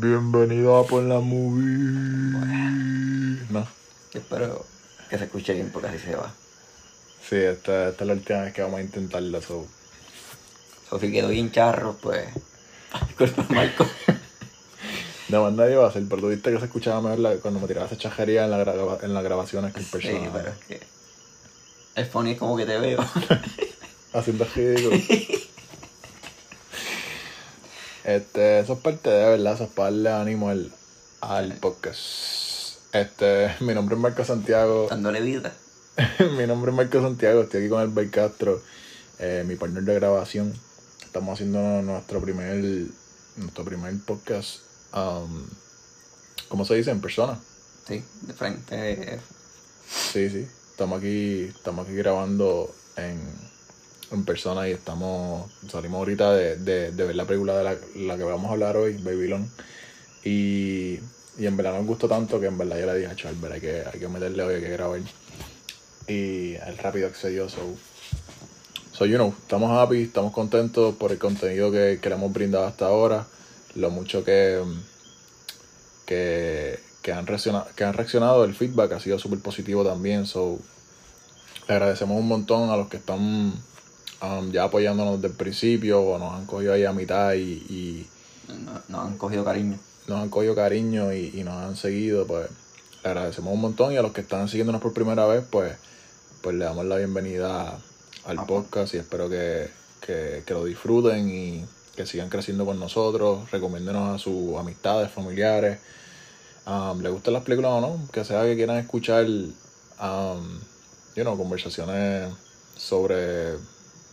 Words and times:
Bienvenido 0.00 0.76
a 0.76 0.86
Por 0.86 1.02
la 1.04 1.20
Movie. 1.20 1.64
No. 3.50 3.66
Yo 4.12 4.20
espero 4.20 4.66
que 5.08 5.16
se 5.16 5.24
escuche 5.24 5.54
bien 5.54 5.70
porque 5.72 5.88
así 5.88 5.98
se 5.98 6.14
va. 6.16 6.30
Sí, 7.26 7.36
esta, 7.36 7.88
esta 7.88 8.04
es 8.04 8.08
la 8.08 8.12
última 8.14 8.42
vez 8.42 8.52
que 8.52 8.60
vamos 8.62 8.78
a 8.80 8.82
intentarlo. 8.82 9.40
So. 9.40 9.66
Sofi 10.90 11.10
quedó 11.10 11.28
bien 11.28 11.50
charro, 11.50 11.96
pues. 12.02 12.28
Disculpa, 13.18 13.46
Marco. 13.54 13.86
De 15.28 15.38
más 15.38 15.52
nadie 15.52 15.76
va 15.76 15.86
a 15.86 15.88
hacer, 15.88 16.04
pero 16.08 16.22
tú 16.22 16.28
viste 16.28 16.50
que 16.52 16.58
se 16.58 16.64
escuchaba 16.66 17.00
mejor 17.02 17.18
la- 17.20 17.36
cuando 17.36 17.60
me 17.60 17.66
tiraba 17.66 17.86
esa 17.86 17.96
chajería 17.98 18.44
en, 18.44 18.50
la 18.50 18.98
en 19.02 19.14
las 19.14 19.24
grabaciones 19.24 19.72
que 19.74 19.80
el 19.80 19.84
Sí, 19.86 19.92
personaje. 19.92 20.30
pero 20.32 20.48
es 20.50 20.56
que. 20.66 20.80
El 21.96 22.06
funny 22.06 22.32
es 22.32 22.38
como 22.38 22.56
que 22.56 22.66
te 22.66 22.78
veo. 22.78 22.98
Haciendo 24.12 24.46
ridículo. 24.54 24.96
este, 28.08 28.60
eso 28.60 28.72
es 28.72 28.78
parte 28.78 29.10
de 29.10 29.28
verdad, 29.28 29.52
eso 29.52 29.64
es 29.64 29.70
para 29.70 29.90
darle 29.90 30.10
ánimo 30.10 30.48
al, 30.48 30.72
al 31.20 31.52
podcast. 31.56 32.78
Este, 32.94 33.54
mi 33.60 33.74
nombre 33.74 33.96
es 33.96 34.00
Marco 34.00 34.24
Santiago. 34.24 34.86
Dándole 34.88 35.20
vida. 35.20 35.52
mi 36.38 36.46
nombre 36.46 36.70
es 36.70 36.76
Marco 36.76 37.02
Santiago, 37.02 37.42
estoy 37.42 37.60
aquí 37.60 37.68
con 37.68 37.82
el 37.82 37.88
Bay 37.88 38.08
Castro, 38.08 38.62
eh, 39.18 39.44
mi 39.46 39.56
partner 39.56 39.82
de 39.82 39.94
grabación. 39.94 40.54
Estamos 41.04 41.34
haciendo 41.34 41.82
nuestro 41.82 42.22
primer, 42.22 42.64
nuestro 43.36 43.64
primer 43.66 43.94
podcast, 44.06 44.60
um, 44.94 45.44
¿cómo 46.48 46.64
se 46.64 46.76
dice? 46.76 46.90
En 46.90 47.02
persona. 47.02 47.38
Sí, 47.86 48.02
de 48.22 48.32
frente. 48.32 49.20
Sí, 49.86 50.30
sí. 50.30 50.48
Estamos 50.70 51.00
aquí, 51.00 51.42
estamos 51.54 51.86
aquí 51.86 51.94
grabando 51.96 52.74
en, 52.96 53.20
en 54.10 54.24
persona 54.24 54.68
y 54.68 54.72
estamos, 54.72 55.50
salimos 55.68 55.98
ahorita 55.98 56.32
de, 56.32 56.56
de, 56.56 56.92
de 56.92 57.04
ver 57.04 57.16
la 57.16 57.26
película 57.26 57.56
de 57.56 57.64
la, 57.64 57.76
la 57.96 58.16
que 58.16 58.24
vamos 58.24 58.48
a 58.48 58.52
hablar 58.52 58.76
hoy, 58.76 58.96
Babylon. 58.96 59.50
Y, 60.24 60.98
y 61.38 61.46
en 61.46 61.56
verdad 61.56 61.74
nos 61.74 61.86
gustó 61.86 62.08
tanto 62.08 62.40
que 62.40 62.46
en 62.46 62.58
verdad 62.58 62.78
yo 62.78 62.86
le 62.86 62.98
dije 62.98 63.10
a 63.10 63.16
Charver, 63.16 63.52
hay 63.52 63.60
que, 63.60 63.82
hay 63.92 64.00
que 64.00 64.08
meterle 64.08 64.42
hoy, 64.42 64.54
hay 64.56 64.60
que 64.60 64.70
grabar. 64.70 65.00
Y 66.06 66.54
él 66.54 66.78
rápido 66.78 67.06
accedió, 67.06 67.48
so, 67.48 67.76
so 68.92 69.06
you 69.06 69.16
know, 69.16 69.34
estamos 69.42 69.70
happy, 69.70 70.02
estamos 70.02 70.32
contentos 70.32 70.94
por 70.96 71.12
el 71.12 71.18
contenido 71.18 71.70
que, 71.70 71.98
que 72.02 72.08
le 72.08 72.14
hemos 72.14 72.32
brindado 72.32 72.66
hasta 72.66 72.86
ahora, 72.86 73.26
lo 73.74 73.90
mucho 73.90 74.24
que, 74.24 74.62
que, 76.06 76.80
que 77.02 77.12
han 77.12 77.26
reaccionado, 77.26 77.66
que 77.76 77.84
han 77.84 77.92
reaccionado, 77.92 78.44
el 78.44 78.54
feedback 78.54 78.92
ha 78.92 79.00
sido 79.00 79.18
súper 79.18 79.40
positivo 79.40 79.84
también, 79.84 80.26
so 80.26 80.58
le 81.68 81.74
agradecemos 81.74 82.18
un 82.18 82.26
montón 82.26 82.70
a 82.70 82.76
los 82.76 82.88
que 82.88 82.96
están 82.96 83.52
um, 84.22 84.50
ya 84.52 84.64
apoyándonos 84.64 85.16
desde 85.20 85.28
el 85.28 85.34
principio 85.38 86.00
o 86.02 86.18
nos 86.18 86.34
han 86.34 86.46
cogido 86.46 86.72
ahí 86.74 86.84
a 86.84 86.92
mitad 86.92 87.34
y, 87.34 87.40
y 87.68 88.06
no- 88.64 88.80
Nos 88.88 89.06
han 89.06 89.18
cogido 89.18 89.44
cariño. 89.44 89.78
nos 90.06 90.20
han 90.22 90.28
cogido 90.30 90.54
cariño 90.54 91.12
y, 91.12 91.32
y 91.34 91.44
nos 91.44 91.54
han 91.54 91.76
seguido, 91.76 92.26
pues 92.26 92.48
le 93.02 93.08
agradecemos 93.10 93.52
un 93.52 93.60
montón 93.60 93.92
y 93.92 93.96
a 93.96 94.02
los 94.02 94.12
que 94.12 94.20
están 94.22 94.48
siguiéndonos 94.48 94.80
por 94.82 94.92
primera 94.92 95.26
vez, 95.26 95.44
pues, 95.50 95.74
pues 96.42 96.56
le 96.56 96.64
damos 96.64 96.84
la 96.86 96.96
bienvenida 96.96 97.78
al 98.24 98.38
Ah, 98.38 98.46
podcast 98.46 98.94
y 98.94 98.98
espero 98.98 99.28
que, 99.28 99.68
que, 100.00 100.42
que 100.46 100.54
lo 100.54 100.64
disfruten 100.64 101.28
y 101.28 101.64
que 101.96 102.06
sigan 102.06 102.28
creciendo 102.28 102.64
con 102.64 102.78
nosotros, 102.78 103.50
recomiéndenos 103.50 104.14
a 104.14 104.18
sus 104.18 104.56
amistades, 104.56 105.10
familiares, 105.10 105.78
um, 106.66 107.00
les 107.00 107.10
gustan 107.12 107.34
las 107.34 107.42
películas 107.42 107.72
o 107.72 107.80
no, 107.80 108.00
que 108.12 108.24
sea 108.24 108.42
que 108.44 108.54
quieran 108.56 108.76
escuchar, 108.78 109.24
um, 109.26 110.60
you 111.16 111.22
know, 111.22 111.36
conversaciones 111.36 112.32
sobre, 112.76 113.54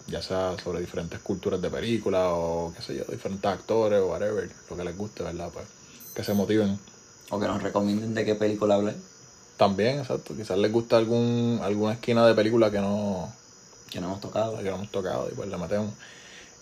ya 0.07 0.21
sea 0.21 0.55
sobre 0.63 0.81
diferentes 0.81 1.19
culturas 1.19 1.61
de 1.61 1.69
películas 1.69 2.23
o 2.27 2.73
qué 2.75 2.81
sé 2.83 2.95
yo, 2.95 3.03
diferentes 3.05 3.45
actores 3.45 3.99
o 4.01 4.07
whatever, 4.07 4.49
lo 4.69 4.77
que 4.77 4.83
les 4.83 4.97
guste, 4.97 5.23
¿verdad? 5.23 5.49
Pues 5.51 5.65
que 6.15 6.23
se 6.23 6.33
motiven. 6.33 6.79
O 7.29 7.39
que 7.39 7.47
nos 7.47 7.61
recomienden 7.61 8.13
de 8.13 8.23
qué 8.23 8.35
película 8.35 8.75
hablar. 8.75 8.95
También, 9.57 9.99
exacto, 9.99 10.35
quizás 10.35 10.57
les 10.57 10.71
gusta 10.71 10.97
algún, 10.97 11.59
alguna 11.63 11.93
esquina 11.93 12.25
de 12.27 12.35
película 12.35 12.69
que 12.71 12.79
no, 12.79 13.33
Que 13.89 13.99
no 13.99 14.07
hemos 14.07 14.21
tocado. 14.21 14.57
que 14.57 14.69
no 14.69 14.75
hemos 14.75 14.91
tocado 14.91 15.27
y 15.31 15.35
pues 15.35 15.49
le 15.49 15.57
metemos. 15.57 15.94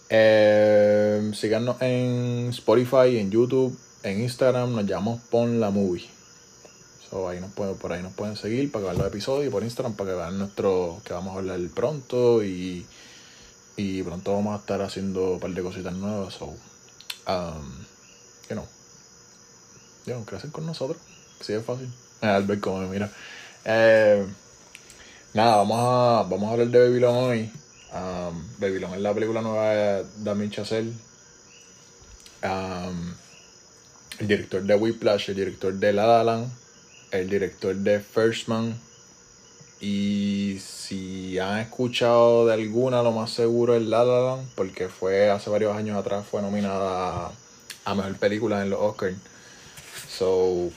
Eh, 0.10 1.32
síganos 1.34 1.82
en 1.82 2.50
Spotify, 2.50 3.18
en 3.18 3.32
YouTube, 3.32 3.78
en 4.04 4.22
Instagram, 4.22 4.76
nos 4.76 4.86
llamamos 4.86 5.22
Pon 5.30 5.60
la 5.60 5.72
Movie. 5.72 6.08
So, 7.10 7.28
ahí 7.28 7.40
nos 7.40 7.52
pueden, 7.52 7.76
por 7.76 7.92
ahí 7.94 8.04
nos 8.04 8.14
pueden 8.14 8.38
seguir 8.38 8.72
para 8.72 8.84
que 8.84 8.90
vean 8.92 8.98
los 9.00 9.08
episodios 9.08 9.48
y 9.48 9.50
por 9.50 9.64
Instagram 9.64 9.96
para 9.96 10.12
que 10.12 10.16
vean 10.16 10.38
nuestro, 10.38 11.02
que 11.04 11.14
vamos 11.14 11.36
a 11.36 11.40
hablar 11.40 11.60
pronto 11.74 12.44
y, 12.44 12.86
y 13.76 14.04
pronto 14.04 14.34
vamos 14.34 14.56
a 14.56 14.60
estar 14.60 14.82
haciendo 14.82 15.34
un 15.34 15.40
par 15.40 15.52
de 15.52 15.62
cositas 15.62 15.94
nuevas. 15.94 16.34
So, 16.34 16.56
um, 17.28 17.86
you 18.50 18.56
know, 18.56 18.68
you 20.06 20.14
know, 20.14 20.52
con 20.52 20.66
nosotros, 20.66 20.98
sí 21.42 21.54
es 21.54 21.66
fácil. 21.66 21.90
Albert 22.22 22.62
como 22.62 22.80
mira. 22.88 23.12
Eh, 23.66 24.26
Nada, 25.34 25.56
vamos 25.56 25.80
a, 25.80 26.30
vamos 26.30 26.48
a 26.48 26.52
hablar 26.52 26.68
de 26.68 26.80
Babylon 26.80 27.16
hoy. 27.16 27.52
Um, 27.92 28.44
Babylon 28.60 28.94
es 28.94 29.02
la 29.02 29.16
película 29.16 29.42
nueva 29.42 29.70
de 29.70 30.06
Damien 30.18 30.52
Chazelle. 30.52 30.94
Um, 32.44 33.16
el 34.20 34.28
director 34.28 34.62
de 34.62 34.76
Whiplash, 34.76 35.30
el 35.30 35.36
director 35.38 35.74
de 35.74 35.92
La 35.92 36.24
La 36.24 36.46
el 37.10 37.30
director 37.30 37.76
de 37.76 38.00
First 38.00 38.48
Man. 38.48 38.80
Y 39.80 40.60
si 40.60 41.38
han 41.40 41.60
escuchado 41.60 42.46
de 42.46 42.54
alguna, 42.54 43.04
lo 43.04 43.12
más 43.12 43.32
seguro 43.32 43.76
es 43.76 43.82
La 43.84 44.04
La 44.06 44.22
Land, 44.22 44.48
porque 44.56 44.88
fue 44.88 45.30
hace 45.30 45.50
varios 45.50 45.76
años 45.76 45.98
atrás, 45.98 46.26
fue 46.30 46.42
nominada 46.42 47.32
a, 47.86 47.96
Mejor 47.96 48.16
Película 48.18 48.62
en 48.62 48.70
los 48.70 48.80
Oscars. 48.80 49.18
So, 50.10 50.70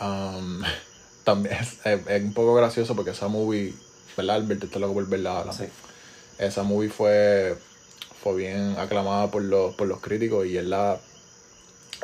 um, 0.00 0.62
también 1.24 1.56
es, 1.56 1.78
es- 1.84 2.06
es 2.06 2.22
un 2.22 2.32
poco 2.32 2.54
gracioso 2.54 2.94
porque 2.96 3.10
esa 3.10 3.28
movie, 3.28 3.74
¿verdad, 4.16 4.36
Albert? 4.36 4.64
Está 4.64 4.78
loco 4.78 4.94
por 4.94 5.08
verla 5.08 5.38
ahora. 5.38 5.52
Sí. 5.52 5.64
Esa 6.38 6.62
movie 6.62 6.88
fue, 6.88 7.56
fue 8.22 8.36
bien 8.36 8.76
aclamada 8.78 9.30
por 9.30 9.42
los, 9.42 9.74
por 9.74 9.86
los 9.88 10.00
críticos 10.00 10.46
y 10.46 10.56
es 10.56 10.64
la, 10.64 10.98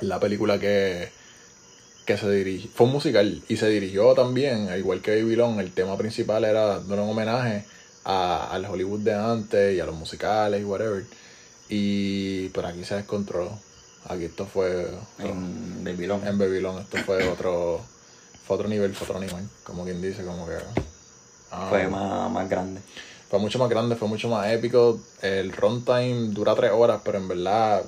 la 0.01 0.21
película 0.21 0.59
que, 0.59 1.11
que 2.05 2.17
se 2.17 2.31
dirigió. 2.31 2.71
Fue 2.75 2.87
un 2.87 2.93
musical 2.93 3.43
y 3.49 3.57
se 3.57 3.69
dirigió 3.69 4.15
también, 4.15 4.69
al 4.69 4.79
igual 4.79 5.01
que 5.01 5.23
Babylon, 5.23 5.61
el 5.61 5.73
tema 5.73 5.97
principal 5.97 6.45
era 6.45 6.81
dar 6.81 7.01
un 7.01 7.11
homenaje 7.11 7.65
a, 8.05 8.51
al 8.51 8.65
Hollywood 8.65 9.01
de 9.01 9.15
antes 9.15 9.77
y 9.77 9.81
a 9.81 9.87
los 9.87 9.95
musicales 9.95 10.61
y 10.61 10.65
whatever. 10.65 11.05
Y 11.69 12.49
pero 12.51 12.69
aquí 12.69 12.85
se 12.85 12.97
descontroló. 12.97 13.59
Aquí 14.09 14.25
esto 14.25 14.47
fue 14.47 14.89
En 15.21 15.85
Babylon. 15.85 16.27
en 16.27 16.37
Babylon, 16.39 16.79
esto 16.81 16.99
fue 17.07 17.29
otro, 17.29 17.81
fue 18.47 18.57
otro 18.57 18.69
nivel, 18.69 18.95
fue 18.95 19.07
otro 19.07 19.21
nivel, 19.21 19.49
como 19.63 19.85
quien 19.85 20.03
dice, 20.03 20.25
como 20.25 20.47
que 20.47 20.57
ah, 21.53 21.67
Fue 21.71 21.87
más, 21.87 22.31
más 22.31 22.49
grande. 22.49 22.81
fue 23.31 23.39
mucho 23.39 23.61
más 23.61 23.69
grande, 23.71 23.95
fue 23.95 24.09
mucho 24.09 24.29
más 24.29 24.51
épico. 24.51 25.01
El 25.23 25.53
runtime 25.53 26.31
dura 26.31 26.55
tres 26.57 26.73
horas, 26.75 27.01
pero 27.05 27.19
en 27.19 27.29
verdad, 27.29 27.85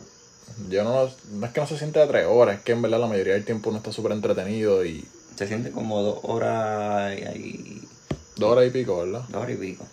yo 0.69 0.84
no, 0.84 1.10
no 1.32 1.47
es 1.47 1.53
que 1.53 1.60
no 1.60 1.66
se 1.66 1.78
siente 1.78 1.99
de 2.00 2.06
tres 2.06 2.27
horas, 2.28 2.59
es 2.59 2.62
que 2.62 2.72
en 2.72 2.82
verdad 2.82 3.00
la 3.00 3.06
mayoría 3.06 3.34
del 3.34 3.44
tiempo 3.44 3.71
uno 3.71 3.78
está 3.78 3.93
súper 3.93 4.12
entretenido 4.12 4.84
y 4.84 5.05
Se 5.37 5.47
siente 5.47 5.71
como 5.71 6.03
dos 6.03 6.21
horas 6.22 7.19
y, 7.19 7.82
dos 8.37 8.53
horas 8.53 8.66
y 8.66 8.71
pico, 8.71 8.99
¿verdad? 8.99 9.22
dos 9.28 9.43
horas 9.43 9.54
y 9.54 9.59
pico. 9.59 9.87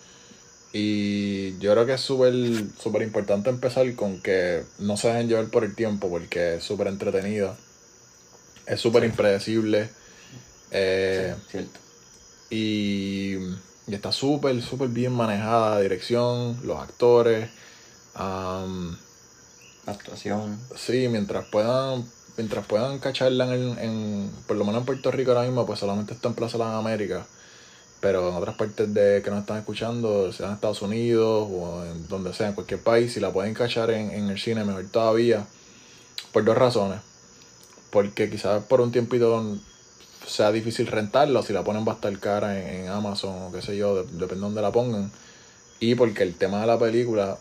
Y 0.74 1.58
yo 1.58 1.72
creo 1.72 1.84
que 1.84 1.94
es 1.94 2.00
súper 2.00 2.32
súper 2.80 3.02
importante 3.02 3.50
empezar 3.50 3.94
con 3.94 4.22
que 4.22 4.62
no 4.78 4.96
se 4.96 5.08
dejen 5.08 5.28
llevar 5.28 5.46
por 5.46 5.64
el 5.64 5.74
tiempo 5.74 6.08
porque 6.08 6.56
es 6.56 6.64
súper 6.64 6.86
entretenida. 6.86 7.56
Es 8.66 8.80
súper 8.80 9.04
impredecible. 9.04 9.90
Eh, 10.70 11.34
Sí, 11.44 11.50
cierto. 11.50 11.80
y, 12.48 13.34
y 13.86 13.94
está 13.94 14.12
súper, 14.12 14.62
súper 14.62 14.88
bien 14.88 15.12
manejada 15.12 15.74
la 15.74 15.80
dirección, 15.80 16.58
los 16.64 16.80
actores. 16.80 17.50
Actuación. 19.86 20.58
sí, 20.76 21.08
mientras 21.08 21.46
puedan 21.46 22.04
mientras 22.36 22.64
puedan 22.66 22.98
cacharla 22.98 23.54
en, 23.54 23.78
en, 23.78 24.30
por 24.46 24.56
lo 24.56 24.64
menos 24.64 24.80
en 24.80 24.86
Puerto 24.86 25.10
Rico 25.10 25.32
ahora 25.32 25.42
mismo, 25.44 25.66
pues 25.66 25.80
solamente 25.80 26.14
está 26.14 26.28
en 26.28 26.34
Plaza 26.34 26.58
Las 26.58 26.74
Américas. 26.74 27.26
Pero 28.00 28.30
en 28.30 28.34
otras 28.34 28.56
partes 28.56 28.92
de 28.92 29.22
que 29.22 29.30
nos 29.30 29.40
están 29.40 29.58
escuchando, 29.58 30.32
sea 30.32 30.48
en 30.48 30.54
Estados 30.54 30.82
Unidos 30.82 31.48
o 31.50 31.84
en 31.84 32.08
donde 32.08 32.32
sea, 32.34 32.48
en 32.48 32.54
cualquier 32.54 32.80
país, 32.80 33.12
si 33.12 33.20
la 33.20 33.32
pueden 33.32 33.54
cachar 33.54 33.90
en, 33.90 34.10
en 34.10 34.28
el 34.28 34.38
cine, 34.40 34.64
mejor 34.64 34.86
todavía. 34.90 35.46
Por 36.32 36.44
dos 36.44 36.56
razones. 36.56 37.00
Porque 37.90 38.28
quizás 38.30 38.64
por 38.64 38.80
un 38.80 38.90
tiempito 38.90 39.58
sea 40.26 40.50
difícil 40.50 40.86
rentarla, 40.86 41.40
o 41.40 41.42
si 41.42 41.52
la 41.52 41.62
ponen 41.62 41.86
va 41.86 41.92
a 41.92 41.94
estar 41.96 42.18
cara 42.18 42.58
en, 42.58 42.88
Amazon 42.88 43.42
o 43.42 43.52
qué 43.52 43.62
sé 43.62 43.76
yo, 43.76 43.94
de- 43.96 44.02
depende 44.12 44.34
de 44.36 44.40
dónde 44.40 44.62
la 44.62 44.72
pongan. 44.72 45.12
Y 45.78 45.94
porque 45.94 46.22
el 46.22 46.34
tema 46.34 46.60
de 46.60 46.66
la 46.66 46.78
película 46.78 47.38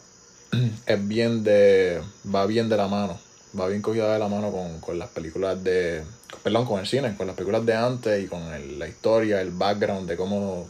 es 0.85 1.07
bien 1.07 1.43
de. 1.43 2.01
va 2.33 2.45
bien 2.45 2.69
de 2.69 2.77
la 2.77 2.87
mano. 2.87 3.17
Va 3.59 3.67
bien 3.67 3.81
cogida 3.81 4.11
de 4.13 4.19
la 4.19 4.27
mano 4.29 4.51
con, 4.51 4.79
con 4.79 4.97
las 4.99 5.09
películas 5.09 5.61
de. 5.63 6.03
Perdón, 6.43 6.65
con 6.65 6.79
el 6.79 6.87
cine, 6.87 7.15
con 7.17 7.27
las 7.27 7.35
películas 7.35 7.65
de 7.65 7.75
antes 7.75 8.23
y 8.23 8.27
con 8.27 8.41
el- 8.53 8.79
la 8.79 8.87
historia, 8.87 9.41
el 9.41 9.51
background 9.51 10.07
de 10.07 10.15
cómo, 10.15 10.67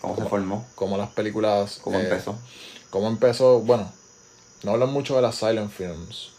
¿Cómo 0.00 0.16
se 0.16 0.24
formó? 0.24 0.66
cómo 0.74 0.96
las 0.98 1.10
películas. 1.10 1.78
¿Cómo 1.82 1.98
eh, 1.98 2.02
empezó? 2.04 2.36
cómo 2.90 3.08
empezó. 3.08 3.60
Bueno, 3.60 3.90
no 4.64 4.72
hablan 4.72 4.92
mucho 4.92 5.14
de 5.16 5.22
las 5.22 5.36
silent 5.36 5.70
films. 5.70 6.30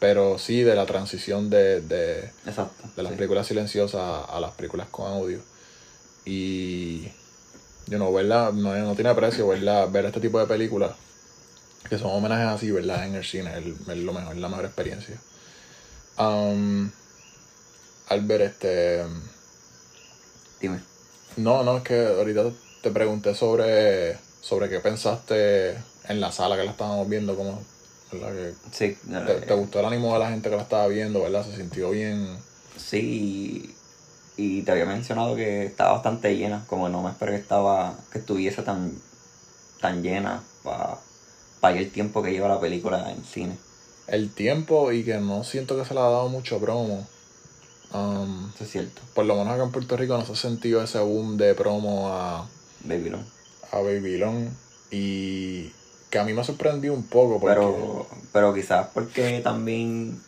pero 0.00 0.38
sí 0.38 0.62
de 0.62 0.74
la 0.74 0.86
transición 0.86 1.50
de, 1.50 1.82
de, 1.82 2.30
Exacto. 2.46 2.88
de 2.96 3.02
las 3.02 3.12
sí. 3.12 3.16
películas 3.18 3.46
silenciosas 3.46 4.00
a, 4.00 4.24
a 4.24 4.40
las 4.40 4.52
películas 4.52 4.88
con 4.90 5.06
audio. 5.12 5.40
Y, 6.24 7.02
you 7.86 7.96
know, 7.96 8.12
verla, 8.12 8.50
no, 8.52 8.74
no 8.74 8.94
tiene 8.94 9.14
precio, 9.14 9.46
verla, 9.48 9.86
ver 9.86 10.06
este 10.06 10.20
tipo 10.20 10.38
de 10.38 10.46
películas, 10.46 10.92
que 11.88 11.98
son 11.98 12.10
homenajes 12.10 12.46
así, 12.46 12.70
¿verdad? 12.70 13.06
En 13.06 13.14
el 13.14 13.24
cine, 13.24 13.50
es, 13.58 13.64
es 13.88 13.98
lo 13.98 14.12
mejor, 14.12 14.36
la 14.36 14.48
mejor 14.48 14.64
experiencia. 14.66 15.16
Um, 16.18 16.90
Albert, 18.08 18.42
este... 18.42 19.04
Dime. 20.60 20.80
No, 21.36 21.62
no, 21.62 21.78
es 21.78 21.82
que 21.84 22.06
ahorita 22.06 22.50
te 22.82 22.90
pregunté 22.90 23.34
sobre, 23.34 24.18
sobre 24.40 24.68
qué 24.68 24.80
pensaste 24.80 25.70
en 26.08 26.20
la 26.20 26.32
sala 26.32 26.56
que 26.56 26.64
la 26.64 26.72
estábamos 26.72 27.08
viendo, 27.08 27.34
como, 27.36 27.62
¿verdad? 28.12 28.32
Que 28.32 28.54
Sí. 28.72 28.98
te, 29.08 29.32
eh, 29.32 29.44
te 29.46 29.54
gustó 29.54 29.80
el 29.80 29.86
ánimo 29.86 30.12
de 30.12 30.18
la 30.18 30.30
gente 30.30 30.50
que 30.50 30.56
la 30.56 30.62
estaba 30.62 30.86
viendo, 30.88 31.22
¿verdad? 31.22 31.44
Se 31.44 31.56
sintió 31.56 31.90
bien. 31.90 32.36
Sí, 32.76 33.74
y, 34.36 34.56
y 34.58 34.62
te 34.62 34.72
había 34.72 34.86
mencionado 34.86 35.36
que 35.36 35.66
estaba 35.66 35.92
bastante 35.92 36.36
llena, 36.36 36.64
como 36.66 36.88
no 36.88 37.02
me 37.02 37.10
esperé 37.10 37.32
que 37.32 37.38
estaba, 37.38 37.96
que 38.12 38.18
estuviese 38.18 38.62
tan, 38.62 38.92
tan 39.80 40.02
llena 40.02 40.42
para 40.62 40.98
el 41.62 41.90
tiempo 41.90 42.22
que 42.22 42.32
lleva 42.32 42.48
la 42.48 42.60
película 42.60 43.10
en 43.10 43.24
cine. 43.24 43.56
El 44.06 44.32
tiempo 44.32 44.92
y 44.92 45.04
que 45.04 45.18
no 45.18 45.44
siento 45.44 45.76
que 45.76 45.84
se 45.84 45.94
le 45.94 46.00
ha 46.00 46.04
dado 46.04 46.28
mucho 46.28 46.58
promo. 46.58 47.06
Um, 47.92 48.50
Eso 48.54 48.64
es 48.64 48.70
cierto, 48.70 49.02
por 49.14 49.24
lo 49.24 49.34
menos 49.34 49.52
acá 49.52 49.64
en 49.64 49.72
Puerto 49.72 49.96
Rico 49.96 50.16
no 50.16 50.24
se 50.24 50.32
ha 50.32 50.36
sentido 50.36 50.82
ese 50.82 51.00
boom 51.00 51.36
de 51.36 51.54
promo 51.54 52.08
a, 52.08 52.46
Babylon. 52.84 53.24
a 53.72 53.78
Babylon 53.78 54.56
y 54.92 55.72
que 56.08 56.18
a 56.18 56.24
mí 56.24 56.32
me 56.32 56.44
sorprendió 56.44 56.94
un 56.94 57.02
poco 57.02 57.40
porque 57.40 57.56
Pero, 57.56 58.06
pero 58.32 58.54
quizás 58.54 58.88
porque 58.94 59.40
también 59.42 60.20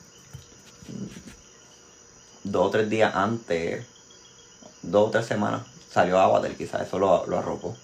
dos 2.44 2.67
o 2.67 2.70
tres 2.70 2.90
días 2.90 3.14
antes, 3.14 3.85
dos 4.82 5.08
o 5.08 5.11
tres 5.11 5.26
semanas, 5.26 5.62
salió 5.90 6.19
Avatar, 6.19 6.52
quizás 6.56 6.82
eso 6.87 6.99
lo, 6.99 7.26
lo 7.26 7.38
arropó. 7.38 7.76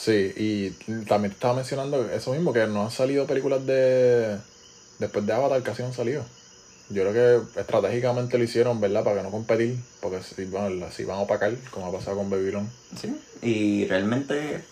Sí, 0.00 0.32
y 0.34 0.70
también 1.04 1.30
te 1.30 1.34
estaba 1.34 1.52
mencionando 1.52 2.10
eso 2.10 2.32
mismo, 2.32 2.54
que 2.54 2.66
no 2.66 2.84
han 2.84 2.90
salido 2.90 3.26
películas 3.26 3.66
de... 3.66 4.38
Después 4.98 5.26
de 5.26 5.32
Avatar 5.34 5.62
casi 5.62 5.82
no 5.82 5.88
han 5.88 5.94
salido. 5.94 6.24
Yo 6.88 7.02
creo 7.02 7.12
que 7.54 7.60
estratégicamente 7.60 8.38
lo 8.38 8.44
hicieron, 8.44 8.80
¿verdad? 8.80 9.04
Para 9.04 9.16
que 9.16 9.22
no 9.24 9.30
competir, 9.30 9.78
porque 10.00 10.22
si 10.22 10.46
van, 10.46 10.90
si 10.90 11.04
van 11.04 11.18
a 11.18 11.20
opacar, 11.20 11.54
como 11.70 11.86
ha 11.86 11.92
pasado 11.92 12.16
con 12.16 12.30
Babylon. 12.30 12.70
Sí, 12.98 13.14
y 13.42 13.86
realmente, 13.88 14.64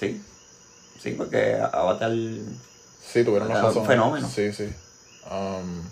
sí, 0.00 0.22
sí, 1.02 1.10
porque 1.12 1.58
Avatar, 1.72 2.12
Sí, 2.12 3.24
tuvieron 3.24 3.48
la 3.48 3.54
Era 3.58 3.62
un 3.64 3.68
razón. 3.68 3.86
fenómeno. 3.86 4.28
Sí, 4.28 4.52
sí. 4.52 4.72
Um, 5.30 5.82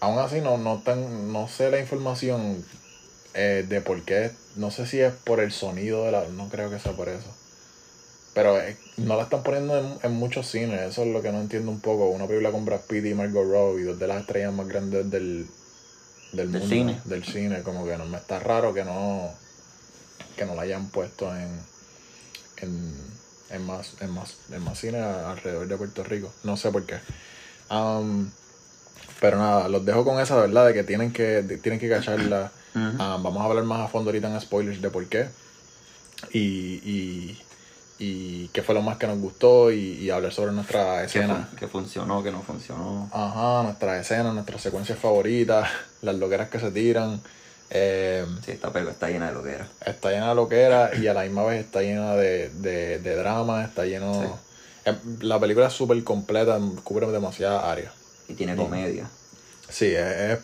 aún 0.00 0.18
así, 0.20 0.40
no, 0.40 0.58
no, 0.58 0.78
tan, 0.84 1.32
no 1.32 1.48
sé 1.48 1.70
la 1.70 1.80
información 1.80 2.64
eh, 3.34 3.64
de 3.68 3.80
por 3.80 4.02
qué. 4.02 4.30
No 4.54 4.70
sé 4.70 4.86
si 4.86 5.00
es 5.00 5.12
por 5.12 5.40
el 5.40 5.50
sonido 5.50 6.04
de 6.04 6.12
la. 6.12 6.28
No 6.28 6.48
creo 6.48 6.70
que 6.70 6.78
sea 6.78 6.92
por 6.92 7.08
eso. 7.08 7.26
Pero 8.34 8.60
eh, 8.60 8.76
no 8.96 9.16
la 9.16 9.24
están 9.24 9.42
poniendo 9.42 9.76
en, 9.78 9.98
en 10.02 10.12
muchos 10.12 10.46
cines. 10.48 10.80
Eso 10.82 11.02
es 11.02 11.08
lo 11.08 11.20
que 11.22 11.32
no 11.32 11.40
entiendo 11.40 11.70
un 11.70 11.80
poco. 11.80 12.08
Una 12.10 12.26
película 12.26 12.52
con 12.52 12.64
Brad 12.64 12.80
Pitt 12.82 13.04
y 13.06 13.14
Margot 13.14 13.44
Robbie, 13.44 13.84
dos 13.84 13.98
de 13.98 14.06
las 14.06 14.20
estrellas 14.20 14.52
más 14.52 14.68
grandes 14.68 15.10
del, 15.10 15.46
del, 16.32 16.48
mundo. 16.48 16.66
cine. 16.68 17.00
Del 17.04 17.24
cine. 17.24 17.62
Como 17.62 17.84
que 17.84 17.96
no 17.96 18.04
me 18.06 18.18
está 18.18 18.38
raro 18.38 18.72
que 18.72 18.84
no. 18.84 19.30
Que 20.36 20.44
no 20.46 20.54
la 20.54 20.62
hayan 20.62 20.88
puesto 20.90 21.34
en. 21.34 21.48
En, 22.58 22.94
en 23.50 23.62
más, 23.66 23.94
en 24.00 24.10
más, 24.10 24.36
en 24.52 24.62
más 24.62 24.78
cine 24.78 24.98
alrededor 25.00 25.66
de 25.66 25.76
Puerto 25.76 26.04
Rico. 26.04 26.32
No 26.44 26.56
sé 26.56 26.70
por 26.70 26.84
qué. 26.84 26.98
Um, 27.70 28.30
pero 29.20 29.38
nada, 29.38 29.68
los 29.68 29.84
dejo 29.84 30.04
con 30.04 30.20
esa 30.20 30.36
verdad 30.36 30.66
de 30.66 30.74
que 30.74 30.84
tienen 30.84 31.12
que, 31.12 31.42
de- 31.42 31.56
tienen 31.58 31.80
que 31.80 31.88
cacharla. 31.88 32.52
Ah, 32.72 33.18
vamos 33.20 33.42
a 33.42 33.46
hablar 33.46 33.64
más 33.64 33.80
a 33.80 33.88
fondo 33.88 34.10
ahorita 34.10 34.28
en 34.32 34.40
spoilers 34.40 34.80
de 34.80 34.90
por 34.90 35.04
qué. 35.06 35.26
Y, 36.32 36.38
y, 36.38 37.42
y 38.02 38.48
qué 38.48 38.62
fue 38.62 38.74
lo 38.74 38.80
más 38.82 38.96
que 38.96 39.06
nos 39.06 39.18
gustó 39.18 39.70
y, 39.70 39.78
y 39.98 40.10
hablar 40.10 40.32
sobre 40.32 40.52
nuestra 40.52 41.00
que, 41.00 41.04
escena. 41.04 41.46
fun- 41.48 41.58
que 41.58 41.68
funcionó, 41.68 42.22
que 42.22 42.32
no 42.32 42.40
funcionó. 42.42 43.08
Ajá, 43.12 43.62
nuestras 43.64 44.00
escenas, 44.00 44.32
nuestras 44.34 44.60
secuencias 44.62 44.98
favoritas, 44.98 45.68
las 46.02 46.14
loqueras 46.16 46.48
que 46.48 46.58
se 46.58 46.70
tiran. 46.70 47.20
Eh, 47.72 48.24
Sí, 48.44 48.52
esta 48.52 48.70
película 48.72 48.92
está 48.92 49.08
llena 49.08 49.28
de 49.28 49.34
lo 49.34 49.42
que 49.44 49.50
era. 49.52 49.68
está 49.86 50.10
llena 50.10 50.30
de 50.30 50.34
loquera 50.34 50.90
y 51.00 51.06
a 51.06 51.14
la 51.14 51.22
misma 51.22 51.44
vez 51.44 51.64
está 51.64 51.82
llena 51.82 52.14
de, 52.16 52.48
de, 52.48 52.98
de 52.98 53.14
drama, 53.16 53.62
está 53.64 53.84
lleno... 53.84 54.14
Sí. 54.14 54.28
Eh, 54.86 54.94
La 55.20 55.38
película 55.38 55.66
es 55.66 55.72
súper 55.74 56.02
completa, 56.02 56.58
cubre 56.82 57.06
demasiadas 57.08 57.62
áreas. 57.64 57.92
Y 58.28 58.34
tiene 58.34 58.56
comedia. 58.56 59.08
Sí, 59.68 59.86
es, 59.86 60.16
es 60.16 60.38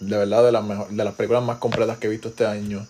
de 0.00 0.16
verdad 0.16 0.42
de 0.44 0.52
las, 0.52 0.64
mejor, 0.64 0.88
de 0.88 1.04
las 1.04 1.14
películas 1.14 1.42
más 1.42 1.58
completas 1.58 1.98
que 1.98 2.06
he 2.06 2.10
visto 2.10 2.28
este 2.28 2.46
año. 2.46 2.86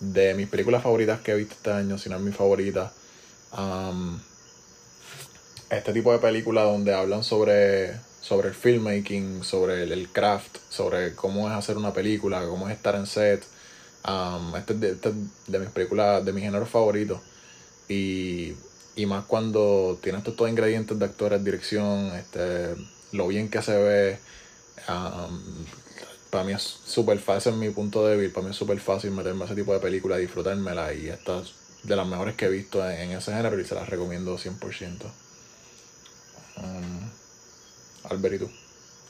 De 0.00 0.34
mis 0.34 0.48
películas 0.48 0.82
favoritas 0.82 1.20
que 1.20 1.32
he 1.32 1.36
visto 1.36 1.54
este 1.54 1.72
año, 1.72 1.96
si 1.96 2.10
no 2.10 2.16
es 2.16 2.22
mi 2.22 2.32
favorita. 2.32 2.92
Am, 3.52 4.20
este 5.70 5.92
tipo 5.92 6.12
de 6.12 6.18
películas 6.18 6.64
donde 6.64 6.94
hablan 6.94 7.24
sobre, 7.24 7.94
sobre 8.20 8.48
el 8.48 8.54
filmmaking, 8.54 9.44
sobre 9.44 9.84
el, 9.84 9.92
el 9.92 10.08
craft, 10.10 10.58
sobre 10.68 11.14
cómo 11.14 11.48
es 11.48 11.54
hacer 11.54 11.76
una 11.76 11.92
película, 11.92 12.46
cómo 12.46 12.68
es 12.68 12.76
estar 12.76 12.94
en 12.94 13.06
set. 13.06 13.44
Am, 14.02 14.54
este, 14.56 14.74
es 14.74 14.80
de, 14.80 14.90
este 14.92 15.08
es 15.10 15.14
de 15.46 15.58
mis 15.58 15.70
películas, 15.70 16.24
de 16.24 16.32
mis 16.32 16.44
géneros 16.44 16.68
favoritos. 16.68 17.20
Y, 17.88 18.54
y 18.96 19.06
más 19.06 19.24
cuando 19.26 19.98
tiene 20.02 20.18
estos 20.18 20.36
todos 20.36 20.50
ingredientes 20.50 20.98
de 20.98 21.04
actores, 21.04 21.44
dirección, 21.44 22.12
este, 22.16 22.74
lo 23.12 23.28
bien 23.28 23.48
que 23.50 23.62
se 23.62 23.76
ve. 23.76 24.18
am, 24.86 25.40
para 26.30 26.44
mí 26.44 26.52
es 26.52 26.62
súper 26.62 27.18
fácil, 27.18 27.52
es 27.52 27.58
mi 27.58 27.70
punto 27.70 28.06
débil. 28.06 28.30
Para 28.32 28.44
mí 28.46 28.50
es 28.52 28.56
súper 28.56 28.80
fácil 28.80 29.10
meterme 29.12 29.42
a 29.42 29.46
ese 29.46 29.54
tipo 29.54 29.72
de 29.74 29.80
película, 29.80 30.16
disfrutármela. 30.16 30.94
Y 30.94 31.08
esta 31.08 31.40
es 31.40 31.52
de 31.82 31.96
las 31.96 32.06
mejores 32.06 32.36
que 32.36 32.46
he 32.46 32.50
visto 32.50 32.88
en, 32.88 33.10
en 33.10 33.18
ese 33.18 33.32
género 33.32 33.58
y 33.60 33.64
se 33.64 33.74
las 33.74 33.88
recomiendo 33.88 34.38
100%. 34.38 35.02
Um, 36.58 37.10
Albert, 38.04 38.34
¿y 38.34 38.38
tú? 38.38 38.50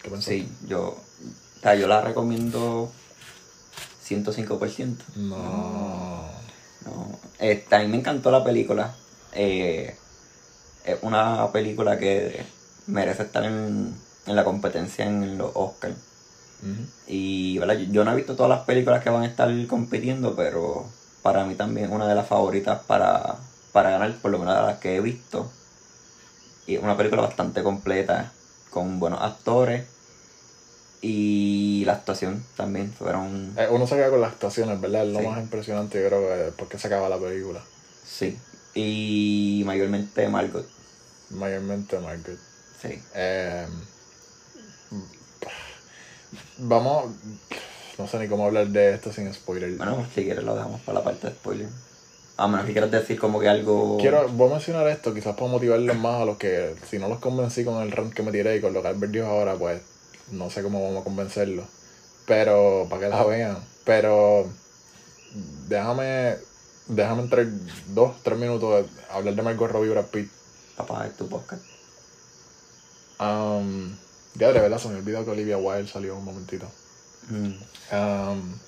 ¿Qué 0.02 0.10
pensaste? 0.10 0.38
Sí, 0.38 0.48
yo, 0.66 0.88
o 0.88 1.60
sea, 1.60 1.74
yo 1.74 1.86
la 1.86 2.00
recomiendo 2.00 2.90
105%. 4.06 4.96
No. 5.16 6.30
No, 6.84 7.20
este, 7.38 7.76
a 7.76 7.78
mí 7.80 7.86
me 7.86 7.98
encantó 7.98 8.30
la 8.30 8.42
película. 8.42 8.94
Eh, 9.32 9.96
es 10.84 10.98
una 11.02 11.50
película 11.52 11.98
que 11.98 12.44
merece 12.86 13.22
estar 13.22 13.44
en, 13.44 13.94
en 14.26 14.36
la 14.36 14.44
competencia 14.44 15.06
en 15.06 15.38
los 15.38 15.52
Oscars. 15.54 15.96
Y 17.08 17.58
¿verdad? 17.58 17.74
Yo, 17.74 17.92
yo 17.92 18.04
no 18.04 18.12
he 18.12 18.16
visto 18.16 18.36
todas 18.36 18.50
las 18.50 18.64
películas 18.64 19.02
que 19.02 19.10
van 19.10 19.24
a 19.24 19.26
estar 19.26 19.50
compitiendo, 19.66 20.36
pero 20.36 20.86
para 21.22 21.44
mí 21.44 21.54
también 21.54 21.92
una 21.92 22.08
de 22.08 22.14
las 22.14 22.26
favoritas 22.26 22.80
para, 22.86 23.36
para 23.72 23.90
ganar, 23.90 24.14
por 24.20 24.30
lo 24.30 24.38
menos 24.38 24.56
de 24.56 24.62
las 24.62 24.78
que 24.78 24.96
he 24.96 25.00
visto. 25.00 25.50
Y 26.66 26.76
es 26.76 26.82
una 26.82 26.96
película 26.96 27.22
bastante 27.22 27.62
completa, 27.62 28.32
con 28.70 28.98
buenos 29.00 29.22
actores. 29.22 29.86
Y 31.00 31.82
la 31.84 31.94
actuación 31.94 32.44
también 32.56 32.92
fueron... 32.92 33.54
Eh, 33.58 33.66
uno 33.70 33.86
se 33.88 33.96
queda 33.96 34.10
con 34.10 34.20
las 34.20 34.32
actuaciones, 34.32 34.80
¿verdad? 34.80 35.04
Es 35.06 35.12
lo 35.12 35.18
Sí. 35.18 35.26
más 35.26 35.40
impresionante, 35.40 36.00
yo 36.00 36.08
creo, 36.08 36.20
que 36.28 36.34
después 36.44 36.70
que 36.70 36.78
se 36.78 36.86
acaba 36.86 37.08
la 37.08 37.18
película. 37.18 37.60
Sí. 38.04 38.38
Y 38.74 39.62
mayormente 39.66 40.28
Margot. 40.28 40.66
Mayormente 41.30 41.98
Margaret. 41.98 42.38
Sí. 42.80 43.02
Eh, 43.14 43.66
vamos, 46.58 47.06
no 47.98 48.06
sé 48.06 48.18
ni 48.18 48.28
cómo 48.28 48.46
hablar 48.46 48.68
de 48.68 48.94
esto 48.94 49.12
sin 49.12 49.32
spoiler. 49.32 49.70
Bueno, 49.76 50.06
si 50.14 50.24
quieres 50.24 50.44
lo 50.44 50.54
dejamos 50.54 50.80
para 50.82 50.98
la 50.98 51.04
parte 51.04 51.28
de 51.28 51.34
spoiler. 51.34 51.68
A 52.36 52.48
menos 52.48 52.66
que 52.66 52.72
quieras 52.72 52.90
decir 52.90 53.18
como 53.18 53.40
que 53.40 53.48
algo... 53.48 53.98
Quiero, 53.98 54.26
voy 54.28 54.48
a 54.48 54.52
mencionar 54.54 54.88
esto, 54.88 55.12
quizás 55.12 55.36
para 55.36 55.50
motivarlos 55.50 55.96
más 55.96 56.22
a 56.22 56.24
los 56.24 56.38
que, 56.38 56.74
si 56.88 56.98
no 56.98 57.08
los 57.08 57.18
convencí 57.18 57.64
con 57.64 57.82
el 57.82 57.92
rant 57.92 58.12
que 58.14 58.22
me 58.22 58.32
tiré 58.32 58.56
y 58.56 58.60
con 58.60 58.72
lo 58.72 58.82
que 58.82 58.88
Albert 58.88 59.12
dijo 59.12 59.26
ahora, 59.26 59.54
pues 59.54 59.82
no 60.30 60.50
sé 60.50 60.62
cómo 60.62 60.82
vamos 60.82 61.02
a 61.02 61.04
convencerlos. 61.04 61.66
Pero, 62.26 62.86
para 62.88 63.02
que 63.02 63.08
la 63.08 63.24
vean. 63.24 63.58
Pero, 63.84 64.48
déjame, 65.68 66.36
déjame 66.88 67.22
entrar 67.22 67.46
dos, 67.88 68.16
tres 68.22 68.38
minutos 68.38 68.86
a 69.10 69.16
hablar 69.16 69.34
de 69.34 69.42
Margot 69.42 69.70
Robbie 69.70 69.88
y 69.88 69.90
Brad 69.90 70.06
Pitt. 70.06 70.30
Papá, 70.76 71.06
es 71.06 71.16
tu 71.16 71.28
podcast. 71.28 71.62
Um, 73.20 73.94
ya 74.34 74.52
de 74.52 74.60
verdad 74.60 74.78
se 74.78 74.88
me 74.88 74.96
olvidó 74.96 75.24
que 75.24 75.30
Olivia 75.30 75.58
Wilde 75.58 75.88
salió 75.88 76.16
un 76.16 76.24
momentito. 76.24 76.66
Mm. 77.28 77.54
Um, 77.94 78.58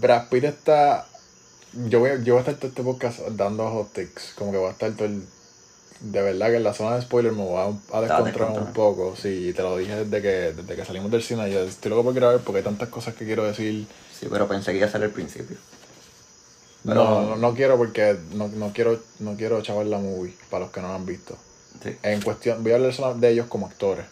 Brad 0.00 0.28
Pitt 0.28 0.44
está. 0.44 1.06
Yo 1.88 2.00
voy, 2.00 2.10
a- 2.10 2.16
yo 2.22 2.34
voy 2.34 2.38
a 2.38 2.40
estar 2.40 2.54
todo 2.56 2.68
este 2.68 2.82
podcast 2.82 3.20
dando 3.30 3.68
hot 3.70 3.92
takes. 3.92 4.22
Como 4.36 4.52
que 4.52 4.58
voy 4.58 4.68
a 4.68 4.72
estar 4.72 4.92
todo 4.92 5.06
el. 5.06 5.24
De 6.00 6.20
verdad 6.20 6.48
que 6.48 6.56
en 6.56 6.64
la 6.64 6.74
zona 6.74 6.96
de 6.96 7.02
spoiler 7.02 7.32
me 7.32 7.44
voy 7.44 7.56
a, 7.58 7.96
a 7.96 8.00
descontrolar 8.00 8.58
un 8.66 8.72
poco. 8.72 9.14
Sí, 9.16 9.52
te 9.54 9.62
lo 9.62 9.76
dije 9.76 10.04
desde 10.04 10.20
que, 10.20 10.28
desde 10.52 10.74
que 10.76 10.84
salimos 10.84 11.10
del 11.12 11.22
cine. 11.22 11.50
Yo 11.50 11.60
estoy 11.60 11.90
loco 11.90 12.02
por 12.04 12.14
grabar 12.14 12.40
porque 12.40 12.58
hay 12.58 12.64
tantas 12.64 12.88
cosas 12.88 13.14
que 13.14 13.24
quiero 13.24 13.44
decir. 13.44 13.86
Sí, 14.18 14.26
pero 14.30 14.48
pensé 14.48 14.72
que 14.72 14.78
iba 14.78 14.86
a 14.86 14.90
ser 14.90 15.02
el 15.04 15.10
principio. 15.10 15.56
Pero- 16.84 16.94
No, 17.04 17.22
no, 17.28 17.36
no 17.36 17.54
quiero 17.54 17.76
porque 17.76 18.16
no, 18.32 18.48
no 18.48 18.72
quiero 18.72 19.00
no 19.20 19.36
quiero 19.36 19.62
chavar 19.62 19.86
la 19.86 19.98
movie 19.98 20.34
para 20.50 20.64
los 20.64 20.72
que 20.72 20.80
no 20.80 20.88
la 20.88 20.96
han 20.96 21.06
visto. 21.06 21.36
Sí. 21.82 21.96
En 22.02 22.20
cuestión, 22.22 22.62
voy 22.64 22.72
a 22.72 22.76
hablar 22.76 23.16
de 23.16 23.30
ellos 23.30 23.46
como 23.46 23.66
actores 23.66 24.06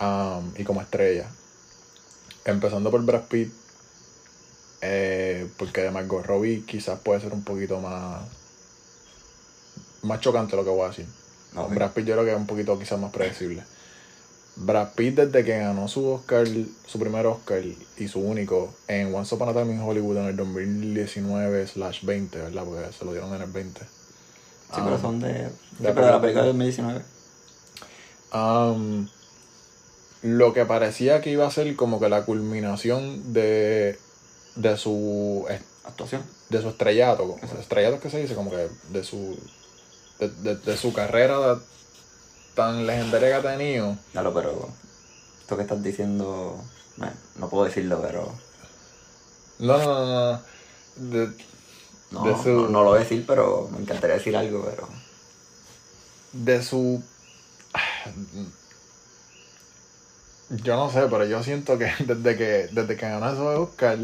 um, 0.00 0.52
y 0.56 0.64
como 0.64 0.80
estrellas. 0.80 1.28
Empezando 2.44 2.90
por 2.90 3.04
Brad 3.04 3.24
Pitt, 3.24 3.52
eh, 4.80 5.48
porque 5.56 5.82
de 5.82 5.90
Margot 5.90 6.24
Robbie 6.24 6.64
quizás 6.64 6.98
puede 7.00 7.20
ser 7.20 7.32
un 7.32 7.42
poquito 7.42 7.80
más 7.80 8.22
más 10.02 10.20
chocante 10.20 10.56
lo 10.56 10.64
que 10.64 10.70
voy 10.70 10.84
a 10.84 10.88
decir. 10.88 11.06
Brad 11.70 11.92
Pitt 11.92 12.06
yo 12.06 12.14
creo 12.14 12.24
que 12.24 12.32
es 12.32 12.36
un 12.36 12.46
poquito 12.46 12.78
quizás 12.78 12.98
más 12.98 13.10
predecible. 13.10 13.64
Brad 14.56 14.88
Pitt 14.94 15.16
desde 15.16 15.44
que 15.44 15.58
ganó 15.58 15.86
su 15.88 16.08
Oscar, 16.08 16.46
su 16.86 16.98
primer 16.98 17.26
Oscar 17.26 17.62
y 17.96 18.08
su 18.08 18.20
único 18.20 18.74
en 18.88 19.14
Once 19.14 19.34
Upon 19.34 19.48
a 19.48 19.52
Time 19.52 19.74
in 19.74 19.80
Hollywood 19.80 20.18
en 20.18 20.24
el 20.26 20.36
2019/20, 20.36 22.30
¿verdad? 22.30 22.64
Porque 22.64 22.92
se 22.92 23.04
lo 23.04 23.12
dieron 23.12 23.34
en 23.34 23.42
el 23.42 23.50
20. 23.50 23.80
Sí, 23.80 24.80
pero 24.84 24.98
son 25.00 25.20
de. 25.20 25.48
Sí, 25.78 25.84
de 25.84 25.92
pero 25.92 26.06
de 26.06 26.12
la 26.12 26.20
película. 26.20 26.20
película 26.20 26.42
de 26.42 26.48
2019. 26.48 27.04
Um, 28.34 29.08
lo 30.22 30.52
que 30.52 30.64
parecía 30.64 31.20
que 31.20 31.30
iba 31.30 31.46
a 31.46 31.50
ser 31.50 31.74
como 31.76 32.00
que 32.00 32.08
la 32.08 32.24
culminación 32.24 33.32
de, 33.32 33.98
de 34.56 34.76
su 34.76 35.46
Actuación. 35.84 36.22
de 36.50 36.60
su 36.62 36.68
estrellato, 36.68 37.26
como- 37.28 37.60
estrellato 37.60 37.96
es 37.96 38.02
que 38.02 38.10
se 38.10 38.20
dice, 38.20 38.34
como 38.34 38.50
que 38.50 38.68
de 38.90 39.04
su 39.04 39.38
de, 40.18 40.28
de- 40.28 40.56
de 40.56 40.76
su 40.76 40.92
carrera 40.92 41.58
tan 42.54 42.86
legendaria 42.86 43.28
que 43.28 43.34
ha 43.48 43.52
tenido. 43.56 43.96
Claro, 44.12 44.34
pero. 44.34 44.68
Esto 45.40 45.56
que 45.56 45.62
estás 45.62 45.80
diciendo. 45.82 46.60
bueno, 46.96 47.12
no 47.36 47.48
puedo 47.48 47.64
decirlo, 47.64 48.02
pero. 48.02 48.32
No, 49.60 49.78
no, 49.78 49.84
no, 50.06 50.32
no. 50.32 50.42
De, 50.96 51.28
No, 52.10 52.24
De 52.24 52.42
su- 52.42 52.48
no, 52.48 52.68
no 52.68 52.82
lo 52.82 52.90
voy 52.90 52.98
a 52.98 53.02
decir, 53.02 53.24
pero 53.26 53.68
me 53.70 53.78
encantaría 53.78 54.16
decir 54.16 54.36
algo, 54.36 54.64
pero. 54.68 54.88
de 56.32 56.62
su 56.64 57.00
yo 60.50 60.76
no 60.76 60.90
sé, 60.90 61.02
pero 61.10 61.24
yo 61.26 61.42
siento 61.42 61.78
que 61.78 61.90
desde 62.06 62.36
que 62.36 62.68
desde 62.72 62.96
que 62.96 63.08
ganó 63.08 63.30
ese 63.30 63.40
Oscar 63.40 63.98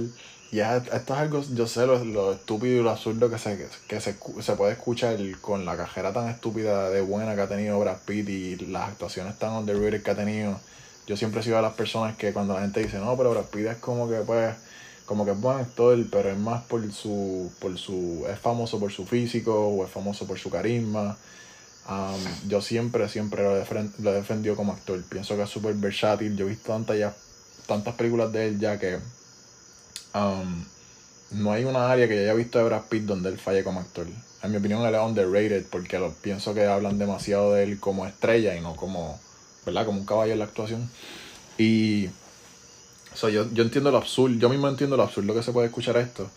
ya 0.52 0.76
esto 0.76 1.14
es 1.14 1.20
algo, 1.20 1.42
yo 1.52 1.66
sé 1.66 1.84
lo, 1.84 2.04
lo 2.04 2.32
estúpido 2.32 2.80
y 2.80 2.82
lo 2.82 2.90
absurdo 2.90 3.28
que 3.28 3.38
se 3.38 3.68
que 3.88 4.00
se, 4.00 4.16
se 4.40 4.52
puede 4.56 4.72
escuchar 4.72 5.18
con 5.40 5.64
la 5.64 5.76
cajera 5.76 6.12
tan 6.12 6.28
estúpida 6.28 6.90
de 6.90 7.00
buena 7.00 7.34
que 7.34 7.40
ha 7.40 7.48
tenido 7.48 7.80
Brad 7.80 7.98
Pitt 8.06 8.28
y 8.28 8.56
las 8.66 8.90
actuaciones 8.90 9.36
tan 9.38 9.52
underrated 9.52 10.02
que 10.02 10.10
ha 10.12 10.14
tenido. 10.14 10.60
Yo 11.06 11.16
siempre 11.16 11.40
he 11.40 11.44
sido 11.44 11.56
de 11.56 11.62
las 11.62 11.74
personas 11.74 12.16
que 12.16 12.32
cuando 12.32 12.54
la 12.54 12.60
gente 12.60 12.80
dice, 12.80 12.98
no, 12.98 13.16
pero 13.16 13.32
Brad 13.32 13.46
Pitt 13.46 13.66
es 13.66 13.76
como 13.78 14.08
que 14.08 14.18
pues 14.18 14.54
como 15.06 15.24
que 15.24 15.32
es 15.32 15.40
buen 15.40 15.58
actor, 15.58 15.98
pero 16.10 16.30
es 16.30 16.38
más 16.38 16.62
por 16.64 16.90
su 16.92 17.50
por 17.58 17.76
su 17.76 18.24
es 18.28 18.38
famoso 18.38 18.78
por 18.78 18.92
su 18.92 19.06
físico 19.06 19.68
o 19.68 19.84
es 19.84 19.90
famoso 19.90 20.26
por 20.26 20.38
su 20.38 20.50
carisma. 20.50 21.16
Yo 22.48 22.60
siempre, 22.62 23.08
siempre 23.08 23.42
lo, 23.42 23.62
defren- 23.62 23.92
lo 23.98 24.10
he 24.10 24.14
defendido 24.14 24.56
como 24.56 24.72
actor. 24.72 25.02
Pienso 25.02 25.36
que 25.36 25.42
es 25.42 25.50
súper 25.50 25.74
versátil. 25.74 26.36
Yo 26.36 26.46
he 26.46 26.50
visto 26.50 26.72
tantas, 26.72 26.98
ya, 26.98 27.14
tantas 27.66 27.94
películas 27.94 28.32
de 28.32 28.48
él 28.48 28.58
ya 28.58 28.78
que 28.78 28.98
no 31.30 31.52
hay 31.52 31.64
una 31.64 31.90
área 31.90 32.06
que 32.06 32.14
yo 32.14 32.22
haya 32.22 32.34
visto 32.34 32.58
de 32.58 32.64
Brad 32.64 32.82
Pitt 32.88 33.02
donde 33.02 33.28
él 33.28 33.38
falle 33.38 33.64
como 33.64 33.80
actor. 33.80 34.06
En 34.42 34.50
mi 34.50 34.58
opinión, 34.58 34.82
él 34.82 34.94
es 34.94 35.00
underrated 35.00 35.64
porque 35.70 35.98
pienso 36.22 36.54
que 36.54 36.66
hablan 36.66 36.98
demasiado 36.98 37.52
de 37.54 37.64
él 37.64 37.80
como 37.80 38.06
estrella 38.06 38.54
y 38.54 38.60
no 38.60 38.76
como, 38.76 39.18
¿verdad? 39.66 39.86
Como 39.86 39.98
un 40.00 40.06
caballo 40.06 40.32
en 40.32 40.38
la 40.38 40.44
actuación. 40.44 40.88
Y 41.58 42.08
so, 43.14 43.28
yo, 43.28 43.50
yo 43.52 43.62
entiendo 43.62 43.90
lo 43.90 43.98
absurdo, 43.98 44.36
yo 44.36 44.48
mismo 44.48 44.68
entiendo 44.68 44.96
lo 44.96 45.02
absurdo 45.02 45.34
que 45.34 45.42
se 45.42 45.52
puede 45.52 45.68
escuchar 45.68 45.96
esto. 45.96 46.28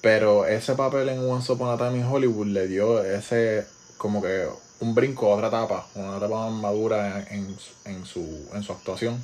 Pero 0.00 0.46
ese 0.46 0.74
papel 0.74 1.10
en 1.10 1.18
Once 1.18 1.52
Upon 1.52 1.68
a 1.68 1.76
Time 1.76 1.98
in 1.98 2.06
Hollywood 2.06 2.46
le 2.46 2.66
dio 2.66 3.04
ese 3.04 3.66
como 4.00 4.22
que 4.22 4.46
un 4.80 4.94
brinco 4.94 5.30
a 5.30 5.36
otra 5.36 5.48
etapa, 5.48 5.86
una 5.94 6.16
etapa 6.16 6.48
más 6.48 6.52
madura 6.62 7.20
en, 7.30 7.44
en, 7.50 7.58
su- 7.58 7.74
en 7.84 8.06
su, 8.06 8.48
en 8.54 8.62
su 8.62 8.72
actuación. 8.72 9.22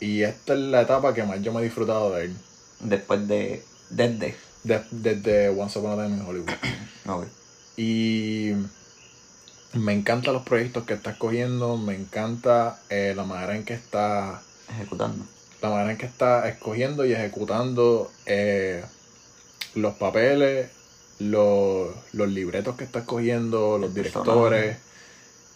Y 0.00 0.22
esta 0.22 0.54
es 0.54 0.58
la 0.58 0.80
etapa 0.80 1.14
que 1.14 1.22
más 1.22 1.40
yo 1.42 1.52
me 1.52 1.60
he 1.60 1.64
disfrutado 1.64 2.10
de 2.12 2.24
él. 2.24 2.36
Después 2.80 3.28
de. 3.28 3.62
Desde. 3.88 4.34
de- 4.64 4.82
Desde 4.90 5.48
Once 5.50 5.78
Upon 5.78 5.92
a 6.00 6.04
Time 6.04 6.16
in 6.18 6.26
Hollywood. 6.26 6.50
Ok. 7.06 7.26
Y 7.76 8.52
me 9.74 9.92
encantan 9.92 10.34
los 10.34 10.42
proyectos 10.42 10.84
que 10.84 10.94
está 10.94 11.10
escogiendo, 11.12 11.76
me 11.76 11.94
encanta 11.94 12.80
eh, 12.90 13.12
la 13.16 13.22
manera 13.24 13.54
en 13.56 13.64
que 13.64 13.74
está 13.74 14.42
Ejecutando. 14.70 15.24
la 15.62 15.70
manera 15.70 15.92
en 15.92 15.98
que 15.98 16.06
está 16.06 16.48
escogiendo 16.48 17.06
y 17.06 17.12
ejecutando 17.12 18.10
eh, 18.26 18.84
los 19.74 19.94
papeles, 19.94 20.70
los, 21.30 21.90
los 22.12 22.28
libretos 22.28 22.76
que 22.76 22.84
está 22.84 23.00
escogiendo, 23.00 23.78
los 23.78 23.94
directores. 23.94 24.78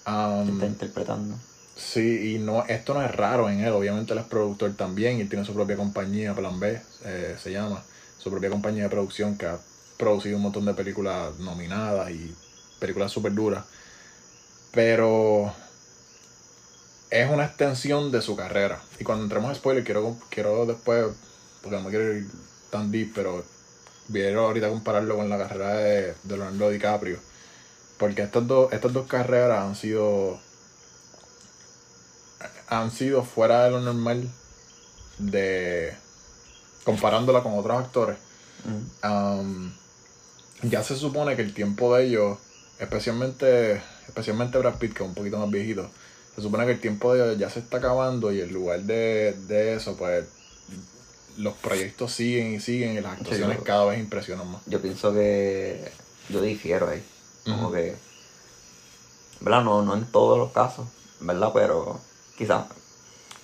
Que 0.05 0.11
um, 0.11 0.55
está 0.55 0.67
interpretando. 0.67 1.37
sí, 1.77 2.35
y 2.35 2.39
no, 2.39 2.65
esto 2.67 2.95
no 2.95 3.03
es 3.03 3.15
raro 3.15 3.51
en 3.51 3.61
él, 3.61 3.73
obviamente 3.73 4.13
él 4.13 4.21
es 4.21 4.27
productor 4.27 4.75
también 4.75 5.21
y 5.21 5.25
tiene 5.25 5.45
su 5.45 5.55
propia 5.55 5.77
compañía, 5.77 6.35
Plan 6.35 6.59
B 6.59 6.81
eh, 7.05 7.37
se 7.43 7.53
llama, 7.53 7.83
su 8.19 8.31
propia 8.31 8.51
compañía 8.51 8.85
de 8.85 8.89
producción 8.89 9.37
que 9.37 9.47
ha 9.47 9.59
producido 9.97 10.37
un 10.37 10.43
montón 10.43 10.65
de 10.65 10.75
películas 10.75 11.39
nominadas 11.39 12.11
y 12.11 12.35
películas 12.79 13.13
súper 13.13 13.35
duras. 13.35 13.65
Pero 14.73 15.53
es 17.11 17.31
una 17.31 17.47
extensión 17.47 18.13
de 18.13 18.21
su 18.21 18.37
carrera. 18.37 18.81
Y 19.01 19.05
cuando 19.05 19.25
entremos 19.25 19.51
a 19.51 19.55
spoiler, 19.55 19.85
quiero, 19.85 20.17
quiero 20.29 20.67
después, 20.67 21.07
porque 21.63 21.81
no 21.81 21.89
quiero 21.89 22.15
ir 22.15 22.27
tan 22.71 22.91
deep, 22.91 23.13
pero 23.15 23.43
quiero 24.11 24.47
ahorita 24.47 24.69
compararlo 24.69 25.17
con 25.17 25.29
la 25.29 25.39
carrera 25.39 25.75
de, 25.75 26.15
de 26.23 26.37
Leonardo 26.37 26.71
DiCaprio. 26.71 27.19
Porque 27.99 28.23
estas 28.23 28.47
dos, 28.47 28.73
estas 28.73 28.93
dos 28.93 29.07
carreras 29.07 29.65
han 29.65 29.75
sido. 29.75 30.39
han 32.69 32.91
sido 32.91 33.25
fuera 33.25 33.65
de 33.65 33.71
lo 33.71 33.81
normal 33.81 34.29
de. 35.19 35.95
comparándola 36.85 37.43
con 37.43 37.59
otros 37.59 37.79
actores. 37.79 38.19
Um, 39.05 39.73
ya 40.63 40.83
se 40.83 40.97
supone 40.97 41.37
que 41.37 41.43
el 41.43 41.55
tiempo 41.55 41.95
de 41.95 42.07
ellos, 42.07 42.39
especialmente, 42.79 43.83
especialmente 44.09 44.59
Brad 44.59 44.75
Pitt, 44.75 44.93
que 44.93 45.03
es 45.05 45.09
un 45.09 45.15
poquito 45.15 45.39
más 45.39 45.51
viejito, 45.51 45.89
se 46.35 46.43
supone 46.43 46.67
que 46.67 46.73
el 46.73 46.81
tiempo 46.81 47.15
de 47.15 47.25
ellos 47.25 47.39
ya 47.39 47.49
se 47.49 47.61
está 47.61 47.79
acabando 47.79 48.33
y 48.33 48.41
en 48.41 48.53
lugar 48.53 48.81
de, 48.83 49.37
de 49.47 49.75
eso, 49.75 49.97
pues 49.97 50.27
los 51.39 51.55
proyectos 51.55 52.13
siguen 52.13 52.55
y 52.55 52.61
siguen 52.61 52.93
y 52.97 53.01
las 53.01 53.19
actuaciones 53.19 53.59
yo- 53.59 53.65
cada 53.65 53.85
vez 53.87 53.99
impresionan 53.99 54.51
más. 54.51 54.63
Yo 54.67 54.81
pienso 54.81 55.13
que. 55.13 55.91
Yo 56.29 56.41
difiero 56.41 56.89
ahí. 56.89 57.03
Como 57.45 57.71
que. 57.73 57.95
¿Verdad? 59.41 59.63
No, 59.65 59.83
no 59.83 59.95
en 59.95 60.07
todos 60.07 60.39
los 60.39 60.53
casos, 60.53 60.87
¿verdad? 61.21 61.51
Pero. 61.55 62.01
Quizás. 62.39 62.65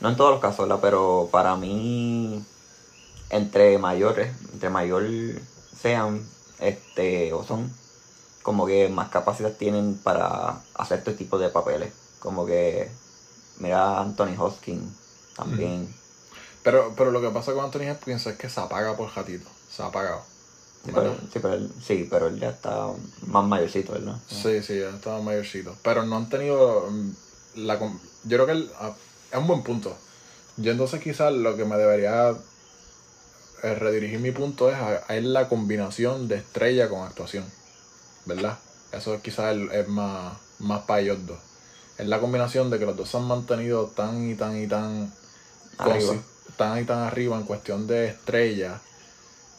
No 0.01 0.09
en 0.09 0.17
todos 0.17 0.31
los 0.33 0.41
casos, 0.41 0.67
¿verdad? 0.69 0.81
Pero 0.83 1.29
para 1.31 1.57
mí. 1.57 2.45
Entre 3.31 3.79
mayores, 3.79 4.31
entre 4.53 4.69
mayor 4.69 5.05
sean, 5.81 6.23
este, 6.61 7.33
o 7.33 7.43
son, 7.45 7.73
como 8.43 8.67
que 8.67 8.91
más 8.91 9.09
capacidad 9.09 9.53
tienen 9.53 9.95
para 10.03 10.61
hacer 10.75 10.99
este 10.99 11.15
tipo 11.15 11.39
de 11.39 11.49
papeles. 11.49 11.93
Como 12.19 12.45
que. 12.47 12.91
Mira 13.59 14.01
Anthony 14.01 14.35
Hopkins 14.39 14.93
también. 15.37 15.95
Pero, 16.63 16.93
pero 16.97 17.11
lo 17.11 17.21
que 17.21 17.31
pasa 17.31 17.53
con 17.53 17.65
Anthony 17.65 17.91
Hopkins 17.91 18.27
es 18.27 18.37
que 18.37 18.49
se 18.49 18.61
apaga 18.61 18.97
por 18.97 19.15
ratito, 19.15 19.49
se 19.71 19.83
ha 19.83 19.87
apagado. 19.87 20.23
Sí, 20.85 20.91
pero, 20.95 21.15
sí, 21.33 21.39
pero 21.41 21.55
él, 21.55 21.71
sí, 21.81 22.09
pero 22.11 22.27
él 22.29 22.41
ya 22.41 22.51
está 22.51 22.89
más 23.27 23.45
mayorcito, 23.45 23.93
¿verdad? 23.93 24.17
Sí, 24.29 24.63
sí, 24.63 24.79
ya 24.81 24.91
estaba 24.91 25.21
mayorcito. 25.21 25.77
Pero 25.83 26.05
no 26.05 26.17
han 26.17 26.29
tenido 26.29 26.89
mm, 26.91 27.11
la... 27.67 27.79
Yo 27.79 28.37
creo 28.37 28.47
que 28.47 28.53
el- 28.53 28.71
ah, 28.81 28.93
es 29.31 29.39
un 29.39 29.47
buen 29.47 29.63
punto. 29.63 29.97
Yo 30.57 30.73
entonces 30.73 31.01
quizás 31.01 31.33
lo 31.33 31.57
que 31.57 31.65
me 31.65 31.77
debería 31.77 32.35
eh, 33.63 33.75
redirigir 33.75 34.19
mi 34.21 34.33
punto 34.33 34.71
es 34.71 34.77
a, 34.77 34.97
a 35.09 35.21
la 35.21 35.49
combinación 35.49 36.29
de 36.29 36.37
estrella 36.37 36.89
con 36.89 37.07
actuación. 37.07 37.45
¿Verdad? 38.27 38.59
Eso 38.93 39.21
quizás 39.23 39.57
es, 39.57 39.73
es 39.73 39.89
más, 39.89 40.35
más 40.59 40.83
para 40.83 41.01
ellos 41.01 41.19
dos. 41.27 41.39
Es 41.99 42.07
la 42.07 42.21
combinación 42.21 42.71
de 42.71 42.79
que 42.79 42.87
los 42.87 42.97
dos 42.97 43.09
se 43.09 43.17
han 43.17 43.25
mantenido 43.25 43.87
tan 43.89 44.31
y 44.31 44.35
tan 44.35 44.61
y 44.63 44.67
tan 44.67 45.13
Arriba. 45.79 46.15
Tan 46.63 46.81
y 46.81 46.85
tan 46.85 47.01
arriba 47.01 47.37
en 47.37 47.43
cuestión 47.43 47.89
de 47.89 48.07
estrella 48.07 48.81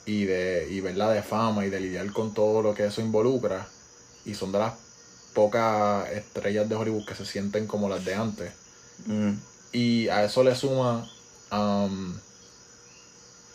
y 0.06 0.24
de 0.24 0.70
y 0.72 0.80
verdad 0.80 1.14
de 1.14 1.22
fama 1.22 1.66
y 1.66 1.70
de 1.70 1.82
lidiar 1.82 2.10
con 2.14 2.34
todo 2.34 2.62
lo 2.62 2.74
que 2.74 2.86
eso 2.86 3.02
involucra 3.02 3.68
y 4.24 4.34
son 4.36 4.54
de 4.54 4.60
las 4.60 4.74
pocas 5.34 6.10
estrellas 6.12 6.70
de 6.70 6.76
Hollywood 6.76 7.06
que 7.06 7.16
se 7.16 7.26
sienten 7.26 7.68
como 7.68 7.90
las 7.90 8.06
de 8.06 8.16
antes. 8.16 8.54
Mm, 9.06 9.34
y 9.74 10.08
a 10.08 10.24
eso 10.24 10.46
le 10.46 10.56
suma 10.56 11.06
um, 11.52 12.14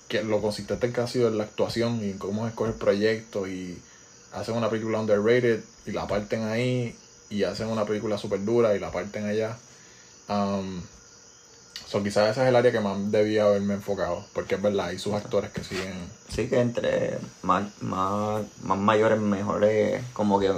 que 0.09 0.23
lo 0.23 0.43
consistente 0.43 0.93
que 0.93 1.01
ha 1.01 1.07
sido 1.07 1.29
en 1.29 1.39
la 1.39 1.45
actuación 1.45 2.05
y 2.05 2.11
en 2.11 2.19
cómo 2.19 2.47
escoger 2.47 2.75
proyectos 2.75 3.49
y 3.49 3.79
hacen 4.35 4.57
una 4.57 4.69
película 4.69 5.01
underrated 5.01 5.65
y 5.87 5.93
la 5.93 6.07
parten 6.07 6.43
ahí 6.43 6.95
y 7.31 7.45
hacen 7.45 7.69
una 7.69 7.87
película 7.87 8.19
super 8.19 8.45
dura 8.45 8.77
y 8.77 8.79
la 8.79 8.91
parten 8.91 9.25
allá. 9.25 9.57
Um, 10.29 10.83
so 11.87 12.03
quizás 12.03 12.31
ese 12.31 12.43
es 12.43 12.49
el 12.49 12.57
área 12.57 12.73
que 12.73 12.81
más 12.81 12.97
debía 13.11 13.45
haberme 13.45 13.75
enfocado, 13.75 14.25
porque 14.33 14.57
es 14.57 14.63
verdad, 14.63 14.87
hay 14.87 14.99
sus 14.99 15.15
actores 15.15 15.51
que 15.53 15.63
siguen. 15.65 16.11
Sí, 16.29 16.49
que 16.49 16.61
entre 16.61 17.19
más, 17.43 17.65
más, 17.81 18.43
más 18.63 18.79
mayores, 18.79 19.19
mejores, 19.21 20.03
como 20.13 20.39
que 20.41 20.53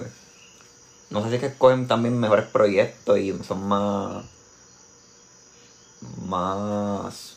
no 1.11 1.23
sé 1.23 1.29
si 1.29 1.35
es 1.35 1.41
que 1.41 1.47
escogen 1.49 1.89
también 1.89 2.19
mejores 2.19 2.47
proyectos 2.47 3.19
y 3.19 3.37
son 3.43 3.67
más. 3.67 4.25
más. 6.27 7.37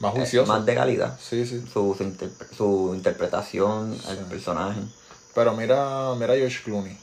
Más 0.00 0.14
eh, 0.14 0.18
juicioso. 0.18 0.52
más 0.52 0.64
de 0.66 0.74
calidad. 0.74 1.18
Sí, 1.20 1.46
sí. 1.46 1.60
Su, 1.72 1.94
su, 1.96 2.04
interpre- 2.04 2.48
su 2.56 2.92
interpretación 2.94 3.96
al 4.06 4.18
Sí. 4.18 4.24
personaje. 4.28 4.80
Pero 5.34 5.54
mira, 5.56 6.14
mira 6.16 6.34
a 6.34 6.36
George 6.36 6.62
Clooney, 6.64 6.96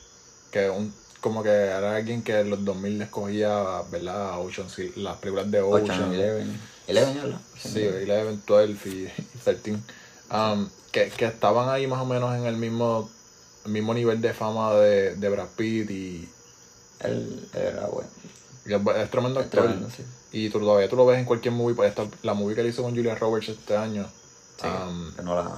que 0.51 0.69
un, 0.69 0.93
como 1.21 1.43
que 1.43 1.49
era 1.49 1.95
alguien 1.95 2.23
que 2.23 2.39
en 2.39 2.49
los 2.49 2.65
2000 2.65 2.97
le 2.97 3.03
escogía, 3.05 3.83
¿verdad? 3.91 4.39
Ocean, 4.41 4.69
sí, 4.69 4.91
las 4.97 5.17
películas 5.17 5.49
de 5.49 5.61
8 5.61 5.83
Ocean. 5.83 6.03
11, 6.09 6.41
11, 6.89 7.19
¿verdad? 7.21 7.41
Sí, 7.57 7.87
11, 7.87 8.39
12 8.45 8.89
y, 8.89 8.89
y 8.89 9.37
13. 9.43 9.77
Um, 10.31 10.69
que, 10.91 11.09
que 11.09 11.25
estaban 11.25 11.69
ahí 11.69 11.87
más 11.87 12.01
o 12.01 12.05
menos 12.05 12.35
en 12.35 12.45
el 12.45 12.57
mismo, 12.57 13.09
el 13.65 13.71
mismo 13.71 13.93
nivel 13.93 14.19
de 14.19 14.33
fama 14.33 14.73
de, 14.75 15.15
de 15.15 15.29
Brad 15.29 15.47
Pitt 15.55 15.89
y, 15.91 16.29
Él, 16.99 17.47
era 17.53 17.87
bueno. 17.87 18.09
es, 18.65 19.03
es 19.03 19.11
tremendo 19.11 19.39
Es 19.39 19.45
actor. 19.45 19.63
tremendo, 19.63 19.89
sí. 19.89 20.03
Y 20.33 20.49
tú 20.49 20.59
todavía 20.59 20.89
tú 20.89 20.95
lo 20.95 21.05
ves 21.05 21.19
en 21.19 21.25
cualquier 21.25 21.53
movie, 21.53 21.75
pues 21.75 21.89
esta, 21.89 22.07
la 22.23 22.33
movie 22.33 22.55
que 22.55 22.61
él 22.61 22.67
hizo 22.67 22.83
con 22.83 22.95
Julia 22.95 23.15
Roberts 23.15 23.49
este 23.49 23.75
año. 23.75 24.07
Sí, 24.59 24.67
um, 24.67 25.13
que 25.13 25.21
no 25.23 25.35
la, 25.35 25.51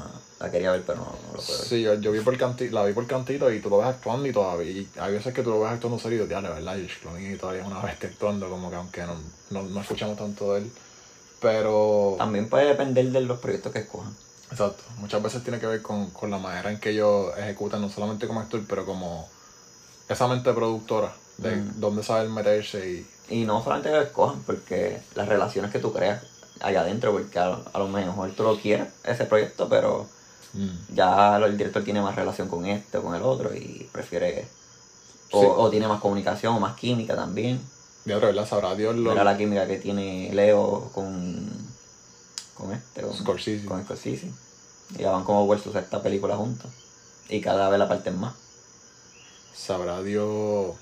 la 0.44 0.52
quería 0.52 0.72
ver, 0.72 0.84
pero 0.86 1.00
no, 1.00 1.06
no 1.06 1.34
lo 1.34 1.42
puedo 1.42 1.58
ver. 1.60 1.68
Sí, 1.68 1.82
yo, 1.82 1.94
yo 1.96 2.12
vi 2.12 2.20
por 2.20 2.38
canti, 2.38 2.70
la 2.70 2.84
vi 2.86 2.94
por 2.94 3.08
cantito 3.08 3.50
y 3.52 3.60
tú 3.60 3.70
lo 3.70 3.78
ves 3.78 3.88
actuando 3.88 4.28
y 4.28 4.34
todavía. 4.34 4.70
Y 4.70 4.90
hay 5.00 5.14
veces 5.14 5.34
que 5.34 5.42
tú 5.42 5.50
lo 5.52 5.62
ves 5.62 5.72
actuando 5.72 5.98
serio 5.98 6.24
y 6.24 6.28
dices, 6.28 6.42
¿verdad? 6.44 6.76
George 6.76 7.00
Clooney 7.02 7.38
todavía 7.38 7.62
es 7.62 7.68
una 7.68 7.80
bestia 7.82 8.10
actuando, 8.10 8.50
como 8.50 8.70
que 8.70 8.76
aunque 8.76 9.02
no, 9.04 9.16
no, 9.52 9.64
no 9.64 9.82
escuchamos 9.82 10.18
tanto 10.18 10.54
de 10.54 10.62
él. 10.62 10.72
Pero. 11.40 12.16
También 12.18 12.50
puede 12.50 12.68
depender 12.68 13.06
de 13.12 13.22
los 13.22 13.40
proyectos 13.40 13.72
que 13.72 13.80
escojan. 13.80 14.16
Exacto. 14.52 14.84
Muchas 14.98 15.22
veces 15.24 15.44
tiene 15.44 15.60
que 15.60 15.66
ver 15.68 15.82
con, 15.82 16.10
con 16.12 16.30
la 16.30 16.38
manera 16.38 16.72
en 16.72 16.80
que 16.80 16.92
ellos 16.92 17.32
ejecutan, 17.38 17.82
no 17.82 17.90
solamente 17.90 18.28
como 18.28 18.40
actor, 18.40 18.62
pero 18.68 18.86
como 18.86 19.28
esa 20.10 20.28
mente 20.28 20.52
productora, 20.54 21.14
de 21.38 21.56
Mm. 21.56 21.80
dónde 21.80 22.04
saber 22.04 22.30
meterse 22.30 22.90
y. 22.90 23.08
Y 23.30 23.46
no 23.46 23.64
solamente 23.64 23.90
que 23.90 23.96
lo 23.96 24.02
escojan, 24.02 24.44
porque 24.44 25.00
las 25.16 25.28
relaciones 25.30 25.72
que 25.72 25.80
tú 25.80 25.94
creas 25.94 26.22
allá 26.60 26.82
adentro, 26.82 27.14
porque 27.14 27.40
a, 27.40 27.58
a 27.74 27.80
lo 27.80 27.88
mejor 27.88 28.30
tú 28.32 28.44
lo 28.44 28.60
quieres, 28.60 28.88
ese 29.06 29.24
proyecto, 29.26 29.70
pero 29.70 30.08
Mm. 30.54 30.96
ya 30.96 31.38
el 31.38 31.58
director 31.58 31.84
tiene 31.84 32.02
más 32.02 32.16
relación 32.16 32.48
con 32.48 32.66
este 32.66 33.00
o 33.00 33.04
con 33.04 33.16
el 33.16 33.24
otro 33.24 33.54
y 33.56 33.90
prefiere. 33.92 34.48
O, 35.32 35.42
Sí. 35.42 35.48
o 35.50 35.70
tiene 35.72 35.88
más 35.88 36.00
comunicación 36.00 36.54
o 36.56 36.60
más 36.60 36.76
química 36.76 37.16
también. 37.16 37.60
De 38.06 38.14
otra 38.14 38.28
verdad, 38.28 38.48
sabrá 38.48 38.76
Dios 38.76 38.96
lo. 38.96 39.12
Mira 39.12 39.24
la 39.24 39.38
química 39.38 39.66
que 39.66 39.78
tiene 39.78 40.30
Leo 40.34 40.92
con. 40.94 41.50
con 42.56 42.72
este, 42.72 43.02
con 43.02 43.16
Scorsese. 43.16 43.66
Con 43.66 43.84
Scorsese. 43.84 44.32
Y 44.96 45.02
ya 45.02 45.12
van 45.12 45.24
como 45.24 45.48
por 45.48 45.60
su 45.60 45.72
sexta 45.72 46.04
película 46.04 46.36
juntos. 46.36 46.70
Y 47.30 47.42
cada 47.42 47.70
vez 47.70 47.80
la 47.80 47.88
parten 47.88 48.20
más. 48.20 48.36
Sabrá 49.56 50.02
Dios 50.04 50.76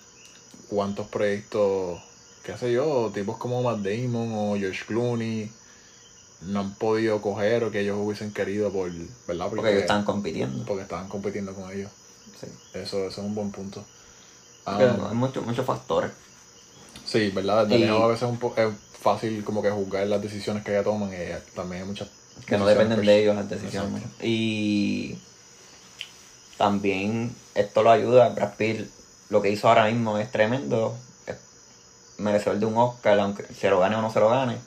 cuántos 0.69 1.07
proyectos, 1.07 2.01
qué 2.43 2.57
sé 2.57 2.71
yo, 2.73 3.11
tipos 3.13 3.37
como 3.37 3.61
Matt 3.61 3.79
Damon 3.79 4.33
o 4.33 4.55
George 4.57 4.85
Clooney 4.85 5.51
no 6.41 6.59
han 6.61 6.73
podido 6.75 7.21
coger 7.21 7.63
o 7.63 7.71
que 7.71 7.81
ellos 7.81 7.97
hubiesen 7.99 8.33
querido 8.33 8.71
por, 8.71 8.91
¿verdad? 9.27 9.47
Porque 9.49 9.69
ellos 9.69 9.81
están 9.81 10.03
compitiendo. 10.03 10.65
porque 10.65 10.83
estaban 10.83 11.07
compitiendo 11.07 11.53
con 11.53 11.71
ellos. 11.71 11.91
Sí. 12.39 12.47
Eso, 12.73 12.99
eso 12.99 13.07
es 13.07 13.17
un 13.19 13.35
buen 13.35 13.51
punto. 13.51 13.83
Porque 14.65 14.85
Um, 14.85 15.05
hay 15.07 15.15
muchos 15.15 15.45
muchos 15.45 15.65
factores. 15.65 16.11
sí, 17.05 17.29
¿verdad? 17.29 17.67
Y- 17.69 17.83
a 17.87 18.05
veces 18.07 18.23
es, 18.23 18.29
un 18.29 18.37
po- 18.37 18.53
es 18.57 18.69
fácil 18.99 19.43
como 19.43 19.61
que 19.61 19.69
juzgar 19.71 20.05
las 20.07 20.21
decisiones 20.21 20.63
que 20.63 20.71
ellas 20.71 20.83
toman 20.83 21.09
y 21.13 21.17
también 21.55 21.81
hay 21.83 21.87
muchas 21.87 22.07
Que 22.45 22.57
no 22.57 22.65
dependen 22.65 23.05
de 23.05 23.21
ellos 23.21 23.35
las 23.35 23.49
decisiones. 23.49 24.01
Exacto. 24.03 24.25
Y 24.25 25.17
también 26.57 27.35
esto 27.55 27.83
lo 27.83 27.91
ayuda. 27.91 28.29
Brad 28.29 28.53
Pitt, 28.55 28.87
lo 29.29 29.41
que 29.41 29.49
hizo 29.51 29.67
ahora 29.67 29.85
mismo 29.85 30.17
es 30.17 30.31
tremendo. 30.31 30.95
Es 31.27 31.35
merecedor 32.17 32.59
de 32.59 32.65
un 32.65 32.77
Oscar, 32.77 33.19
aunque 33.19 33.43
se 33.53 33.69
lo 33.69 33.79
gane 33.79 33.95
o 33.95 34.01
no 34.01 34.11
se 34.11 34.19
lo 34.19 34.29
gane. 34.29 34.57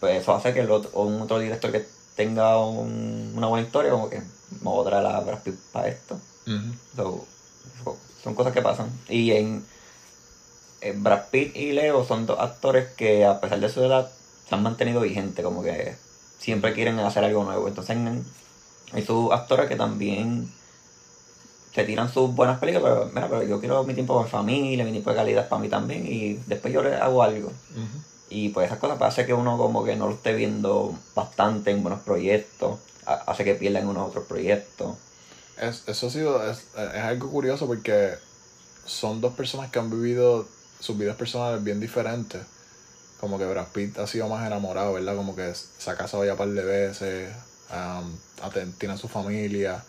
Pues 0.00 0.20
eso 0.22 0.34
hace 0.34 0.52
que 0.52 0.60
el 0.60 0.70
otro, 0.70 0.90
o 0.94 1.04
un 1.04 1.20
otro 1.22 1.38
director 1.38 1.72
que 1.72 1.86
tenga 2.16 2.58
un- 2.64 3.32
una 3.36 3.46
buena 3.46 3.66
historia, 3.66 3.90
como 3.90 4.08
que 4.10 4.18
me 4.18 4.24
voy 4.62 4.86
a 4.86 4.90
traer 4.90 5.06
a 5.06 5.20
Brad 5.20 5.38
Pitt 5.42 5.54
para 5.72 5.88
esto. 5.88 6.14
Ujú. 6.46 6.74
So, 6.96 7.24
so- 7.84 7.96
son 8.22 8.34
cosas 8.34 8.52
que 8.52 8.62
pasan. 8.62 8.90
Y 9.08 9.32
en, 9.32 9.64
en 10.80 11.02
Brad 11.02 11.24
Pitt 11.30 11.56
y 11.56 11.72
Leo 11.72 12.04
son 12.04 12.26
dos 12.26 12.38
actores 12.38 12.88
que 12.96 13.24
a 13.24 13.40
pesar 13.40 13.60
de 13.60 13.68
su 13.68 13.82
edad 13.82 14.10
se 14.48 14.54
han 14.54 14.62
mantenido 14.62 15.00
vigentes, 15.00 15.44
como 15.44 15.62
que 15.62 15.94
siempre 16.38 16.74
quieren 16.74 16.98
hacer 17.00 17.24
algo 17.24 17.44
nuevo. 17.44 17.68
Entonces 17.68 17.96
en- 17.96 18.24
hay 18.92 19.02
sus 19.04 19.32
actores 19.32 19.68
que 19.68 19.76
también 19.76 20.48
se 21.74 21.82
tiran 21.84 22.08
sus 22.12 22.32
buenas 22.34 22.60
películas, 22.60 22.92
pero 22.92 23.06
mira, 23.06 23.28
pero 23.28 23.42
yo 23.42 23.58
quiero 23.58 23.82
mi 23.82 23.94
tiempo 23.94 24.14
con 24.14 24.24
mi 24.24 24.30
familia, 24.30 24.84
mi 24.84 24.92
tiempo 24.92 25.10
de 25.10 25.16
calidad 25.16 25.48
para 25.48 25.60
mí 25.60 25.68
también, 25.68 26.06
y 26.06 26.34
después 26.46 26.72
yo 26.72 26.80
hago 27.02 27.22
algo. 27.22 27.50
Y 28.30 28.48
pues 28.50 28.66
esas 28.66 28.78
cosas 28.78 29.00
hace 29.02 29.26
que 29.26 29.34
uno 29.34 29.58
como 29.58 29.84
que 29.84 29.96
no 29.96 30.08
lo 30.08 30.14
esté 30.14 30.32
viendo 30.32 30.96
bastante 31.14 31.70
en 31.70 31.82
buenos 31.82 32.00
proyectos, 32.00 32.78
ha- 33.06 33.22
hace 33.26 33.44
que 33.44 33.54
pierda 33.54 33.80
en 33.80 33.88
unos 33.88 34.08
otros 34.08 34.24
proyectos. 34.26 34.96
Es- 35.60 35.84
eso 35.86 36.06
ha 36.06 36.10
sido, 36.10 36.50
es, 36.50 36.58
es 36.76 37.02
algo 37.02 37.30
curioso 37.30 37.66
porque 37.66 38.14
son 38.86 39.20
dos 39.20 39.34
personas 39.34 39.70
que 39.70 39.78
han 39.78 39.90
vivido 39.90 40.46
sus 40.80 40.98
vidas 40.98 41.16
personales 41.16 41.62
bien 41.62 41.80
diferentes. 41.80 42.42
Como 43.20 43.38
que 43.38 43.46
Brad 43.46 43.68
Pitt 43.72 43.98
ha 43.98 44.06
sido 44.06 44.28
más 44.28 44.46
enamorado, 44.46 44.92
¿verdad? 44.94 45.16
Como 45.16 45.34
que 45.36 45.52
se 45.54 45.90
ha 45.90 45.96
casado 45.96 46.24
ya 46.24 46.32
un 46.32 46.38
par 46.38 46.48
de 46.48 46.64
veces, 46.64 47.32
um, 47.70 48.12
tiene 48.78 48.98
su 48.98 49.08
familia 49.08 49.82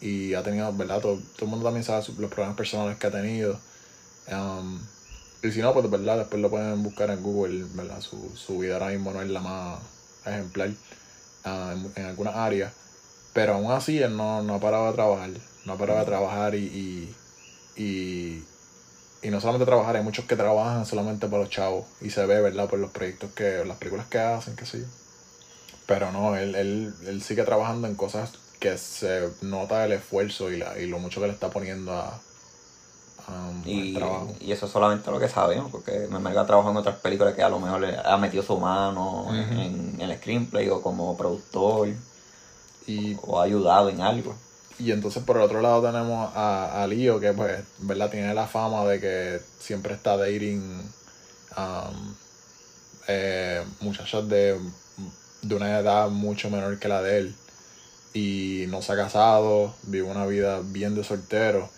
y 0.00 0.34
ha 0.34 0.42
tenido, 0.42 0.72
¿verdad? 0.72 1.00
Todo, 1.00 1.16
todo 1.36 1.44
el 1.44 1.48
mundo 1.48 1.64
también 1.64 1.84
sabe 1.84 2.04
los 2.18 2.30
problemas 2.30 2.56
personales 2.56 2.98
que 2.98 3.06
ha 3.06 3.10
tenido. 3.10 3.58
Y 5.46 5.52
si 5.52 5.60
no, 5.60 5.72
pues, 5.72 5.88
¿verdad? 5.90 6.18
Después 6.18 6.40
lo 6.40 6.50
pueden 6.50 6.82
buscar 6.82 7.10
en 7.10 7.22
Google, 7.22 7.64
¿verdad? 7.74 8.00
Su, 8.00 8.32
su 8.36 8.58
vida 8.58 8.74
ahora 8.74 8.88
mismo 8.88 9.12
no 9.12 9.22
es 9.22 9.28
la 9.28 9.40
más 9.40 9.80
ejemplar 10.24 10.70
ah, 11.44 11.74
en, 11.94 12.04
algunas 12.04 12.34
áreas. 12.36 12.72
Pero 13.32 13.54
aún 13.54 13.70
así 13.70 13.98
él 13.98 14.16
no, 14.16 14.42
no 14.42 14.54
ha 14.54 14.60
parado 14.60 14.86
de 14.86 14.92
trabajar. 14.92 15.30
No 15.64 15.72
ha 15.72 15.78
parado 15.78 16.00
de 16.00 16.06
trabajar 16.06 16.54
y, 16.54 16.64
y, 17.76 17.82
y, 17.82 18.44
y 19.22 19.30
no 19.30 19.40
solamente 19.40 19.66
trabajar, 19.66 19.96
hay 19.96 20.02
muchos 20.02 20.24
que 20.24 20.36
trabajan 20.36 20.86
solamente 20.86 21.26
para 21.26 21.42
los 21.42 21.50
chavos. 21.50 21.86
Y 22.00 22.10
se 22.10 22.24
ve, 22.26 22.40
¿verdad? 22.40 22.68
Por 22.68 22.78
los 22.78 22.90
proyectos 22.90 23.32
que, 23.32 23.64
las 23.64 23.76
películas 23.78 24.06
que 24.06 24.18
hacen, 24.18 24.56
que 24.56 24.66
sí. 24.66 24.84
Pero 25.86 26.12
no, 26.12 26.36
él, 26.36 26.54
él, 26.54 26.94
él 27.06 27.22
sigue 27.22 27.44
trabajando 27.44 27.86
en 27.86 27.94
cosas 27.94 28.32
que 28.58 28.78
se 28.78 29.28
nota 29.42 29.84
el 29.84 29.92
esfuerzo 29.92 30.50
y, 30.50 30.56
la, 30.56 30.78
y 30.78 30.86
lo 30.86 30.98
mucho 30.98 31.20
que 31.20 31.26
le 31.26 31.32
está 31.32 31.50
poniendo 31.50 31.92
a, 31.92 32.20
Y, 33.64 33.94
trabajo. 33.94 34.32
y 34.40 34.52
eso 34.52 34.66
es 34.66 34.72
solamente 34.72 35.10
lo 35.10 35.18
que 35.18 35.28
sabemos, 35.28 35.72
porque 35.72 36.06
Memelga 36.10 36.42
ha 36.42 36.46
trabajado 36.46 36.72
en 36.72 36.78
otras 36.78 36.96
películas 36.96 37.34
que 37.34 37.42
a 37.42 37.48
lo 37.48 37.58
mejor 37.58 37.80
le 37.80 37.96
ha 37.98 38.16
metido 38.16 38.42
su 38.42 38.56
mano 38.58 39.26
en, 39.34 39.98
en 39.98 40.00
el 40.00 40.16
screenplay 40.18 40.68
o 40.68 40.80
como 40.80 41.16
productor 41.16 41.88
Y 42.86 43.16
o 43.22 43.40
ha 43.40 43.44
ayudado 43.44 43.88
en 43.88 44.00
algo. 44.00 44.36
Y 44.78 44.92
entonces 44.92 45.22
por 45.24 45.36
el 45.36 45.42
otro 45.42 45.62
lado 45.62 45.82
tenemos 45.82 46.30
a, 46.34 46.82
a 46.82 46.86
Leo, 46.86 47.18
que 47.18 47.32
pues, 47.32 47.64
¿verdad? 47.78 48.10
Tiene 48.10 48.34
la 48.34 48.46
fama 48.46 48.84
de 48.84 49.00
que 49.00 49.40
siempre 49.58 49.94
está 49.94 50.16
dating 50.16 50.82
um, 51.56 52.14
eh, 53.08 53.64
muchachas 53.80 54.28
de, 54.28 54.60
de 55.42 55.54
una 55.54 55.78
edad 55.78 56.10
mucho 56.10 56.50
menor 56.50 56.78
que 56.78 56.88
la 56.88 57.02
de 57.02 57.18
él. 57.18 57.36
Y 58.12 58.64
no 58.68 58.82
se 58.82 58.92
ha 58.92 58.96
casado, 58.96 59.74
vive 59.82 60.08
una 60.08 60.26
vida 60.26 60.60
bien 60.62 60.94
de 60.94 61.04
soltero. 61.04 61.70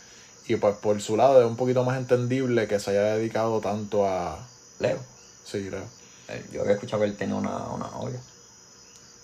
Y 0.48 0.56
pues 0.56 0.76
por 0.76 1.00
su 1.00 1.16
lado 1.16 1.40
es 1.40 1.46
un 1.46 1.56
poquito 1.56 1.84
más 1.84 1.98
entendible 1.98 2.66
que 2.66 2.80
se 2.80 2.90
haya 2.90 3.14
dedicado 3.16 3.60
tanto 3.60 4.06
a... 4.06 4.38
Leo, 4.80 4.98
Sí, 5.44 5.66
creo. 5.68 5.82
eh, 6.28 6.44
yo 6.52 6.62
había 6.62 6.74
escuchado 6.74 7.02
que 7.02 7.08
él 7.08 7.16
tenía 7.16 7.34
una, 7.36 7.56
una 7.68 7.88
novia, 7.90 8.20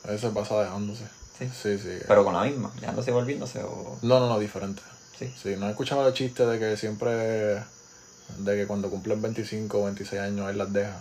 A 0.05 0.09
veces 0.11 0.31
pasa 0.35 0.61
dejándose. 0.61 1.05
Sí. 1.39 1.49
Sí, 1.49 1.79
sí. 1.79 1.99
pero 2.07 2.25
con 2.25 2.35
la 2.35 2.43
misma, 2.45 2.71
dejándose 2.81 3.11
y 3.11 3.15
volviéndose 3.15 3.63
o... 3.63 3.99
No, 4.03 4.21
no, 4.21 4.29
no, 4.29 4.39
diferente. 4.39 4.83
Sí. 5.19 5.33
Sí, 5.41 5.55
no 5.59 5.67
he 5.67 5.71
escuchado 5.71 6.07
el 6.07 6.15
chiste 6.15 6.45
de 6.47 6.59
que 6.59 6.77
siempre, 6.77 7.11
de 7.11 8.57
que 8.57 8.67
cuando 8.67 8.91
cumplen 8.91 9.21
25 9.23 9.79
o 9.81 9.85
26 9.85 10.21
años 10.23 10.51
él 10.51 10.59
las 10.59 10.73
deja. 10.73 11.01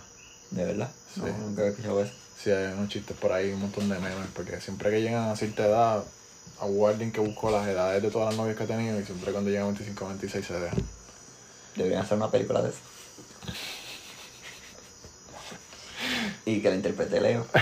¿De 0.50 0.64
verdad? 0.64 0.90
Sí. 1.12 1.20
No, 1.20 1.36
nunca 1.38 1.60
había 1.62 1.72
escuchado 1.72 2.02
eso. 2.02 2.12
Sí, 2.42 2.50
hay 2.50 2.72
unos 2.72 2.88
chistes 2.88 3.16
por 3.16 3.32
ahí, 3.32 3.52
un 3.52 3.60
montón 3.60 3.88
de 3.88 3.98
memes, 3.98 4.28
porque 4.34 4.60
siempre 4.60 4.90
que 4.90 5.00
llegan 5.02 5.28
a 5.30 5.36
cierta 5.36 5.66
edad, 5.66 6.04
hubo 6.62 6.88
alguien 6.88 7.12
que 7.12 7.20
buscó 7.20 7.50
las 7.50 7.66
edades 7.68 8.02
de 8.02 8.10
todas 8.10 8.28
las 8.28 8.36
novias 8.36 8.56
que 8.56 8.64
ha 8.64 8.66
tenido 8.66 8.98
y 9.00 9.04
siempre 9.04 9.32
cuando 9.32 9.50
llegan 9.50 9.64
a 9.64 9.68
25 9.68 10.04
o 10.04 10.08
26 10.08 10.46
se 10.46 10.54
dejan. 10.60 10.82
Deberían 11.76 12.02
hacer 12.02 12.16
una 12.16 12.30
película 12.30 12.62
de 12.62 12.68
eso. 12.70 12.78
y 16.46 16.60
que 16.60 16.68
la 16.68 16.76
interprete 16.76 17.20
Leo. 17.20 17.46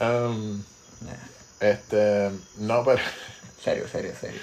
Um, 0.00 0.64
Nah, 1.00 1.12
este, 1.60 2.30
no, 2.58 2.84
pero, 2.84 2.98
serio, 3.62 3.86
serio, 3.86 4.12
serio. 4.20 4.40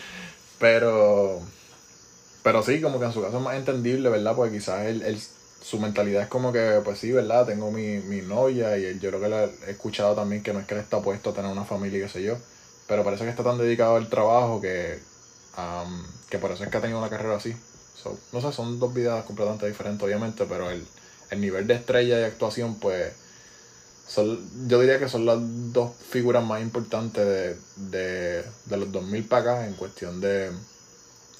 pero, 0.58 1.41
pero 2.43 2.63
sí, 2.63 2.80
como 2.80 2.98
que 2.98 3.06
en 3.08 3.12
su 3.13 3.22
caso 3.22 3.36
es 3.38 3.43
más 3.43 3.58
entendible, 3.58 4.08
¿verdad? 4.10 4.36
Porque 4.38 4.58
quizás 4.58 4.86
él, 4.86 5.02
él- 5.04 5.22
su 5.62 5.80
mentalidad 5.80 6.24
es 6.24 6.28
como 6.30 6.52
que, 6.54 6.82
pues 6.84 7.00
sí, 7.00 7.12
¿verdad? 7.12 7.45
Tengo 7.45 7.72
mi, 7.72 7.98
mi 8.00 8.22
novia 8.22 8.78
y 8.78 8.86
él- 8.86 9.00
yo 9.00 9.10
creo 9.10 9.22
que 9.22 9.30
le 9.30 9.43
he 9.67 9.72
escuchado 9.72 10.15
también 10.15 10.41
que 10.43 10.54
no 10.54 10.60
es 10.60 10.67
que 10.67 10.74
él 10.76 10.80
está 10.82 11.02
puesto 11.02 11.32
a 11.32 11.34
tener 11.34 11.52
una 11.52 11.65
familia 11.65 12.00
y 12.00 12.02
qué 12.04 12.10
sé 12.10 12.24
yo, 12.24 12.38
pero 12.88 13.04
parece 13.04 13.24
que 13.26 13.30
está 13.30 13.43
tan 13.43 13.58
dedicado 13.58 13.95
al 13.98 14.10
trabajo 14.10 14.62
que, 14.62 15.00
Um, 15.58 16.06
que 16.30 16.38
por 16.38 16.52
eso 16.52 16.63
es 16.63 16.69
que 16.69 16.78
ha 16.78 16.82
tenido 16.82 17.00
una 17.00 17.10
carrera 17.10 17.36
así. 17.36 17.54
So, 18.02 18.17
no 18.32 18.39
sé, 18.39 18.54
son 18.54 18.80
dos 18.80 18.93
vidas 18.93 19.26
completamente 19.26 19.67
diferentes, 19.67 20.02
obviamente, 20.06 20.45
pero 20.45 20.69
el, 20.69 20.86
el 21.32 21.41
nivel 21.41 21.67
de 21.67 21.74
estrella 21.74 22.19
y 22.22 22.24
actuación, 22.24 22.76
pues, 22.76 23.12
son, 24.08 24.39
yo 24.67 24.80
diría 24.80 25.00
que 25.00 25.10
son 25.10 25.26
las 25.26 25.38
dos 25.74 25.91
figuras 26.10 26.43
más 26.45 26.62
importantes 26.62 27.26
de, 27.26 27.58
de, 27.76 28.43
de 28.65 28.78
los 28.78 28.91
2000 28.91 29.26
para 29.26 29.41
acá 29.41 29.67
en 29.67 29.74
cuestión 29.74 30.22
de 30.22 30.52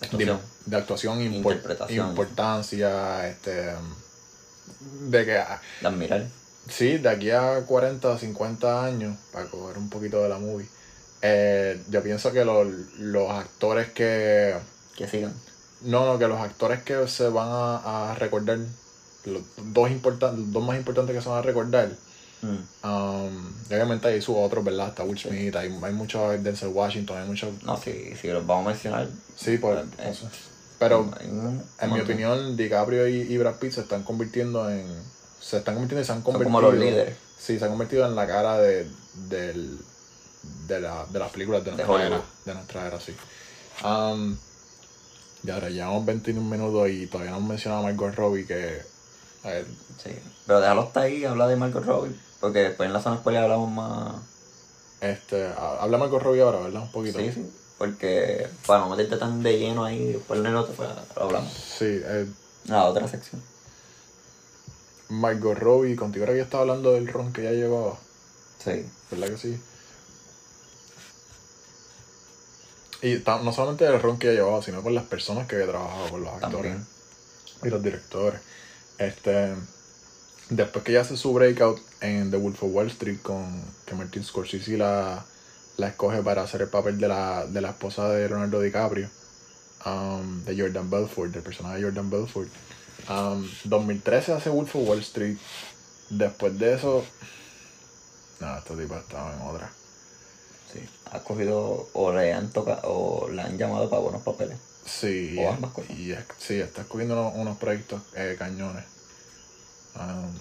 Actuación. 0.02 0.40
de, 0.66 0.72
de 0.72 0.78
actuación, 0.78 1.22
Interpretación. 1.22 2.10
importancia, 2.10 3.28
este, 3.30 3.74
de 4.80 5.26
que, 5.26 5.32
De 5.82 5.88
admirar. 5.88 6.26
sí, 6.68 6.98
de 6.98 7.10
aquí 7.10 7.32
a 7.32 7.62
40 7.66 8.08
o 8.10 8.18
50 8.18 8.84
años, 8.86 9.18
para 9.32 9.46
coger 9.46 9.78
un 9.78 9.90
poquito 9.90 10.22
de 10.24 10.30
la 10.30 10.38
movie, 10.40 10.68
eh, 11.22 11.82
yo 11.90 12.02
pienso 12.04 12.32
que 12.32 12.46
los, 12.46 12.68
los 12.98 13.30
actores 13.32 13.90
que, 13.92 14.56
Que 14.96 15.08
sigan. 15.08 15.34
no, 15.82 16.06
no, 16.06 16.18
que 16.20 16.28
los 16.28 16.40
actores 16.40 16.82
que 16.84 17.08
se 17.08 17.28
van 17.30 17.50
a, 17.50 18.12
a 18.12 18.16
recordar, 18.16 18.60
los 19.26 19.42
dos, 19.58 19.90
los 19.92 20.52
dos 20.54 20.64
más 20.64 20.78
importantes 20.78 21.16
que 21.16 21.22
se 21.22 21.30
van 21.30 21.40
a 21.40 21.42
recordar, 21.42 21.90
Mm. 22.42 22.88
um, 22.88 23.54
obviamente 23.70 24.08
hay 24.08 24.22
sus 24.22 24.38
otros, 24.38 24.64
¿verdad? 24.64 24.88
Está 24.88 25.04
Will 25.04 25.20
Smith, 25.20 25.54
hay, 25.58 25.78
hay 25.84 25.94
muchos 25.94 26.42
Denzel 26.42 26.70
Washington, 26.70 27.18
hay 27.18 27.28
muchos, 27.28 27.50
No, 27.64 27.76
si, 27.76 28.16
si 28.16 28.30
los 28.30 28.48
vamos 28.48 28.66
a 28.68 28.70
mencionar. 28.70 29.10
sí, 29.36 29.58
pues, 29.58 29.78
Eh, 29.98 30.06
no 30.08 30.14
sé. 30.14 30.28
Pero 30.80 31.10
En 31.80 31.94
mi 31.94 32.00
opinión, 32.00 32.56
DiCaprio 32.58 33.08
y, 33.08 33.22
y 33.22 33.38
Brad 33.38 33.56
Pitt 33.56 33.74
se 33.74 33.82
están 33.82 34.04
convirtiendo 34.04 34.70
en. 34.70 34.86
Se 35.40 35.58
están 35.58 35.76
convirtiendo 35.76 36.02
y 36.02 36.06
se 36.06 36.12
han 36.12 36.18
Son 36.24 36.24
convertido. 36.34 36.46
como 36.54 36.62
los 36.62 36.74
líderes. 36.80 37.16
Sí, 37.38 37.58
se 37.60 37.66
han 37.66 37.72
convertido 37.72 38.06
en 38.06 38.16
la 38.16 38.28
cara 38.28 38.58
de, 38.58 38.88
del, 39.30 39.80
de, 40.68 40.80
la, 40.82 41.06
de 41.10 41.20
las 41.20 41.32
películas 41.32 41.64
de 41.64 41.72
De 41.72 41.78
nuestra 41.78 42.06
era. 42.08 42.22
De 42.46 42.54
nuestra 42.54 42.88
era, 42.88 43.00
sí. 43.00 43.16
Um, 43.84 44.36
y 45.44 45.50
ahora 45.52 45.70
llevamos 45.70 46.06
21 46.06 46.42
minutos 46.42 46.90
y 46.90 47.08
todavía 47.08 47.32
no 47.32 47.38
hemos 47.38 47.50
mencionado 47.50 47.82
a 47.82 47.84
Margot 47.86 48.14
Robbie 48.16 48.46
que. 48.46 48.82
A 49.44 49.48
ver, 49.50 49.66
Sí. 50.04 50.12
Pero 50.46 50.60
déjalo 50.60 50.82
hasta 50.82 51.02
ahí, 51.02 51.24
habla 51.26 51.48
de 51.48 51.56
Margot 51.56 51.84
Robbie. 51.86 52.16
Porque 52.42 52.60
después 52.60 52.88
en 52.88 52.94
la 52.94 53.02
zona 53.02 53.18
spoiler 53.18 53.44
hablamos 53.44 53.72
más. 53.72 54.16
este, 55.02 55.48
ha- 55.48 55.82
habla 55.82 55.98
Margot 55.98 56.22
Robbie 56.22 56.42
ahora, 56.42 56.60
¿verdad? 56.60 56.84
Un 56.84 56.92
poquito. 56.92 57.20
Sí, 57.20 57.32
sí. 57.34 57.50
Porque 57.80 58.46
para 58.68 58.82
no 58.82 58.90
meterte 58.90 59.16
tan 59.18 59.42
de 59.42 59.58
lleno 59.58 59.86
ahí, 59.86 60.14
después 60.14 60.40
en 60.42 60.46
el 60.48 60.56
otro 60.56 60.74
pues, 60.76 60.90
lo 61.16 61.24
hablamos. 61.24 61.52
Sí, 61.52 61.86
eh, 62.04 62.28
La 62.66 62.84
otra 62.84 63.08
sección. 63.08 63.42
Margot 65.08 65.58
Robbie, 65.58 65.96
contigo 65.96 66.26
ahora 66.26 66.36
que 66.36 66.42
estaba 66.42 66.62
hablando 66.62 66.92
del 66.92 67.08
ron 67.08 67.34
que 67.34 67.44
ya 67.44 67.52
llevaba. 67.52 67.98
Sí. 68.64 68.86
¿Verdad 69.10 69.30
que 69.30 69.38
sí? 69.38 69.60
Y 73.02 73.24
no 73.26 73.54
solamente 73.54 73.86
el 73.86 74.02
ron 74.02 74.20
que 74.20 74.28
ella 74.28 74.42
llevaba, 74.42 74.62
sino 74.62 74.84
con 74.84 74.94
las 74.94 75.06
personas 75.06 75.48
que 75.48 75.56
había 75.56 75.68
trabajado, 75.70 76.10
con 76.10 76.22
los 76.22 76.34
actores 76.34 76.74
También. 76.74 76.88
y 77.64 77.70
los 77.70 77.82
directores. 77.82 78.42
Este, 78.98 79.56
después 80.50 80.84
que 80.84 80.92
ella 80.92 81.02
hace 81.02 81.16
su 81.16 81.34
breakout 81.34 81.80
en 82.02 82.30
The 82.30 82.38
Wolf 82.38 82.62
of 82.62 82.72
Wall 82.74 82.88
Street, 82.88 83.20
con 83.24 83.64
que 83.86 83.96
Martin 83.96 84.24
Scorsese 84.24 84.78
la, 84.78 85.26
la 85.80 85.88
escoge 85.88 86.22
para 86.22 86.44
hacer 86.44 86.62
el 86.62 86.68
papel 86.68 87.00
de 87.00 87.08
la, 87.08 87.46
de 87.48 87.62
la 87.62 87.70
esposa 87.70 88.10
de 88.10 88.28
Leonardo 88.28 88.60
DiCaprio, 88.60 89.10
um, 89.86 90.44
de 90.44 90.60
Jordan 90.60 90.90
Belfort, 90.90 91.32
del 91.32 91.42
personaje 91.42 91.78
de 91.78 91.84
Jordan 91.84 92.10
Belfort. 92.10 92.50
Um, 93.10 93.48
2013 93.64 94.34
hace 94.34 94.50
Wolf 94.50 94.76
of 94.76 94.88
Wall 94.88 95.00
Street. 95.00 95.38
Después 96.10 96.58
de 96.60 96.74
eso, 96.74 97.04
no, 98.42 98.58
esta 98.58 98.76
tipa 98.76 99.00
estaba 99.00 99.34
en 99.34 99.42
otra. 99.42 99.72
Sí. 100.74 100.80
Ha 101.12 101.20
cogido 101.20 101.88
o 101.94 102.12
le 102.14 102.34
han 102.34 102.52
tocado 102.52 102.82
o 102.84 103.30
la 103.30 103.46
han 103.46 103.58
llamado 103.58 103.90
para 103.90 104.02
buenos 104.02 104.22
papeles. 104.22 104.58
Sí, 104.86 105.36
O 105.40 105.50
ambas 105.52 105.72
cosas. 105.72 105.92
y 105.98 106.12
es- 106.12 106.26
sí, 106.40 106.56
está 106.60 106.82
escogiendo 106.82 107.14
unos, 107.20 107.36
unos 107.36 107.58
proyectos 107.58 108.02
eh, 108.16 108.36
cañones. 108.38 108.84
Um, 109.96 110.34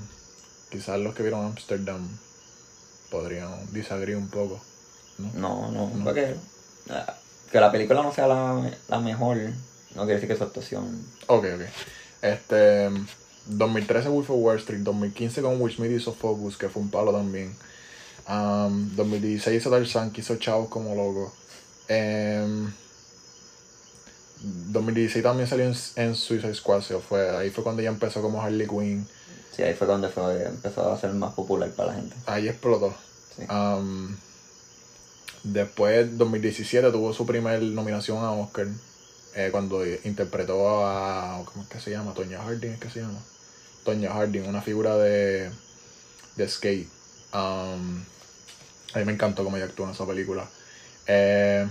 quizás 0.70 0.98
los 0.98 1.14
que 1.14 1.22
vieron 1.22 1.44
Amsterdam 1.46 2.08
podrían 3.10 3.72
disagregar 3.72 4.20
un 4.20 4.28
poco. 4.28 4.60
¿No? 5.18 5.70
No, 5.70 5.70
no, 5.70 6.04
porque 6.04 6.34
que 7.50 7.60
la 7.60 7.72
película 7.72 8.02
no 8.02 8.12
sea 8.12 8.26
la, 8.26 8.70
la 8.88 9.00
mejor, 9.00 9.36
no 9.94 10.02
quiere 10.02 10.14
decir 10.14 10.28
que 10.28 10.36
su 10.36 10.44
actuación. 10.44 11.04
Ok, 11.26 11.46
ok. 11.54 11.62
Este, 12.22 12.90
2013 13.46 14.08
Wolf 14.08 14.30
of 14.30 14.36
Wall 14.38 14.58
Street, 14.58 14.80
2015 14.80 15.42
con 15.42 15.60
Will 15.60 15.74
Smith 15.74 15.92
hizo 15.92 16.12
Focus, 16.12 16.56
que 16.56 16.68
fue 16.68 16.82
un 16.82 16.90
palo 16.90 17.12
también. 17.12 17.56
Um, 18.28 18.94
2016 18.94 19.60
hizo 19.62 19.70
Tarzan, 19.70 20.10
que 20.10 20.20
hizo 20.20 20.36
Chavos 20.36 20.68
como 20.68 20.94
loco. 20.94 21.32
Em, 21.88 22.70
2016 24.40 25.22
también 25.22 25.48
salió 25.48 25.64
en, 25.64 25.74
en 25.96 26.14
Suicide 26.14 26.54
Squad, 26.54 26.82
so 26.82 27.00
fue, 27.00 27.36
ahí 27.36 27.50
fue 27.50 27.64
cuando 27.64 27.80
ella 27.80 27.90
empezó 27.90 28.20
como 28.20 28.42
Harley 28.42 28.68
Quinn. 28.68 29.06
Sí, 29.56 29.62
ahí 29.62 29.74
fue 29.74 29.86
donde 29.86 30.08
fue, 30.08 30.44
empezó 30.44 30.92
a 30.92 30.98
ser 30.98 31.12
más 31.14 31.32
popular 31.32 31.70
para 31.70 31.90
la 31.90 31.94
gente. 31.96 32.14
Ahí 32.26 32.48
explotó. 32.48 32.94
Sí. 33.34 33.42
Um, 33.50 34.14
después, 35.42 36.16
2017 36.18 36.90
tuvo 36.90 37.12
su 37.12 37.26
primer 37.26 37.62
nominación 37.62 38.18
a 38.18 38.32
Oscar 38.32 38.66
eh, 39.34 39.48
cuando 39.52 39.86
interpretó 39.86 40.86
a. 40.86 41.42
¿Cómo 41.44 41.62
es 41.62 41.68
que 41.68 41.80
se 41.80 41.90
llama? 41.90 42.14
Tonya 42.14 42.42
Harding, 42.42 42.72
¿es 42.72 42.80
que 42.80 42.90
se 42.90 43.00
llama? 43.00 43.20
Tonya 43.84 44.12
Harding, 44.12 44.48
una 44.48 44.62
figura 44.62 44.96
de, 44.96 45.50
de 46.36 46.48
skate. 46.48 46.88
Um, 47.32 48.02
a 48.94 48.98
mí 48.98 49.04
me 49.04 49.12
encantó 49.12 49.44
cómo 49.44 49.56
ella 49.56 49.66
actuó 49.66 49.86
en 49.86 49.92
esa 49.92 50.06
película. 50.06 50.48
Eh, 51.06 51.68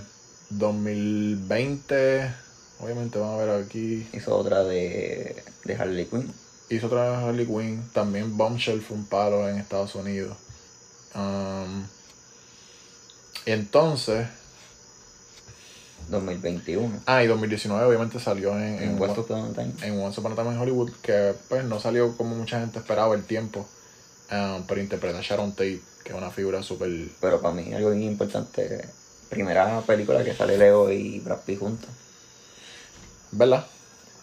2020, 0.49 2.33
obviamente 2.79 3.19
vamos 3.19 3.41
a 3.41 3.45
ver 3.45 3.63
aquí. 3.63 4.07
Hizo 4.13 4.35
otra 4.35 4.63
de, 4.63 5.43
de 5.65 5.75
Harley 5.75 6.05
Quinn. 6.05 6.31
Hizo 6.69 6.87
otra 6.87 7.09
vez 7.09 7.19
Harley 7.19 7.45
Quinn. 7.45 7.89
También 7.93 8.37
Bombshell 8.37 8.81
fue 8.81 8.97
un 8.97 9.05
palo 9.05 9.49
en 9.49 9.57
Estados 9.57 9.95
Unidos. 9.95 10.37
Um, 11.15 11.85
entonces. 13.51 14.27
2021. 16.09 17.01
Ah, 17.05 17.23
y 17.23 17.27
2019 17.27 17.85
obviamente 17.85 18.19
salió 18.19 18.53
en, 18.53 18.75
en, 18.75 18.83
En 18.91 19.01
West 19.01 19.17
of 19.17 19.27
Time. 19.27 19.73
en 19.81 19.99
Once 19.99 20.19
Upon 20.19 20.31
a 20.31 20.35
Time 20.35 20.57
Hollywood. 20.57 20.91
Que 21.01 21.33
pues 21.49 21.65
no 21.65 21.79
salió 21.79 22.15
como 22.15 22.35
mucha 22.35 22.59
gente 22.59 22.79
esperaba 22.79 23.13
el 23.15 23.23
tiempo. 23.23 23.67
um, 24.31 24.63
pero 24.67 24.81
interpreta 24.81 25.19
a 25.19 25.21
Sharon 25.21 25.51
Tate, 25.51 25.81
que 26.03 26.11
es 26.11 26.15
una 26.15 26.31
figura 26.31 26.63
súper. 26.63 26.89
Pero 27.19 27.41
para 27.41 27.53
mí 27.53 27.73
algo 27.73 27.91
bien 27.91 28.03
importante. 28.03 28.87
Primera 29.29 29.81
película 29.81 30.23
que 30.23 30.33
sale 30.33 30.57
Leo 30.57 30.89
y 30.91 31.19
Brad 31.19 31.39
Pitt 31.45 31.59
juntos. 31.59 31.89
¿Verdad? 33.31 33.65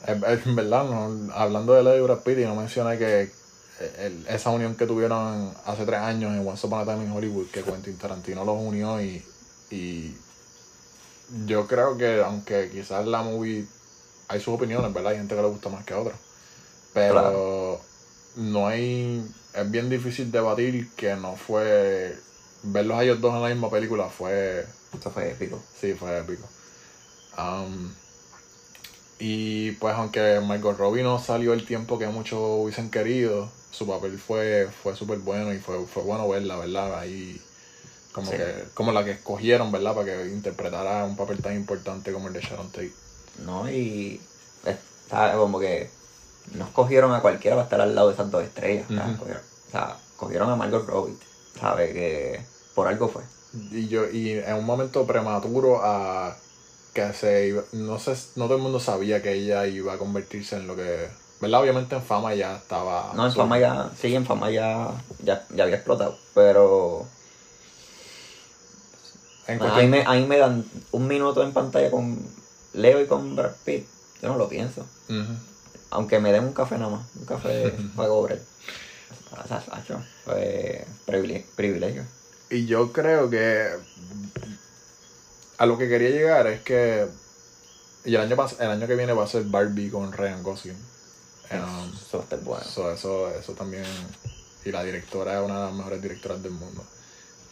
Es 0.06 0.54
verdad, 0.54 0.84
no, 0.84 1.32
hablando 1.34 1.74
de 1.74 1.82
Leo 1.82 1.96
y 1.98 2.00
Brad 2.00 2.20
Pitt, 2.20 2.38
y 2.38 2.44
no 2.44 2.54
mencioné 2.54 2.98
que 2.98 3.30
el- 3.78 4.26
esa 4.28 4.50
unión 4.50 4.76
que 4.76 4.86
tuvieron 4.86 5.54
hace 5.64 5.84
tres 5.86 6.00
años 6.00 6.32
en 6.34 6.46
Once 6.46 6.66
Upon 6.66 6.80
a 6.80 6.84
Time 6.84 7.04
in 7.04 7.12
Hollywood, 7.12 7.50
que 7.50 7.64
Quentin 7.64 7.98
Tarantino 7.98 8.44
los 8.44 8.56
unió 8.58 9.00
y, 9.02 9.24
y 9.70 10.24
yo 11.28 11.66
creo 11.66 11.96
que 11.96 12.22
aunque 12.22 12.70
quizás 12.70 13.06
la 13.06 13.22
movie 13.22 13.66
hay 14.28 14.40
sus 14.40 14.54
opiniones, 14.54 14.92
¿verdad? 14.92 15.12
Hay 15.12 15.18
gente 15.18 15.34
que 15.34 15.42
le 15.42 15.48
gusta 15.48 15.68
más 15.68 15.84
que 15.84 15.94
a 15.94 16.00
otra. 16.00 16.14
Pero 16.92 17.10
Claro. 17.12 17.84
no 18.36 18.66
hay, 18.68 19.24
es 19.54 19.70
bien 19.70 19.90
difícil 19.90 20.30
debatir 20.32 20.94
que 20.96 21.16
no 21.16 21.36
fue, 21.36 22.26
verlos 22.62 22.98
a 22.98 23.04
ellos 23.04 23.20
dos 23.20 23.34
en 23.34 23.42
la 23.42 23.48
misma 23.48 23.70
película 23.70 24.08
fue 24.10 24.66
Esto 24.92 25.10
fue 25.10 25.30
épico. 25.32 25.60
Sí, 25.72 25.94
fue 25.94 26.18
épico. 26.18 26.48
Um, 27.36 27.94
y 29.18 29.72
pues 29.72 29.94
aunque 29.94 30.40
Margot 30.40 30.76
Robbie 30.76 31.02
no 31.02 31.18
salió 31.18 31.52
el 31.52 31.64
tiempo 31.66 31.98
que 31.98 32.08
muchos 32.08 32.38
hubiesen 32.40 32.90
querido, 32.90 33.48
su 33.74 33.86
papel 33.86 34.18
fue, 34.18 34.68
fue 34.82 34.94
súper 34.94 35.18
bueno 35.18 35.52
y 35.52 35.58
fue, 35.58 35.84
fue 35.86 36.02
bueno 36.02 36.28
verla, 36.28 36.56
¿verdad? 36.56 36.98
Ahí 36.98 37.40
como 38.12 38.30
Sí. 38.30 38.36
que, 38.36 38.64
como 38.74 38.92
la 38.92 39.04
que 39.04 39.12
escogieron, 39.12 39.72
¿verdad? 39.72 39.94
Para 39.94 40.06
que 40.06 40.26
interpretara 40.28 41.04
un 41.04 41.16
papel 41.16 41.42
tan 41.42 41.56
importante 41.56 42.12
como 42.12 42.28
el 42.28 42.34
de 42.34 42.40
Sharon 42.40 42.68
Tate. 42.70 42.92
¿No? 43.44 43.68
Y 43.68 44.20
está 44.64 45.32
como 45.34 45.58
que 45.58 45.90
no 46.54 46.64
escogieron 46.66 47.12
a 47.12 47.20
cualquiera 47.20 47.56
para 47.56 47.64
estar 47.64 47.80
al 47.80 47.94
lado 47.94 48.08
de 48.08 48.14
esas 48.14 48.30
dos 48.30 48.44
estrellas. 48.44 48.86
o 48.88 48.94
sea, 48.94 49.04
Ujú. 49.06 49.16
cogieron, 49.18 49.42
o 49.42 49.70
sea, 49.72 49.96
cogieron 50.16 50.50
a 50.50 50.56
Margot 50.56 50.86
Robbie. 50.86 51.16
¿Sabe? 51.58 51.92
Que 51.92 52.40
por 52.74 52.86
algo 52.88 53.08
fue. 53.08 53.22
Y 53.70 53.88
yo, 53.88 54.08
y 54.10 54.30
en 54.32 54.54
un 54.54 54.64
momento 54.64 55.06
prematuro 55.06 55.80
a 55.82 56.36
que 56.92 57.12
se 57.12 57.48
iba- 57.48 57.64
no 57.72 57.98
sé, 57.98 58.12
no 58.36 58.44
todo 58.46 58.56
el 58.56 58.62
mundo 58.62 58.78
sabía 58.78 59.20
que 59.22 59.32
ella 59.32 59.66
iba 59.66 59.94
a 59.94 59.98
convertirse 59.98 60.56
en 60.56 60.66
lo 60.68 60.76
que, 60.76 61.08
¿verdad? 61.40 61.60
Obviamente 61.60 61.94
en 61.96 62.02
fama 62.02 62.34
ya 62.34 62.56
estaba. 62.56 63.12
No, 63.14 63.26
en 63.26 63.32
fama 63.32 63.58
ya, 63.58 63.90
sí, 64.00 64.14
en 64.14 64.24
fama 64.26 64.50
ya, 64.50 64.90
ya, 65.22 65.44
ya 65.54 65.64
había 65.64 65.76
explotado. 65.76 66.16
Pero 66.34 67.06
en 69.46 69.60
a 69.60 69.64
mí, 69.64 69.70
cuestión- 69.70 69.90
me, 69.90 70.02
a 70.06 70.12
mí 70.12 70.26
me 70.26 70.38
dan 70.38 70.64
un 70.92 71.06
minuto 71.06 71.42
en 71.42 71.52
pantalla 71.52 71.90
con 71.90 72.18
Leo 72.72 73.00
y 73.00 73.06
con 73.06 73.36
Brad 73.36 73.52
Pitt. 73.64 73.86
Yo 74.22 74.28
no 74.28 74.38
lo 74.38 74.48
pienso. 74.48 74.86
Aunque 75.90 76.18
me 76.18 76.32
den 76.32 76.44
un 76.44 76.52
café 76.54 76.76
nada 76.78 76.90
más. 76.90 77.06
Un 77.14 77.24
café 77.26 77.70
para 77.94 78.08
cobrar. 78.08 78.38
Fue 80.24 80.86
privile- 81.06 81.44
privilegio. 81.56 82.04
Y 82.50 82.66
yo 82.66 82.92
creo 82.92 83.28
que 83.30 83.68
a 85.58 85.66
lo 85.66 85.76
que 85.78 85.88
quería 85.88 86.10
llegar 86.10 86.46
es 86.46 86.60
que 86.62 87.06
Y 88.06 88.14
el 88.14 88.20
año, 88.20 88.36
pas- 88.36 88.60
el 88.60 88.68
año 88.70 88.86
que 88.86 88.96
viene 88.96 89.12
va 89.14 89.24
a 89.24 89.28
ser 89.28 89.44
Barbie 89.44 89.88
con 89.90 90.12
Ryan 90.12 90.42
Gosling. 90.42 90.76
Um, 91.50 91.92
Eso 91.94 92.18
va 92.18 92.20
a 92.20 92.24
estar 92.24 92.40
bueno. 92.40 92.64
So, 92.64 92.90
eso, 92.90 93.30
eso 93.30 93.52
también. 93.52 93.84
Y 94.64 94.72
la 94.72 94.82
directora 94.82 95.38
es 95.38 95.44
una 95.44 95.60
de 95.60 95.66
las 95.66 95.74
mejores 95.74 96.00
directoras 96.00 96.42
del 96.42 96.52
mundo. 96.52 96.82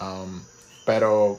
Um, 0.00 0.42
pero 0.86 1.38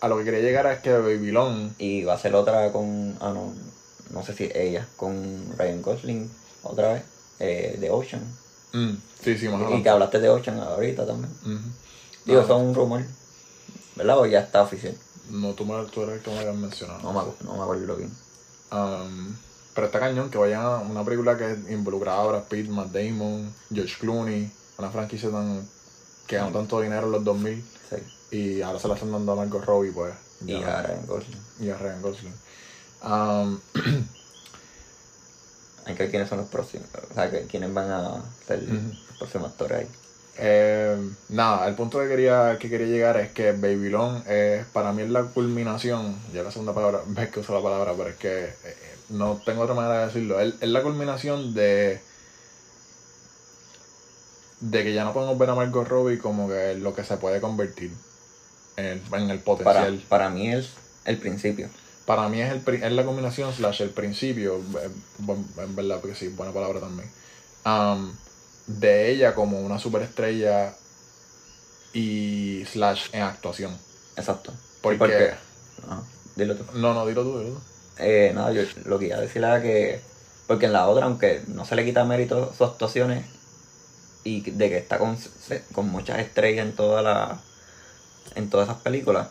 a 0.00 0.08
lo 0.08 0.18
que 0.18 0.24
quería 0.24 0.40
llegar 0.40 0.66
es 0.66 0.80
que 0.80 0.92
Babylon. 0.92 1.74
Y 1.78 2.04
va 2.04 2.14
a 2.14 2.18
ser 2.18 2.34
otra 2.34 2.70
con. 2.72 3.16
Ah, 3.20 3.32
no. 3.32 3.52
No 4.10 4.22
sé 4.22 4.34
si 4.34 4.50
ella. 4.54 4.86
Con 4.96 5.54
Ryan 5.56 5.82
Gosling. 5.82 6.30
Otra 6.62 6.94
vez. 6.94 7.02
Eh, 7.40 7.76
de 7.80 7.90
Ocean. 7.90 8.22
Mm, 8.72 8.94
sí, 9.22 9.36
sí, 9.36 9.48
más 9.48 9.70
Y 9.72 9.82
que 9.82 9.88
hablaste 9.88 10.20
de 10.20 10.28
Ocean 10.28 10.60
ahorita 10.60 11.06
también. 11.06 11.32
Digo, 12.24 12.38
No, 12.38 12.44
eso 12.44 12.56
es 12.56 12.62
un 12.62 12.74
rumor. 12.74 13.02
¿Verdad? 13.96 14.18
O 14.18 14.26
ya 14.26 14.40
está 14.40 14.62
oficial. 14.62 14.96
No, 15.30 15.52
tú, 15.54 15.64
me, 15.64 15.84
tú 15.86 16.02
eres 16.02 16.16
el 16.16 16.20
que 16.22 16.30
me 16.30 16.38
habías 16.38 16.54
mencionado. 16.54 17.00
No 17.02 17.12
me, 17.12 17.44
no 17.44 17.56
me 17.56 17.62
acuerdo 17.62 17.96
bien. 17.96 18.12
Um, 18.70 19.34
pero 19.74 19.86
está 19.86 19.98
cañón 20.00 20.30
que 20.30 20.38
vayan 20.38 20.62
a 20.62 20.78
una 20.78 21.04
película 21.04 21.36
que 21.36 21.56
involucraba 21.70 22.22
a 22.22 22.26
Brad 22.26 22.44
Pitt, 22.44 22.68
Matt 22.68 22.88
Damon, 22.92 23.52
George 23.72 23.96
Clooney, 24.00 24.50
una 24.78 24.90
franquicia 24.90 25.30
tan, 25.30 25.66
que 26.26 26.36
ganó 26.36 26.50
tanto 26.52 26.80
dinero 26.80 27.06
en 27.06 27.12
los 27.12 27.24
2000 27.24 27.64
Sí. 27.90 27.96
y 28.36 28.62
ahora 28.62 28.78
se 28.78 28.88
la 28.88 28.94
están 28.94 29.12
dando 29.12 29.32
a 29.32 29.36
Margot 29.36 29.64
Robbie, 29.64 29.92
pues. 29.92 30.14
Y 30.46 30.54
a 30.62 30.82
Ryan 30.82 31.06
Gosling. 31.06 31.40
y 31.60 31.70
a 31.70 31.76
Ryan 31.78 32.02
Gosling. 32.02 32.34
Um, 33.04 33.60
Hay 35.84 35.94
que 35.94 36.02
ver 36.04 36.10
quiénes 36.10 36.28
son 36.28 36.38
los 36.38 36.48
próximos. 36.48 36.86
O 37.10 37.14
sea, 37.14 37.30
quiénes 37.48 37.74
van 37.74 37.90
a 37.90 38.22
ser 38.46 38.62
los 38.62 39.18
próximos 39.18 39.50
actores 39.50 39.80
ahí. 39.80 39.88
Eh, 40.38 40.96
nada, 41.28 41.68
el 41.68 41.74
punto 41.74 41.98
que 42.00 42.08
quería, 42.08 42.56
que 42.58 42.68
quería 42.70 42.86
llegar 42.86 43.16
es 43.18 43.32
que 43.32 43.52
Babylon 43.52 44.24
es, 44.28 44.64
para 44.66 44.92
mí 44.92 45.02
es 45.02 45.10
la 45.10 45.22
culminación, 45.24 46.16
ya 46.32 46.42
la 46.42 46.50
segunda 46.50 46.74
palabra, 46.74 47.00
ves 47.06 47.30
que 47.30 47.40
uso 47.40 47.54
la 47.54 47.62
palabra, 47.62 47.94
pero 47.96 48.10
es 48.10 48.16
que 48.16 48.44
eh, 48.44 48.76
no 49.10 49.40
tengo 49.44 49.62
otra 49.62 49.74
manera 49.74 50.00
de 50.00 50.06
decirlo, 50.06 50.40
es, 50.40 50.54
es 50.60 50.68
la 50.68 50.82
culminación 50.82 51.54
de 51.54 52.00
de 54.60 54.84
que 54.84 54.94
ya 54.94 55.02
no 55.04 55.12
podemos 55.12 55.36
ver 55.38 55.50
a 55.50 55.56
Margot 55.56 55.86
Robbie 55.88 56.18
como 56.18 56.48
que 56.48 56.74
lo 56.74 56.94
que 56.94 57.02
se 57.02 57.16
puede 57.16 57.40
convertir 57.40 57.90
en 58.76 58.84
el, 58.84 59.02
en 59.12 59.30
el 59.30 59.40
Para, 59.40 59.56
potencial. 59.58 60.02
para 60.08 60.30
mí 60.30 60.52
es 60.52 60.70
el 61.04 61.18
principio. 61.18 61.68
Para 62.06 62.28
mí 62.28 62.40
es, 62.40 62.52
el, 62.52 62.74
es 62.82 62.92
la 62.92 63.04
combinación 63.04 63.52
slash 63.52 63.82
el 63.82 63.90
principio, 63.90 64.58
eh, 64.80 64.88
en 65.58 65.76
verdad, 65.76 66.00
porque 66.00 66.14
sí, 66.14 66.28
buena 66.28 66.52
palabra 66.52 66.80
también, 66.80 67.10
um, 67.66 68.12
de 68.66 69.10
ella 69.10 69.34
como 69.34 69.60
una 69.60 69.78
superestrella 69.78 70.74
y 71.92 72.64
slash 72.66 73.06
en 73.12 73.22
actuación. 73.22 73.76
Exacto. 74.16 74.52
Porque, 74.80 74.98
porque- 74.98 75.34
Ajá. 75.86 76.02
Dilo 76.36 76.56
tú. 76.56 76.64
no, 76.78 76.94
no, 76.94 77.06
dilo 77.06 77.22
tú, 77.22 77.38
dilo 77.38 77.50
tú. 77.54 77.60
Eh, 77.98 78.32
nada, 78.34 78.52
yo 78.52 78.62
lo 78.86 78.98
que 78.98 79.06
iba 79.06 79.16
a 79.16 79.20
decir 79.20 79.38
era 79.38 79.60
que. 79.60 80.00
Porque 80.46 80.66
en 80.66 80.72
la 80.72 80.88
otra, 80.88 81.04
aunque 81.06 81.42
no 81.48 81.64
se 81.64 81.76
le 81.76 81.84
quita 81.84 82.04
mérito 82.04 82.52
sus 82.56 82.68
actuaciones 82.68 83.26
y 84.24 84.40
de 84.50 84.68
que 84.70 84.76
está 84.78 84.98
con, 84.98 85.16
con 85.72 85.88
muchas 85.88 86.18
estrellas 86.20 86.66
en 86.66 86.74
toda 86.74 87.02
la 87.02 87.40
en 88.34 88.48
todas 88.48 88.68
esas 88.68 88.80
películas, 88.82 89.28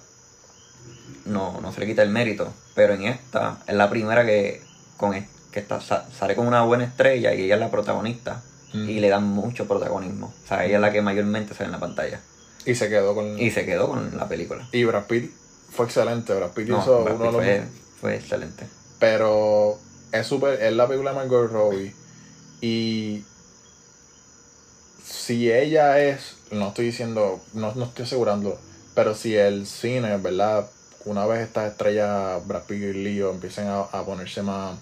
no, 1.26 1.60
no 1.62 1.72
se 1.74 1.80
le 1.80 1.88
quita 1.88 2.04
el 2.04 2.10
mérito. 2.10 2.54
Pero 2.76 2.94
en 2.94 3.04
esta 3.04 3.58
es 3.68 3.76
la 3.76 3.90
primera 3.90 4.26
que 4.26 4.62
con 4.98 5.14
que 5.52 5.60
está, 5.60 5.82
sa- 5.82 6.08
sale 6.18 6.36
con 6.36 6.48
una 6.48 6.64
buena 6.64 6.84
estrella 6.86 7.34
y 7.34 7.44
ella 7.44 7.56
es 7.56 7.60
la 7.60 7.72
protagonista. 7.72 8.42
Mm. 8.74 8.90
Y 8.90 9.00
le 9.00 9.10
dan 9.10 9.28
mucho 9.28 9.68
protagonismo. 9.68 10.34
O 10.44 10.48
sea, 10.48 10.66
ella 10.66 10.76
es 10.76 10.82
la 10.82 10.92
que 10.92 11.02
mayormente 11.02 11.54
se 11.54 11.60
ve 11.60 11.66
en 11.66 11.72
la 11.72 11.80
pantalla. 11.80 12.22
Y 12.66 12.76
se 12.76 12.90
quedó 12.90 13.16
con... 13.16 13.40
Y 13.40 13.52
se 13.52 13.66
quedó 13.66 13.90
con 13.90 14.18
la 14.18 14.28
película. 14.28 14.68
Y 14.72 14.84
Brad 14.84 15.06
Pitt 15.06 15.32
fue 15.70 15.86
excelente, 15.86 16.34
Brad 16.34 16.52
Pitt 16.52 16.68
No, 16.68 16.80
hizo 16.80 17.04
Brad 17.04 17.16
uno 17.16 17.26
de 17.26 17.32
Pitt 17.32 17.38
los... 17.38 17.46
fue, 17.46 17.64
fue 18.00 18.16
excelente. 18.16 18.68
Pero 19.00 19.80
es 20.12 20.28
super, 20.28 20.62
es 20.62 20.74
la 20.74 20.88
película 20.88 21.12
de 21.12 21.18
Margot 21.18 21.52
Robbie. 21.52 21.94
Y 22.62 23.24
si 25.04 25.52
ella 25.52 26.00
es, 26.00 26.38
no 26.52 26.70
estoy 26.70 26.86
diciendo, 26.86 27.42
no, 27.54 27.74
no 27.74 27.86
estoy 27.86 28.06
asegurando, 28.06 28.60
pero 28.94 29.16
si 29.16 29.36
el 29.36 29.66
cine, 29.66 30.18
¿verdad? 30.18 30.70
Una 31.06 31.26
vez 31.26 31.42
estas 31.42 31.72
estrellas, 31.72 32.46
Brad 32.46 32.64
Pitt 32.66 32.78
y 32.78 32.94
Leo, 32.94 33.32
empiecen 33.32 33.68
a, 33.68 33.80
a 33.82 34.06
ponerse 34.06 34.44
más 34.44 34.78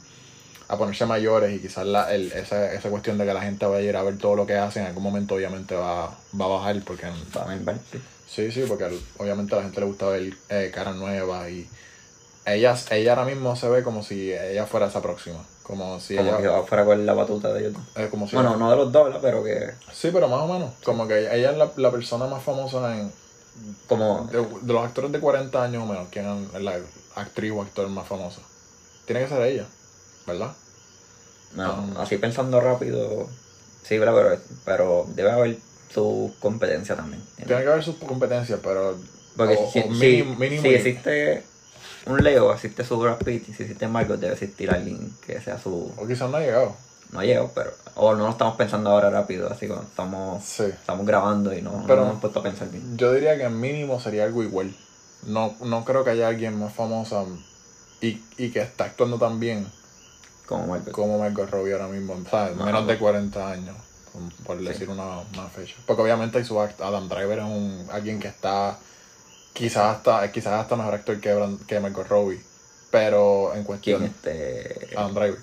a 0.69 0.77
ponerse 0.77 1.05
mayores 1.05 1.53
y 1.53 1.59
quizás 1.59 1.85
la, 1.85 2.13
el, 2.13 2.31
esa, 2.31 2.71
esa 2.73 2.89
cuestión 2.89 3.17
de 3.17 3.25
que 3.25 3.33
la 3.33 3.41
gente 3.41 3.65
vaya 3.65 3.79
a 3.79 3.89
ir 3.89 3.97
a 3.97 4.03
ver 4.03 4.17
todo 4.17 4.35
lo 4.35 4.45
que 4.45 4.55
hacen, 4.55 4.83
en 4.83 4.89
algún 4.89 5.03
momento 5.03 5.35
obviamente 5.35 5.75
va, 5.75 6.15
va 6.39 6.45
a 6.45 6.47
bajar 6.47 6.81
porque 6.85 7.07
¿vale? 7.33 7.79
Sí. 7.91 7.99
Sí, 8.27 8.51
sí, 8.51 8.63
porque 8.67 8.87
obviamente 9.17 9.55
a 9.55 9.57
la 9.57 9.63
gente 9.63 9.79
le 9.79 9.87
gusta 9.87 10.05
ver 10.07 10.31
eh, 10.49 10.71
caras 10.73 10.95
nuevas 10.95 11.49
y 11.49 11.67
ella, 12.45 12.75
ella 12.91 13.13
ahora 13.13 13.25
mismo 13.25 13.55
se 13.55 13.67
ve 13.67 13.83
como 13.83 14.03
si 14.03 14.31
ella 14.31 14.65
fuera 14.67 14.85
esa 14.87 15.01
próxima. 15.01 15.43
Como 15.63 15.99
si 15.99 16.15
Como 16.15 16.29
ella. 16.29 16.37
que 16.41 16.47
va 16.47 16.63
fuera 16.63 16.85
con 16.85 17.03
la 17.05 17.13
batuta 17.13 17.51
de 17.53 17.59
ellos 17.61 17.73
eh, 17.95 18.07
como 18.09 18.27
si 18.27 18.35
Bueno, 18.35 18.55
no 18.57 18.69
de 18.71 18.75
los 18.77 18.91
dos, 18.91 19.05
¿verdad? 19.05 19.19
Pero 19.21 19.43
que 19.43 19.71
Sí, 19.91 20.09
pero 20.13 20.27
más 20.27 20.41
o 20.41 20.47
menos. 20.47 20.71
Como 20.83 21.07
que 21.07 21.21
ella 21.35 21.51
es 21.51 21.57
la, 21.57 21.71
la 21.75 21.91
persona 21.91 22.25
más 22.27 22.43
famosa 22.43 22.95
en, 22.97 23.11
como 23.87 24.27
de, 24.31 24.37
de 24.61 24.73
los 24.73 24.85
actores 24.85 25.11
de 25.11 25.19
40 25.19 25.63
años 25.63 25.83
o 25.83 25.85
menos. 25.87 26.07
¿Quién 26.11 26.47
es 26.55 26.61
la 26.61 26.77
actriz 27.15 27.51
o 27.51 27.61
actor 27.63 27.87
más 27.89 28.07
famosa? 28.07 28.41
Tiene 29.05 29.21
que 29.23 29.27
ser 29.29 29.41
ella, 29.41 29.65
¿verdad? 30.29 30.53
no, 31.55 31.99
así 31.99 32.17
pensando 32.17 32.59
rápido, 32.61 33.27
sí. 33.83 33.97
Pero, 33.99 34.37
pero 34.65 35.05
debe 35.15 35.31
haber 35.31 35.57
su 35.93 36.33
competencia 36.39 36.95
también. 36.95 37.21
Tiene 37.37 37.63
que 37.63 37.69
haber 37.69 37.83
sus 37.83 37.95
competencias, 37.95 38.59
pero. 38.63 38.97
Porque 39.35 39.55
o- 39.59 39.71
si, 39.71 39.79
o 39.79 39.83
si- 39.83 39.89
mínimo- 40.23 40.35
mínimo- 40.37 40.61
si 40.61 40.69
existe 40.69 41.43
un 42.05 42.23
Leo, 42.23 42.53
existe 42.53 42.83
su 42.83 42.97
Brad 42.99 43.17
Pitt, 43.17 43.49
y 43.49 43.53
si 43.53 43.63
existe 43.63 43.87
Margot, 43.87 44.19
debe 44.19 44.33
existir 44.33 44.69
alguien 44.71 45.11
que 45.25 45.39
sea 45.41 45.59
su... 45.59 45.91
O 45.97 46.07
quizás 46.07 46.29
no 46.29 46.37
ha 46.37 46.41
llegado. 46.41 46.75
No 47.11 47.23
llego, 47.23 47.51
pero... 47.55 47.71
O 47.95 48.15
no 48.15 48.25
lo 48.25 48.29
estamos 48.31 48.55
pensando 48.55 48.89
ahora 48.91 49.09
rápido, 49.09 49.49
así 49.51 49.67
como 49.67 49.81
estamos, 49.81 50.43
Sí. 50.43 50.63
estamos 50.63 51.05
grabando 51.05 51.53
y 51.55 51.61
no, 51.61 51.83
Pero- 51.87 52.01
no 52.03 52.09
hemos 52.09 52.21
puesto 52.21 52.39
a 52.39 52.43
pensar 52.43 52.69
bien. 52.69 52.97
Yo 52.97 53.11
diría 53.13 53.37
que 53.37 53.49
mínimo 53.49 53.99
sería 53.99 54.25
algo 54.25 54.43
igual. 54.43 54.73
No, 55.23 55.55
no 55.61 55.83
creo 55.85 56.03
que 56.03 56.11
haya 56.11 56.27
alguien 56.27 56.57
más 56.59 56.73
famosa 56.73 57.23
y, 58.01 58.21
y 58.37 58.51
que 58.51 58.61
está 58.61 58.85
actuando 58.85 59.17
tan 59.17 59.39
bien 59.39 59.67
Como 60.49 60.65
Margot. 60.67 60.91
como 60.91 61.19
Margot 61.19 61.47
Robbie 61.49 61.73
ahora 61.73 61.87
mismo. 61.87 62.17
¿sabes? 62.29 62.55
No. 62.57 62.65
Menos 62.65 62.87
de 62.87 62.97
40 62.97 63.51
años, 63.51 63.75
por 64.43 64.59
decir 64.59 64.89
una, 64.89 65.19
una 65.19 65.47
fecha. 65.47 65.75
Porque 65.85 66.01
obviamente 66.01 66.43
su 66.43 66.55
act- 66.59 66.81
Adam 66.81 67.07
Driver 67.07 67.37
es 67.37 67.45
un, 67.45 67.87
alguien 67.91 68.19
que 68.19 68.27
está 68.27 68.77
quizás 69.53 69.97
hasta, 69.97 70.31
quizás 70.31 70.53
hasta 70.53 70.75
mejor 70.75 70.95
actor 70.95 71.19
que, 71.21 71.33
Bran- 71.35 71.59
que 71.67 71.79
Margot 71.79 72.07
Robbie. 72.07 72.41
Pero 72.89 73.49
en 73.53 73.63
¿Quién 73.63 73.65
cuestión... 73.65 74.03
este...? 74.03 74.89
Adam 74.97 75.13
Driver. 75.13 75.37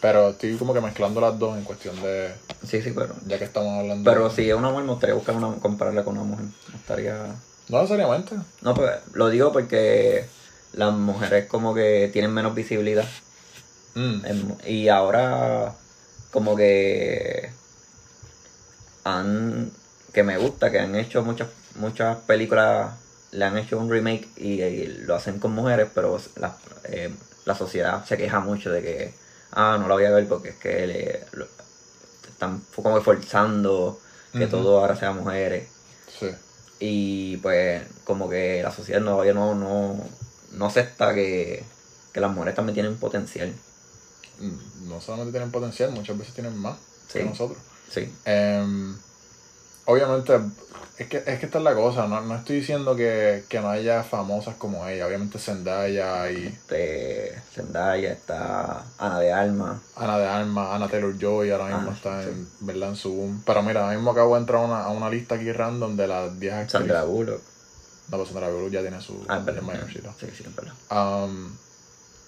Pero 0.00 0.30
estoy 0.30 0.56
como 0.56 0.72
que 0.72 0.80
mezclando 0.80 1.20
las 1.20 1.38
dos 1.38 1.58
en 1.58 1.64
cuestión 1.64 1.94
de... 2.00 2.32
Sí, 2.66 2.80
sí, 2.80 2.92
pero... 2.94 3.14
Ya 3.26 3.36
que 3.38 3.44
estamos 3.44 3.78
hablando... 3.78 4.10
Pero 4.10 4.30
si 4.30 4.48
es 4.48 4.54
una 4.56 4.70
mujer, 4.70 4.84
me 4.86 4.92
gustaría 4.92 5.14
buscar 5.14 5.34
una, 5.36 5.54
compararla 5.56 6.02
con 6.04 6.16
una 6.16 6.24
mujer. 6.26 6.46
Me 6.68 6.72
gustaría... 6.72 7.26
No 7.68 7.76
necesariamente. 7.82 8.34
No, 8.62 8.72
pues 8.72 8.90
lo 9.12 9.28
digo 9.28 9.52
porque 9.52 10.24
las 10.72 10.94
mujeres 10.94 11.46
como 11.48 11.74
que 11.74 12.08
tienen 12.14 12.32
menos 12.32 12.54
visibilidad. 12.54 13.04
Mm. 13.94 14.24
En- 14.24 14.56
y 14.66 14.88
ahora 14.88 15.74
como 16.30 16.56
que 16.56 17.50
han... 19.04 19.70
Que 20.12 20.22
me 20.24 20.38
gusta, 20.38 20.72
que 20.72 20.80
han 20.80 20.96
hecho 20.96 21.22
muchas, 21.22 21.48
muchas 21.76 22.16
películas, 22.18 22.92
le 23.30 23.44
han 23.44 23.56
hecho 23.56 23.78
un 23.78 23.88
remake 23.88 24.28
y, 24.36 24.60
y 24.60 24.86
lo 24.88 25.14
hacen 25.14 25.38
con 25.38 25.52
mujeres, 25.52 25.88
pero 25.94 26.20
la, 26.36 26.56
eh, 26.84 27.14
la 27.44 27.54
sociedad 27.54 28.04
se 28.04 28.16
queja 28.16 28.40
mucho 28.40 28.72
de 28.72 28.82
que, 28.82 29.14
ah, 29.52 29.76
no 29.80 29.86
la 29.86 29.94
voy 29.94 30.04
a 30.04 30.10
ver 30.10 30.26
porque 30.26 30.48
es 30.48 30.56
que 30.56 30.86
le, 30.88 31.24
lo- 31.32 31.46
están 32.28 32.60
como 32.74 32.96
que 32.96 33.04
forzando 33.04 34.00
que 34.32 34.46
todo 34.48 34.80
ahora 34.80 34.96
sea 34.96 35.12
mujeres. 35.12 35.68
Sí. 36.18 36.30
Y 36.80 37.36
pues 37.36 37.82
como 38.02 38.28
que 38.28 38.62
la 38.64 38.72
sociedad 38.72 39.00
no, 39.00 39.12
todavía 39.12 39.34
no, 39.34 39.54
no, 39.54 39.96
no 40.52 40.66
acepta 40.66 41.14
que, 41.14 41.62
que 42.12 42.20
las 42.20 42.32
mujeres 42.32 42.56
también 42.56 42.74
tienen 42.74 42.96
potencial. 42.96 43.52
No 44.86 45.00
solamente 45.00 45.32
tienen 45.32 45.50
potencial, 45.50 45.90
muchas 45.92 46.16
veces 46.18 46.34
tienen 46.34 46.56
más 46.56 46.76
que 47.12 47.24
nosotros. 47.24 47.58
Sí. 47.90 48.12
Em, 48.24 48.96
obviamente, 49.84 50.38
es 50.98 51.08
que, 51.08 51.16
es 51.18 51.38
que 51.40 51.46
esta 51.46 51.58
es 51.58 51.64
la 51.64 51.74
cosa, 51.74 52.06
no, 52.06 52.20
no 52.20 52.36
estoy 52.36 52.56
diciendo 52.56 52.94
que, 52.94 53.44
que 53.48 53.60
no 53.60 53.70
haya 53.70 54.04
famosas 54.04 54.54
como 54.56 54.86
ella, 54.86 55.06
obviamente 55.06 55.38
Zendaya 55.38 56.30
y 56.30 56.46
Este, 56.48 57.40
Zendaya, 57.54 58.12
está 58.12 58.84
Ana 58.98 59.18
de 59.18 59.32
Alma. 59.32 59.80
Ana 59.96 60.18
de 60.18 60.26
Armas, 60.26 60.68
Ana 60.74 60.88
Taylor 60.88 61.16
Joy 61.18 61.50
ahora 61.50 61.66
mismo 61.74 61.90
Ah, 61.90 61.94
está 61.94 62.22
sí. 62.22 62.28
en, 62.28 62.48
¿verdad? 62.60 62.90
en 62.90 62.96
su 62.96 63.12
boom. 63.14 63.42
Pero 63.46 63.62
mira, 63.62 63.80
ahora 63.82 63.94
mismo 63.96 64.10
acabo 64.10 64.34
de 64.34 64.40
entrar 64.42 64.62
a 64.62 64.66
una, 64.66 64.84
a 64.84 64.90
una 64.90 65.08
lista 65.10 65.36
aquí 65.36 65.50
random 65.50 65.96
de 65.96 66.06
las 66.06 66.38
10 66.38 66.52
actrices. 66.52 66.72
Sandra 66.80 67.04
Bullock. 67.04 67.40
No, 68.10 68.16
pues 68.18 68.28
Sandra 68.28 68.48
Bullock 68.50 68.70
ya 68.70 68.80
tiene 68.82 69.00
su 69.00 69.24
Ah, 69.28 69.42
es 69.46 69.62
mayorcita. 69.62 70.12
Sí, 70.20 70.26
sí, 70.36 70.44
verdad. 70.54 70.74
Um, 71.24 71.56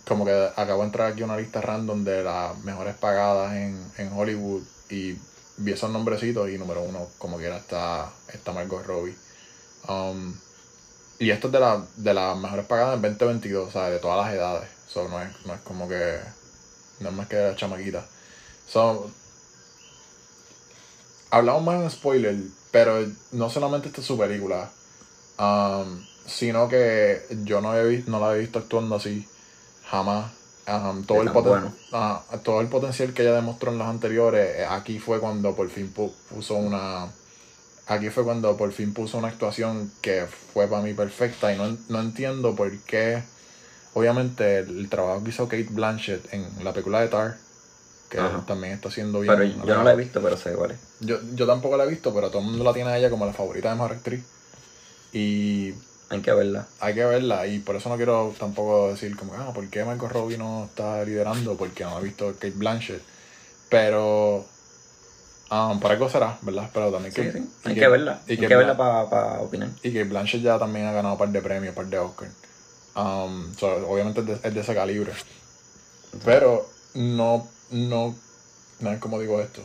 como 0.06 0.24
que 0.24 0.50
acabo 0.56 0.80
de 0.80 0.86
entrar 0.86 1.12
aquí 1.12 1.22
una 1.22 1.36
lista 1.36 1.60
random 1.60 2.04
de 2.04 2.24
las 2.24 2.58
mejores 2.58 2.94
pagadas 2.96 3.52
en, 3.54 3.80
en 3.98 4.12
Hollywood 4.12 4.62
y 4.90 5.16
vi 5.56 5.72
esos 5.72 5.90
nombrecitos 5.90 6.50
y 6.50 6.58
número 6.58 6.82
uno, 6.82 7.08
como 7.18 7.38
quiera, 7.38 7.56
está, 7.56 8.10
está 8.32 8.52
Margot 8.52 8.84
Robbie. 8.84 9.14
Um, 9.88 10.34
y 11.18 11.30
esto 11.30 11.48
es 11.48 11.52
de, 11.52 11.60
la, 11.60 11.86
de 11.96 12.14
las 12.14 12.36
mejores 12.36 12.66
pagadas 12.66 12.96
en 12.96 13.02
2022, 13.02 13.68
o 13.68 13.70
sea, 13.70 13.90
de 13.90 13.98
todas 13.98 14.24
las 14.24 14.34
edades. 14.34 14.68
So, 14.88 15.08
no, 15.08 15.22
es, 15.22 15.28
no 15.46 15.54
es 15.54 15.60
como 15.60 15.88
que. 15.88 16.18
No 17.00 17.10
es 17.10 17.14
más 17.14 17.28
que 17.28 17.36
la 17.36 17.56
chamaquita. 17.56 18.04
So, 18.68 19.10
hablamos 21.30 21.62
más 21.62 21.80
en 21.80 21.90
spoiler, 21.90 22.36
pero 22.70 23.06
no 23.32 23.50
solamente 23.50 23.88
esta 23.88 24.00
es 24.00 24.06
su 24.06 24.18
película, 24.18 24.70
um, 25.38 26.04
sino 26.26 26.68
que 26.68 27.22
yo 27.44 27.60
no, 27.60 27.76
he 27.76 28.04
no 28.06 28.20
la 28.20 28.36
he 28.36 28.40
visto 28.40 28.58
actuando 28.58 28.96
así 28.96 29.26
jamás. 29.92 30.32
Um, 30.66 31.04
todo, 31.06 31.22
el 31.22 31.30
bueno. 31.32 31.74
ah, 31.92 32.26
todo 32.44 32.60
el 32.62 32.68
potencial 32.70 33.14
que 33.14 33.22
ella 33.22 33.34
demostró 33.34 33.72
en 33.72 33.78
las 33.78 33.88
anteriores, 33.88 34.56
eh, 34.60 34.66
aquí 34.66 34.98
fue 35.00 35.20
cuando 35.20 35.56
por 35.56 35.70
fin 35.70 35.94
pu- 35.94 36.22
puso 36.28 36.56
una. 36.56 37.20
Aquí 37.86 38.10
fue 38.10 38.24
cuando 38.24 38.56
por 38.56 38.72
fin 38.72 38.94
puso 38.94 39.18
una 39.18 39.28
actuación 39.28 39.98
que 40.02 40.26
fue 40.28 40.68
para 40.68 40.82
mí 40.82 40.94
perfecta 40.94 41.52
y 41.54 41.58
no, 41.58 41.78
no 41.88 42.00
entiendo 42.00 42.56
por 42.56 42.84
qué. 42.84 43.24
Obviamente, 43.94 44.60
el 44.60 44.88
trabajo 44.90 45.22
que 45.24 45.30
hizo 45.30 45.48
Kate 45.48 45.68
Blanchett 45.70 46.32
en 46.34 46.64
la 46.64 46.72
película 46.72 47.00
de 47.02 47.08
Tar, 47.08 47.38
que 48.10 48.18
Ajá. 48.18 48.44
también 48.46 48.74
está 48.74 48.88
haciendo 48.88 49.20
bien. 49.20 49.34
Pero 49.34 49.44
yo 49.44 49.76
no 49.76 49.84
la 49.84 49.92
he 49.92 49.96
visto, 49.96 50.22
pero 50.22 50.36
sé 50.36 50.52
es. 50.52 50.78
Yo, 51.00 51.18
yo 51.34 51.46
tampoco 51.46 51.76
la 51.76 51.84
he 51.84 51.88
visto, 51.88 52.14
pero 52.14 52.30
todo 52.30 52.40
el 52.42 52.48
mundo 52.48 52.64
la 52.64 52.72
tiene 52.72 52.90
a 52.90 52.98
ella 52.98 53.10
como 53.10 53.26
la 53.26 53.32
favorita 53.32 53.70
de 53.70 53.74
mejor 53.76 53.92
actriz. 53.92 54.24
Y 55.12 55.72
Hay 56.12 56.20
que 56.20 56.32
verla. 56.32 56.66
hay 56.80 56.94
que 56.94 57.04
verla, 57.04 57.46
y 57.46 57.58
por 57.60 57.74
eso 57.76 57.88
no 57.88 57.96
quiero 57.96 58.34
tampoco 58.38 58.90
decir 58.90 59.16
como, 59.16 59.34
ah, 59.34 59.52
¿por 59.54 59.68
qué 59.68 59.84
Margot 59.84 60.10
Robbie 60.12 60.38
no 60.38 60.64
está 60.66 61.04
liderando? 61.04 61.56
Porque 61.56 61.84
no 61.84 61.96
ha 61.96 62.00
visto 62.00 62.32
Kate 62.34 62.50
Blanchett. 62.50 63.02
Pero, 63.70 64.44
um, 65.50 65.80
por 65.80 65.90
algo 65.90 66.08
será, 66.10 66.36
¿verdad? 66.42 66.68
Pero 66.72 66.92
también 66.92 67.12
Sí, 67.14 67.22
que, 67.22 67.32
sí. 67.32 67.38
y 67.64 67.68
Hay 67.70 67.74
que 67.74 67.88
verla. 67.88 68.20
y 68.26 68.32
Hay 68.32 68.38
que 68.38 68.48
que 68.48 68.56
verla 68.56 68.76
para 68.76 69.40
opinar. 69.40 69.70
y 69.82 69.92
que 69.92 70.04
Blanchett 70.04 70.42
ya 70.42 70.58
también 70.58 70.86
ha 70.86 70.92
ganado 70.92 71.14
un 71.14 71.18
par 71.18 71.28
de 71.30 71.40
premios, 71.40 71.70
un 71.70 71.74
par 71.76 71.86
de 71.86 71.98
Oscar. 71.98 72.28
Um, 72.94 73.54
so, 73.56 73.68
obviamente 73.88 74.20
es 74.20 74.26
de, 74.26 74.34
es 74.48 74.54
de 74.54 74.60
ese 74.60 74.74
calibre. 74.74 75.12
Pero 76.26 76.68
no, 76.94 77.48
no, 77.70 78.14
no 78.80 78.92
es 78.92 78.98
como 79.00 79.18
digo 79.18 79.40
esto. 79.40 79.62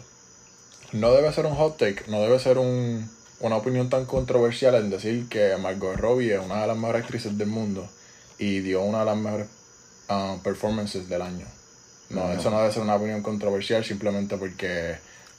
No 0.94 1.12
debe 1.12 1.34
ser 1.34 1.46
un 1.46 1.56
hot 1.56 1.78
take, 1.78 2.06
no 2.08 2.22
debe 2.22 2.40
ser 2.40 2.58
un, 2.58 3.10
una 3.40 3.56
opinión 3.58 3.90
tan 3.90 4.06
controversial 4.06 4.76
en 4.76 4.90
decir 4.90 5.28
que 5.30 5.56
Margot 5.58 5.96
Robbie 5.96 6.34
es 6.36 6.40
una 6.44 6.62
de 6.62 6.68
las 6.68 6.78
mejores 6.78 7.04
actrices 7.04 7.38
del 7.38 7.48
mundo 7.48 7.88
y 8.40 8.60
dio 8.62 8.82
una 8.82 9.00
de 9.00 9.06
las 9.06 9.18
mejores 9.18 9.48
ah, 10.10 10.38
performances 10.44 11.08
del 11.10 11.22
año. 11.22 11.46
No, 12.10 12.28
No. 12.28 12.34
eso 12.34 12.50
no 12.50 12.60
debe 12.60 12.72
ser 12.74 12.82
una 12.84 12.96
opinión 12.96 13.22
controversial 13.22 13.84
simplemente 13.84 14.38
porque, 14.38 14.98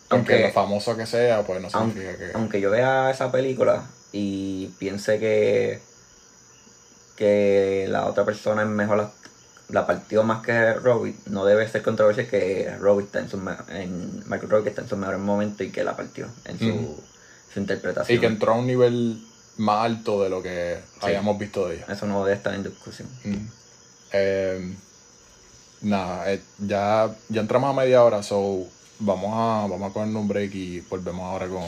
porque 0.09 0.33
Aunque- 0.35 0.43
lo 0.49 0.53
famoso 0.53 0.97
que 0.97 1.07
sea, 1.07 1.43
pues 1.45 1.61
no 1.61 1.69
Aunque, 1.73 1.99
significa 2.01 2.19
que... 2.27 2.33
aunque 2.35 2.61
yo 2.61 2.71
vea 2.71 3.11
esa 3.11 3.33
película 3.33 3.87
y 4.13 4.67
piense 4.79 5.19
que, 5.19 5.81
que 7.17 7.87
la 7.89 8.07
otra 8.07 8.25
persona 8.25 8.63
es 8.63 8.69
mejor, 8.69 8.99
la, 8.99 9.11
la 9.71 9.87
partió 9.87 10.23
más 10.23 10.45
que 10.45 10.75
Robbie, 10.75 11.17
no 11.27 11.45
debe 11.45 11.69
ser 11.69 11.83
controversia 11.83 12.29
que 12.29 12.71
Robbie 12.79 13.05
está 13.07 13.19
en 13.21 13.29
su 13.29 13.37
en 13.71 14.23
Michael 14.29 14.51
Robbie 14.51 14.69
está 14.71 14.83
en 14.83 14.89
su 14.89 14.97
mejor 14.97 15.19
momento 15.19 15.65
y 15.65 15.71
que 15.71 15.83
la 15.85 15.97
partió 15.97 16.29
en 16.45 16.59
su. 16.59 17.03
Su 17.53 17.61
interpretación. 17.61 18.17
Y 18.17 18.21
que 18.21 18.27
entró 18.27 18.53
a 18.53 18.57
un 18.57 18.67
nivel 18.67 19.25
más 19.57 19.85
alto 19.85 20.23
de 20.23 20.31
lo 20.31 20.43
que 20.43 20.79
Sí. 20.95 21.07
habíamos 21.07 21.39
visto 21.39 21.69
de 21.69 21.77
ella. 21.77 21.87
Eso 21.89 22.07
no 22.07 22.25
debe 22.25 22.37
estar 22.37 22.55
en 22.55 22.63
discusión. 22.63 23.09
Mm. 23.25 23.47
Eh, 24.13 24.75
nada, 25.83 26.33
eh, 26.33 26.41
ya, 26.59 27.15
ya 27.29 27.41
entramos 27.41 27.71
a 27.71 27.73
media 27.81 28.03
hora, 28.05 28.23
so 28.23 28.67
vamos 28.99 29.31
a, 29.33 29.67
vamos 29.69 29.91
a 29.91 29.93
coger 29.93 30.15
un 30.15 30.29
break 30.29 30.55
y 30.55 30.81
volvemos 30.81 31.23
ahora 31.25 31.49
con 31.49 31.63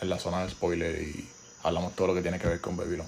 en 0.00 0.08
la 0.10 0.18
zona 0.18 0.42
de 0.44 0.50
spoiler 0.50 1.00
y 1.00 1.26
hablamos 1.62 1.94
todo 1.96 2.08
lo 2.08 2.14
que 2.14 2.20
tiene 2.22 2.38
que 2.38 2.48
ver 2.48 2.60
con 2.60 2.76
Babylon. 2.76 3.06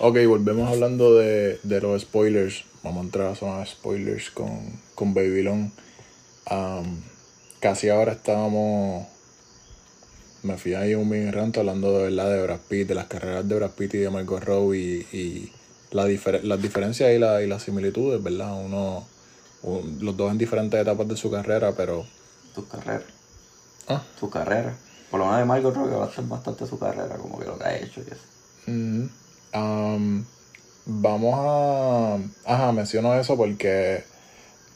Ok, 0.00 0.16
volvemos 0.26 0.68
hablando 0.70 1.14
de, 1.14 1.60
de 1.62 1.80
los 1.80 2.02
spoilers. 2.02 2.64
Vamos 2.82 3.02
a 3.02 3.04
entrar 3.04 3.26
a 3.28 3.34
zona 3.34 3.58
de 3.60 3.66
spoilers 3.66 4.30
con, 4.30 4.80
con 4.94 5.12
Babylon. 5.12 5.72
Um, 6.50 7.02
casi 7.60 7.88
ahora 7.90 8.12
estábamos 8.12 9.06
me 10.42 10.56
fui 10.56 10.72
ahí 10.72 10.94
un 10.94 11.06
mini 11.06 11.30
rato 11.30 11.60
hablando 11.60 11.92
de 11.98 12.04
verdad 12.04 12.30
de 12.30 12.42
Brad 12.42 12.60
Pitt, 12.66 12.88
de 12.88 12.94
las 12.94 13.08
carreras 13.08 13.46
de 13.46 13.54
Brad 13.56 13.72
Pitt 13.72 13.92
y 13.92 13.98
de 13.98 14.08
Margot 14.08 14.42
Robbie 14.42 15.06
y, 15.12 15.16
y 15.16 15.52
la 15.90 16.06
difer- 16.08 16.42
las 16.44 16.62
diferencias 16.62 17.12
y, 17.12 17.18
la, 17.18 17.42
y 17.42 17.46
las 17.46 17.62
similitudes, 17.64 18.22
¿verdad? 18.22 18.54
Uno, 18.64 19.04
un- 19.62 19.98
los 20.00 20.16
dos 20.16 20.30
en 20.32 20.38
diferentes 20.38 20.80
etapas 20.80 21.06
de 21.08 21.16
su 21.18 21.30
carrera, 21.30 21.72
pero 21.76 22.06
Tu 22.54 22.66
carrera. 22.66 23.02
Ah. 23.86 24.02
Su 24.18 24.30
carrera. 24.30 24.74
Por 25.10 25.20
lo 25.20 25.26
menos 25.26 25.40
de 25.40 25.44
Margot 25.44 25.74
Robbie 25.76 25.94
va 25.96 26.06
a 26.06 26.10
ser 26.14 26.24
bastante 26.24 26.66
su 26.66 26.78
carrera, 26.78 27.16
como 27.18 27.38
que 27.38 27.44
lo 27.44 27.58
que 27.58 27.64
ha 27.64 27.76
hecho 27.76 28.00
y 28.00 28.10
eso. 28.10 28.24
Ujú. 28.66 29.10
Am, 29.52 30.24
vamos 30.86 31.34
a... 31.36 32.18
Ajá, 32.44 32.72
menciono 32.72 33.14
eso 33.18 33.36
porque 33.36 34.04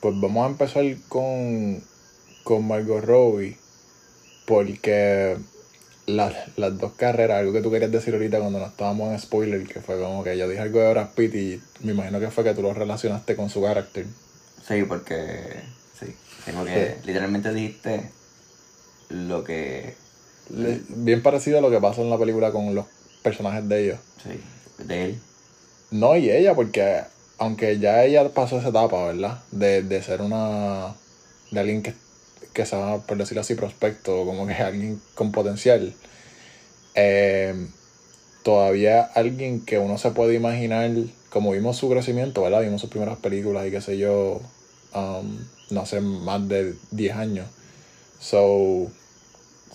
pues 0.01 0.15
vamos 0.21 0.45
a 0.45 0.51
empezar 0.51 0.85
con, 1.09 1.83
con 2.43 2.67
Margot 2.67 3.03
Robbie 3.03 3.57
porque 4.47 5.37
las, 6.07 6.35
las 6.57 6.79
dos 6.79 6.93
carreras, 6.93 7.39
algo 7.39 7.53
que 7.53 7.63
tú 7.63 7.71
querías 7.71 7.91
decir 7.91 8.15
ahorita 8.15 8.39
cuando 8.39 8.59
no 8.59 8.67
estábamos 8.67 9.13
en 9.13 9.19
spoiler, 9.19 9.67
que 9.67 9.81
fue 9.81 9.99
como 9.99 10.23
que 10.23 10.37
yo 10.37 10.49
dije 10.49 10.61
algo 10.61 10.81
de 10.81 10.91
Brad 10.91 11.09
Pitt 11.15 11.35
y 11.35 11.63
me 11.81 11.93
imagino 11.93 12.21
que 12.21 12.31
fue 12.31 12.45
que 12.45 12.55
tú 12.55 12.63
lo 12.63 12.75
relacionaste 12.75 13.37
con 13.37 13.49
su 13.49 13.63
carácter. 13.63 14.07
Sí, 14.67 14.83
porque. 14.89 15.63
Sí. 15.99 16.15
Tengo 16.45 16.65
que. 16.65 16.97
Literalmente 17.05 17.53
dijiste 17.53 18.11
lo 19.09 19.45
que. 19.45 19.95
Bien 20.51 21.23
parecido 21.23 21.59
a 21.59 21.61
lo 21.63 21.71
que 21.71 21.81
pasa 21.81 22.03
en 22.03 22.11
la 22.11 22.19
película 22.19 22.53
con 22.53 22.75
los 22.75 22.87
personajes 23.23 23.67
de 23.69 23.85
ellos. 23.85 23.99
Sí. 24.23 24.41
De 24.79 25.05
él. 25.07 25.23
No, 25.91 26.17
y 26.17 26.31
ella, 26.31 26.55
porque 26.55 27.03
aunque 27.39 27.79
ya 27.79 28.05
ella 28.05 28.29
pasó 28.31 28.59
esa 28.59 28.69
etapa, 28.71 29.07
¿verdad? 29.07 29.43
De, 29.51 29.83
de 29.83 30.03
ser 30.03 30.23
una. 30.23 30.97
de 31.51 31.61
alguien 31.61 31.83
que, 31.83 31.95
que 32.53 32.67
sea, 32.67 32.99
por 33.07 33.19
decirlo 33.19 33.43
así, 33.43 33.55
prospecto, 33.55 34.25
como 34.27 34.47
que 34.47 34.55
alguien 34.55 35.03
con 35.15 35.33
potencial. 35.33 35.95
eh, 36.95 37.69
todavía 38.43 39.03
alguien 39.03 39.65
que 39.65 39.79
uno 39.79 39.99
se 39.99 40.11
puede 40.13 40.35
imaginar, 40.35 40.91
como 41.31 41.53
vimos 41.53 41.77
su 41.79 41.89
crecimiento, 41.91 42.43
¿verdad? 42.43 42.63
Vimos 42.63 42.81
sus 42.81 42.91
primeras 42.91 43.19
películas 43.19 43.67
y 43.67 43.71
qué 43.71 43.81
sé 43.81 43.99
yo, 43.99 44.41
um, 44.95 45.49
no 45.71 45.81
hace 45.83 46.01
más 46.01 46.47
de 46.49 46.75
10 46.91 47.17
años. 47.17 47.49
So, 48.21 48.91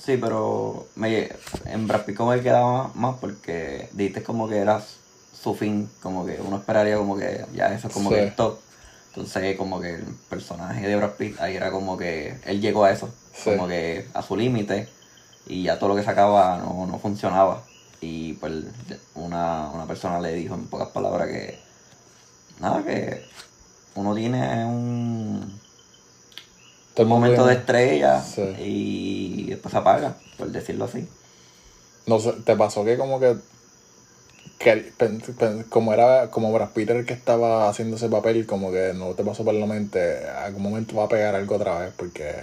Sí, 0.04 0.18
pero 0.18 0.88
me, 0.96 1.30
en 1.66 1.88
Brad 1.88 2.06
Pitt 2.06 2.16
como 2.16 2.34
él 2.34 2.42
quedaba 2.42 2.90
más 2.96 3.18
porque 3.20 3.90
dijiste 3.94 4.24
como 4.24 4.48
que 4.48 4.58
era 4.58 4.82
su 5.34 5.54
fin, 5.56 5.90
como 6.02 6.26
que 6.26 6.40
uno 6.42 6.58
esperaría 6.58 6.98
como 6.98 7.18
que 7.18 7.46
ya 7.54 7.74
eso 7.74 7.88
es 7.88 7.94
como 7.94 8.10
Sí. 8.10 8.16
que 8.16 8.24
el 8.24 8.36
top. 8.36 8.60
Entonces 9.10 9.58
como 9.58 9.82
que 9.82 9.96
el 9.96 10.04
personaje 10.30 10.88
de 10.88 10.96
Brad 10.96 11.12
Pitt 11.12 11.40
ahí 11.42 11.56
era 11.56 11.72
como 11.72 11.98
que 11.98 12.38
él 12.46 12.62
llegó 12.62 12.86
a 12.86 12.92
eso, 12.92 13.10
Sí. 13.34 13.52
como 13.52 13.68
que 13.68 14.08
a 14.14 14.22
su 14.22 14.36
límite 14.38 14.88
y 15.48 15.64
ya 15.64 15.78
todo 15.80 15.90
lo 15.90 15.96
que 15.96 16.04
sacaba 16.04 16.58
no, 16.58 16.86
no 16.86 17.00
funcionaba. 17.00 17.64
Y 18.02 18.34
pues 18.34 18.54
una, 19.16 19.70
una 19.72 19.86
persona 19.86 20.20
le 20.22 20.34
dijo 20.34 20.56
en 20.56 20.68
pocas 20.68 20.88
palabras 20.90 21.28
que 21.28 21.60
nada, 22.62 22.84
que 22.84 23.26
uno 23.96 24.16
tiene 24.16 24.64
un 24.66 25.60
todo 27.06 27.16
un 27.16 27.22
momento 27.22 27.46
de 27.46 27.54
estrella 27.54 28.22
Sí. 28.22 28.42
y 28.60 29.44
después 29.52 29.72
se 29.72 29.78
apaga, 29.78 30.16
por 30.38 30.50
decirlo 30.50 30.86
así. 30.86 31.08
No 32.08 32.20
sé, 32.20 32.34
te 32.44 32.56
pasó 32.56 32.84
que 32.84 32.98
como 32.98 33.20
que, 33.20 33.36
que 34.58 34.92
como 35.70 35.94
era 35.94 36.30
como 36.30 36.52
Brad 36.52 36.70
Pitt 36.70 36.90
el 36.90 37.06
que 37.06 37.14
estaba 37.14 37.70
haciendo 37.70 37.96
ese 37.96 38.10
papel, 38.10 38.46
como 38.46 38.72
que 38.72 38.94
no 38.94 39.12
te 39.14 39.24
pasó 39.24 39.46
por 39.46 39.54
la 39.54 39.66
mente, 39.66 40.28
algún 40.28 40.64
momento 40.64 40.96
va 40.98 41.06
a 41.06 41.10
pegar 41.10 41.36
algo 41.36 41.56
otra 41.56 41.80
vez, 41.80 41.94
porque 41.96 42.36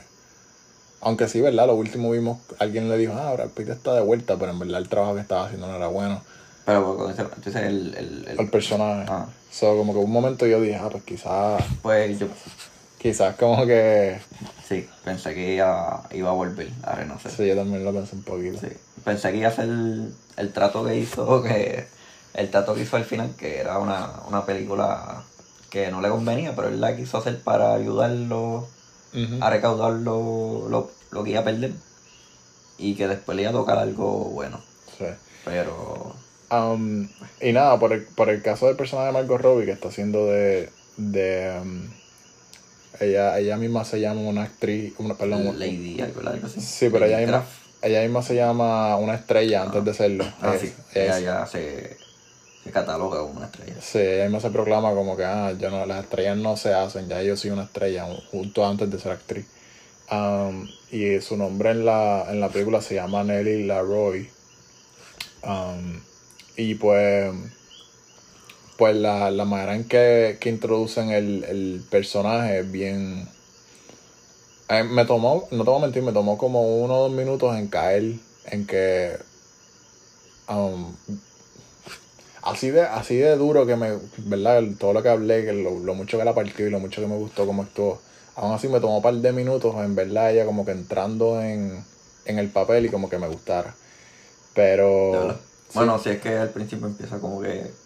aunque 1.03 1.29
sí, 1.29 1.41
¿verdad? 1.41 1.67
Lo 1.67 1.75
último 1.75 2.11
vimos, 2.11 2.39
alguien 2.59 2.89
le 2.89 2.97
dijo, 2.97 3.13
ah, 3.15 3.33
Brad 3.35 3.49
Pitt 3.51 3.69
está 3.69 3.95
de 3.95 4.01
vuelta, 4.01 4.37
pero 4.39 4.53
en 4.53 4.59
verdad 4.59 4.81
el 4.81 4.89
trabajo 4.89 5.15
que 5.15 5.21
estaba 5.21 5.45
haciendo 5.47 5.67
no 5.69 5.77
era 5.77 5.89
bueno. 5.89 6.23
Pero 6.65 6.97
con 6.97 7.11
ese- 7.13 7.23
entonces 7.23 7.57
el, 7.57 7.95
el, 7.97 8.29
el- 8.29 8.41
El 8.41 8.51
personaje. 8.51 9.05
ah, 9.09 9.27
So, 9.51 9.77
como 9.77 9.93
que 9.93 9.99
un 10.01 10.11
momento 10.11 10.47
yo 10.47 10.61
dije, 10.61 10.77
ah, 10.77 10.89
pues 10.91 11.05
quizás, 11.05 11.63
pues 11.83 12.19
yo 12.19 12.27
quizás 12.99 13.37
como 13.37 13.67
que, 13.67 14.19
sí, 14.67 14.89
pensé 15.05 15.35
que 15.35 15.55
iba, 15.55 16.09
iba 16.13 16.31
a 16.31 16.33
volver 16.33 16.71
a 16.83 16.95
renacer. 16.95 17.31
sí, 17.31 17.47
yo 17.47 17.57
también 17.57 17.85
lo 17.85 17.93
pensé 17.93 18.17
un 18.17 18.23
poquito. 18.23 18.59
Sí. 18.61 18.69
Pensé 19.05 19.31
que 19.33 19.39
iba 19.39 19.49
a 19.49 19.53
ser 19.53 19.65
el, 19.65 20.15
el 20.37 20.53
trato 20.53 20.85
que 20.85 20.97
hizo, 20.97 21.43
que 21.43 21.87
el 22.35 22.51
trato 22.51 22.75
que 22.75 22.83
hizo 22.83 22.97
al 22.97 23.05
final, 23.05 23.35
que 23.37 23.59
era 23.59 23.79
una, 23.79 24.11
una 24.29 24.45
película 24.45 25.23
que 25.71 25.91
no 25.91 26.01
le 26.01 26.09
convenía, 26.09 26.55
pero 26.55 26.69
él 26.69 26.81
la 26.81 26.97
quiso 26.97 27.19
hacer 27.19 27.41
para 27.41 27.75
ayudarlo 27.75 28.69
a 29.41 29.49
recaudar 29.51 29.93
lo, 29.93 30.69
lo, 30.69 30.91
lo 31.11 31.25
que 31.25 31.31
iba 31.31 31.41
a 31.41 31.45
perder 31.45 31.73
y 32.77 32.95
que 32.95 33.09
después 33.09 33.35
le 33.35 33.43
iba 33.43 33.51
a 33.51 33.55
tocar 33.55 33.79
algo 33.79 34.25
bueno. 34.31 34.61
Sí. 34.99 35.07
Pero 35.45 36.15
Um, 36.51 37.09
y 37.41 37.53
nada, 37.53 37.79
por 37.79 37.93
el, 37.93 38.05
por 38.05 38.29
el 38.31 38.41
caso 38.41 38.67
del 38.67 38.77
personaje 38.77 39.09
de 39.09 39.13
Margot 39.13 39.41
Robbie 39.41 39.67
que 39.67 39.73
está 39.73 39.89
haciendo 39.89 40.27
de, 40.27 40.71
de 40.97 41.59
um, 41.61 41.89
Ella, 43.01 43.39
ella 43.39 43.57
misma 43.57 43.85
se 43.85 44.01
llama 44.01 44.21
una 44.21 44.43
actriz, 44.45 44.95
una, 44.99 45.15
perdón, 45.15 45.59
Lady, 45.59 46.01
algo, 46.01 46.21
algo 46.29 46.47
así. 46.47 46.61
Sí, 46.61 46.89
pero 46.91 47.07
ella 47.07 47.19
misma, 47.19 47.45
ella 47.83 48.03
misma 48.03 48.23
se 48.23 48.35
llama 48.35 48.97
una 48.97 49.15
estrella 49.15 49.63
antes 49.63 49.85
de 49.85 49.95
serlo. 49.95 50.25
Ah, 50.41 50.55
Es- 50.55 50.61
sí. 50.61 50.67
es- 50.91 50.97
Ella 50.97 51.19
ya 51.21 51.47
se, 51.47 51.97
se 52.65 52.71
cataloga 52.71 53.21
como 53.21 53.35
una 53.39 53.47
estrella. 53.47 53.75
Sí, 53.81 53.99
ella 53.99 54.25
misma 54.25 54.41
se 54.41 54.51
proclama 54.51 54.93
como 54.95 55.17
que 55.17 55.25
ah, 55.25 55.53
yo 55.59 55.71
no, 55.71 55.85
las 55.87 56.05
estrellas 56.05 56.37
no 56.37 56.57
se 56.57 56.73
hacen, 56.75 57.09
ya 57.09 57.23
yo 57.23 57.37
soy 57.37 57.51
una 57.51 57.65
estrella, 57.65 58.07
junto 58.31 58.67
antes 58.67 58.91
de 58.91 58.99
ser 58.99 59.13
actriz. 59.13 59.47
Um, 60.11 60.69
y 60.93 61.21
su 61.21 61.37
nombre 61.37 61.71
en 61.73 61.85
la, 61.85 62.27
en 62.31 62.39
la 62.41 62.49
película 62.49 62.81
se 62.81 62.95
llama 62.95 63.25
Nelly 63.25 63.65
Laroy. 63.67 64.31
Um, 65.43 66.01
y 66.57 66.75
pues, 66.77 67.33
pues 68.77 68.97
la, 68.97 69.31
la 69.31 69.45
manera 69.45 69.75
en 69.75 69.89
que, 69.89 70.39
que 70.41 70.49
introducen 70.51 71.11
el, 71.11 71.45
el 71.45 71.87
personaje 71.91 72.61
es 72.61 72.71
bien... 72.71 73.29
eh, 74.69 74.85
me 74.85 75.05
tomó, 75.05 75.49
no 75.51 75.65
te 75.65 75.71
voy 75.71 75.79
a 75.79 75.83
mentir, 75.83 76.03
me 76.03 76.13
tomó 76.13 76.39
como 76.39 76.79
uno 76.83 76.97
o 76.99 77.03
dos 77.09 77.13
minutos 77.13 77.57
en 77.57 77.69
caer 77.69 78.21
en 78.45 78.67
que... 78.67 79.17
um, 80.49 80.97
así 82.43 82.71
de 82.71 82.83
así 82.83 83.17
de 83.17 83.37
duro 83.37 83.67
que 83.67 83.77
me 83.77 83.99
verdad 84.19 84.63
todo 84.79 84.93
lo 84.93 85.03
que 85.03 85.09
hablé 85.09 85.45
que 85.45 85.53
lo, 85.53 85.79
lo 85.81 85.95
mucho 85.95 86.19
que 86.19 86.25
la 86.25 86.35
partió 86.35 86.67
y 86.67 86.71
lo 86.71 86.81
mucho 86.81 87.01
que 87.01 87.09
me 87.09 87.17
gustó 87.17 87.47
cómo 87.47 87.63
actuó 87.63 88.03
aún 88.35 88.53
así 88.55 88.69
me 88.69 88.81
tomó 88.81 88.97
un 88.99 89.03
par 89.03 89.15
de 89.15 89.33
minutos 89.33 89.75
en 89.77 89.95
verdad 89.95 90.33
ella 90.33 90.47
como 90.47 90.65
que 90.65 90.73
entrando 90.73 91.41
en, 91.43 91.85
en 92.25 92.39
el 92.39 92.53
papel 92.53 92.87
y 92.87 92.91
como 92.91 93.09
que 93.09 93.19
me 93.19 93.29
gustara. 93.29 93.79
Pero 94.55 95.39
sí, 95.69 95.87
Bueno, 95.87 95.99
si 95.99 96.11
es 96.11 96.21
que 96.21 96.31
al 96.39 96.53
principio 96.53 96.87
empieza 96.87 97.21
como 97.21 97.41
que. 97.43 97.79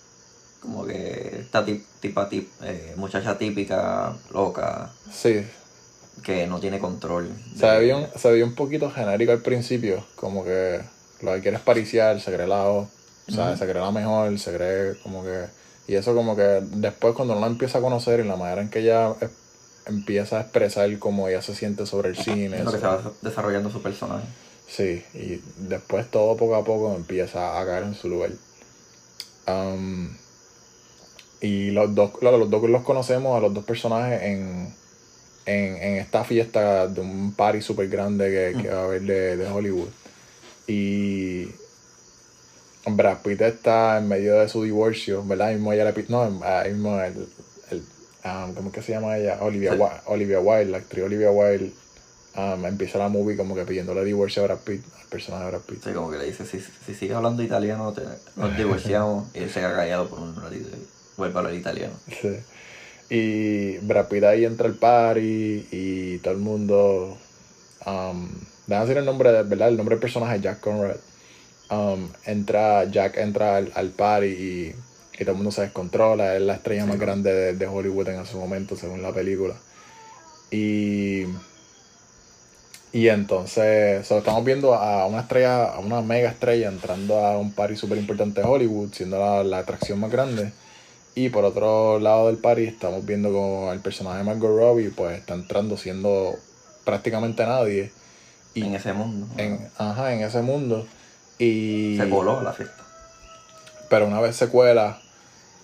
Como 0.60 0.86
que 0.86 1.38
esta 1.40 1.64
tip, 1.64 1.82
tipa 2.00 2.28
tip, 2.28 2.48
eh, 2.62 2.94
muchacha 2.96 3.36
típica, 3.38 4.14
loca, 4.32 4.90
sí 5.12 5.44
que 6.22 6.46
no 6.46 6.60
tiene 6.60 6.78
control. 6.78 7.30
se 7.58 7.66
de- 7.66 7.78
veía 7.78 7.96
un, 7.96 8.06
se 8.14 8.30
veía 8.30 8.44
un 8.44 8.54
poquito 8.54 8.90
genérico 8.90 9.32
al 9.32 9.40
principio 9.40 10.04
como 10.16 10.44
que 10.44 10.80
lo 11.22 11.32
que 11.32 11.40
quiere 11.40 11.56
es 11.56 11.62
pariciar 11.62 12.20
se 12.20 12.30
cree 12.32 12.46
la 12.46 12.64
o 12.68 12.88
sea, 13.26 13.56
se 13.56 13.64
cree 13.66 13.80
la 13.80 13.90
mejor 13.90 14.38
se 14.38 14.52
cree 14.54 14.96
como 15.02 15.24
que 15.24 15.46
y 15.88 15.94
eso 15.94 16.14
como 16.14 16.36
que 16.36 16.60
después 16.62 17.14
cuando 17.14 17.32
uno 17.32 17.40
la 17.40 17.46
empieza 17.46 17.78
a 17.78 17.80
conocer 17.80 18.20
y 18.20 18.24
la 18.28 18.36
manera 18.36 18.60
en 18.60 18.68
que 18.68 18.80
ella 18.80 19.14
es- 19.20 19.30
empieza 19.86 20.36
a 20.36 20.40
expresar 20.42 20.98
cómo 20.98 21.26
ella 21.26 21.40
se 21.40 21.54
siente 21.54 21.86
sobre 21.86 22.10
el 22.10 22.16
cine 22.16 22.58
es 22.58 22.64
lo 22.64 22.72
que 22.72 22.78
se 22.80 22.86
va 22.86 23.00
desarrollando 23.22 23.70
su 23.70 23.80
personaje. 23.80 24.26
Sí, 24.68 25.02
y 25.14 25.40
después 25.68 26.10
todo 26.10 26.36
poco 26.36 26.54
a 26.54 26.64
poco 26.64 26.94
empieza 26.94 27.58
a 27.58 27.64
caer 27.64 27.84
en 27.84 27.94
su 27.94 28.08
lugar. 28.10 28.30
Um, 29.48 30.10
y 31.40 31.70
los 31.70 31.94
dos, 31.94 32.16
claro, 32.18 32.38
los 32.38 32.50
dos 32.50 32.68
los 32.68 32.82
conocemos 32.82 33.36
a 33.36 33.40
los 33.40 33.54
dos 33.54 33.64
personajes 33.64 34.22
en, 34.22 34.74
en, 35.46 35.76
en 35.76 35.96
esta 35.96 36.24
fiesta 36.24 36.86
de 36.86 37.00
un 37.00 37.32
party 37.32 37.62
súper 37.62 37.88
grande 37.88 38.52
que, 38.54 38.62
que 38.62 38.68
va 38.68 38.80
a 38.82 38.84
haber 38.84 39.02
de, 39.02 39.36
de 39.36 39.46
Hollywood. 39.48 39.88
Y 40.66 41.48
Brad 42.86 43.18
Pitt 43.22 43.40
está 43.40 43.98
en 43.98 44.08
medio 44.08 44.38
de 44.38 44.48
su 44.48 44.62
divorcio, 44.62 45.24
¿verdad? 45.24 45.48
Ahí 45.48 45.54
mismo 45.54 45.72
ella 45.72 45.90
le 45.90 46.04
no, 46.08 46.40
ahí 46.44 46.72
mismo 46.72 47.00
el, 47.00 47.28
el 47.70 47.82
um, 48.24 48.54
¿cómo 48.54 48.68
es 48.68 48.74
que 48.74 48.82
se 48.82 48.92
llama 48.92 49.16
ella? 49.18 49.38
Olivia, 49.40 49.72
Sí. 49.72 49.78
Wilde, 49.78 50.00
Olivia 50.06 50.40
Wilde, 50.40 50.70
la 50.70 50.78
actriz 50.78 51.04
Olivia 51.04 51.30
Wilde, 51.30 51.72
um, 52.36 52.64
empieza 52.66 52.98
la 52.98 53.08
movie 53.08 53.36
como 53.36 53.54
que 53.54 53.64
pidiéndole 53.64 54.04
divorcio 54.04 54.42
a 54.42 54.46
Brad 54.46 54.58
Pitt, 54.58 54.84
al 55.00 55.06
personaje 55.08 55.44
de 55.44 55.50
Brad 55.50 55.62
Pitt. 55.62 55.84
Sí, 55.84 55.92
como 55.92 56.10
que 56.10 56.18
le 56.18 56.24
dice, 56.26 56.46
si, 56.46 56.60
si 56.60 56.94
sigues 56.94 57.16
hablando 57.16 57.42
italiano, 57.42 57.92
te, 57.92 58.02
nos 58.36 58.56
divorciamos. 58.56 59.28
y 59.34 59.38
él 59.38 59.50
se 59.50 59.60
queda 59.60 59.74
callado 59.74 60.08
por 60.08 60.20
un 60.20 60.36
ratito 60.36 60.68
y 60.68 60.99
vuelve 61.20 61.36
a 61.36 61.38
hablar 61.38 61.54
italiano. 61.54 61.94
Sí. 62.08 62.36
Y 63.12 63.78
Brad 63.78 64.08
Pitt 64.08 64.24
ahí 64.24 64.44
entra 64.44 64.66
al 64.66 64.74
party 64.74 65.68
y 65.70 66.18
todo 66.18 66.34
el 66.34 66.40
mundo. 66.40 67.18
Um, 67.86 68.28
déjame 68.66 68.86
decir 68.86 68.98
el 68.98 69.04
nombre, 69.04 69.32
de, 69.32 69.42
¿verdad? 69.42 69.68
El 69.68 69.76
nombre 69.76 69.94
del 69.96 70.00
personaje 70.00 70.40
Jack 70.40 70.60
Conrad. 70.60 70.96
Um, 71.70 72.08
entra, 72.24 72.84
Jack 72.84 73.16
entra 73.18 73.56
al, 73.56 73.70
al 73.74 73.90
party 73.90 74.26
y, 74.26 74.74
y 75.18 75.24
todo 75.24 75.32
el 75.32 75.36
mundo 75.36 75.50
se 75.50 75.62
descontrola. 75.62 76.36
Es 76.36 76.42
la 76.42 76.54
estrella 76.54 76.84
Sí, 76.84 76.88
más 76.88 76.98
grande 76.98 77.32
de, 77.32 77.52
de 77.54 77.66
Hollywood 77.66 78.08
en 78.08 78.20
ese 78.20 78.36
momento, 78.36 78.76
según 78.76 79.02
la 79.02 79.12
película. 79.12 79.54
Y. 80.50 81.26
Y 82.92 83.06
entonces, 83.06 84.04
so, 84.04 84.18
estamos 84.18 84.44
viendo 84.44 84.74
a 84.74 85.06
una 85.06 85.20
estrella, 85.20 85.74
a 85.74 85.78
una 85.78 86.00
mega 86.00 86.28
estrella 86.28 86.68
entrando 86.68 87.18
a 87.24 87.38
un 87.38 87.52
party 87.52 87.76
súper 87.76 87.98
importante 87.98 88.40
de 88.40 88.48
Hollywood, 88.48 88.92
siendo 88.92 89.16
la, 89.16 89.44
la 89.44 89.58
atracción 89.58 90.00
más 90.00 90.10
grande. 90.10 90.52
Y 91.14 91.28
por 91.30 91.44
otro 91.44 91.98
lado 91.98 92.28
del 92.28 92.38
party 92.38 92.64
estamos 92.64 93.04
viendo 93.04 93.32
como 93.32 93.72
el 93.72 93.80
personaje 93.80 94.18
de 94.18 94.24
Margot 94.24 94.56
Robbie 94.56 94.90
pues 94.90 95.18
está 95.18 95.34
entrando 95.34 95.76
siendo 95.76 96.36
prácticamente 96.84 97.44
nadie. 97.44 97.92
Y 98.54 98.64
en 98.64 98.74
ese 98.74 98.92
mundo. 98.92 99.26
en, 99.36 99.68
ajá, 99.76 100.12
en 100.12 100.22
ese 100.22 100.42
mundo. 100.42 100.86
Y, 101.38 101.96
Se 101.98 102.08
coló 102.10 102.40
la 102.42 102.52
fiesta. 102.52 102.84
Pero 103.88 104.06
una 104.06 104.20
vez 104.20 104.36
se 104.36 104.48
cuela, 104.48 105.00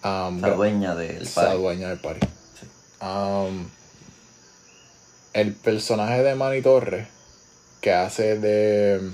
um, 0.03 0.40
La 0.40 0.51
dueña 0.51 0.94
del 0.94 1.26
se 1.26 1.34
party. 1.34 1.53
adueña 1.53 1.88
del 1.88 1.99
party. 1.99 2.26
Sí. 2.59 2.66
Um, 3.05 3.68
el 5.32 5.53
personaje 5.53 6.22
de 6.22 6.34
Manny 6.34 6.62
Torres, 6.62 7.07
que 7.80 7.92
hace 7.92 8.38
de. 8.38 9.12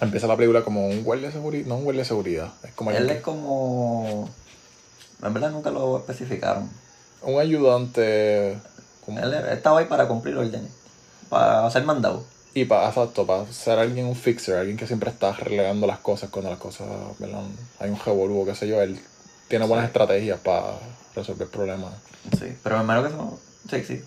Empieza 0.00 0.26
la 0.26 0.36
película 0.36 0.64
como 0.64 0.88
un 0.88 1.04
guardia 1.04 1.28
de 1.28 1.32
seguridad. 1.32 1.66
No 1.66 1.76
un 1.76 1.84
guardia 1.84 2.02
de 2.02 2.08
seguridad. 2.08 2.52
Es 2.64 2.72
como 2.72 2.90
Él 2.90 3.08
es 3.08 3.20
como. 3.20 4.28
En 5.22 5.32
verdad 5.34 5.50
nunca 5.50 5.70
lo 5.70 5.98
especificaron. 5.98 6.68
un 7.24 7.38
ayudante. 7.40 8.58
como- 9.06 9.18
Él 9.20 9.32
estaba 9.50 9.78
ahí 9.80 9.86
para 9.86 10.08
cumplir 10.08 10.36
órdenes. 10.36 10.70
Para 11.28 11.70
ser 11.70 11.84
mandado. 11.84 12.24
Y 12.54 12.64
para, 12.66 12.88
exacto, 12.88 13.24
para 13.26 13.50
ser 13.52 13.78
alguien, 13.78 14.06
un 14.06 14.14
fixer, 14.16 14.56
alguien 14.56 14.76
que 14.76 14.86
siempre 14.86 15.08
está 15.10 15.32
relegando 15.32 15.86
las 15.86 15.98
cosas 16.00 16.30
cuando 16.30 16.50
las 16.50 16.58
cosas, 16.58 16.86
¿verdad? 17.18 17.42
Hay 17.78 17.90
un 17.90 17.98
revolú, 17.98 18.44
qué 18.44 18.54
sé 18.54 18.66
yo, 18.68 18.80
él 18.82 19.00
tiene 19.48 19.66
buenas 19.66 19.84
Sí. 19.84 19.88
estrategias 19.88 20.38
para 20.40 20.74
resolver 21.14 21.48
problemas. 21.48 21.94
Sí. 22.38 22.56
Pero 22.62 22.76
me 22.78 22.84
imagino 22.84 23.08
que 23.08 23.14
eso. 23.14 23.40
Sí, 23.70 23.84
sí. 23.84 24.04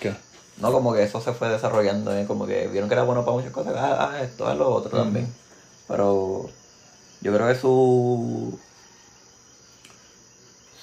¿Qué? 0.00 0.14
No, 0.58 0.72
como 0.72 0.92
que 0.94 1.02
eso 1.02 1.20
se 1.20 1.32
fue 1.32 1.48
desarrollando, 1.48 2.16
¿eh? 2.16 2.24
como 2.26 2.46
que 2.46 2.66
vieron 2.68 2.88
que 2.88 2.94
era 2.94 3.02
bueno 3.04 3.24
para 3.24 3.36
muchas 3.36 3.52
cosas, 3.52 3.74
ah, 3.76 4.10
ah, 4.12 4.22
esto, 4.22 4.46
ah, 4.46 4.54
lo 4.54 4.70
otro 4.70 4.96
también. 4.98 5.32
Pero 5.88 6.48
yo 7.20 7.32
creo 7.34 7.46
que 7.48 7.54
su 7.54 8.58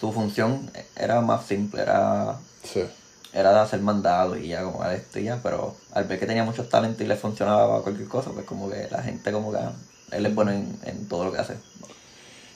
su 0.02 0.12
función 0.12 0.70
era 0.98 1.22
más 1.22 1.46
simple, 1.46 1.82
era, 1.84 2.36
Sí. 2.64 2.82
era 3.34 3.54
de 3.54 3.60
hacer 3.60 3.80
mandado 3.82 4.36
y 4.38 4.48
ya 4.50 4.64
como 4.64 4.84
esto 4.86 5.20
y 5.20 5.26
ya, 5.26 5.40
pero 5.42 5.76
al 5.94 6.04
ver 6.06 6.20
que 6.20 6.26
tenía 6.26 6.44
muchos 6.44 6.68
talentos 6.70 7.02
y 7.02 7.08
le 7.08 7.16
funcionaba 7.16 7.82
cualquier 7.84 8.08
cosa, 8.10 8.32
pues 8.32 8.46
como 8.46 8.70
que 8.70 8.88
la 8.92 9.02
gente 9.04 9.32
como 9.32 9.52
que 9.54 9.60
él 10.12 10.26
es 10.26 10.36
bueno 10.36 10.52
en, 10.52 10.78
en 10.86 11.08
todo 11.08 11.26
lo 11.26 11.32
que 11.32 11.38
hace. 11.40 11.54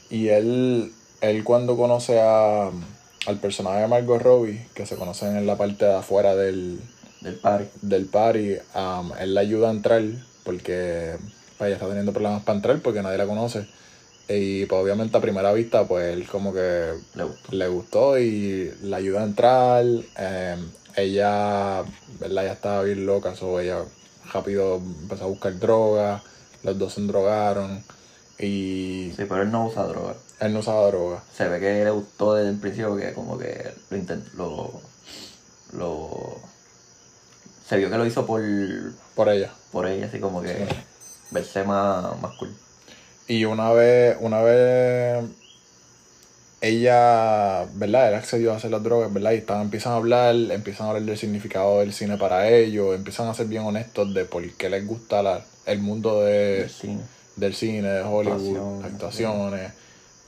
Y 0.09 0.27
él, 0.29 0.91
él 1.21 1.43
cuando 1.43 1.77
conoce 1.77 2.19
a, 2.19 2.69
al 3.27 3.37
personaje 3.39 3.79
de 3.81 3.87
Margot 3.87 4.21
Robbie, 4.21 4.67
que 4.73 4.85
se 4.85 4.95
conocen 4.95 5.35
en 5.37 5.47
la 5.47 5.55
parte 5.57 5.85
de 5.85 5.95
afuera 5.95 6.35
del, 6.35 6.79
Del 7.21 7.35
party. 7.35 7.65
del 7.81 8.05
party, 8.07 8.55
um, 8.75 9.11
él 9.19 9.33
la 9.33 9.41
ayuda 9.41 9.69
a 9.69 9.71
entrar 9.71 10.03
porque 10.43 11.17
pues, 11.57 11.67
ella 11.67 11.75
está 11.75 11.87
teniendo 11.87 12.11
problemas 12.11 12.43
para 12.43 12.57
entrar 12.57 12.79
porque 12.81 13.01
nadie 13.01 13.17
la 13.17 13.25
conoce. 13.27 13.67
Y 14.27 14.65
pues, 14.65 14.81
obviamente 14.81 15.17
a 15.17 15.21
primera 15.21 15.53
vista, 15.53 15.87
pues 15.87 16.13
él 16.13 16.27
como 16.27 16.51
que 16.53 16.93
Le 17.13 17.23
gustó. 17.23 17.51
le 17.51 17.67
gustó 17.67 18.19
y 18.19 18.73
la 18.81 18.97
ayudó 18.97 19.19
a 19.19 19.23
entrar. 19.23 19.85
eh, 20.17 20.57
ella, 20.97 21.83
¿verdad? 22.19 22.43
Ella 22.45 22.53
estaba 22.53 22.81
bien 22.83 23.05
loca, 23.05 23.35
so 23.35 23.59
ella 23.59 23.83
rápido 24.33 24.77
empezó 24.77 25.25
a 25.25 25.27
buscar 25.27 25.59
droga, 25.59 26.23
los 26.63 26.77
dos 26.79 26.93
se 26.93 27.01
drogaron 27.01 27.83
y 28.39 29.11
Sí, 29.15 29.23
pero 29.29 29.43
él 29.43 29.51
no 29.51 29.67
usa 29.67 29.83
droga. 29.83 30.15
él 30.39 30.53
no 30.53 30.59
usaba 30.59 30.87
droga. 30.87 31.21
Se 31.35 31.47
ve 31.49 31.59
que 31.59 31.83
le 31.83 31.91
gustó 31.91 32.33
desde 32.35 32.49
el 32.51 32.57
principio 32.59 32.95
que 32.97 33.13
como 33.13 33.37
que 33.37 33.73
lo 33.89 33.97
intentó, 33.97 34.31
lo, 34.37 34.81
lo... 35.77 36.39
Se 37.67 37.77
vio 37.77 37.89
que 37.89 37.97
lo 37.97 38.05
hizo 38.05 38.25
por, 38.25 38.41
por 39.15 39.29
ella. 39.29 39.51
por 39.71 39.85
ella, 39.87 40.05
así 40.07 40.19
como 40.19 40.41
que 40.41 40.65
verse 41.31 41.63
más, 41.63 42.19
más 42.21 42.35
cool. 42.37 42.55
Y 43.27 43.45
una 43.45 43.71
vez, 43.71 44.17
una 44.19 44.41
vez 44.41 45.23
ella, 46.61 47.65
¿verdad? 47.75 48.09
Él 48.09 48.15
accedió 48.15 48.53
a 48.53 48.57
hacer 48.57 48.71
las 48.71 48.83
drogas, 48.83 49.13
¿verdad? 49.13 49.31
Y 49.33 49.37
estaban, 49.37 49.63
empiezan 49.63 49.93
a 49.93 49.95
hablar, 49.97 50.35
empiezan 50.35 50.87
a 50.87 50.89
hablar 50.91 51.03
del 51.03 51.17
significado 51.17 51.79
del 51.79 51.93
cine 51.93 52.17
para 52.17 52.49
ellos, 52.49 52.95
empiezan 52.95 53.27
a 53.27 53.33
ser 53.33 53.47
bien 53.47 53.63
honestos 53.63 54.13
de 54.13 54.25
por 54.25 54.47
qué 54.53 54.69
les 54.69 54.85
gusta 54.85 55.21
la- 55.21 55.45
el 55.65 55.79
mundo 55.79 56.21
de, 56.21 56.59
del 56.61 56.69
cine. 56.69 57.01
del 57.35 57.55
cine, 57.55 57.87
de 57.89 58.01
Hollywood, 58.01 58.35
Actuaciones, 58.37 58.85
actuaciones, 58.93 59.71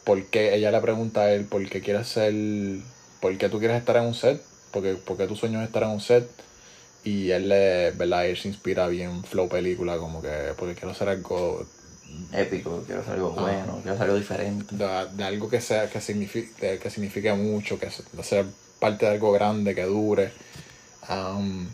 por 0.04 0.26
qué 0.26 0.56
ella 0.56 0.72
le 0.72 0.80
pregunta 0.82 1.22
a 1.22 1.32
él 1.32 1.46
por 1.46 1.68
qué 1.70 1.82
quieres 1.82 2.08
ser, 2.08 2.34
por 3.20 3.38
qué 3.38 3.50
tú 3.50 3.60
quieres 3.60 3.78
estar 3.78 3.98
en 3.98 4.04
un 4.04 4.14
set, 4.14 4.42
porque, 4.72 4.96
porque 4.96 5.28
tu 5.28 5.36
sueño 5.36 5.60
es 5.62 5.68
estar 5.68 5.84
en 5.84 5.90
un 5.90 6.02
set, 6.02 6.28
y 7.04 7.32
él 7.32 7.50
le, 7.50 7.92
¿verdad? 7.92 8.28
Él 8.28 8.38
se 8.38 8.48
inspira 8.50 8.88
bien 8.88 9.24
flow 9.24 9.48
película, 9.48 9.98
como 9.98 10.22
que 10.22 10.30
porque 10.58 10.76
quiero 10.76 10.92
hacer 10.92 11.10
algo 11.10 11.66
Épico, 12.34 12.84
quiero 12.86 13.02
hacer 13.02 13.14
algo 13.14 13.34
Ah. 13.38 13.42
bueno, 13.42 13.80
quiero 13.82 13.94
hacer 13.94 14.04
algo 14.06 14.18
diferente. 14.18 14.76
de, 14.76 15.06
de 15.14 15.24
algo 15.24 15.50
que 15.50 15.62
sea 15.62 15.90
que 15.90 16.02
signifique 16.02 16.78
que 16.80 16.90
signifique 16.90 17.32
mucho 17.34 17.80
que 17.80 17.90
sea 18.24 18.46
parte 18.80 19.06
de 19.06 19.12
algo 19.14 19.32
grande 19.32 19.74
que 19.76 19.84
dure. 19.84 20.32
Um, 21.10 21.68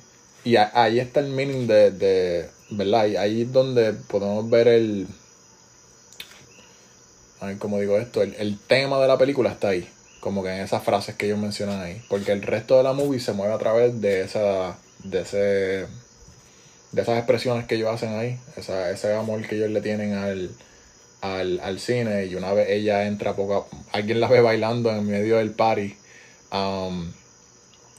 y 0.44 0.58
a- 0.58 0.72
ahí 0.74 1.00
está 1.00 1.20
el 1.22 1.28
meaning 1.30 1.66
de, 1.68 1.92
de 1.92 2.50
¿verdad? 2.70 3.02
Ahí, 3.02 3.16
ahí 3.16 3.42
es 3.44 3.52
donde 3.52 3.94
podemos 3.94 4.50
ver 4.50 4.68
el, 4.68 5.08
cómo 7.60 7.80
digo 7.80 7.98
esto, 7.98 8.22
el, 8.22 8.36
el 8.36 8.58
tema 8.60 9.00
de 9.02 9.08
la 9.08 9.18
película 9.18 9.52
está 9.52 9.70
ahí, 9.70 9.88
como 10.22 10.44
que 10.44 10.50
en 10.54 10.62
esas 10.62 10.84
frases 10.84 11.16
que 11.16 11.26
ellos 11.26 11.40
mencionan 11.40 11.82
ahí, 11.82 12.02
porque 12.10 12.32
el 12.32 12.42
resto 12.42 12.78
de 12.78 12.84
la 12.84 12.94
movie 12.94 13.20
se 13.20 13.34
mueve 13.34 13.54
a 13.54 13.58
través 13.58 14.00
de 14.00 14.22
esa, 14.22 14.78
de 15.04 15.22
ese, 15.22 15.88
de 16.94 17.02
esas 17.02 17.18
expresiones 17.18 17.66
que 17.68 17.76
ellos 17.76 17.90
hacen 17.94 18.18
ahí, 18.18 18.40
esa, 18.56 18.90
ese 18.92 19.14
amor 19.14 19.46
que 19.46 19.56
ellos 19.58 19.70
le 19.72 19.82
tienen 19.82 20.14
al, 20.14 20.52
al, 21.22 21.60
al 21.60 21.80
cine 21.80 22.26
y 22.26 22.36
una 22.36 22.54
vez 22.54 22.70
ella 22.70 23.06
entra 23.06 23.34
poco 23.36 23.68
alguien 23.92 24.20
la 24.22 24.28
ve 24.28 24.40
bailando 24.42 24.90
en 24.92 25.06
medio 25.06 25.38
del 25.38 25.52
party 25.52 25.98
um, 26.52 27.12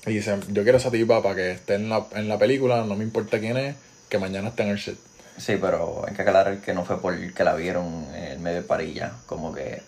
y 0.07 0.12
dice 0.14 0.38
yo 0.51 0.62
quiero 0.62 0.78
esa 0.78 0.90
tipa 0.90 1.22
para 1.22 1.34
que 1.34 1.51
esté 1.53 1.74
en 1.74 1.88
la, 1.88 2.07
en 2.14 2.28
la 2.28 2.38
película 2.38 2.84
no 2.84 2.95
me 2.97 3.05
importa 3.05 3.38
quién 3.40 3.57
es 3.57 3.76
que 4.09 4.18
mañana 4.18 4.49
esté 4.49 4.62
en 4.62 4.68
el 4.70 4.78
set 4.78 4.97
Sí, 5.36 5.59
pero 5.61 6.05
hay 6.07 6.14
que 6.14 6.22
aclarar 6.22 6.59
que 6.59 6.72
no 6.74 6.84
fue 6.84 7.01
porque 7.03 7.42
la 7.42 7.55
vieron 7.57 8.07
en 8.14 8.24
el 8.24 8.38
medio 8.38 8.59
de 8.59 8.62
parilla. 8.62 9.14
Como 9.26 9.53
que 9.53 9.82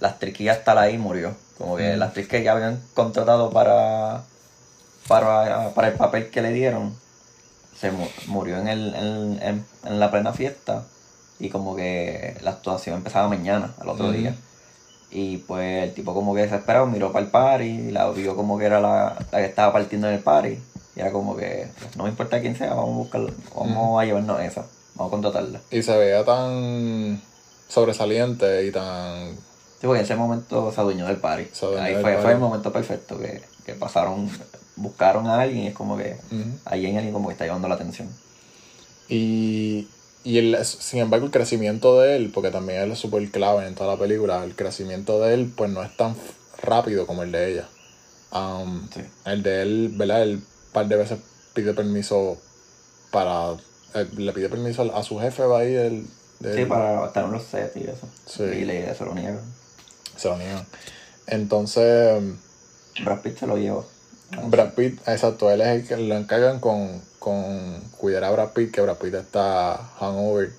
la 0.00 0.08
actriz 0.08 0.36
que 0.36 0.42
ya 0.42 0.52
está 0.54 0.80
ahí 0.80 0.98
murió. 0.98 1.36
Como 1.56 1.76
que 1.76 1.94
Mm. 1.94 1.98
la 2.00 2.06
actriz 2.06 2.26
que 2.26 2.42
ya 2.42 2.50
habían 2.50 2.82
contratado 2.92 3.50
para, 3.52 4.24
para, 5.06 5.72
para 5.74 5.88
el 5.88 5.94
papel 5.94 6.30
que 6.30 6.42
le 6.42 6.52
dieron 6.52 6.96
se 7.78 7.90
mu- 7.90 8.06
murió 8.26 8.58
en, 8.58 8.68
el, 8.68 8.94
en, 8.94 9.42
en- 9.42 9.64
en 9.84 10.00
la 10.00 10.10
plena 10.10 10.32
fiesta. 10.32 10.84
Y 11.38 11.48
como 11.48 11.74
que 11.76 12.36
la 12.42 12.50
actuación 12.50 12.96
empezaba 12.96 13.26
mañana, 13.28 13.72
al 13.80 13.88
otro 13.88 14.12
día. 14.12 14.34
Y 15.10 15.38
pues 15.38 15.84
el 15.84 15.94
tipo 15.94 16.12
como 16.14 16.34
que 16.34 16.42
desesperado 16.42 16.86
miró 16.86 17.12
para 17.12 17.24
el 17.24 17.30
party 17.30 17.64
y 17.64 17.90
la 17.90 18.08
vio 18.10 18.36
como 18.36 18.58
que 18.58 18.66
era 18.66 18.80
la, 18.80 19.16
la 19.32 19.38
que 19.38 19.46
estaba 19.46 19.72
partiendo 19.72 20.06
en 20.08 20.14
el 20.14 20.20
party. 20.20 20.58
Y 20.96 21.00
era 21.00 21.10
como 21.12 21.36
que, 21.36 21.68
pues, 21.80 21.96
no 21.96 22.04
me 22.04 22.10
importa 22.10 22.40
quién 22.40 22.56
sea, 22.56 22.74
vamos 22.74 22.90
a 22.94 22.98
buscarlo, 22.98 23.30
vamos 23.56 24.00
a 24.00 24.04
llevarnos 24.04 24.40
esa, 24.40 24.66
vamos 24.94 25.10
a 25.10 25.12
contratarla. 25.12 25.60
y 25.70 25.82
se 25.82 25.96
veía 25.96 26.24
tan 26.24 27.20
sobresaliente 27.68 28.66
y 28.66 28.72
tan 28.72 29.30
Sí, 29.80 29.86
porque 29.86 30.00
en 30.00 30.04
ese 30.04 30.16
momento 30.16 30.70
se 30.72 30.80
adueñó 30.80 31.06
del 31.06 31.16
party. 31.16 31.46
Adueñó 31.62 31.82
Ahí 31.82 31.94
del 31.94 32.02
fue, 32.02 32.10
party. 32.12 32.22
fue 32.24 32.32
el 32.32 32.38
momento 32.38 32.70
perfecto 32.72 33.18
que, 33.18 33.42
que 33.64 33.72
pasaron, 33.74 34.28
buscaron 34.80 35.26
a 35.26 35.40
alguien 35.40 35.64
y 35.64 35.66
es 35.68 35.74
como 35.74 35.96
que 35.96 36.16
ahí 36.64 36.86
hay 36.86 36.96
alguien 36.96 37.12
como 37.12 37.28
que 37.28 37.32
está 37.34 37.46
llamando 37.46 37.68
la 37.68 37.74
atención. 37.74 38.08
Y, 39.08 39.88
y 40.24 40.38
el, 40.38 40.64
sin 40.64 41.00
embargo 41.00 41.26
el 41.26 41.32
crecimiento 41.32 42.00
de 42.00 42.16
él, 42.16 42.30
porque 42.32 42.50
también 42.50 42.80
él 42.82 42.92
es 42.92 42.98
súper 42.98 43.30
clave 43.30 43.66
en 43.66 43.74
toda 43.74 43.94
la 43.94 44.00
película, 44.00 44.42
el 44.44 44.54
crecimiento 44.54 45.20
de 45.20 45.34
él 45.34 45.52
pues 45.54 45.70
no 45.70 45.82
es 45.82 45.96
tan 45.96 46.14
rápido 46.62 47.06
como 47.06 47.22
el 47.22 47.32
de 47.32 47.52
ella. 47.52 47.68
Um, 48.32 48.88
Sí. 48.94 49.02
El 49.24 49.42
de 49.42 49.62
él, 49.62 49.92
¿verdad? 49.94 50.22
Él 50.22 50.42
par 50.72 50.86
de 50.86 50.96
veces 50.96 51.18
pide 51.52 51.74
permiso 51.74 52.38
para... 53.10 53.54
eh, 53.94 54.06
le 54.16 54.32
pide 54.32 54.48
permiso 54.48 54.82
a, 54.82 54.98
a 54.98 55.02
su 55.02 55.18
jefe 55.18 55.42
va 55.44 55.60
ahí 55.60 55.72
del... 55.72 56.06
Sí, 56.54 56.64
para 56.64 57.04
estar 57.04 57.24
en 57.24 57.32
los 57.32 57.42
sets 57.42 57.76
y 57.76 57.80
eso. 57.80 58.08
Sí. 58.24 58.44
Y 58.44 58.64
le 58.64 58.94
se 58.94 59.04
lo 59.04 59.14
niegan. 59.14 59.40
Se 60.16 60.28
lo 60.28 60.38
niegan. 60.38 60.64
Entonces, 61.26 62.22
Brad 63.04 63.20
Pitt 63.20 63.38
se 63.38 63.46
lo 63.46 63.58
llevó. 63.58 63.86
Brad 64.46 64.70
Pitt, 64.74 65.00
exacto, 65.08 65.50
él 65.50 65.60
es 65.60 65.68
el 65.68 65.86
que 65.88 65.96
lo 65.96 66.14
encargan 66.16 66.60
con, 66.60 67.00
con 67.18 67.80
cuidar 67.98 68.24
a 68.24 68.30
Brad 68.30 68.50
Pitt, 68.50 68.72
que 68.72 68.80
Brad 68.80 68.96
Pitt 68.96 69.14
está 69.14 69.76
hangover. 69.98 70.50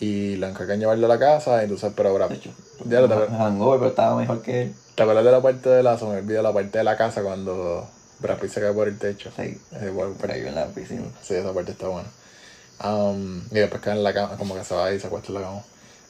Y 0.00 0.36
lo 0.36 0.46
encargan 0.46 0.80
llevarlo 0.80 1.04
a 1.06 1.08
la 1.10 1.18
casa, 1.18 1.62
entonces, 1.62 1.92
pero 1.94 2.14
Brad 2.14 2.32
hecho, 2.32 2.50
Ya 2.86 3.00
lo 3.02 3.08
te- 3.08 3.30
hangover, 3.30 3.78
pero 3.80 3.90
estaba 3.90 4.16
mejor 4.16 4.40
que 4.40 4.62
él. 4.62 4.74
¿Te 4.94 5.02
acuerdas 5.02 5.24
de 5.24 5.30
la 5.32 5.42
parte 5.42 5.68
de 5.68 5.82
la, 5.82 5.98
se 5.98 6.04
me 6.06 6.16
olvida 6.16 6.40
la 6.42 6.52
parte 6.52 6.78
de 6.78 6.84
la 6.84 6.96
casa 6.96 7.22
cuando 7.22 7.86
Brad 8.20 8.38
Pitt 8.38 8.50
se 8.50 8.60
cae 8.62 8.72
por 8.72 8.88
el 8.88 8.98
techo? 8.98 9.30
Sí, 9.36 9.60
Eh, 9.72 9.90
bueno, 9.92 10.14
por 10.14 10.30
ahí 10.30 10.40
en 10.46 10.54
la 10.54 10.66
piscina. 10.66 11.04
Sí, 11.22 11.34
esa 11.34 11.52
parte 11.52 11.72
está 11.72 11.88
buena. 11.88 12.08
Um, 12.82 13.42
y 13.50 13.56
después 13.58 13.82
cae 13.82 13.94
en 13.94 14.02
la 14.02 14.14
cama, 14.14 14.36
como 14.38 14.54
que 14.54 14.64
se 14.64 14.74
va 14.74 14.86
ahí 14.86 14.96
y 14.96 15.00
se 15.00 15.06
acuesta 15.08 15.28
en 15.28 15.34
la 15.34 15.40
cama. 15.42 15.62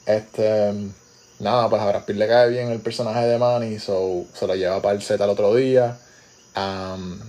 Este, 0.05 0.73
nada, 1.39 1.69
pues 1.69 1.81
a 1.81 1.85
Brad 1.87 2.03
Pitt 2.05 2.15
le 2.15 2.27
cae 2.29 2.49
bien 2.49 2.69
el 2.69 2.79
personaje 2.79 3.25
de 3.27 3.37
Manny, 3.37 3.77
so 3.79 4.23
se 4.33 4.47
lo 4.47 4.55
lleva 4.55 4.81
para 4.81 4.95
el 4.95 5.01
set 5.01 5.19
al 5.19 5.29
otro 5.29 5.53
día. 5.53 5.97
Um, 6.55 7.19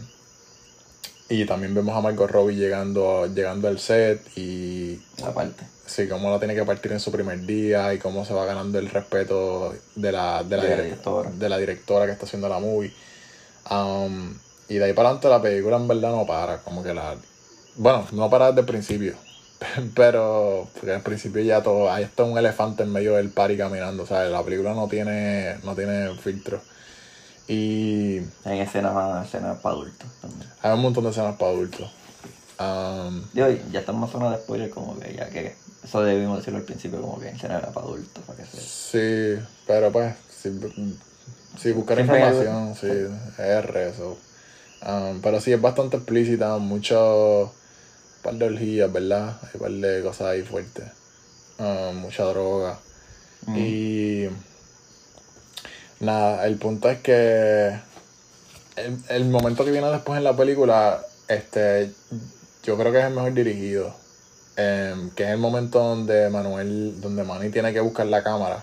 y 1.28 1.46
también 1.46 1.74
vemos 1.74 1.96
a 1.96 2.00
Margot 2.00 2.30
Robbie 2.30 2.56
llegando, 2.56 3.26
llegando 3.26 3.68
al 3.68 3.78
set 3.78 4.20
y 4.36 4.96
parte. 5.34 5.64
sí, 5.86 6.06
cómo 6.06 6.30
la 6.30 6.38
tiene 6.38 6.54
que 6.54 6.64
partir 6.64 6.92
en 6.92 7.00
su 7.00 7.10
primer 7.10 7.40
día 7.46 7.94
y 7.94 7.98
cómo 7.98 8.24
se 8.24 8.34
va 8.34 8.44
ganando 8.44 8.78
el 8.78 8.90
respeto 8.90 9.74
de 9.94 10.12
la, 10.12 10.42
de 10.42 10.56
la, 10.58 10.62
De 10.62 10.76
la 10.76 10.82
directora. 10.82 11.30
de 11.30 11.48
la 11.48 11.58
directora 11.58 12.06
que 12.06 12.12
está 12.12 12.26
haciendo 12.26 12.50
la 12.50 12.58
movie. 12.58 12.92
Um, 13.70 14.34
y 14.68 14.74
de 14.74 14.84
ahí 14.84 14.92
para 14.92 15.08
adelante 15.08 15.28
la 15.30 15.40
película 15.40 15.76
en 15.76 15.88
verdad 15.88 16.10
no 16.10 16.26
para, 16.26 16.58
como 16.58 16.82
que 16.82 16.92
la... 16.92 17.16
Bueno, 17.76 18.06
no 18.12 18.28
para 18.28 18.48
desde 18.48 18.60
el 18.60 18.66
principio, 18.66 19.14
pero 19.94 20.68
porque 20.74 20.92
al 20.92 21.02
principio 21.02 21.40
ya 21.42 21.62
todo, 21.62 21.90
ahí 21.90 22.04
está 22.04 22.24
un 22.24 22.36
elefante 22.36 22.82
en 22.82 22.92
medio 22.92 23.14
del 23.14 23.30
party 23.30 23.56
caminando, 23.56 24.02
o 24.02 24.06
sea, 24.06 24.24
la 24.24 24.42
película 24.42 24.74
no 24.74 24.86
tiene, 24.88 25.56
no 25.64 25.74
tiene 25.74 26.14
filtro. 26.16 26.60
Y 27.48 28.18
En 28.44 28.52
escenas 28.60 28.94
más, 28.94 29.26
escenas 29.26 29.58
para 29.58 29.74
adultos 29.74 30.08
también. 30.20 30.48
hay 30.62 30.72
un 30.72 30.80
montón 30.80 31.04
de 31.04 31.10
escenas 31.10 31.36
para 31.36 31.50
adultos. 31.50 31.90
Um, 32.60 33.24
Digo, 33.32 33.48
ya 33.72 33.80
estamos 33.80 34.08
en 34.08 34.12
zona 34.12 34.30
de 34.30 34.42
spoiler, 34.42 34.70
como 34.70 34.98
que 34.98 35.14
ya 35.14 35.28
que 35.28 35.56
eso 35.82 36.02
debimos 36.02 36.38
decirlo 36.38 36.60
al 36.60 36.64
principio, 36.64 37.00
como 37.00 37.18
que 37.18 37.30
escenas 37.30 37.62
era 37.62 37.72
para 37.72 37.86
adultos, 37.86 38.22
para 38.24 38.38
que 38.38 38.46
se. 38.46 38.60
Sí, 38.60 39.44
pero 39.66 39.90
pues, 39.90 40.14
si, 40.28 40.50
si 41.58 41.72
buscar 41.72 41.96
Siempre 41.96 42.20
información, 42.20 42.74
sí, 42.76 42.86
es 42.86 43.38
R, 43.38 43.88
eso. 43.88 44.16
Um, 44.86 45.20
pero 45.20 45.40
sí, 45.40 45.52
es 45.52 45.60
bastante 45.60 45.96
explícita, 45.96 46.58
mucho, 46.58 47.52
par 48.22 48.34
de 48.34 48.46
orgías, 48.46 48.92
¿verdad? 48.92 49.36
Hay 49.42 49.60
par 49.60 49.70
de 49.70 50.02
cosas 50.02 50.28
ahí 50.28 50.42
fuertes. 50.42 50.84
Um, 51.58 51.96
mucha 51.96 52.24
droga. 52.24 52.78
Mm. 53.46 53.56
Y 53.56 54.28
nada, 56.02 56.46
el 56.46 56.56
punto 56.58 56.90
es 56.90 56.98
que 57.00 57.68
el, 58.76 58.98
el 59.08 59.24
momento 59.26 59.64
que 59.64 59.70
viene 59.70 59.88
después 59.90 60.18
en 60.18 60.24
la 60.24 60.36
película, 60.36 61.00
este, 61.28 61.92
yo 62.62 62.76
creo 62.76 62.92
que 62.92 62.98
es 63.00 63.04
el 63.06 63.14
mejor 63.14 63.32
dirigido. 63.32 63.94
Em, 64.56 65.08
que 65.10 65.24
es 65.24 65.30
el 65.30 65.38
momento 65.38 65.78
donde 65.78 66.28
Manuel, 66.28 67.00
donde 67.00 67.24
Manny 67.24 67.48
tiene 67.50 67.72
que 67.72 67.80
buscar 67.80 68.06
la 68.06 68.22
cámara. 68.22 68.62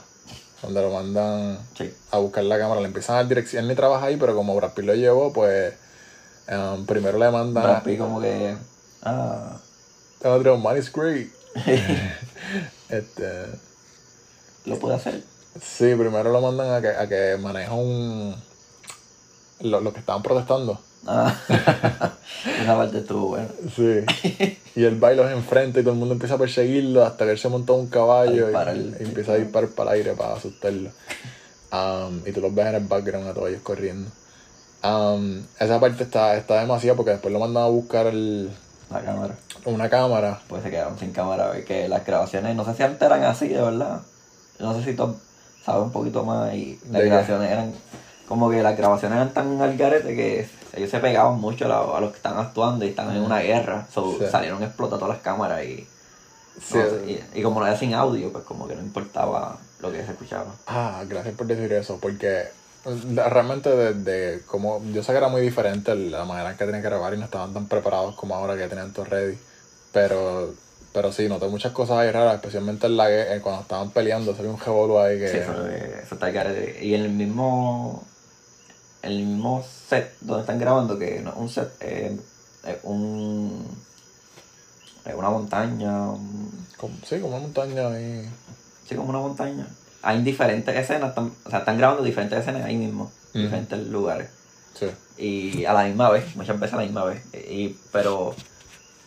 Donde 0.62 0.82
lo 0.82 0.92
mandan 0.92 1.58
Sí. 1.76 1.92
a 2.12 2.18
buscar 2.18 2.44
la 2.44 2.60
cámara, 2.60 2.82
le 2.82 2.88
empiezan 2.88 3.16
a 3.16 3.20
dar 3.20 3.28
dirección, 3.28 3.64
él 3.64 3.70
ni 3.70 3.76
trabaja 3.76 4.06
ahí, 4.06 4.18
pero 4.18 4.36
como 4.36 4.56
Brad 4.56 4.74
Pitt 4.74 4.86
lo 4.86 4.94
llevó, 4.94 5.34
pues 5.34 5.74
em, 6.48 6.86
primero 6.86 7.18
le 7.18 7.32
mandan 7.32 7.64
Brad 7.64 7.84
Pitt 7.84 7.98
como 7.98 8.22
que. 8.22 8.56
Ah. 9.02 9.58
otro, 10.24 10.58
Manny's 10.58 10.92
great. 10.92 11.30
este, 12.90 13.46
Lo 14.66 14.78
puede 14.78 14.96
hacer. 14.96 15.24
Sí, 15.62 15.96
primero 15.96 16.32
lo 16.32 16.42
mandan 16.42 16.72
a 16.74 16.82
que, 16.82 16.88
a 16.90 17.08
que 17.08 17.38
maneje 17.42 17.72
un... 17.72 18.36
Lo, 19.62 19.82
lo 19.82 19.92
que 19.94 20.00
estaban 20.00 20.24
protestando. 20.24 20.80
Ah. 21.06 21.36
Esa 22.62 22.76
parte 22.78 23.00
estuvo 23.00 23.28
buena. 23.30 23.48
Sí. 23.76 24.56
Y 24.76 24.84
él 24.86 25.02
va 25.04 25.14
y 25.14 25.16
los 25.18 25.30
enfrenta 25.32 25.80
y 25.80 25.84
todo 25.84 25.94
el 25.94 26.00
mundo 26.00 26.14
empieza 26.14 26.36
a 26.36 26.38
perseguirlo 26.38 27.06
hasta 27.06 27.26
que 27.26 27.32
él 27.32 27.38
se 27.40 27.50
montó 27.50 27.74
a 27.74 27.78
un 27.78 27.88
caballo 27.88 28.50
y, 28.50 28.54
y 28.54 29.04
empieza 29.06 29.34
a 29.34 29.36
disparar 29.36 29.70
para 29.72 29.92
el 29.92 29.98
aire 29.98 30.14
para 30.14 30.36
asustarlo. 30.36 30.92
Um, 31.72 32.22
y 32.26 32.32
tú 32.32 32.42
los 32.42 32.54
ves 32.56 32.68
en 32.68 32.76
el 32.76 32.86
background 32.86 33.28
a 33.28 33.34
todos 33.34 33.50
ellos 33.50 33.62
corriendo. 33.62 34.10
Um, 34.84 35.44
esa 35.60 35.80
parte 35.80 36.04
está, 36.04 36.36
está 36.38 36.60
demasiado 36.62 36.96
porque 36.96 37.12
después 37.12 37.34
lo 37.34 37.40
mandan 37.40 37.64
a 37.64 37.68
buscar 37.68 38.08
el- 38.08 38.50
La 38.90 39.02
cámara. 39.02 39.36
una 39.66 39.90
cámara. 39.90 40.40
Pues 40.48 40.64
se 40.64 40.70
quedaron 40.72 40.98
sin 40.98 41.12
cámara. 41.12 41.52
Que 41.66 41.90
las 41.90 42.06
grabaciones, 42.06 42.56
no 42.56 42.64
sé 42.66 42.76
si 42.76 42.84
antes 42.84 43.02
eran 43.02 43.24
así, 43.24 43.50
de 43.50 43.62
verdad. 43.62 44.02
No 44.60 44.74
sé 44.74 44.84
si 44.86 44.94
tú 44.96 45.16
sabes 45.64 45.84
un 45.84 45.92
poquito 45.92 46.24
más. 46.24 46.54
Y 46.54 46.80
las 46.92 47.02
¿De 47.02 47.10
grabaciones 47.10 47.52
eran. 47.52 47.74
Como 48.28 48.50
que 48.50 48.62
las 48.62 48.78
grabaciones 48.78 49.16
eran 49.16 49.34
tan 49.34 49.62
al 49.62 49.76
garete 49.76 50.16
que 50.16 50.48
ellos 50.74 50.90
se 50.90 51.00
pegaban 51.00 51.40
mucho 51.40 51.66
a, 51.72 51.98
a 51.98 52.02
los 52.02 52.12
que 52.12 52.18
están 52.18 52.38
actuando 52.38 52.86
y 52.86 52.90
estaban 52.90 53.16
en 53.16 53.24
una 53.24 53.40
guerra. 53.40 53.88
So, 53.92 54.18
Sí. 54.20 54.26
Salieron 54.30 54.60
todas 54.78 55.10
las 55.10 55.20
cámaras 55.20 55.64
y, 55.64 55.88
Sí, 56.62 56.78
no 56.78 56.90
sé, 56.90 57.24
y, 57.34 57.40
y 57.40 57.42
como 57.42 57.60
no 57.62 57.68
era 57.68 57.78
sin 57.78 57.94
audio, 57.94 58.32
pues 58.32 58.44
como 58.44 58.68
que 58.68 58.76
no 58.76 58.82
importaba 58.82 59.58
lo 59.80 59.92
que 59.92 60.04
se 60.06 60.12
escuchaba. 60.12 60.54
Ah, 60.68 61.04
gracias 61.08 61.36
por 61.36 61.48
decir 61.48 61.72
eso, 61.72 61.98
porque 62.02 62.42
eh, 62.86 63.30
realmente 63.30 63.70
desde 63.70 64.42
como 64.46 64.82
yo 64.94 65.02
sé 65.04 65.12
que 65.12 65.18
era 65.18 65.30
muy 65.30 65.42
diferente 65.42 65.96
la 65.96 66.26
manera 66.26 66.52
en 66.52 66.58
que 66.58 66.66
tenían 66.66 66.82
que 66.82 66.90
grabar 66.90 67.14
y 67.14 67.18
no 67.18 67.26
estaban 67.26 67.54
tan 67.54 67.68
preparados 67.68 68.16
como 68.16 68.36
ahora 68.36 68.58
que 68.58 68.68
tenían 68.68 68.94
todo 68.94 69.06
ready, 69.06 69.38
pero 69.92 70.54
pero 70.94 71.12
sí, 71.12 71.28
noté 71.30 71.48
muchas 71.48 71.72
cosas 71.72 71.98
ahí 72.00 72.12
raras, 72.12 72.36
especialmente 72.36 72.88
en 72.88 72.98
la 72.98 73.10
gue- 73.10 73.36
eh, 73.38 73.42
cuando 73.42 73.62
estaban 73.62 73.92
peleando, 73.92 74.36
salió 74.36 74.52
un 74.52 74.60
revolú 74.60 75.00
ahí 75.00 75.20
que 75.20 75.28
Sí, 75.28 75.38
eso, 75.38 75.68
eh, 75.68 76.02
eso 76.04 76.16
está 76.16 76.30
garete. 76.32 76.84
Y 76.86 76.94
en 76.96 77.02
el 77.04 77.10
mismo. 77.10 78.04
En 79.02 79.12
el 79.14 79.26
mismo 79.26 79.64
set 79.88 80.14
donde 80.22 80.42
están 80.42 80.60
grabando, 80.60 81.00
que 81.00 81.22
no 81.22 81.30
es 81.32 81.38
un 81.38 81.50
set, 81.50 81.70
eh, 81.82 82.18
es 82.68 82.78
un. 82.84 83.66
Es 85.06 85.16
una 85.16 85.30
montaña. 85.30 86.10
un- 86.12 86.68
como, 86.78 86.96
sí, 87.06 87.20
como 87.20 87.36
una 87.36 87.42
montaña 87.44 87.88
ahí. 87.88 88.30
sí, 88.88 88.96
como 88.96 89.10
una 89.10 89.20
montaña. 89.20 89.68
Hay 90.02 90.22
diferentes 90.24 90.76
escenas, 90.76 91.10
están, 91.10 91.32
o 91.46 91.50
sea, 91.50 91.60
están 91.60 91.78
grabando 91.78 92.04
diferentes 92.04 92.40
escenas 92.40 92.64
ahí 92.66 92.76
mismo, 92.78 93.04
Ujú. 93.34 93.40
diferentes 93.44 93.80
lugares. 93.88 94.30
Sí. 94.78 94.88
y 95.22 95.66
a 95.66 95.74
la 95.74 95.84
misma 95.84 96.10
vez, 96.10 96.34
muchas 96.38 96.58
veces 96.58 96.74
a 96.74 96.78
la 96.78 96.84
misma 96.84 97.04
vez. 97.04 97.22
Y, 97.34 97.76
pero 97.92 98.34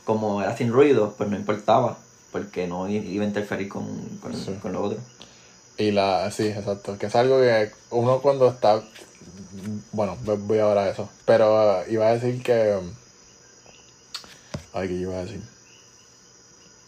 como 0.05 0.43
era 0.43 0.57
sin 0.57 0.73
ruido, 0.73 1.15
pues 1.17 1.29
no 1.31 1.37
importaba, 1.37 1.97
porque 2.33 2.67
no 2.67 2.89
iba 2.89 3.25
a 3.25 3.27
interferir 3.29 3.69
con, 3.69 3.87
con, 4.21 4.35
Sí. 4.35 4.55
con 4.61 4.73
lo 4.73 4.83
otro. 4.83 4.99
Y 5.79 5.91
la, 5.91 6.31
sí, 6.31 6.47
exacto, 6.49 6.99
que 6.99 7.07
es 7.07 7.17
algo 7.17 7.41
que 7.41 7.71
uno 7.91 8.21
cuando 8.21 8.49
está, 8.49 8.83
bueno, 9.93 10.17
voy- 10.23 10.59
a 10.59 10.69
hablar 10.69 10.85
de 10.87 10.91
eso, 10.93 11.09
pero 11.25 11.81
uh, 11.81 11.91
iba 11.91 12.09
a 12.09 12.15
decir 12.15 12.43
que, 12.43 12.79
ay, 14.75 14.89
¿qué 14.89 14.95
iba 14.95 15.17
a 15.17 15.23
decir? 15.25 15.43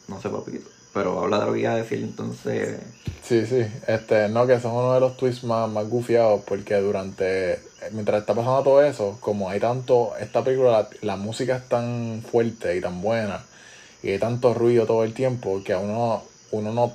No 0.08 0.20
sé, 0.20 0.28
papito. 0.28 0.68
Pero 0.92 1.18
habla 1.20 1.40
de 1.40 1.46
lo 1.46 1.52
que 1.54 1.60
iba 1.60 1.72
a 1.72 1.76
decir, 1.76 1.98
entonces. 1.98 2.78
Sí, 3.22 3.46
sí, 3.46 3.66
este, 3.88 4.28
no, 4.28 4.46
que 4.46 4.60
son 4.60 4.72
uno 4.72 4.94
de 4.94 5.00
los 5.00 5.16
twists 5.16 5.44
más, 5.44 5.68
más 5.68 5.88
gufiados 5.88 6.42
porque 6.46 6.74
durante, 6.76 7.58
mientras 7.92 8.20
está 8.20 8.34
pasando 8.34 8.62
todo 8.62 8.82
eso, 8.82 9.18
como 9.20 9.50
hay 9.50 9.60
tanto, 9.60 10.12
esta 10.20 10.42
película, 10.44 10.70
la, 10.70 10.88
la 11.02 11.16
música 11.16 11.56
es 11.56 11.68
tan 11.68 12.22
fuerte 12.30 12.76
y 12.76 12.80
tan 12.80 13.00
buena 13.02 13.44
y 14.04 14.10
hay 14.10 14.18
tanto 14.18 14.52
ruido 14.52 14.84
todo 14.84 15.02
el 15.02 15.14
tiempo 15.14 15.62
que 15.64 15.72
a 15.72 15.78
uno, 15.78 16.22
uno 16.50 16.72
no, 16.72 16.92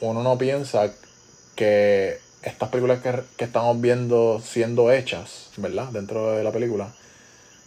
uno 0.00 0.22
no 0.22 0.38
piensa 0.38 0.92
que 1.56 2.18
estas 2.42 2.68
películas 2.68 3.02
que, 3.02 3.12
que 3.36 3.44
estamos 3.44 3.80
viendo 3.80 4.40
siendo 4.40 4.92
hechas, 4.92 5.50
¿verdad? 5.56 5.88
Dentro 5.88 6.30
de 6.32 6.44
la 6.44 6.52
película, 6.52 6.92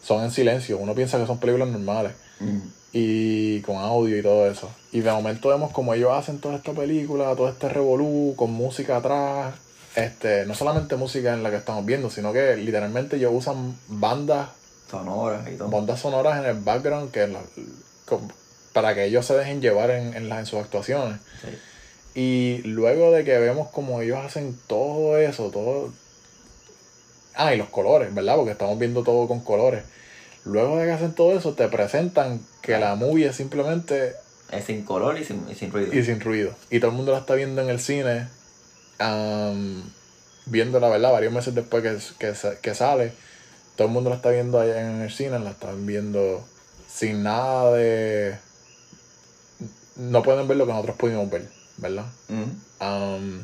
son 0.02 0.24
en 0.24 0.32
silencio. 0.32 0.78
Uno 0.78 0.96
piensa 0.96 1.20
que 1.20 1.28
son 1.28 1.38
películas 1.38 1.68
normales 1.68 2.14
mm, 2.40 2.60
y 2.94 3.60
con 3.62 3.76
audio 3.76 4.18
y 4.18 4.24
todo 4.24 4.50
eso. 4.50 4.72
Y 4.94 5.02
de 5.02 5.12
momento 5.12 5.50
vemos 5.50 5.74
como 5.74 5.94
ellos 5.94 6.12
hacen 6.14 6.40
toda 6.40 6.56
esta 6.56 6.72
película, 6.72 7.36
todo 7.36 7.50
este 7.50 7.68
revolú, 7.68 8.36
con 8.38 8.52
música 8.52 8.98
atrás. 8.98 9.54
Este, 9.96 10.46
no 10.46 10.56
solamente 10.56 10.96
música 10.96 11.34
en 11.34 11.44
la 11.44 11.50
que 11.52 11.58
estamos 11.58 11.86
viendo, 11.86 12.10
sino 12.10 12.32
que 12.32 12.56
literalmente 12.56 13.18
ellos 13.18 13.32
usan 13.34 13.76
bandas, 13.88 14.50
sonoras 14.90 15.48
y 15.50 15.56
todo. 15.58 15.70
bandas 15.70 16.00
sonoras 16.00 16.40
en 16.40 16.46
el 16.46 16.60
background 16.60 17.12
que 17.12 17.28
la- 17.28 17.42
para 18.74 18.96
que 18.96 19.06
ellos 19.06 19.26
se 19.26 19.36
dejen 19.36 19.62
llevar 19.62 19.90
en, 19.92 20.14
en, 20.14 20.30
las, 20.30 20.40
en 20.40 20.46
sus 20.46 20.60
actuaciones. 20.60 21.20
Sí. 21.42 21.50
Y 22.20 22.62
luego 22.68 23.12
de 23.12 23.24
que 23.24 23.38
vemos 23.38 23.70
como 23.70 24.02
ellos 24.02 24.18
hacen 24.26 24.58
todo 24.68 25.18
eso, 25.18 25.50
todo... 25.52 25.92
Ah, 27.36 27.54
y 27.54 27.58
los 27.58 27.70
colores, 27.70 28.14
¿verdad? 28.14 28.36
Porque 28.36 28.52
estamos 28.52 28.78
viendo 28.78 29.04
todo 29.04 29.28
con 29.28 29.40
colores. 29.42 29.84
Luego 30.44 30.78
de 30.78 30.86
que 30.86 30.92
hacen 30.92 31.14
todo 31.14 31.38
eso, 31.38 31.54
te 31.54 31.68
presentan 31.70 32.42
que 32.62 32.78
la 32.78 32.96
movie 32.96 33.28
es 33.28 33.36
simplemente 33.36 34.14
Es 34.52 34.66
sin 34.66 34.84
color 34.84 35.18
y 35.20 35.24
sin, 35.24 35.46
y 35.50 35.56
sin 35.56 35.72
ruido. 35.72 35.94
y 35.94 36.04
sin 36.04 36.20
ruido. 36.20 36.54
Y 36.70 36.80
todo 36.80 36.92
el 36.92 36.98
mundo 36.98 37.12
la 37.14 37.20
está 37.20 37.36
viendo 37.36 37.62
en 37.62 37.70
el 37.70 37.80
cine, 37.80 38.28
am, 39.02 39.84
viéndola, 40.46 40.90
¿verdad? 40.90 41.12
Varios 41.12 41.34
meses 41.34 41.54
después 41.56 41.84
que, 41.84 41.98
que, 42.20 42.36
sa- 42.36 42.56
que 42.56 42.74
sale. 42.76 43.12
Todo 43.76 43.88
el 43.88 43.94
mundo 43.94 44.10
la 44.10 44.18
está 44.18 44.30
viendo 44.30 44.60
allá 44.60 44.82
en 44.82 45.02
el 45.02 45.12
cine, 45.12 45.40
la 45.40 45.52
están 45.52 45.86
viendo 45.86 46.44
sin 46.88 47.24
nada 47.24 47.74
de... 47.74 48.36
No 49.98 50.24
pueden 50.24 50.48
ver 50.48 50.58
lo 50.58 50.66
que 50.66 50.72
nosotros 50.74 50.98
pudimos 50.98 51.30
ver, 51.30 51.48
¿verdad? 51.78 52.06
Um, 52.30 53.44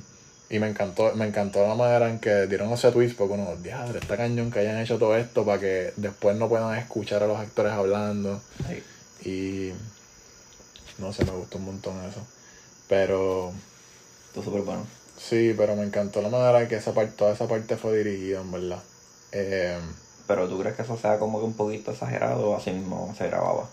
y 0.49 0.59
me 0.59 0.67
encantó, 0.69 1.13
me 1.15 1.27
encantó 1.27 1.67
la 1.67 1.75
manera 1.75 2.09
en 2.09 2.19
que 2.19 2.47
dieron 2.47 2.71
ese 2.71 2.91
twist 2.91 3.17
porque 3.17 3.33
uno, 3.33 3.55
diadre, 3.61 3.99
está 3.99 4.15
cañón 4.17 4.49
que 4.49 4.59
hayan 4.59 4.77
hecho 4.79 4.97
todo 4.97 5.15
esto 5.17 5.45
para 5.45 5.59
que 5.59 5.93
después 5.97 6.35
no 6.37 6.47
puedan 6.49 6.77
escuchar 6.77 7.21
a 7.23 7.27
los 7.27 7.37
actores 7.37 7.73
hablando. 7.73 8.41
Y 9.25 9.71
no 10.99 11.11
sé, 11.13 11.25
me 11.25 11.31
gustó 11.31 11.57
un 11.57 11.65
montón 11.65 12.03
eso. 12.05 12.21
Pero 12.87 13.51
Estuvo 14.27 14.43
súper 14.45 14.61
bueno. 14.61 14.85
Sí, 15.17 15.53
pero 15.57 15.75
me 15.75 15.83
encantó 15.83 16.21
la 16.21 16.29
manera 16.29 16.61
en 16.61 16.67
que 16.67 16.75
esa 16.75 16.93
parte, 16.93 17.13
toda 17.17 17.33
esa 17.33 17.47
parte 17.47 17.75
fue 17.77 17.97
dirigida, 17.97 18.41
en 18.41 18.51
verdad. 18.51 18.83
Eh, 19.31 19.77
Pero 20.27 20.47
tú 20.47 20.59
crees 20.59 20.75
que 20.75 20.81
eso 20.81 20.97
sea 20.97 21.19
como 21.19 21.39
que 21.39 21.45
un 21.45 21.53
poquito 21.53 21.91
exagerado 21.91 22.49
o 22.51 22.55
así 22.57 22.71
mismo 22.71 23.13
se 23.17 23.27
grababa. 23.27 23.69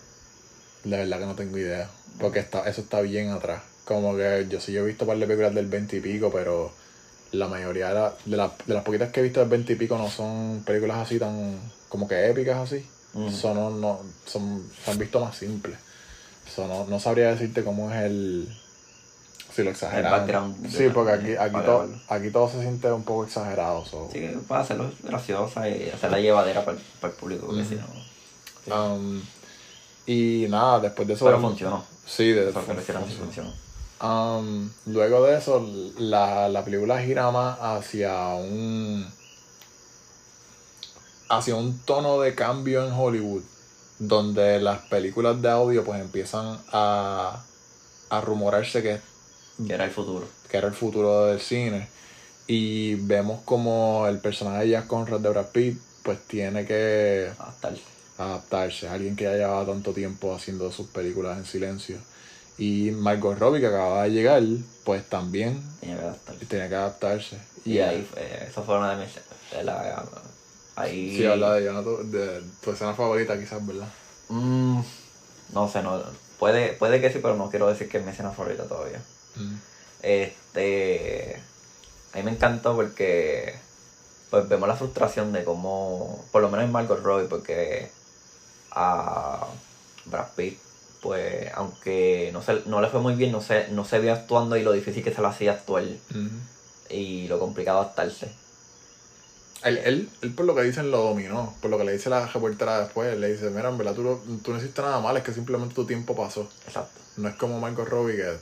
de 0.83 0.97
verdad 0.97 1.19
que 1.19 1.25
no 1.25 1.35
tengo 1.35 1.57
idea. 1.57 1.89
Porque 2.19 2.39
está, 2.39 2.67
eso 2.69 2.81
está 2.81 3.01
bien 3.01 3.29
atrás. 3.31 3.61
Como 3.85 4.15
que 4.15 4.47
yo 4.49 4.59
sí 4.61 4.71
yo 4.71 4.81
he 4.83 4.85
visto 4.85 5.03
un 5.05 5.09
par 5.09 5.17
de 5.17 5.25
películas 5.27 5.53
del 5.53 5.67
20 5.67 5.97
y 5.97 5.99
pico, 5.99 6.31
pero 6.31 6.71
la 7.31 7.47
mayoría 7.47 7.89
de, 7.89 7.93
la- 7.95 8.13
de, 8.25 8.37
la- 8.37 8.53
de 8.65 8.73
las 8.73 8.83
poquitas 8.83 9.11
que 9.11 9.19
he 9.19 9.23
visto 9.23 9.39
del 9.41 9.49
20 9.49 9.73
y 9.73 9.75
pico 9.75 9.97
no 9.97 10.09
son 10.09 10.63
películas 10.65 10.97
así 10.97 11.19
tan 11.19 11.59
como 11.89 12.07
que 12.07 12.29
épicas 12.29 12.57
así. 12.57 12.85
Mm. 13.13 13.29
Son, 13.29 13.55
no, 13.55 13.69
no- 13.71 13.99
son, 14.25 14.63
se 14.83 14.91
han 14.91 14.97
visto 14.97 15.19
más 15.19 15.35
simples. 15.35 15.77
So, 16.55 16.67
no, 16.67 16.85
no 16.85 16.99
sabría 16.99 17.29
decirte 17.31 17.63
cómo 17.63 17.91
es 17.91 18.03
el... 18.03 18.47
Si 19.55 19.63
lo 19.63 19.69
exagerado. 19.71 20.17
background 20.17 20.57
de 20.57 20.69
Sí, 20.69 20.87
la- 20.87 20.93
porque 20.93 21.11
aquí, 21.13 21.35
aquí, 21.37 21.65
todo, 21.65 21.89
aquí 22.09 22.29
todo 22.29 22.49
se 22.49 22.59
siente 22.61 22.91
un 22.91 23.03
poco 23.03 23.23
exagerado. 23.23 23.85
so. 23.85 24.09
Sí, 24.11 24.27
para 24.47 24.61
hacerlo 24.61 24.91
graciosa 25.03 25.69
y 25.69 25.89
hacerla 25.89 26.19
llevadera 26.19 26.65
para 26.65 26.77
el, 26.77 26.83
para 26.99 27.13
el 27.13 27.19
público, 27.19 27.45
porque 27.47 27.61
Ujú. 27.61 27.69
si 27.69 27.75
no. 27.75 27.85
sí. 28.65 28.71
Um, 28.71 29.21
y 30.07 30.45
nada, 30.49 30.79
después 30.81 31.07
de 31.07 31.13
eso... 31.13 31.25
Pero 31.25 31.39
funcionó. 31.39 31.83
Sí, 32.05 32.31
de, 32.31 32.49
Eso 32.49 32.61
sí 32.67 33.13
funcionó. 33.17 33.53
Um, 34.03 34.69
luego 34.87 35.23
de 35.25 35.37
eso, 35.37 35.65
la, 35.97 36.49
la 36.49 36.63
película 36.65 37.01
gira 37.01 37.31
más 37.31 37.57
hacia 37.61 38.27
un 38.35 39.09
hacia 41.29 41.55
un 41.55 41.79
tono 41.79 42.19
de 42.19 42.35
cambio 42.35 42.85
en 42.85 42.93
Hollywood, 42.93 43.41
donde 43.97 44.59
las 44.59 44.79
películas 44.81 45.41
de 45.41 45.49
audio 45.49 45.83
pues 45.83 45.99
empiezan 46.01 46.59
a, 46.71 47.41
a 48.09 48.21
rumorarse 48.21 48.83
que, 48.83 49.01
Que 49.67 49.73
era 49.73 49.85
el 49.85 49.91
futuro. 49.91 50.27
que 50.49 50.57
era 50.57 50.67
el 50.67 50.73
futuro 50.73 51.25
del 51.27 51.39
cine. 51.39 51.87
Y 52.47 52.95
vemos 52.95 53.41
como 53.45 54.05
el 54.07 54.19
personaje 54.19 54.65
de 54.65 54.69
Jack 54.71 54.87
Conrad 54.87 55.19
de 55.19 55.29
Brad 55.29 55.47
Pitt 55.47 55.79
pues 56.03 56.19
tiene 56.27 56.65
que 56.65 57.31
el. 57.63 57.81
adaptarse, 58.17 58.87
alguien 58.87 59.15
que 59.15 59.23
ya 59.23 59.33
llevaba 59.33 59.65
tanto 59.65 59.91
tiempo 59.91 60.35
haciendo 60.35 60.71
sus 60.71 60.87
películas 60.87 61.37
en 61.37 61.45
silencio. 61.45 61.97
Y 62.57 62.91
Margot 62.91 63.37
Robbie, 63.37 63.59
que 63.59 63.67
acababa 63.67 64.03
de 64.03 64.11
llegar, 64.11 64.43
pues 64.83 65.03
también 65.09 65.61
Tenía 65.79 65.97
que 65.97 66.03
adaptar. 66.03 66.35
tenía 66.47 66.69
que 66.69 66.75
adaptarse. 66.75 67.37
Y 67.65 67.79
ahí 67.79 68.07
eso 68.47 68.63
fue 68.63 68.77
una 68.77 68.95
de 68.95 69.05
mis. 69.05 69.15
de 69.51 69.63
la- 69.63 70.05
ahí. 70.75 71.17
Sí, 71.17 71.25
habla 71.25 71.55
de, 71.55 71.67
tu, 71.83 72.11
de 72.11 72.43
tu 72.63 72.71
escena 72.71 72.93
favorita 72.93 73.37
quizás, 73.39 73.65
¿verdad? 73.65 73.87
Mm, 74.29 74.81
no 75.53 75.67
sé, 75.67 75.81
no. 75.81 76.01
Puede, 76.39 76.73
puede 76.73 77.01
que 77.01 77.11
sí, 77.11 77.19
pero 77.21 77.35
no 77.35 77.49
quiero 77.49 77.67
decir 77.67 77.89
que 77.89 77.97
es 77.97 78.05
mi 78.05 78.11
escena 78.11 78.31
favorita 78.31 78.65
todavía. 78.65 79.01
Mm. 79.35 79.55
Este. 80.01 81.41
A 82.13 82.17
mí 82.17 82.23
me 82.23 82.31
encantó 82.31 82.75
porque. 82.75 83.55
Pues 84.29 84.47
vemos 84.49 84.67
la 84.67 84.75
frustración 84.75 85.31
de 85.33 85.43
cómo. 85.43 86.23
Por 86.31 86.41
lo 86.41 86.49
menos 86.49 86.65
en 86.65 86.71
Margot 86.71 87.01
Robbie, 87.01 87.27
porque. 87.27 87.89
A 88.71 89.47
Brad 90.05 90.27
Pitt, 90.35 90.59
pues. 91.01 91.51
Aunque 91.55 92.29
no, 92.33 92.41
se, 92.41 92.61
no 92.65 92.81
le 92.81 92.89
fue 92.89 92.99
muy 93.01 93.15
bien, 93.15 93.31
no 93.31 93.41
se, 93.41 93.67
no 93.69 93.85
se 93.85 93.99
vio 93.99 94.13
actuando 94.13 94.57
y 94.57 94.63
lo 94.63 94.71
difícil 94.73 95.03
que 95.03 95.13
se 95.13 95.21
le 95.21 95.27
hacía 95.27 95.53
actuar. 95.53 95.83
Mm. 96.11 96.27
Y 96.89 97.27
lo 97.27 97.39
complicado 97.39 97.79
adaptarse. 97.79 98.29
Él, 99.63 99.77
él, 99.79 100.09
él, 100.21 100.33
por 100.35 100.45
lo 100.45 100.53
que 100.53 100.61
dicen, 100.61 100.91
lo 100.91 100.99
dominó. 101.01 101.55
Por 101.61 101.71
lo 101.71 101.77
que 101.79 101.85
le 101.85 101.93
dice 101.93 102.09
la 102.09 102.27
reportera 102.27 102.81
después, 102.81 103.17
le 103.17 103.31
dice, 103.33 103.49
mira, 103.49 103.69
en 103.69 103.77
verdad 103.79 103.95
tú, 103.95 104.03
lo- 104.03 104.21
tú 104.43 104.51
no 104.51 104.57
hiciste 104.59 104.81
nada 104.83 104.99
mal, 104.99 105.17
es 105.17 105.23
que 105.23 105.33
simplemente 105.33 105.73
tu 105.73 105.85
tiempo 105.87 106.15
pasó. 106.15 106.47
Exacto. 106.67 106.99
No 107.17 107.27
es 107.29 107.35
como 107.35 107.59
Margot 107.59 107.87
Robbie 107.87 108.17
que... 108.17 108.37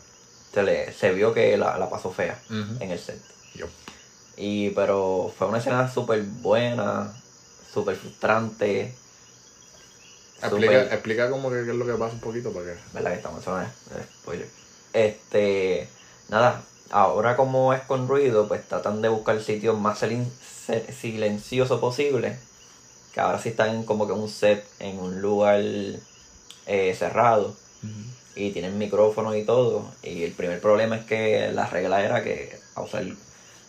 Se, 0.53 0.63
le, 0.63 0.93
se 0.93 1.11
vio 1.11 1.33
que 1.33 1.57
la, 1.57 1.77
la 1.77 1.89
pasó 1.89 2.11
fea 2.11 2.37
en 2.79 2.91
el 2.91 2.99
set. 2.99 3.19
Y 4.37 4.69
pero 4.71 5.31
fue 5.37 5.47
una 5.47 5.57
escena 5.59 5.91
súper 5.91 6.21
buena, 6.23 7.11
súper 7.73 7.95
frustrante. 7.95 8.93
Explica, 10.41 10.73
explica 10.93 11.29
como 11.29 11.49
que 11.49 11.63
qué 11.63 11.71
es 11.71 11.75
lo 11.77 11.85
que 11.85 11.93
pasa 11.93 12.13
un 12.13 12.19
poquito 12.19 12.51
para 12.51 12.65
que... 12.65 12.75
¿Verdad 12.93 13.11
que 13.11 13.17
estamos? 13.17 13.43
Spoiler. 14.21 14.47
Este, 14.91 15.87
nada, 16.29 16.61
ahora 16.91 17.35
como 17.35 17.73
es 17.73 17.81
con 17.83 18.07
ruido, 18.07 18.47
pues 18.47 18.67
tratan 18.67 19.01
de 19.01 19.09
buscar 19.09 19.41
sitios 19.41 19.79
más 19.79 20.01
silin- 20.03 20.29
se- 20.65 20.91
silencioso 20.91 21.79
posible. 21.79 22.37
Que 23.13 23.21
ahora 23.21 23.39
sí 23.39 23.49
están 23.49 23.83
como 23.85 24.05
que 24.07 24.13
en 24.13 24.19
un 24.19 24.29
set, 24.29 24.65
en 24.79 24.99
un 24.99 25.21
lugar 25.21 25.61
eh, 26.65 26.95
cerrado. 26.97 27.55
Y 28.35 28.51
tienen 28.51 28.77
micrófono 28.77 29.35
y 29.35 29.43
todo. 29.43 29.91
Y 30.01 30.23
el 30.23 30.31
primer 30.31 30.59
problema 30.59 30.95
es 30.97 31.05
que 31.05 31.51
la 31.53 31.67
regla 31.67 32.03
era 32.03 32.23
que 32.23 32.57
a 32.75 32.81
usar, 32.81 33.05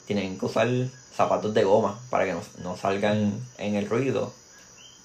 tienen 0.07 0.39
que 0.39 0.47
usar 0.47 0.69
zapatos 1.15 1.53
de 1.55 1.65
goma 1.65 2.01
para 2.11 2.25
que 2.25 2.33
no, 2.33 2.41
no 2.63 2.77
salgan 2.77 3.33
en 3.59 3.75
el 3.77 3.89
ruido 3.89 4.33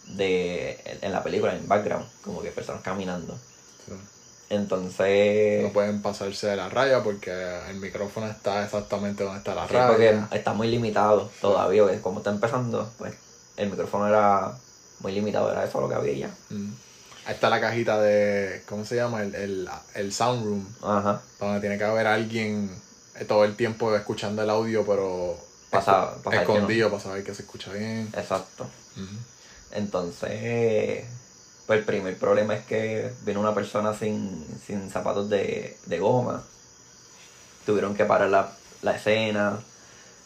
de 0.08 0.80
en 1.02 1.12
la 1.12 1.24
película, 1.24 1.56
en 1.56 1.68
background, 1.68 2.06
como 2.24 2.42
que 2.42 2.50
personas 2.52 2.82
caminando. 2.82 3.38
Sí. 3.86 3.94
Entonces, 4.50 5.62
No 5.64 5.72
pueden 5.72 6.02
pasarse 6.02 6.48
de 6.48 6.56
la 6.56 6.70
raya 6.70 7.04
porque 7.04 7.32
el 7.70 7.76
micrófono 7.78 8.28
está 8.28 8.64
exactamente 8.64 9.24
donde 9.24 9.40
está 9.40 9.54
la 9.54 9.68
sí, 9.68 9.76
porque 9.88 10.12
raya. 10.12 10.28
está 10.32 10.54
muy 10.54 10.68
limitado 10.70 11.30
todavía, 11.40 11.84
porque 11.84 12.02
como 12.02 12.20
está 12.20 12.32
empezando, 12.32 12.92
pues 12.98 13.14
el 13.58 13.70
micrófono 13.70 14.08
era 14.08 14.54
muy 15.02 15.12
limitado, 15.12 15.52
era 15.52 15.64
eso 15.66 15.80
lo 15.80 15.88
que 15.88 15.96
había 15.96 16.14
ya. 16.28 16.36
Mm. 16.50 16.74
Ahí 17.26 17.34
está 17.36 17.50
la 17.50 17.62
cajita 17.62 18.02
de. 18.02 18.64
¿Cómo 18.68 18.86
se 18.86 18.96
llama? 18.96 19.22
El, 19.24 19.36
el, 19.36 19.70
el 19.96 20.14
sound 20.14 20.46
room. 20.46 20.68
Ajá, 20.82 21.22
Donde 21.40 21.60
tiene 21.60 21.78
que 21.78 21.84
haber 21.84 22.08
alguien 22.08 22.72
eh, 23.16 23.26
todo 23.26 23.44
el 23.46 23.56
tiempo 23.56 23.96
escuchando 23.96 24.42
el 24.42 24.50
audio, 24.50 24.86
pero 24.86 25.38
Pasa, 25.70 26.16
no- 26.24 26.32
Escondido 26.32 26.90
para 26.90 27.02
saber 27.04 27.24
que 27.24 27.36
se 27.36 27.44
escucha 27.44 27.72
bien. 27.74 28.10
Exacto. 28.18 28.68
Entonces, 29.72 31.06
pues 31.68 31.80
el 31.80 31.86
primer 31.86 32.18
problema 32.18 32.56
es 32.56 32.66
que 32.66 33.12
vino 33.24 33.40
una 33.40 33.54
persona 33.54 33.94
sin, 33.94 34.46
sin 34.66 34.90
zapatos 34.90 35.30
de, 35.30 35.78
de 35.86 36.00
goma. 36.00 36.44
Tuvieron 37.66 37.94
que 37.96 38.06
parar 38.06 38.30
la, 38.30 38.52
la 38.82 38.96
escena. 38.96 39.60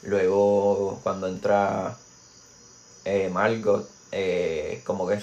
Luego, 0.04 1.00
cuando 1.04 1.28
entra 1.28 1.98
eh, 3.04 3.30
Margot, 3.30 3.89
eh, 4.12 4.82
como 4.86 5.08
que 5.08 5.22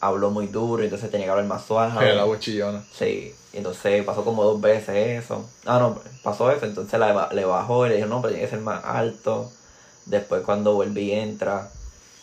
habló 0.00 0.30
muy 0.30 0.46
duro, 0.46 0.82
entonces 0.82 1.10
tenía 1.10 1.26
que 1.26 1.30
hablar 1.30 1.46
más 1.46 1.64
suave. 1.64 2.10
El 2.10 2.18
agua 2.18 2.38
chillona. 2.38 2.84
Sí, 2.92 3.34
entonces 3.52 4.04
pasó 4.04 4.24
como 4.24 4.44
dos 4.44 4.60
veces 4.60 5.24
eso. 5.24 5.48
Ah, 5.66 5.78
no, 5.78 5.98
pasó 6.22 6.50
eso, 6.50 6.66
entonces 6.66 6.98
la 6.98 7.28
le 7.32 7.44
bajó 7.44 7.86
y 7.86 7.90
le 7.90 7.96
dijo, 7.96 8.08
no, 8.08 8.20
pero 8.20 8.32
tiene 8.34 8.44
que 8.48 8.50
ser 8.50 8.60
más 8.60 8.84
alto. 8.84 9.50
Después 10.06 10.42
cuando 10.42 10.74
vuelve 10.74 11.00
y 11.02 11.12
entra, 11.12 11.70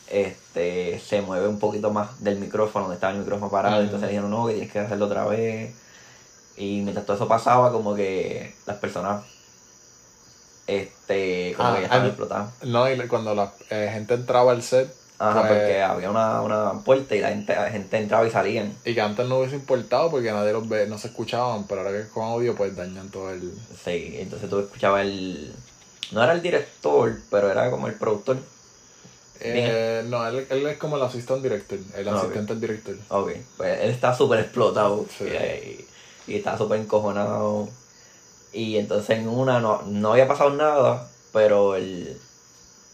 este, 0.09 0.99
se 0.99 1.21
mueve 1.21 1.47
un 1.47 1.59
poquito 1.59 1.91
más 1.91 2.23
del 2.23 2.37
micrófono, 2.39 2.85
donde 2.85 2.95
estaba 2.95 3.13
el 3.13 3.19
micrófono 3.19 3.51
parado, 3.51 3.81
entonces 3.81 4.01
le 4.01 4.13
dijeron, 4.13 4.31
no, 4.31 4.47
que 4.47 4.53
tienes 4.53 4.71
que 4.71 4.79
hacerlo 4.79 5.05
otra 5.05 5.25
vez. 5.25 5.73
Y 6.57 6.81
mientras 6.81 7.05
todo 7.05 7.17
eso 7.17 7.27
pasaba, 7.27 7.71
como 7.71 7.93
que 7.95 8.55
las 8.65 8.77
personas, 8.77 9.23
este, 10.67 11.53
como 11.57 11.69
Ah, 11.69 11.73
que 11.73 11.79
ya 11.81 11.85
estaban 11.85 12.07
explotadas. 12.07 12.49
No, 12.63 12.89
y 12.91 13.07
cuando 13.07 13.35
la 13.35 13.51
eh, 13.69 13.89
gente 13.93 14.13
entraba 14.13 14.51
al 14.51 14.63
set, 14.63 14.91
Ajá, 15.17 15.47
pues- 15.47 15.53
porque 15.53 15.81
había 15.81 16.09
una, 16.09 16.41
una 16.41 16.73
puerta 16.83 17.15
y 17.15 17.21
la 17.21 17.29
gente, 17.29 17.55
la 17.55 17.69
gente 17.69 17.97
entraba 17.97 18.27
y 18.27 18.31
salían. 18.31 18.73
y 18.83 18.93
que 18.93 19.01
antes 19.01 19.25
no 19.27 19.39
hubiese 19.39 19.55
importado 19.55 20.11
porque 20.11 20.31
nadie 20.31 20.51
los 20.51 20.67
ve, 20.67 20.87
no 20.87 20.97
se 20.97 21.07
escuchaban, 21.07 21.65
pero 21.67 21.81
ahora 21.81 21.93
que 21.93 22.09
con 22.09 22.23
audio, 22.23 22.53
pues 22.55 22.75
dañan 22.75 23.09
todo 23.09 23.29
el. 23.31 23.53
Sí, 23.83 24.15
entonces 24.19 24.49
tú 24.49 24.59
escuchabas 24.59 25.03
el... 25.03 25.53
No 26.11 26.21
era 26.23 26.33
el 26.33 26.41
director, 26.41 27.17
pero 27.31 27.49
era 27.49 27.71
como 27.71 27.87
el 27.87 27.93
productor. 27.95 28.37
Eh, 29.39 30.03
no, 30.07 30.25
él, 30.27 30.47
él 30.49 30.65
es 30.67 30.77
como 30.77 30.95
el 30.97 31.03
asistente 31.03 31.49
director, 31.49 31.77
el 31.95 32.07
Ah, 32.07 32.13
asistente 32.15 32.53
del 32.53 32.61
director. 32.61 32.95
Ok, 33.09 33.31
pues 33.57 33.81
él 33.81 33.89
está 33.89 34.15
súper 34.15 34.39
explotado 34.39 35.05
Sí. 35.17 35.25
y, 35.25 36.31
y 36.31 36.35
está 36.37 36.57
súper 36.57 36.79
encojonado. 36.79 37.69
Y 38.53 38.77
entonces 38.77 39.17
en 39.19 39.27
una 39.27 39.59
no, 39.59 39.81
no 39.83 40.13
había 40.13 40.27
pasado 40.27 40.51
nada, 40.51 41.09
pero 41.33 41.75
el, 41.75 42.17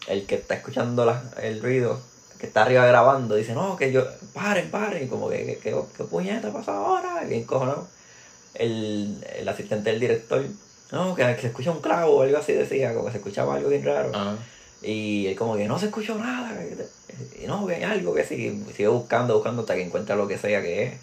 el 0.08 0.26
que 0.26 0.34
está 0.34 0.54
escuchando 0.54 1.04
la- 1.04 1.22
el 1.40 1.62
ruido, 1.62 2.00
que 2.42 2.48
está 2.48 2.62
arriba 2.62 2.84
grabando, 2.84 3.36
dice, 3.36 3.54
no, 3.54 3.76
que 3.76 3.92
yo, 3.92 4.04
paren, 4.34 4.68
paren, 4.68 5.04
y 5.04 5.06
como 5.06 5.28
que, 5.30 5.46
que, 5.46 5.58
que- 5.58 5.80
¿qué 5.96 6.02
puñeta 6.02 6.52
pasa 6.52 6.76
ahora? 6.76 7.22
Bien 7.24 7.42
encojonado. 7.42 7.86
El, 8.54 9.24
el 9.36 9.48
asistente 9.48 9.90
del 9.90 10.00
director, 10.00 10.44
no, 10.90 11.14
que, 11.14 11.24
que 11.36 11.40
se 11.40 11.46
escucha 11.46 11.70
un 11.70 11.80
clavo 11.80 12.16
o 12.16 12.22
algo 12.22 12.36
así 12.36 12.52
decía, 12.52 12.92
como 12.94 13.06
que 13.06 13.12
se 13.12 13.18
escuchaba 13.18 13.54
algo 13.54 13.68
bien 13.68 13.84
raro. 13.84 14.10
Ajá. 14.12 14.36
Y 14.82 15.28
él 15.28 15.36
como 15.36 15.56
que 15.56 15.68
no 15.68 15.78
se 15.78 15.86
escuchó 15.86 16.16
nada, 16.18 16.52
que- 16.58 17.44
y 17.44 17.46
no, 17.46 17.64
que 17.64 17.76
hay 17.76 17.84
algo 17.84 18.12
que 18.12 18.24
sigue, 18.24 18.58
sigue 18.76 18.88
buscando, 18.88 19.34
buscando 19.34 19.62
hasta 19.62 19.76
que 19.76 19.82
encuentra 19.84 20.16
lo 20.16 20.26
que 20.26 20.36
sea 20.36 20.60
que 20.60 20.82
es. 20.82 20.94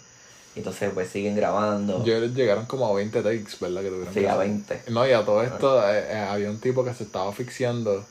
Entonces 0.56 0.90
pues 0.92 1.08
siguen 1.08 1.36
grabando. 1.36 2.04
Yo 2.04 2.18
llegaron 2.26 2.66
como 2.66 2.86
a 2.86 2.92
20 2.92 3.22
takes, 3.22 3.52
¿verdad? 3.60 3.80
Que 3.80 3.88
tuvieron 3.88 4.12
sí, 4.12 4.20
que 4.20 4.28
a 4.28 4.32
hacer. 4.34 4.46
20. 4.46 4.82
No, 4.88 5.08
y 5.08 5.12
a 5.12 5.24
todo 5.24 5.42
esto 5.42 5.90
eh, 5.90 6.04
eh, 6.10 6.18
había 6.18 6.50
un 6.50 6.60
tipo 6.60 6.84
que 6.84 6.92
se 6.92 7.04
estaba 7.04 7.30
asfixiando. 7.30 8.04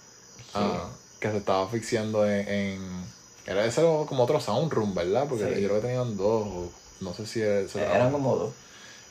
ah, 0.55 0.89
que 1.19 1.29
se 1.29 1.37
estaba 1.37 1.65
asfixiando 1.65 2.27
en. 2.27 2.47
en- 2.49 3.18
era 3.49 3.65
ese 3.65 3.81
era 3.81 4.05
como 4.05 4.23
otro 4.23 4.39
sound 4.39 4.71
room, 4.71 4.93
¿verdad? 4.93 5.25
Porque 5.27 5.45
Sí. 5.55 5.61
yo 5.61 5.67
creo 5.69 5.81
que 5.81 5.87
tenían 5.87 6.15
dos, 6.17 6.47
o 6.47 6.69
no 7.01 7.13
sé 7.13 7.25
si 7.25 7.39
se 7.41 7.81
Eh, 7.81 7.91
Eran 7.95 8.11
como 8.11 8.35
dos. 8.35 8.53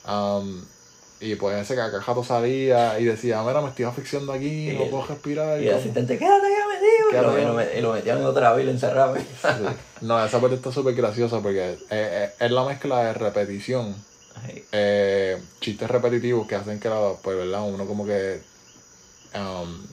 Um, 0.09 0.65
y 1.21 1.35
pues 1.35 1.61
ese 1.61 1.75
cacajato 1.75 2.23
salía 2.23 2.99
y 3.01 3.05
decía, 3.05 3.43
mira, 3.43 3.61
me 3.61 3.69
estoy 3.71 3.85
asfixiando 3.87 4.33
aquí, 4.33 4.71
Y 4.71 4.77
no 4.77 4.85
el- 4.85 4.91
puedo 4.91 5.07
respirar. 5.07 5.61
Y 5.61 5.65
y 5.65 5.67
el 5.67 5.73
como- 5.73 5.81
asistente, 5.81 6.17
quédate 6.19 6.47
ya 6.49 6.67
metido. 6.69 7.11
Y 7.11 7.25
lo, 7.25 7.39
y 7.41 7.45
lo 7.45 7.59
met- 7.59 7.77
y 7.77 7.81
lo 7.81 7.93
metían 7.93 8.19
en 8.19 8.25
otra 8.27 8.53
vez 8.53 8.63
y 8.63 8.67
lo 8.67 8.71
encerraban. 8.73 9.21
Sí. 9.21 9.65
No, 10.03 10.25
esa 10.25 10.41
parte 10.41 10.55
está 10.57 10.71
súper 10.71 10.95
graciosa 10.95 11.41
porque 11.41 11.73
eh, 11.73 11.77
eh, 11.91 12.31
es 12.39 12.51
la 12.53 12.65
mezcla 12.65 13.03
de 13.05 13.15
repetición, 13.15 13.97
eh, 14.71 15.43
chistes 15.61 15.91
repetitivos 15.91 16.47
que 16.47 16.55
hacen 16.55 16.79
que, 16.79 16.89
la, 16.89 17.15
pues, 17.21 17.37
¿verdad? 17.37 17.63
Uno 17.67 17.85
como 17.87 18.07
que, 18.07 18.41
um, 19.35 19.85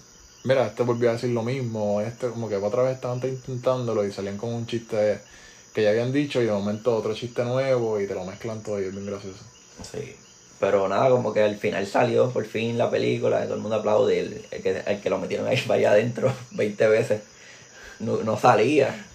mira, 0.45 0.67
este 0.67 0.83
volvió 0.83 1.09
a 1.09 1.13
decir 1.13 1.31
lo 1.31 1.43
mismo, 1.43 2.01
este 2.01 2.29
como 2.29 2.47
que 2.47 2.55
otra 2.55 2.83
vez 2.83 2.95
estaban 2.95 3.19
intentándolo 3.23 4.05
y 4.05 4.11
salían 4.11 4.37
con 4.37 4.53
un 4.53 4.65
chiste 4.65 5.19
que 5.73 5.83
ya 5.83 5.89
habían 5.89 6.13
dicho 6.13 6.41
y 6.41 6.45
de 6.45 6.51
momento 6.51 6.95
otro 6.95 7.13
chiste 7.13 7.43
nuevo 7.43 7.99
y 7.99 8.07
te 8.07 8.13
lo 8.13 8.23
mezclan 8.23 8.63
todo 8.63 8.81
y 8.81 8.85
es 8.85 8.91
bien 8.91 9.05
gracioso. 9.05 9.43
Sí. 9.91 10.15
Pero 10.59 10.87
nada, 10.87 11.09
como 11.09 11.33
que 11.33 11.43
al 11.43 11.57
final 11.57 11.85
salió 11.85 12.29
por 12.29 12.45
fin 12.45 12.77
la 12.77 12.89
película, 12.89 13.43
todo 13.43 13.55
el 13.55 13.61
mundo 13.61 13.75
aplaude, 13.75 14.19
el, 14.19 14.45
el 14.51 14.63
que, 14.63 14.81
el 14.85 15.01
que 15.01 15.09
lo 15.09 15.19
metieron 15.19 15.47
ahí 15.47 15.57
para 15.67 15.79
allá 15.79 15.91
adentro 15.91 16.31
20 16.51 16.87
veces 16.87 17.21
no, 17.99 18.17
no 18.23 18.37
salía. 18.37 19.05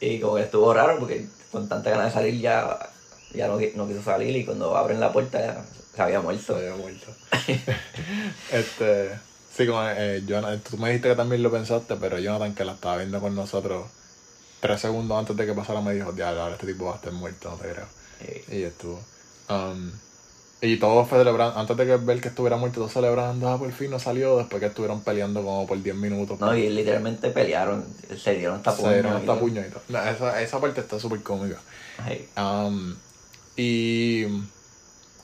Y 0.00 0.18
como 0.18 0.36
que 0.36 0.42
estuvo 0.42 0.72
raro 0.72 0.98
porque 0.98 1.26
con 1.52 1.68
tanta 1.68 1.90
ganas 1.90 2.06
de 2.06 2.12
salir 2.12 2.40
ya, 2.40 2.90
ya 3.32 3.46
no, 3.46 3.58
no 3.74 3.86
quiso 3.86 4.02
salir 4.02 4.34
y 4.36 4.44
cuando 4.44 4.76
abren 4.76 4.98
la 4.98 5.12
puerta 5.12 5.38
ya 5.38 5.64
se 5.94 6.02
había 6.02 6.20
muerto. 6.20 6.58
Se 6.58 6.68
había 6.68 6.76
muerto. 6.76 7.06
este, 8.52 9.10
sí, 9.60 9.66
como 9.66 9.82
eh, 9.86 10.22
Jonathan, 10.26 10.60
tú 10.60 10.78
me 10.78 10.88
dijiste 10.88 11.08
que 11.08 11.16
también 11.16 11.42
lo 11.42 11.50
pensaste, 11.50 11.96
pero 11.96 12.18
Jonathan, 12.18 12.54
que 12.54 12.64
la 12.64 12.72
estaba 12.72 12.96
viendo 12.96 13.20
con 13.20 13.34
nosotros 13.34 13.86
tres 14.60 14.80
segundos 14.80 15.18
antes 15.18 15.36
de 15.36 15.46
que 15.46 15.52
pasara, 15.52 15.80
me 15.80 15.94
dijo, 15.94 16.12
diablo, 16.12 16.42
ahora 16.42 16.54
este 16.54 16.66
tipo 16.66 16.86
va 16.86 16.92
a 16.92 16.96
estar 16.96 17.12
muerto, 17.12 17.50
no 17.50 17.56
te 17.56 17.68
creo. 17.70 17.86
Y 18.50 18.62
estuvo. 18.62 19.00
Um, 19.48 19.90
y 20.62 20.76
todos 20.76 21.08
celebrando, 21.08 21.58
antes 21.58 21.76
de 21.76 21.86
que 21.86 21.96
ver 21.96 22.20
que 22.20 22.28
estuviera 22.28 22.56
muerto, 22.56 22.80
todos 22.80 22.92
celebrando, 22.92 23.48
ah, 23.48 23.58
por 23.58 23.70
fin 23.72 23.90
no 23.90 23.98
salió, 23.98 24.38
después 24.38 24.60
que 24.60 24.66
estuvieron 24.66 25.02
peleando 25.02 25.42
como 25.42 25.66
por 25.66 25.82
10 25.82 25.96
minutos. 25.96 26.38
no, 26.38 26.54
y 26.54 26.68
literalmente 26.68 27.30
pelearon, 27.30 27.84
se 28.16 28.36
dieron 28.36 28.56
hasta 28.56 28.72
se 28.72 28.82
dieron 28.82 29.12
puño 29.12 29.16
hasta 29.18 29.40
puño 29.40 29.60
y 29.66 29.70
todo. 29.70 29.82
No, 29.88 30.02
esa, 30.02 30.42
esa 30.42 30.60
parte 30.60 30.80
está 30.80 31.00
súper 31.00 31.22
cómica. 31.22 31.58
Um, 32.36 32.94
y 33.56 34.26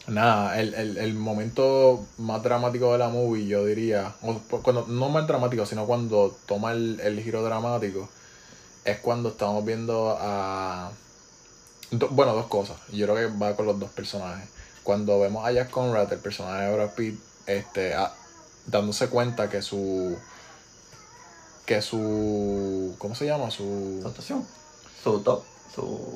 nada, 0.08 0.58
el, 0.60 0.74
el, 0.74 0.98
el 0.98 1.14
momento 1.14 2.04
más 2.18 2.42
dramático 2.42 2.92
de 2.92 2.98
la 2.98 3.08
movie, 3.08 3.46
yo 3.46 3.64
diría, 3.64 4.14
cu- 4.20 4.60
cuando, 4.62 4.86
no 4.86 5.08
más 5.08 5.26
dramático, 5.26 5.66
sino 5.66 5.86
cuando 5.86 6.36
toma 6.46 6.72
el, 6.72 7.00
el 7.00 7.20
giro 7.22 7.42
dramático, 7.42 8.08
es 8.84 8.98
cuando 9.00 9.30
estamos 9.30 9.64
viendo 9.64 10.16
a... 10.20 10.90
bueno, 12.10 12.34
dos 12.34 12.46
cosas. 12.46 12.76
Yo 12.92 13.06
creo 13.06 13.16
que 13.16 13.36
va 13.38 13.56
con 13.56 13.66
los 13.66 13.78
dos 13.80 13.90
personajes. 13.90 14.48
Cuando 14.84 15.18
vemos 15.18 15.44
a 15.44 15.50
Jack 15.50 15.70
Conrad, 15.70 16.12
el 16.12 16.20
personaje 16.20 16.64
de 16.64 16.74
Brad 16.74 16.90
Pitt, 16.94 17.18
este, 17.46 17.94
dándose 18.66 19.08
cuenta 19.08 19.50
que 19.50 19.60
su... 19.60 20.16
que 21.64 21.82
su... 21.82 22.94
¿cómo 22.98 23.16
se 23.16 23.26
llama? 23.26 23.50
Su... 23.50 23.98
su 24.02 24.08
actuación, 24.08 24.46
su 25.02 25.20
top, 25.20 25.42
su... 25.74 26.08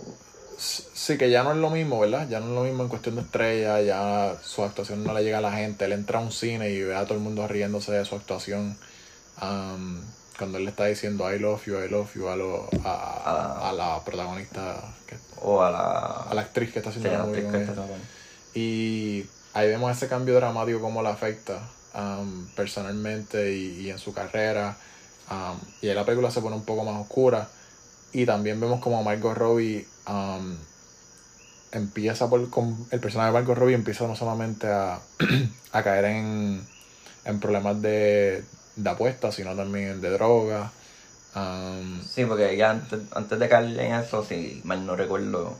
Sí, 0.58 1.16
que 1.16 1.30
ya 1.30 1.42
no 1.42 1.52
es 1.52 1.58
lo 1.58 1.70
mismo, 1.70 1.98
¿verdad? 2.00 2.28
Ya 2.28 2.40
no 2.40 2.46
es 2.46 2.52
lo 2.52 2.62
mismo 2.64 2.82
en 2.82 2.88
cuestión 2.88 3.16
de 3.16 3.22
estrella, 3.22 3.80
ya 3.80 4.36
su 4.42 4.62
actuación 4.62 5.04
no 5.04 5.14
le 5.14 5.22
llega 5.24 5.38
a 5.38 5.42
la 5.42 5.52
gente. 5.52 5.84
Él 5.86 5.92
entra 5.92 6.18
a 6.18 6.22
un 6.22 6.32
cine 6.32 6.70
y 6.70 6.82
ve 6.82 6.94
a 6.94 7.04
todo 7.04 7.14
el 7.14 7.20
mundo 7.20 7.46
riéndose 7.48 7.92
de 7.92 8.04
su 8.04 8.14
actuación. 8.14 8.76
Am, 9.38 10.02
cuando 10.38 10.58
él 10.58 10.64
le 10.64 10.70
está 10.70 10.84
diciendo 10.86 11.32
I 11.32 11.38
love 11.38 11.64
you, 11.66 11.78
I 11.78 11.88
love 11.88 12.14
you 12.14 12.28
a, 12.28 12.36
lo- 12.36 12.68
a, 12.84 13.22
Ah. 13.24 13.68
a 13.70 13.72
la 13.72 14.04
protagonista, 14.04 14.76
que- 15.06 15.16
o 15.42 15.62
a 15.62 15.70
la... 15.70 15.80
a 16.30 16.34
la 16.34 16.40
actriz 16.42 16.72
que 16.72 16.78
está 16.80 16.90
haciendo 16.90 17.10
la 17.10 17.18
la 17.18 17.24
movie 17.24 17.42
con 17.44 17.54
ella. 17.56 17.72
Y 18.54 19.26
ahí 19.54 19.68
vemos 19.68 19.90
ese 19.96 20.08
cambio 20.08 20.34
dramático, 20.34 20.80
cómo 20.80 21.02
le 21.02 21.08
afecta 21.08 21.60
personalmente 22.54 23.52
y, 23.54 23.80
y 23.86 23.90
en 23.90 23.98
su 23.98 24.12
carrera. 24.12 24.76
Am, 25.28 25.58
y 25.80 25.88
ahí 25.88 25.94
la 25.94 26.04
película 26.04 26.30
se 26.30 26.40
pone 26.40 26.56
un 26.56 26.64
poco 26.64 26.84
más 26.84 27.00
oscura. 27.00 27.48
Y 28.12 28.26
también 28.26 28.60
vemos 28.60 28.80
como 28.80 29.02
Margot 29.02 29.36
Robbie 29.36 29.86
am, 30.06 30.56
empieza 31.72 32.28
por. 32.28 32.50
Con, 32.50 32.86
el 32.90 33.00
personaje 33.00 33.28
de 33.28 33.34
Margot 33.34 33.56
Robbie 33.56 33.74
empieza 33.74 34.06
no 34.06 34.16
solamente 34.16 34.66
a, 34.66 35.00
a 35.72 35.82
caer 35.82 36.06
en, 36.06 36.66
en 37.24 37.40
problemas 37.40 37.80
de, 37.80 38.44
de 38.76 38.90
apuestas, 38.90 39.34
sino 39.34 39.54
también 39.54 40.00
de 40.00 40.10
drogas. 40.10 40.70
Am, 41.34 42.02
Sí, 42.02 42.24
porque 42.24 42.56
ya 42.56 42.70
antes, 42.70 43.00
antes 43.12 43.38
de 43.38 43.48
caer 43.48 43.78
en 43.78 43.94
eso, 43.94 44.24
si 44.24 44.60
mal 44.64 44.84
no 44.84 44.96
recuerdo, 44.96 45.56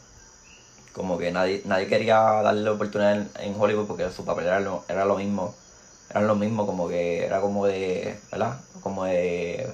como 0.92 1.18
que 1.18 1.30
nadie 1.30 1.62
nadie 1.64 1.86
quería 1.86 2.18
darle 2.42 2.68
oportunidad 2.70 3.14
en, 3.14 3.30
en 3.38 3.54
Hollywood 3.60 3.86
porque 3.86 4.10
su 4.10 4.24
papel 4.24 4.46
era 4.46 4.60
lo, 4.60 4.84
era 4.88 5.04
lo 5.04 5.16
mismo. 5.16 5.54
Era 6.10 6.22
lo 6.22 6.34
mismo, 6.34 6.66
como 6.66 6.88
que 6.88 7.24
era 7.24 7.40
como 7.40 7.66
de, 7.66 8.18
¿verdad? 8.32 8.58
Como 8.82 9.04
de 9.04 9.70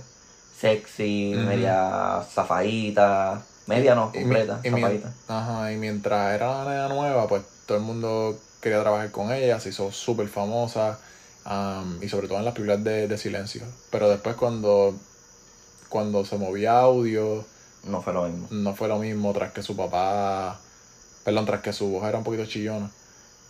sexy, 0.60 1.36
media 1.38 2.22
zafadita, 2.30 3.50
media 3.66 3.94
no, 3.94 4.12
completa, 4.12 4.60
y 4.64 4.70
zafadita. 4.70 5.12
Ajá, 5.26 5.72
y 5.72 5.76
mientras 5.76 6.34
era 6.34 6.64
la 6.64 6.70
nena 6.70 6.88
nueva, 6.88 7.28
pues 7.28 7.44
todo 7.66 7.78
el 7.78 7.84
mundo 7.84 8.44
quería 8.60 8.80
trabajar 8.80 9.10
con 9.10 9.32
ella, 9.32 9.60
se 9.60 9.70
hizo 9.70 9.92
súper 9.92 10.28
famosa, 10.28 11.02
am, 11.44 12.02
y 12.02 12.08
sobre 12.08 12.28
todo 12.28 12.38
en 12.38 12.44
las 12.44 12.54
películas 12.54 12.82
de, 12.84 13.08
de 13.08 13.18
silencio. 13.18 13.76
Pero 13.90 14.08
después 14.08 14.36
cuando, 14.36 15.04
cuando 15.88 16.24
se 16.24 16.38
movía 16.38 16.78
audio, 16.80 17.50
No 17.82 18.02
fue 18.02 18.12
lo 18.12 18.24
mismo. 18.28 18.48
no 18.50 18.74
fue 18.74 18.88
lo 18.88 18.98
mismo 18.98 19.32
tras 19.32 19.52
que 19.52 19.62
su 19.62 19.76
papá, 19.76 20.66
perdón, 21.24 21.46
tras 21.46 21.62
que 21.62 21.72
su 21.72 21.88
voz 21.90 22.08
era 22.08 22.18
un 22.18 22.24
poquito 22.24 22.46
chillona. 22.46 22.96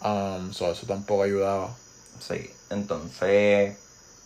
Um, 0.00 0.52
so 0.52 0.70
eso 0.72 0.86
tampoco 0.86 1.22
ayudaba. 1.24 1.80
Sí, 2.18 2.50
entonces, 2.70 3.78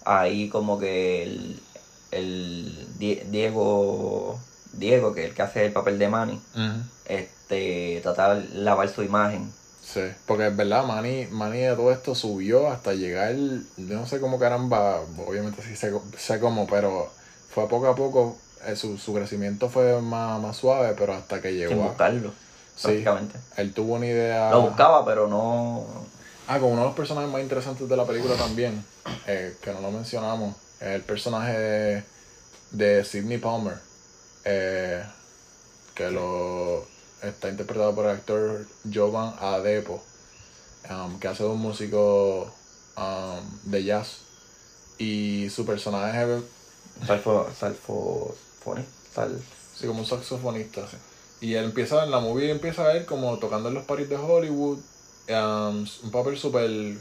ahí 0.04 0.48
como 0.48 0.78
que 0.78 1.22
el, 1.24 1.69
el 2.12 2.86
Die- 2.98 3.24
Diego, 3.30 4.38
Diego, 4.72 5.14
que 5.14 5.22
es 5.22 5.28
el 5.30 5.34
que 5.34 5.42
hace 5.42 5.66
el 5.66 5.72
papel 5.72 5.98
de 5.98 6.08
Manny, 6.08 6.40
este, 7.06 8.00
trata 8.02 8.34
de 8.34 8.48
lavar 8.60 8.88
su 8.88 9.02
imagen. 9.02 9.50
Sí, 9.82 10.02
porque 10.26 10.46
es 10.46 10.56
verdad, 10.56 10.84
Manny, 10.84 11.26
Manny 11.30 11.58
de 11.60 11.74
todo 11.74 11.90
esto 11.90 12.14
subió 12.14 12.68
hasta 12.70 12.92
llegar, 12.94 13.34
yo 13.34 13.96
no 13.96 14.06
sé 14.06 14.20
cómo 14.20 14.38
caramba, 14.38 15.00
obviamente 15.26 15.62
sí 15.62 15.74
sé, 15.74 15.92
sé 16.16 16.38
cómo, 16.38 16.66
pero 16.68 17.08
fue 17.52 17.66
poco 17.68 17.88
a 17.88 17.94
poco, 17.96 18.36
eh, 18.66 18.76
su, 18.76 18.98
su 18.98 19.12
crecimiento 19.14 19.68
fue 19.68 20.00
más, 20.00 20.40
más 20.40 20.56
suave, 20.56 20.94
pero 20.96 21.14
hasta 21.14 21.40
que 21.40 21.48
Sin 21.48 21.58
llegó 21.58 21.82
a... 21.84 21.88
buscarlo, 21.88 22.30
Sí, 22.76 22.86
prácticamente. 22.88 23.38
él 23.56 23.72
tuvo 23.72 23.94
una 23.94 24.06
idea... 24.06 24.50
Lo 24.50 24.62
buscaba, 24.62 25.04
pero 25.04 25.26
no... 25.26 25.84
Ah, 26.46 26.58
con 26.58 26.70
uno 26.72 26.80
de 26.82 26.86
los 26.88 26.96
personajes 26.96 27.30
más 27.30 27.42
interesantes 27.42 27.88
de 27.88 27.96
la 27.96 28.04
película 28.04 28.34
también, 28.36 28.82
eh, 29.26 29.54
que 29.62 29.72
no 29.72 29.80
lo 29.80 29.90
mencionamos, 29.90 30.54
el 30.80 31.02
personaje 31.02 32.04
de, 32.70 33.04
Sidney 33.04 33.38
Palmer, 33.38 33.78
eh, 34.44 35.04
que 35.94 36.10
lo 36.10 36.86
está 37.22 37.50
interpretado 37.50 37.94
por 37.94 38.06
el 38.06 38.12
actor 38.12 38.66
Jovan 38.92 39.34
Adepo, 39.38 40.02
um, 40.90 41.18
que 41.18 41.28
hace 41.28 41.44
un 41.44 41.60
músico 41.60 42.52
um, 42.96 43.70
de 43.70 43.84
jazz. 43.84 44.22
Y 44.98 45.48
su 45.50 45.64
personaje 45.64 46.36
es 46.36 46.42
Salfo, 47.06 47.48
salfo, 47.58 48.34
sal, 49.14 49.40
sí, 49.74 49.86
como 49.86 50.00
un 50.00 50.06
saxofonista. 50.06 50.82
Y 51.40 51.54
él 51.54 51.64
empieza, 51.64 52.04
en 52.04 52.10
la 52.10 52.20
movie 52.20 52.50
empieza 52.50 52.82
a 52.82 52.92
ver 52.92 53.06
como 53.06 53.38
tocando 53.38 53.68
en 53.70 53.74
los 53.76 53.84
paris 53.84 54.08
de 54.08 54.16
Hollywood, 54.16 54.78
um, 55.28 55.86
un 56.02 56.10
papel 56.10 56.36
súper, 56.36 56.98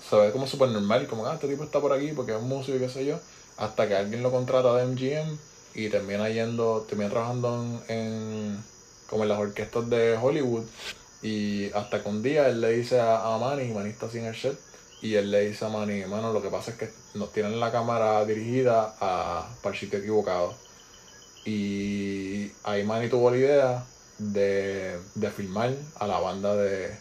se 0.00 0.16
ve 0.16 0.32
como 0.32 0.46
súper 0.46 0.68
normal, 0.70 1.06
como, 1.06 1.26
ah, 1.26 1.34
este 1.34 1.48
tipo 1.48 1.64
está 1.64 1.80
por 1.80 1.92
aquí 1.92 2.12
porque 2.12 2.32
es 2.32 2.38
un 2.38 2.48
músico 2.48 2.76
y 2.76 2.80
qué 2.80 2.88
sé 2.88 3.04
yo, 3.06 3.20
hasta 3.56 3.86
que 3.88 3.94
alguien 3.96 4.22
lo 4.22 4.30
contrata 4.30 4.74
de 4.76 4.84
MGM 4.84 5.38
y 5.74 5.88
termina 5.90 6.28
yendo, 6.30 6.82
termina 6.88 7.10
trabajando 7.10 7.82
en, 7.88 7.96
en- 7.96 8.64
como 9.06 9.22
en 9.24 9.28
las 9.28 9.38
orquestas 9.38 9.88
de 9.90 10.16
Hollywood 10.16 10.64
y 11.22 11.70
hasta 11.72 12.02
que 12.02 12.08
un 12.08 12.22
día 12.22 12.48
él 12.48 12.60
le 12.60 12.72
dice 12.72 13.00
a, 13.00 13.34
a 13.34 13.38
Manny, 13.38 13.72
Manny 13.72 13.90
está 13.90 14.08
sin 14.10 14.24
el 14.24 14.34
set, 14.36 14.58
y 15.02 15.14
él 15.16 15.30
le 15.30 15.48
dice 15.48 15.64
a 15.64 15.68
Manny, 15.68 16.04
mano, 16.06 16.32
lo 16.32 16.40
que 16.42 16.48
pasa 16.50 16.70
es 16.72 16.76
que 16.78 16.94
nos 17.14 17.32
tienen 17.32 17.60
la 17.60 17.70
cámara 17.72 18.24
dirigida 18.24 18.96
a, 19.00 19.58
para 19.62 19.74
el 19.74 19.80
sitio 19.80 19.98
equivocado. 19.98 20.54
Y 21.44 22.52
ahí 22.62 22.84
Manny 22.84 23.08
tuvo 23.08 23.30
la 23.30 23.36
idea 23.36 23.86
de, 24.18 24.98
de 25.14 25.30
filmar 25.30 25.74
a 25.94 26.06
la 26.06 26.20
banda 26.20 26.54
de, 26.56 26.98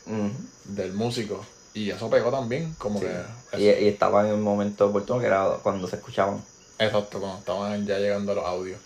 del 0.63 0.93
músico. 0.93 1.45
Y 1.73 1.89
eso 1.91 2.09
pegó 2.09 2.31
también, 2.31 2.73
como 2.77 2.99
Sí. 2.99 3.05
que... 3.51 3.59
Y, 3.59 3.85
y 3.85 3.87
estaba 3.89 4.21
en 4.21 4.33
el 4.33 4.37
momento 4.37 4.87
oportuno 4.87 5.19
que 5.19 5.27
era 5.27 5.45
cuando 5.61 5.87
se 5.87 5.97
escuchaban. 5.97 6.41
Exacto, 6.79 7.19
cuando 7.19 7.39
estaban 7.39 7.85
ya 7.85 7.99
llegando 7.99 8.33
los 8.33 8.45
audios. 8.45 8.79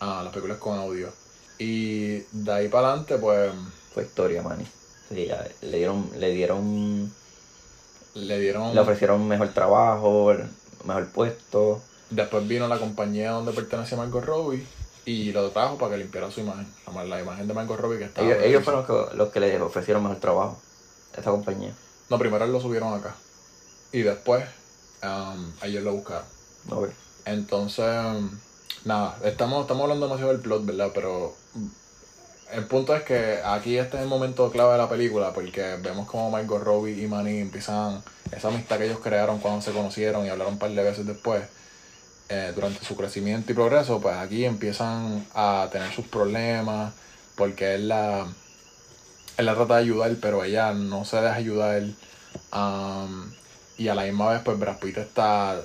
Ah, 0.00 0.20
las 0.22 0.32
películas 0.32 0.58
con 0.58 0.78
audio. 0.78 1.12
Y 1.58 2.18
de 2.32 2.52
ahí 2.52 2.68
para 2.68 2.88
adelante, 2.88 3.18
pues, 3.18 3.52
Fue 3.92 4.04
historia, 4.04 4.42
Manny. 4.42 4.64
Sí, 5.10 5.26
ya, 5.26 5.46
le 5.62 5.78
dieron, 5.78 6.08
le 6.16 6.30
dieron, 6.30 7.12
le 8.14 8.38
dieron... 8.38 8.74
le 8.74 8.80
ofrecieron 8.80 9.26
mejor 9.26 9.48
trabajo, 9.48 10.32
mejor 10.84 11.08
puesto. 11.08 11.82
Después 12.10 12.46
vino 12.46 12.68
la 12.68 12.78
compañía 12.78 13.32
donde 13.32 13.52
pertenecía 13.52 13.98
Margot 13.98 14.24
Robbie 14.24 14.64
y 15.04 15.32
lo 15.32 15.50
trajo 15.50 15.76
para 15.76 15.92
que 15.92 15.98
limpiara 15.98 16.30
su 16.30 16.40
imagen. 16.40 16.66
La, 16.94 17.04
la 17.04 17.20
imagen 17.20 17.48
de 17.48 17.54
Margot 17.54 17.78
Robbie 17.78 17.98
que 17.98 18.04
estaba... 18.04 18.26
Ellos, 18.26 18.42
ellos 18.44 18.64
fueron 18.64 18.84
los 18.86 19.08
que, 19.10 19.16
los 19.16 19.28
que 19.30 19.40
le 19.40 19.60
ofrecieron 19.60 20.02
mejor 20.02 20.18
trabajo. 20.18 20.58
Esa 21.16 21.30
compañía. 21.30 21.74
No, 22.10 22.18
primero 22.18 22.46
lo 22.46 22.60
subieron 22.60 22.92
acá. 22.94 23.14
Y 23.92 24.02
después, 24.02 24.44
um, 25.02 25.52
ellos 25.62 25.82
lo 25.84 25.92
buscaron. 25.94 26.26
Ve. 26.64 26.90
Entonces, 27.24 27.86
nada, 28.84 29.18
estamos, 29.24 29.62
estamos 29.62 29.82
hablando 29.84 30.06
demasiado 30.06 30.32
del 30.32 30.40
plot, 30.40 30.64
¿verdad? 30.66 30.90
Pero 30.94 31.34
mm, 31.54 31.66
el 32.52 32.66
punto 32.66 32.94
es 32.94 33.02
que 33.04 33.40
aquí 33.44 33.78
este 33.78 33.96
es 33.96 34.02
el 34.02 34.08
momento 34.08 34.50
clave 34.50 34.72
de 34.72 34.78
la 34.78 34.88
película 34.88 35.32
porque 35.32 35.76
vemos 35.82 36.08
como 36.08 36.30
Margot 36.30 36.62
Robbie 36.62 37.00
y 37.02 37.06
Manny 37.06 37.38
empiezan 37.38 38.02
esa 38.32 38.48
amistad 38.48 38.78
que 38.78 38.86
ellos 38.86 39.00
crearon 39.00 39.38
cuando 39.38 39.62
se 39.62 39.72
conocieron 39.72 40.26
y 40.26 40.28
hablaron 40.30 40.54
un 40.54 40.58
par 40.58 40.70
de 40.72 40.82
veces 40.82 41.06
después. 41.06 41.44
eh, 42.28 42.52
durante 42.54 42.84
su 42.84 42.96
crecimiento 42.96 43.52
y 43.52 43.54
progreso, 43.54 44.00
pues 44.00 44.16
aquí 44.16 44.44
empiezan 44.44 45.26
a 45.34 45.68
tener 45.72 45.92
sus 45.92 46.06
problemas 46.06 46.94
porque 47.36 47.74
él 47.74 47.88
la, 47.88 48.26
él 49.40 49.46
la 49.46 49.54
trata 49.54 49.74
de 49.76 49.80
ayudar, 49.82 50.14
pero 50.20 50.44
ella 50.44 50.72
no 50.72 51.04
se 51.04 51.16
deja 51.20 51.34
ayudar. 51.34 51.82
um, 52.52 53.30
y 53.76 53.88
a 53.88 53.94
la 53.94 54.02
misma 54.04 54.30
vez, 54.32 54.42
pues 54.44 54.58
Brad 54.58 54.78
Pitt 54.78 54.98
está, 54.98 55.60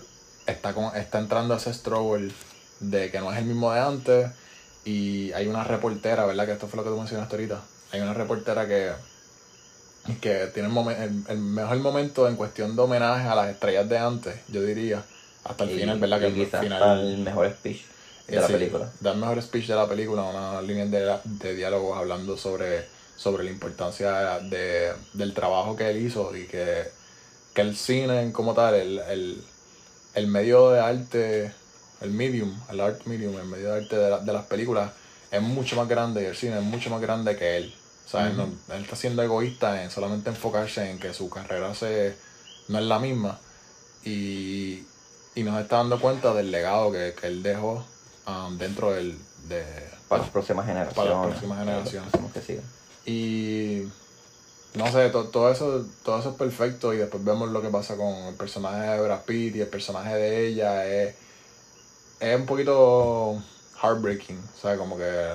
está, 0.47 0.73
con, 0.73 0.95
está 0.95 1.19
entrando 1.19 1.53
a 1.53 1.57
ese 1.57 1.73
struggle 1.73 2.31
de 2.79 3.11
que 3.11 3.19
no 3.19 3.31
es 3.31 3.37
el 3.39 3.45
mismo 3.45 3.71
de 3.73 3.79
antes. 3.79 4.31
Y 4.85 5.31
hay 5.33 5.47
una 5.47 5.63
reportera, 5.63 6.25
¿verdad? 6.25 6.45
Que 6.45 6.53
esto 6.53 6.67
fue 6.67 6.77
lo 6.77 6.83
que 6.83 6.89
tú 6.91 6.97
mencionaste 6.97 7.35
ahorita. 7.35 7.59
Hay 7.91 8.01
una 8.01 8.13
reportera 8.13 8.67
que, 8.67 8.91
que 10.21 10.47
tiene 10.53 10.69
el, 10.69 10.87
el, 11.01 11.23
el 11.27 11.37
mejor 11.39 11.77
momento 11.79 12.27
en 12.27 12.35
cuestión 12.35 12.75
de 12.75 12.81
homenaje 12.81 13.27
a 13.27 13.35
las 13.35 13.49
estrellas 13.49 13.89
de 13.89 13.97
antes, 13.97 14.35
yo 14.47 14.61
diría. 14.61 15.03
Hasta 15.43 15.63
el 15.65 15.71
Y- 15.71 15.79
final, 15.79 15.99
¿verdad? 15.99 16.19
Que 16.19 16.27
el 16.27 16.45
final. 16.47 17.07
el 17.07 17.17
mejor 17.19 17.49
speech 17.51 17.81
de 18.27 18.35
la 18.37 18.47
Sí, 18.47 18.53
película. 18.53 18.89
Da 18.99 19.11
el 19.11 19.17
mejor 19.17 19.41
speech 19.41 19.67
de 19.67 19.75
la 19.75 19.87
película, 19.87 20.23
una 20.23 20.61
línea 20.61 20.85
de, 20.85 21.17
de 21.23 21.55
diálogos 21.55 21.97
hablando 21.97 22.37
sobre, 22.37 22.87
sobre 23.17 23.43
la 23.43 23.51
importancia 23.51 24.39
de, 24.39 24.93
del 25.13 25.33
trabajo 25.33 25.75
que 25.75 25.89
él 25.89 25.97
hizo 26.05 26.35
y 26.35 26.45
que, 26.47 26.83
que 27.53 27.61
el 27.61 27.75
cine 27.75 28.31
como 28.31 28.53
tal, 28.53 28.75
el, 28.75 28.99
el, 28.99 29.43
el 30.13 30.27
medio 30.27 30.69
de 30.71 30.79
arte, 30.79 31.51
el 32.01 32.11
medium, 32.11 32.53
el 32.69 32.79
art 32.81 33.05
medium, 33.05 33.37
el 33.37 33.45
medio 33.45 33.71
de 33.73 33.81
arte 33.83 33.95
de, 33.97 34.09
la- 34.09 34.19
de 34.19 34.33
las 34.33 34.45
películas 34.45 34.91
es 35.31 35.41
mucho 35.41 35.75
más 35.75 35.87
grande 35.87 36.23
y 36.23 36.25
el 36.25 36.35
cine 36.35 36.57
es 36.59 36.63
mucho 36.63 36.89
más 36.89 37.01
grande 37.01 37.35
que 37.35 37.57
él. 37.57 37.73
O 38.05 38.09
sea, 38.09 38.27
él, 38.29 38.37
no- 38.37 38.75
él 38.75 38.83
está 38.83 38.95
siendo 38.95 39.23
egoísta 39.23 39.81
en 39.83 39.89
solamente 39.91 40.29
enfocarse 40.29 40.89
en 40.91 40.99
que 40.99 41.13
su 41.13 41.29
carrera 41.29 41.73
se, 41.73 42.15
no 42.67 42.77
es 42.79 42.85
la 42.85 42.99
misma 42.99 43.39
y, 44.03 44.83
y 45.33 45.43
nos 45.43 45.59
está 45.61 45.77
dando 45.77 45.99
cuenta 45.99 46.33
del 46.33 46.51
legado 46.51 46.91
que, 46.91 47.15
que 47.19 47.27
él 47.27 47.41
dejó 47.41 47.83
um, 48.27 48.57
dentro 48.57 48.91
del, 48.91 49.17
de... 49.47 49.63
Para 50.07 50.21
las 50.21 50.31
próximas 50.31 50.65
generaciones. 50.67 50.95
Para 50.95 51.09
las 51.21 51.27
próximas 51.27 51.59
generaciones. 51.59 51.93
Los 52.03 52.11
próximos 52.11 52.33
que 52.33 52.41
sigan. 52.41 52.65
Y 53.05 53.83
no 54.75 54.91
sé, 54.91 55.09
to- 55.09 55.25
todo 55.29 55.51
eso 55.51 55.85
todo 56.03 56.19
eso 56.19 56.29
es 56.31 56.35
perfecto 56.35 56.93
y 56.93 56.97
después 56.97 57.23
vemos 57.23 57.49
lo 57.51 57.61
que 57.61 57.69
pasa 57.69 57.95
con 57.95 58.13
el 58.13 58.35
personaje 58.35 58.91
de 58.91 59.01
Brad 59.01 59.21
Pitt 59.25 59.55
y 59.55 59.61
el 59.61 59.67
personaje 59.67 60.15
de 60.15 60.47
ella 60.47 60.85
es, 60.87 61.15
es 62.19 62.35
un 62.39 62.45
poquito 62.45 63.41
heartbreaking, 63.81 64.37
o 64.37 64.61
sea, 64.61 64.77
como 64.77 64.97
que 64.97 65.29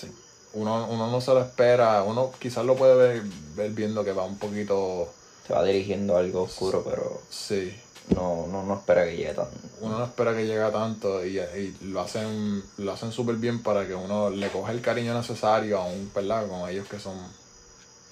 Sí. 0.00 0.08
uno, 0.54 0.86
uno 0.90 1.10
no 1.10 1.20
se 1.20 1.32
lo 1.32 1.40
espera, 1.40 2.02
uno 2.02 2.32
quizás 2.38 2.64
lo 2.64 2.76
puede 2.76 2.94
ver, 2.96 3.22
ver 3.56 3.70
viendo 3.72 4.04
que 4.04 4.12
va 4.12 4.24
un 4.24 4.38
poquito, 4.38 5.08
Se 5.46 5.54
va 5.54 5.64
dirigiendo 5.64 6.16
a 6.16 6.20
algo 6.20 6.42
oscuro, 6.42 6.82
pero 6.84 7.20
sí, 7.30 7.74
no, 8.14 8.46
no, 8.46 8.62
no 8.64 8.74
espera 8.74 9.04
que 9.04 9.16
llegue 9.16 9.34
tan. 9.34 9.46
uno 9.80 9.98
no 9.98 10.04
espera 10.04 10.34
que 10.34 10.46
llegue 10.46 10.70
tanto 10.70 11.24
y, 11.24 11.38
y 11.38 11.76
lo 11.82 12.00
hacen 12.00 12.62
lo 12.78 12.92
hacen 12.92 13.12
súper 13.12 13.36
bien 13.36 13.62
para 13.62 13.86
que 13.86 13.94
uno 13.94 14.30
le 14.30 14.48
coja 14.48 14.72
el 14.72 14.80
cariño 14.80 15.14
necesario 15.14 15.78
a 15.78 15.84
un 15.84 16.10
¿verdad? 16.14 16.46
con 16.48 16.68
ellos 16.68 16.86
que 16.88 16.98
son 16.98 17.16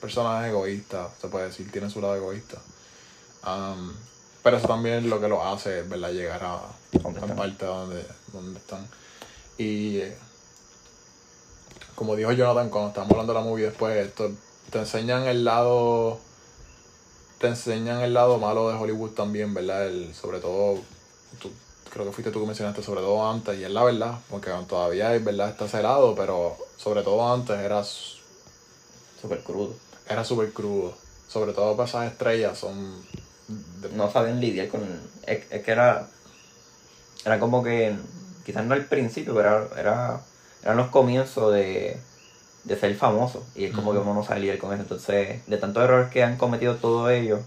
personas 0.01 0.47
egoístas 0.47 1.09
se 1.21 1.29
puede 1.29 1.47
decir 1.47 1.71
tienen 1.73 1.91
su 1.91 2.01
lado 2.01 2.17
egoísta 2.17 2.59
Um, 3.47 3.93
pero 4.43 4.57
eso 4.57 4.67
también 4.67 4.97
es 4.97 5.05
lo 5.05 5.21
que 5.21 5.29
lo 5.29 5.41
hace 5.45 5.83
verdad 5.83 6.11
llegar 6.11 6.43
a 6.43 6.61
¿Dónde 6.91 7.21
la 7.21 7.27
están? 7.27 7.37
parte 7.37 7.65
donde, 7.65 8.05
donde 8.33 8.59
están 8.59 8.89
y 9.57 9.99
eh, 9.99 10.17
como 11.95 12.17
dijo 12.17 12.33
Jonathan 12.33 12.71
cuando 12.71 12.89
estábamos 12.89 13.13
hablando 13.13 13.33
de 13.35 13.39
la 13.39 13.45
movie 13.45 13.67
después 13.67 13.97
esto 14.05 14.33
te 14.71 14.79
enseñan 14.81 15.29
el 15.29 15.45
lado 15.45 16.19
te 17.41 17.49
enseñan 17.49 18.01
el 18.01 18.14
lado 18.14 18.39
malo 18.39 18.68
de 18.70 18.76
Hollywood 18.76 19.11
también, 19.11 19.53
¿verdad? 19.55 19.87
El, 19.87 20.14
sobre 20.14 20.41
todo, 20.41 20.80
tú- 21.41 21.51
creo 21.93 22.07
que 22.07 22.12
fuiste 22.12 22.30
tú 22.30 22.41
que 22.41 22.47
mencionaste, 22.47 22.82
sobre 22.82 23.01
todo 23.01 23.28
antes, 23.30 23.59
y 23.59 23.64
es 23.64 23.70
la 23.70 23.84
verdad, 23.84 24.18
porque 24.30 24.51
todavía 24.68 25.14
es 25.14 25.24
verdad 25.24 25.51
está 25.51 25.66
ese 25.66 25.82
lado, 25.82 26.14
pero 26.14 26.57
sobre 26.76 27.03
todo 27.03 27.32
antes 27.32 27.59
era 27.59 27.82
Súper 29.20 29.41
crudo. 29.43 29.74
era 30.09 30.24
súper 30.24 30.53
crudo. 30.53 30.95
Sobre 31.28 31.53
todo 31.53 31.76
para 31.76 31.89
esas 31.89 32.12
estrellas 32.12 32.59
son... 32.59 33.03
de- 33.80 33.91
No 33.91 34.11
sabían 34.11 34.41
lidiar 34.41 34.68
con. 34.68 34.82
Es, 35.26 35.45
es 35.51 35.62
que 35.64 35.70
era. 35.70 36.07
Era 37.24 37.39
como 37.41 37.62
que. 37.62 37.97
Quizás 38.45 38.64
no 38.64 38.74
al 38.74 38.84
principio, 38.84 39.34
pero 39.34 39.49
era, 39.49 39.80
era, 39.80 40.20
eran 40.62 40.76
los 40.76 40.89
comienzos 40.89 41.53
de, 41.53 41.99
de 42.67 42.77
ser 42.77 42.95
famoso. 42.97 43.45
Y 43.55 43.64
es 43.64 43.75
como 43.75 43.93
que 43.93 43.99
uno 43.99 44.12
no 44.12 44.25
sabe 44.25 44.41
lidiar 44.41 44.59
con 44.59 44.73
eso. 44.73 44.83
Entonces, 44.83 45.47
de 45.47 45.57
tantos 45.57 45.83
errores 45.83 46.11
que 46.11 46.23
han 46.23 46.37
cometido 46.37 46.75
todos 46.77 47.11
ellos, 47.11 47.41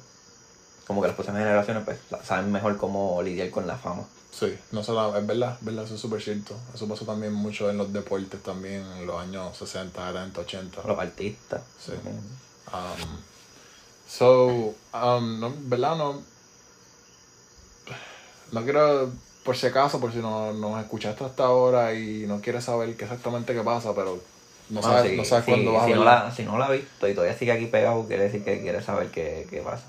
como 0.87 1.01
que 1.01 1.07
las 1.07 1.15
próximas 1.15 1.41
generaciones 1.41 1.83
pues 1.83 1.99
saben 2.23 2.51
mejor 2.51 2.77
cómo 2.77 3.21
lidiar 3.21 3.51
con 3.51 3.67
la 3.67 3.77
fama. 3.77 4.03
Sí, 4.31 4.57
no 4.71 4.83
solo, 4.83 5.17
es 5.17 5.27
verdad, 5.27 5.57
es 5.59 5.65
verdad, 5.65 5.83
eso 5.83 5.95
es 5.95 6.01
súper 6.01 6.21
cierto. 6.21 6.55
Eso 6.73 6.87
pasó 6.87 7.05
también 7.05 7.33
mucho 7.33 7.69
en 7.69 7.77
los 7.77 7.91
deportes 7.91 8.41
también, 8.41 8.85
en 8.97 9.05
los 9.05 9.21
años 9.21 9.57
60, 9.57 10.07
70, 10.07 10.41
80. 10.41 10.81
Los 10.87 10.99
artistas. 10.99 11.61
Sí. 11.77 11.91
Um, 12.71 13.17
so, 14.07 14.73
um, 14.93 15.39
no, 15.39 15.53
¿verdad? 15.63 15.97
No, 15.97 16.21
no 18.51 18.63
quiero, 18.63 19.11
por 19.43 19.57
si 19.57 19.67
acaso, 19.67 19.99
por 19.99 20.13
si 20.13 20.19
no 20.19 20.53
nos 20.53 20.81
escuchaste 20.81 21.25
hasta 21.25 21.43
ahora 21.43 21.93
y 21.93 22.25
no 22.25 22.39
quieres 22.39 22.63
saber 22.63 22.95
qué 22.95 23.03
exactamente 23.03 23.53
qué 23.53 23.61
pasa, 23.61 23.93
pero 23.93 24.19
no 24.69 24.81
Bueno, 24.81 24.97
sabes, 24.97 25.11
si- 25.11 25.17
no 25.17 25.23
sabes 25.25 25.45
si- 25.45 25.51
cuándo 25.51 25.73
vas 25.73 25.85
si 25.85 25.93
a 25.93 25.95
no, 25.95 26.03
la, 26.05 26.31
si 26.31 26.43
no 26.43 26.57
la 26.57 26.65
has 26.65 26.71
visto 26.71 27.07
y 27.07 27.13
todavía 27.13 27.37
sigue 27.37 27.51
aquí 27.51 27.65
pegado, 27.65 28.05
quiere 28.07 28.23
decir 28.23 28.43
que 28.43 28.61
quiere 28.61 28.81
saber 28.81 29.09
qué, 29.09 29.47
qué 29.49 29.61
pasa. 29.61 29.85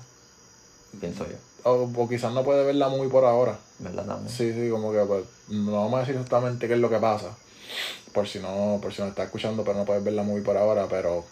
Pienso 0.99 1.25
yo, 1.25 1.37
O, 1.69 1.89
o 1.95 2.09
quizás 2.09 2.33
no 2.33 2.43
puede 2.43 2.65
verla 2.65 2.89
muy 2.89 3.07
por 3.07 3.23
ahora. 3.25 3.57
¿verdad? 3.79 4.05
También. 4.05 4.29
Sí, 4.35 4.51
sí, 4.53 4.69
como 4.69 4.91
que 4.91 4.99
pues, 4.99 5.23
no 5.47 5.71
vamos 5.71 5.95
a 5.95 5.99
decir 5.99 6.15
exactamente 6.15 6.67
qué 6.67 6.73
es 6.73 6.79
lo 6.79 6.89
que 6.89 6.97
pasa. 6.97 7.35
Por 8.13 8.27
si 8.27 8.39
no, 8.39 8.79
por 8.81 8.93
si 8.93 9.01
no 9.01 9.07
está 9.07 9.23
escuchando, 9.23 9.63
pero 9.63 9.77
no 9.77 9.85
puedes 9.85 10.03
verla 10.03 10.23
muy 10.23 10.41
por 10.41 10.57
ahora, 10.57 10.87
pero, 10.89 11.23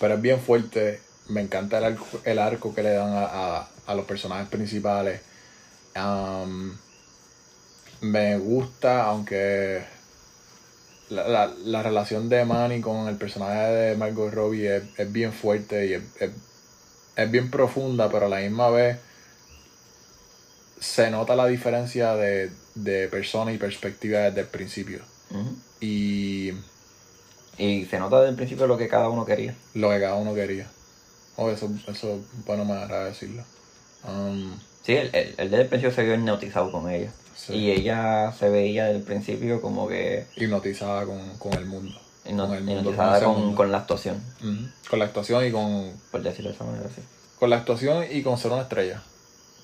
pero 0.00 0.14
es 0.14 0.22
bien 0.22 0.40
fuerte. 0.40 1.00
Me 1.28 1.42
encanta 1.42 1.78
el 1.78 1.84
arco, 1.84 2.06
el 2.24 2.38
arco 2.38 2.74
que 2.74 2.82
le 2.82 2.92
dan 2.92 3.12
a, 3.12 3.24
a, 3.58 3.68
a 3.86 3.94
los 3.94 4.04
personajes 4.06 4.48
principales. 4.48 5.20
Me 8.00 8.38
gusta, 8.38 9.04
aunque 9.04 9.84
la, 11.10 11.28
la, 11.28 11.52
la 11.64 11.82
relación 11.82 12.28
de 12.28 12.44
Manny 12.44 12.80
con 12.80 13.08
el 13.08 13.16
personaje 13.16 13.60
de 13.72 13.96
Margot 13.96 14.32
Robbie 14.32 14.76
es, 14.76 14.82
es 14.96 15.12
bien 15.12 15.32
fuerte 15.32 15.86
y 15.86 15.92
es, 15.94 16.02
es, 16.20 16.30
es 17.16 17.30
bien 17.30 17.50
profunda, 17.50 18.08
pero 18.10 18.26
a 18.26 18.28
la 18.28 18.38
misma 18.40 18.70
vez 18.70 18.98
se 20.80 21.10
nota 21.10 21.36
la 21.36 21.46
diferencia 21.46 22.14
de, 22.14 22.50
de 22.74 23.08
persona 23.08 23.52
y 23.52 23.58
perspectiva 23.58 24.20
desde 24.20 24.40
el 24.42 24.46
principio. 24.46 25.00
Y 25.80 26.52
Y 27.58 27.84
se 27.86 27.98
nota 27.98 28.18
desde 28.20 28.30
el 28.30 28.36
principio 28.36 28.66
lo 28.66 28.78
que 28.78 28.88
cada 28.88 29.08
uno 29.08 29.24
quería. 29.26 29.54
lo 29.74 29.90
que 29.90 30.00
cada 30.00 30.14
uno 30.16 30.34
quería. 30.34 30.66
Oh, 31.36 31.50
eso, 31.50 31.70
eso 31.86 32.18
bueno 32.46 32.64
me 32.64 32.72
agrada 32.74 33.04
decirlo. 33.06 33.42
Um, 34.06 34.54
Sí, 34.82 34.92
él, 34.94 35.10
él- 35.12 35.34
él 35.36 35.50
desde 35.50 35.62
el 35.64 35.68
principio 35.68 35.94
se 35.94 36.02
vio 36.04 36.14
hipnotizado 36.14 36.72
con 36.72 36.88
ella. 36.90 37.10
Sí. 37.46 37.54
Y 37.54 37.70
ella 37.70 38.32
se 38.38 38.50
veía 38.50 38.90
el 38.90 39.02
principio 39.02 39.62
como 39.62 39.88
que 39.88 40.26
hipnotizada 40.36 41.06
con, 41.06 41.38
con 41.38 41.54
el 41.54 41.64
mundo. 41.64 41.98
Con 42.22 42.34
el 42.54 42.62
mundo, 42.64 42.80
hipnotizada 42.90 43.24
con, 43.24 43.40
mundo. 43.40 43.56
con 43.56 43.72
la 43.72 43.78
actuación. 43.78 44.22
Con 44.90 44.98
la 44.98 45.06
actuación 45.06 45.46
y 45.46 45.50
con, 45.50 45.92
por 46.10 46.22
decirlo 46.22 46.50
de 46.50 46.56
esa 46.56 46.64
manera 46.64 46.86
así. 46.86 47.00
con 47.38 47.48
la 47.48 47.56
actuación 47.56 48.04
y 48.10 48.22
con 48.22 48.36
ser 48.36 48.50
una 48.52 48.62
estrella. 48.62 49.02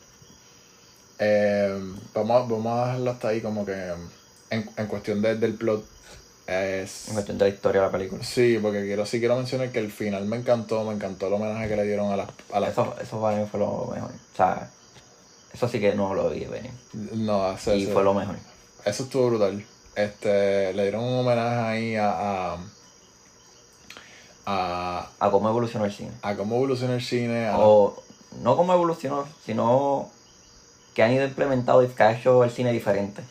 Eh, 1.19 1.79
vamos, 2.13 2.31
a- 2.37 2.53
vamos 2.53 2.65
a 2.67 2.85
dejarlo 2.87 3.11
hasta 3.11 3.27
ahí 3.29 3.41
como 3.41 3.65
que 3.65 3.73
en, 4.49 4.69
en 4.77 4.87
cuestión 4.87 5.21
de- 5.21 5.35
del 5.35 5.53
plot 5.55 5.85
es... 6.47 7.07
En 7.07 7.13
cuestión 7.13 7.37
de 7.37 7.45
la 7.45 7.53
historia 7.55 7.81
de 7.81 7.87
la 7.87 7.91
película. 7.91 8.23
Sí, 8.23 8.59
porque 8.61 8.83
quiero, 8.83 9.05
sí 9.05 9.19
quiero 9.19 9.35
mencionar 9.35 9.71
que 9.71 9.79
el 9.79 9.91
final 9.91 10.25
me 10.25 10.37
encantó, 10.37 10.83
me 10.83 10.93
encantó 10.93 11.27
el 11.27 11.33
homenaje 11.33 11.67
que 11.69 11.75
le 11.75 11.83
dieron 11.85 12.11
a 12.11 12.17
las... 12.17 12.29
A 12.51 12.59
las 12.59 12.71
Eso, 12.71 12.95
eso 13.01 13.21
para 13.21 13.37
mí 13.37 13.45
fue 13.49 13.59
lo 13.59 13.91
mejor. 13.93 14.09
O 14.11 14.35
sea, 14.35 14.69
eso 15.53 15.67
sí 15.67 15.79
que 15.79 15.95
no 15.95 16.13
lo 16.13 16.29
vi 16.29 16.45
venir. 16.45 16.71
no, 16.93 17.51
eso, 17.53 17.75
Y 17.75 17.85
fue 17.85 18.03
lo 18.03 18.13
mejor. 18.13 18.35
eso 18.85 19.03
estuvo 19.03 19.27
brutal. 19.27 19.63
Este, 19.95 20.73
le 20.73 20.83
dieron 20.83 21.03
un 21.03 21.19
homenaje 21.19 21.55
ahí 21.55 21.95
a... 21.95 22.53
a, 22.53 22.57
a, 24.45 25.09
A 25.19 25.31
cómo 25.31 25.49
evolucionó 25.49 25.85
el 25.85 25.93
cine. 25.93 26.11
a 26.21 26.35
cómo 26.35 26.55
evoluciona 26.57 26.95
el 26.95 27.01
cine, 27.01 27.47
a, 27.47 27.57
O 27.59 28.01
no 28.41 28.57
cómo 28.57 28.73
evolucionó, 28.73 29.25
sino 29.45 30.09
que 30.95 31.03
han 31.03 31.11
ido 31.11 31.23
implementado 31.25 31.83
y 31.83 31.87
que 31.87 32.03
ha 32.03 32.11
hecho 32.17 32.43
el 32.43 32.51
cine 32.51 32.71
diferente. 32.71 33.23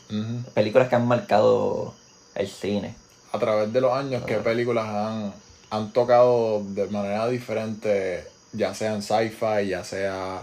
Películas 0.55 0.89
que 0.89 0.95
han 0.97 1.07
marcado 1.07 1.95
el 2.35 2.49
cine. 2.49 2.95
A 3.33 3.39
través 3.39 3.73
de 3.73 3.81
los 3.81 3.93
años 3.93 4.23
qué 4.27 4.37
películas 4.37 4.87
han, 4.87 5.33
han 5.71 5.93
tocado 5.93 6.63
de 6.65 6.87
manera 6.89 7.29
diferente, 7.29 8.25
ya 8.53 8.75
sea 8.75 8.95
en 8.95 9.03
sci-fi, 9.03 9.69
ya 9.69 9.83
sea 9.85 10.43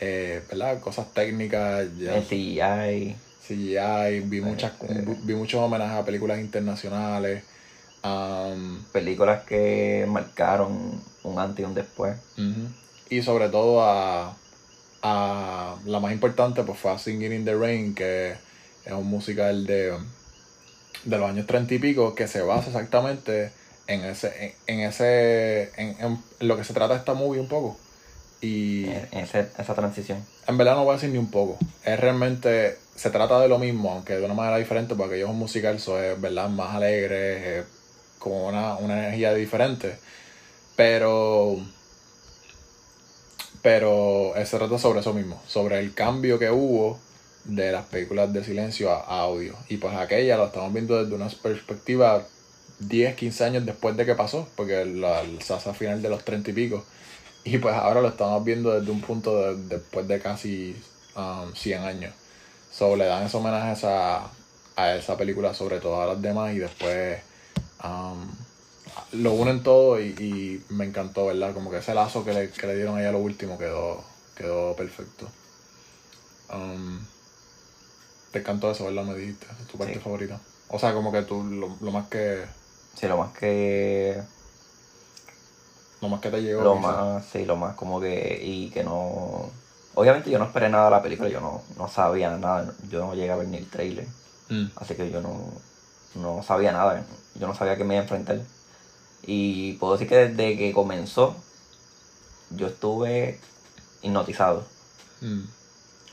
eh, 0.00 0.42
¿verdad? 0.48 0.80
cosas 0.80 1.12
técnicas, 1.12 1.88
ya 1.98 2.16
El 2.16 2.24
CGI. 2.24 3.16
CGI, 3.46 4.20
vi, 4.24 4.40
muchas, 4.40 4.72
Este- 4.80 5.04
vi 5.24 5.34
muchos 5.34 5.60
homenajes 5.60 5.98
a 5.98 6.04
películas 6.04 6.38
internacionales. 6.38 7.42
um, 8.04 8.82
Películas 8.92 9.42
que 9.44 10.04
marcaron 10.08 11.00
un 11.22 11.38
antes 11.38 11.60
y 11.62 11.66
un 11.66 11.74
después. 11.74 12.16
Y 13.10 13.22
sobre 13.22 13.48
todo 13.48 13.82
a, 13.82 14.34
a 15.02 15.76
la 15.84 16.00
más 16.00 16.12
importante 16.12 16.62
pues 16.64 16.78
fue 16.78 16.90
a 16.92 16.98
Singing 16.98 17.32
in 17.32 17.44
the 17.44 17.54
Rain, 17.54 17.94
que 17.94 18.32
es 18.84 18.92
un 18.92 19.06
musical 19.06 19.66
de, 19.66 19.92
de 21.04 21.18
los 21.18 21.28
años 21.28 21.46
treinta 21.46 21.74
y 21.74 21.78
pico 21.78 22.14
que 22.14 22.28
se 22.28 22.42
basa 22.42 22.68
exactamente 22.68 23.50
en 23.86 24.04
ese, 24.04 24.54
en, 24.66 24.78
en 24.80 24.88
ese, 24.88 25.70
en, 25.76 25.96
en 26.00 26.18
lo 26.40 26.56
que 26.56 26.64
se 26.64 26.72
trata 26.74 26.94
esta 26.96 27.14
movie 27.14 27.40
un 27.40 27.48
poco. 27.48 27.76
Y 28.40 28.86
ese- 29.12 29.48
esa 29.56 29.74
transición. 29.74 30.24
en 30.48 30.58
verdad 30.58 30.74
no 30.74 30.84
voy 30.84 30.92
a 30.92 30.96
decir 30.96 31.10
ni 31.10 31.18
un 31.18 31.30
poco. 31.30 31.58
Es 31.84 31.98
realmente, 32.00 32.76
se 32.96 33.10
trata 33.10 33.38
de 33.40 33.46
lo 33.48 33.58
mismo, 33.58 33.92
aunque 33.92 34.16
de 34.16 34.24
una 34.24 34.34
manera 34.34 34.56
diferente, 34.58 34.96
porque 34.96 35.14
ellos 35.16 35.28
es 35.28 35.32
un 35.32 35.38
musical, 35.38 35.76
eso 35.76 36.02
es, 36.02 36.20
¿verdad? 36.20 36.48
Más 36.48 36.74
alegre, 36.74 37.60
es 37.60 37.64
como 38.18 38.48
una, 38.48 38.74
una 38.76 38.98
energía 38.98 39.32
diferente. 39.34 39.96
Pero, 40.74 41.56
pero 43.62 44.34
eh, 44.36 44.44
se 44.46 44.58
trata 44.58 44.78
sobre 44.78 45.00
eso 45.00 45.14
mismo, 45.14 45.40
sobre 45.46 45.78
el 45.78 45.94
cambio 45.94 46.38
que 46.38 46.50
hubo 46.50 46.98
de 47.44 47.72
las 47.72 47.86
películas 47.86 48.32
de 48.32 48.44
silencio 48.44 48.90
a, 48.90 49.00
audio. 49.20 49.56
Y 49.68 49.76
pues 49.78 49.94
aquella 49.94 50.36
lo 50.36 50.46
estamos 50.46 50.72
viendo 50.72 51.02
desde 51.02 51.14
una 51.14 51.28
perspectiva 51.28 52.26
10, 52.78 53.16
15 53.16 53.44
años 53.44 53.66
después 53.66 53.96
de 53.96 54.06
que 54.06 54.14
pasó, 54.14 54.48
porque 54.56 54.84
la, 54.84 55.22
se 55.40 55.54
hace 55.54 55.70
a 55.70 55.74
final 55.74 56.02
de 56.02 56.08
los 56.08 56.24
30 56.24 56.50
y 56.50 56.54
pico. 56.54 56.84
Y 57.44 57.58
pues 57.58 57.74
ahora 57.74 58.00
lo 58.00 58.08
estamos 58.08 58.44
viendo 58.44 58.72
desde 58.78 58.90
un 58.92 59.00
punto 59.00 59.36
de- 59.54 59.76
después 59.76 60.06
de 60.08 60.20
casi 60.20 60.76
um, 61.16 61.52
100 61.54 61.82
años. 61.82 62.14
So, 62.70 62.96
le 62.96 63.04
dan 63.06 63.24
esos 63.24 63.36
homenajes 63.40 63.84
a, 63.84 64.30
a 64.76 64.94
esa 64.94 65.16
película 65.16 65.52
sobre 65.54 65.80
todo 65.80 66.00
a 66.02 66.06
las 66.06 66.22
demás 66.22 66.54
y 66.54 66.58
después 66.58 67.20
um, 67.84 68.28
lo 69.12 69.32
unen 69.34 69.62
todo 69.62 70.00
y, 70.00 70.08
y 70.18 70.64
me 70.70 70.84
encantó, 70.86 71.26
¿verdad? 71.26 71.52
Como 71.54 71.70
que 71.70 71.78
ese 71.78 71.94
lazo 71.94 72.24
que 72.24 72.32
le, 72.32 72.50
que 72.50 72.66
le 72.66 72.76
dieron 72.76 72.96
ahí 72.96 73.04
a 73.04 73.12
lo 73.12 73.18
último 73.18 73.58
quedó, 73.58 74.02
quedó 74.36 74.74
perfecto. 74.76 75.28
Um, 76.52 77.00
te 78.32 78.38
encantó 78.40 78.70
eso, 78.70 78.84
¿verdad? 78.84 79.04
Me 79.04 79.14
dijiste, 79.14 79.46
es 79.60 79.66
tu 79.68 79.78
parte 79.78 79.94
Sí. 79.94 80.00
favorita. 80.00 80.40
O 80.68 80.78
sea, 80.78 80.94
como 80.94 81.12
que 81.12 81.22
tú 81.22 81.44
lo, 81.44 81.76
lo 81.80 81.90
más 81.92 82.08
que 82.08 82.44
Sí, 82.96 83.06
lo 83.06 83.16
más 83.16 83.32
que. 83.32 84.22
lo 86.00 86.08
más 86.08 86.20
que 86.20 86.30
te 86.30 86.42
llegó. 86.42 86.62
Lo 86.62 86.76
quizás. 86.76 86.96
más, 86.96 87.24
sí, 87.26 87.44
lo 87.44 87.56
más 87.56 87.74
como 87.76 88.00
que. 88.00 88.40
Y 88.42 88.70
que 88.70 88.82
no. 88.84 89.50
Obviamente 89.94 90.30
yo 90.30 90.38
no 90.38 90.46
esperé 90.46 90.68
nada 90.70 90.86
de 90.86 90.90
la 90.90 91.02
película, 91.02 91.28
yo 91.28 91.40
no, 91.40 91.60
no 91.76 91.86
sabía 91.88 92.34
nada, 92.36 92.72
yo 92.90 93.00
no 93.00 93.14
llegué 93.14 93.30
a 93.30 93.36
ver 93.36 93.48
ni 93.48 93.58
el 93.58 93.66
trailer. 93.68 94.06
Mm, 94.48 94.66
Así 94.76 94.94
que 94.94 95.10
yo 95.10 95.20
no, 95.20 95.52
no 96.14 96.42
sabía 96.42 96.72
nada, 96.72 97.04
yo 97.38 97.46
no 97.46 97.54
sabía 97.54 97.76
que 97.76 97.84
me 97.84 97.94
iba 97.94 98.00
a 98.00 98.04
enfrentar. 98.04 98.40
Y 99.26 99.74
puedo 99.74 99.92
decir 99.92 100.08
que 100.08 100.16
desde 100.16 100.56
que 100.56 100.72
comenzó, 100.72 101.36
yo 102.56 102.66
estuve 102.68 103.38
hipnotizado. 104.02 104.64
mm, 105.20 105.42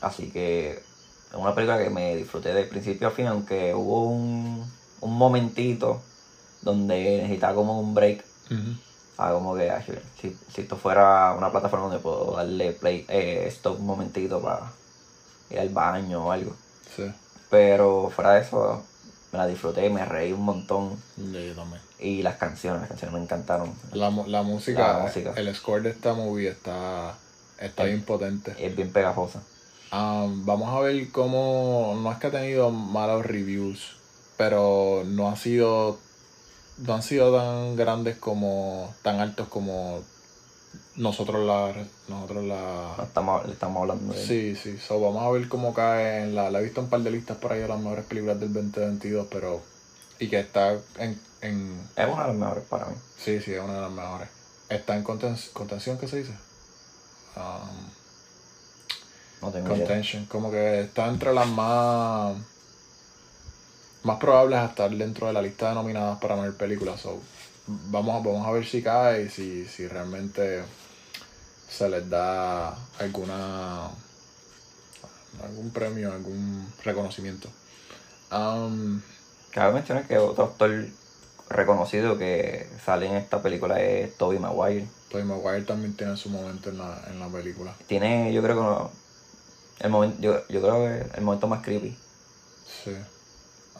Así 0.02 0.30
que 0.30 0.82
es 1.30 1.36
una 1.36 1.54
película 1.54 1.78
que 1.82 1.90
me 1.90 2.16
disfruté 2.16 2.52
de 2.52 2.64
principio 2.64 3.08
a 3.08 3.10
fin, 3.10 3.26
aunque 3.26 3.74
hubo 3.74 4.04
un, 4.04 4.64
un 5.00 5.14
momentito 5.16 6.00
donde 6.62 7.18
necesitaba 7.22 7.54
como 7.54 7.80
un 7.80 7.94
break. 7.94 8.24
ujú. 8.50 8.74
Ah, 9.16 9.32
como 9.32 9.54
que 9.54 9.70
si, 10.20 10.34
si 10.52 10.60
esto 10.62 10.76
fuera 10.76 11.34
una 11.36 11.50
plataforma 11.50 11.86
donde 11.86 12.00
puedo 12.00 12.36
darle 12.36 12.72
play, 12.72 13.04
eh, 13.08 13.44
stop 13.48 13.78
un 13.78 13.86
momentito 13.86 14.40
para 14.40 14.72
ir 15.50 15.58
al 15.60 15.68
baño 15.68 16.26
o 16.26 16.32
algo. 16.32 16.52
Sí, 16.96 17.04
Pero 17.50 18.10
fuera 18.14 18.32
de 18.32 18.40
eso, 18.40 18.82
me 19.32 19.38
la 19.38 19.46
disfruté, 19.46 19.90
me 19.90 20.04
reí 20.06 20.32
un 20.32 20.42
montón. 20.42 20.96
yo, 21.16 21.38
yo 21.40 21.54
también. 21.54 21.82
Y 21.98 22.22
las 22.22 22.36
canciones, 22.36 22.80
las 22.80 22.88
canciones 22.88 23.14
me 23.14 23.22
encantaron. 23.22 23.74
La, 23.92 24.08
la 24.26 24.42
música, 24.42 24.94
La 24.94 24.98
música. 25.00 25.34
el 25.36 25.54
score 25.54 25.82
de 25.82 25.90
esta 25.90 26.14
movie 26.14 26.48
está, 26.48 27.14
está 27.58 27.84
bien 27.84 28.02
potente. 28.02 28.54
Es 28.58 28.74
bien 28.74 28.90
pegajosa. 28.90 29.42
Um, 29.92 30.44
vamos 30.46 30.68
a 30.68 30.80
ver 30.80 31.10
cómo, 31.10 31.98
no 32.00 32.12
es 32.12 32.18
que 32.18 32.28
ha 32.28 32.30
tenido 32.30 32.70
malos 32.70 33.26
reviews, 33.26 33.96
pero 34.36 35.02
no 35.04 35.28
ha 35.28 35.36
sido, 35.36 35.98
no 36.78 36.94
han 36.94 37.02
sido 37.02 37.36
tan 37.36 37.74
grandes 37.76 38.16
como, 38.16 38.94
tan 39.02 39.18
altos 39.18 39.48
como 39.48 40.00
nosotros 40.94 41.44
la, 41.44 41.74
nosotros 42.08 42.44
No 42.44 42.48
la, 42.54 43.02
estamos, 43.02 43.46
le 43.46 43.52
estamos 43.52 43.80
hablando 43.80 44.12
de 44.12 44.24
sí, 44.24 44.54
sí, 44.54 44.78
so, 44.78 45.00
vamos 45.00 45.24
a 45.24 45.30
ver 45.30 45.48
cómo 45.48 45.74
cae 45.74 46.22
en 46.22 46.34
la, 46.36 46.50
la 46.50 46.60
he 46.60 46.64
visto 46.64 46.80
un 46.80 46.88
par 46.88 47.00
de 47.00 47.10
listas 47.10 47.38
por 47.38 47.52
ahí 47.52 47.60
de 47.60 47.68
las 47.68 47.80
mejores 47.80 48.04
películas 48.04 48.38
del 48.38 48.52
2022, 48.52 49.26
pero, 49.30 49.60
y 50.20 50.28
que 50.28 50.38
está 50.38 50.72
en, 50.98 51.20
en 51.40 51.80
Es 51.96 52.06
una 52.06 52.22
de 52.22 52.28
las 52.28 52.36
mejores 52.36 52.64
para 52.64 52.86
mí. 52.86 52.94
Sí, 53.18 53.40
sí, 53.40 53.52
es 53.54 53.60
una 53.60 53.74
de 53.74 53.80
las 53.80 53.90
mejores. 53.90 54.28
Está 54.68 54.96
en 54.96 55.02
conten- 55.02 55.52
contención, 55.52 55.98
¿qué 55.98 56.06
se 56.06 56.18
dice? 56.18 56.34
Um, 57.36 57.99
No 59.42 59.50
tengo 59.50 59.74
idea. 59.74 59.86
contention. 59.86 60.26
Como 60.26 60.50
que 60.50 60.80
está 60.82 61.06
entre 61.08 61.32
las 61.32 61.46
más 61.48 62.36
más 64.02 64.18
probables 64.18 64.58
a 64.58 64.66
estar 64.66 64.90
dentro 64.90 65.26
de 65.26 65.32
la 65.34 65.42
lista 65.42 65.68
de 65.68 65.74
nominadas 65.74 66.18
para 66.18 66.34
mejor 66.36 66.56
película. 66.56 66.96
So, 66.96 67.20
vamos, 67.66 68.14
a- 68.14 68.26
vamos 68.26 68.46
a 68.46 68.50
ver 68.50 68.66
si 68.66 68.82
cae 68.82 69.24
y 69.24 69.28
si, 69.28 69.66
si 69.66 69.86
realmente 69.88 70.62
se 71.68 71.88
les 71.88 72.08
da 72.08 72.70
alguna 72.98 73.88
algún 75.42 75.70
premio, 75.70 76.12
algún 76.12 76.66
reconocimiento. 76.84 77.48
Um, 78.32 79.00
Cabe 79.52 79.72
mencionar 79.74 80.06
que 80.06 80.18
otro 80.18 80.44
actor 80.44 80.86
reconocido 81.48 82.16
que 82.18 82.68
sale 82.84 83.06
en 83.06 83.16
esta 83.16 83.42
película 83.42 83.80
es 83.80 84.16
Tobey 84.16 84.38
Maguire. 84.38 84.86
Tobey 85.10 85.24
Maguire 85.24 85.62
también 85.62 85.94
tiene 85.96 86.16
su 86.16 86.30
momento 86.30 86.70
en 86.70 86.78
la, 86.78 87.02
en 87.10 87.18
la 87.18 87.28
película. 87.28 87.74
Tiene, 87.86 88.32
yo 88.32 88.42
creo 88.42 88.56
que 88.56 88.90
el 89.80 89.90
momento, 89.90 90.20
yo, 90.20 90.46
yo 90.48 90.60
creo 90.62 90.74
que 90.84 91.16
el 91.18 91.24
momento 91.24 91.46
más 91.48 91.62
creepy. 91.64 91.96
Sí. 92.84 92.94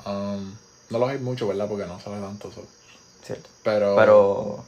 Um, 0.06 0.52
no 0.90 0.98
lo 0.98 1.06
hay 1.06 1.18
mucho, 1.18 1.46
¿verdad? 1.46 1.68
Porque 1.68 1.86
no 1.86 1.98
sale 2.00 2.20
tanto. 2.20 2.50
so- 2.50 2.64
¿Cierto? 3.24 3.48
Pero, 3.62 3.94
Pero, 3.96 4.64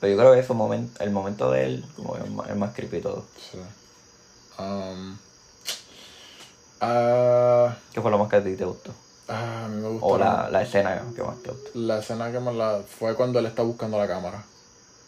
pero 0.00 0.12
yo 0.12 0.18
creo 0.18 0.32
que 0.34 0.40
ese 0.40 0.52
momento, 0.52 1.02
el 1.02 1.10
momento 1.10 1.50
de 1.50 1.64
él, 1.64 1.84
como 1.96 2.16
el 2.16 2.30
más, 2.30 2.50
el 2.50 2.56
más 2.56 2.74
creepy 2.74 2.96
y 2.98 3.00
todo. 3.00 3.24
Sí. 3.38 3.58
Um, 4.58 5.16
ah, 6.80 7.74
¿Qué 7.92 8.00
fue 8.00 8.10
lo 8.10 8.18
más 8.18 8.28
que 8.28 8.36
a 8.36 8.44
ti 8.44 8.54
te 8.56 8.64
gustó? 8.64 8.92
ah, 9.28 9.64
a 9.64 9.68
mí 9.68 9.80
me 9.80 9.88
gustó 9.88 10.06
O 10.06 10.18
la, 10.18 10.48
la 10.50 10.62
escena 10.62 11.02
que 11.14 11.22
más 11.22 11.36
te 11.42 11.50
gustó. 11.50 11.70
la 11.78 11.98
escena 11.98 12.30
que 12.30 12.40
más 12.40 12.54
la 12.54 12.82
fue 12.86 13.14
cuando 13.14 13.38
él 13.38 13.46
está 13.46 13.62
buscando 13.62 13.98
la 13.98 14.06
cámara. 14.08 14.44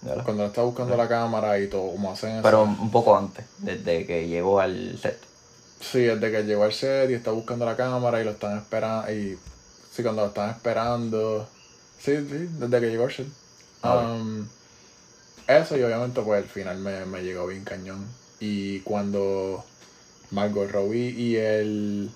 ¿verdad? 0.02 0.24
Cuando 0.24 0.44
él 0.44 0.48
está 0.50 0.62
buscando 0.62 0.96
la 0.96 1.08
cámara 1.08 1.58
y 1.58 1.68
todo, 1.68 1.90
como 1.92 2.12
hacen 2.12 2.30
eso. 2.32 2.42
Pero 2.42 2.62
un 2.62 2.90
poco 2.90 3.16
antes, 3.16 3.44
desde 3.58 4.06
que 4.06 4.28
llegó 4.28 4.60
al 4.60 4.98
set. 5.00 5.18
Sí, 5.80 6.00
desde 6.00 6.30
que 6.32 6.42
llegó 6.44 6.64
al 6.64 6.72
set 6.72 7.10
y 7.10 7.14
está 7.14 7.30
buscando 7.30 7.64
la 7.64 7.76
cámara 7.76 8.20
y 8.20 8.24
lo 8.24 8.32
están 8.32 8.58
esperando. 8.58 9.12
Y 9.12 9.38
sí, 9.92 10.02
cuando 10.02 10.22
lo 10.22 10.28
están 10.28 10.50
esperando. 10.50 11.48
Sí, 11.98 12.16
sí, 12.28 12.48
desde 12.58 12.80
que 12.80 12.86
llegó 12.90 13.04
al 13.04 13.12
set. 13.12 13.26
Ah, 13.82 13.94
Um, 14.16 14.46
eso 15.46 15.76
y 15.76 15.82
obviamente 15.82 16.20
pues 16.22 16.42
el 16.42 16.48
final 16.48 16.78
me, 16.78 17.04
me 17.06 17.22
llegó 17.22 17.46
bien 17.46 17.64
cañón. 17.64 18.06
Y 18.40 18.80
cuando 18.80 19.64
Margot 20.30 20.70
Robbie 20.70 21.10
y 21.10 21.36
él 21.36 22.10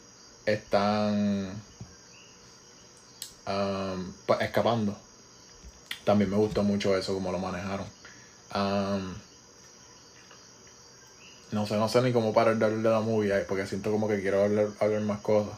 están 0.46 1.62
um, 3.46 4.12
pa- 4.26 4.38
escapando. 4.44 4.96
También 6.04 6.30
me 6.30 6.36
gustó 6.36 6.62
mucho 6.62 6.96
eso, 6.96 7.14
como 7.14 7.30
lo 7.30 7.38
manejaron. 7.38 7.86
Um, 8.54 9.14
no 11.52 11.66
sé, 11.66 11.76
no 11.76 11.88
sé 11.88 12.00
ni 12.02 12.12
cómo 12.12 12.32
parar 12.32 12.56
de 12.56 12.64
hablar 12.64 12.82
de 12.82 12.90
la 12.90 13.00
movie 13.00 13.32
porque 13.48 13.66
siento 13.66 13.90
como 13.90 14.08
que 14.08 14.20
quiero 14.20 14.44
hablar, 14.44 14.68
hablar 14.80 15.00
más 15.02 15.20
cosas. 15.20 15.54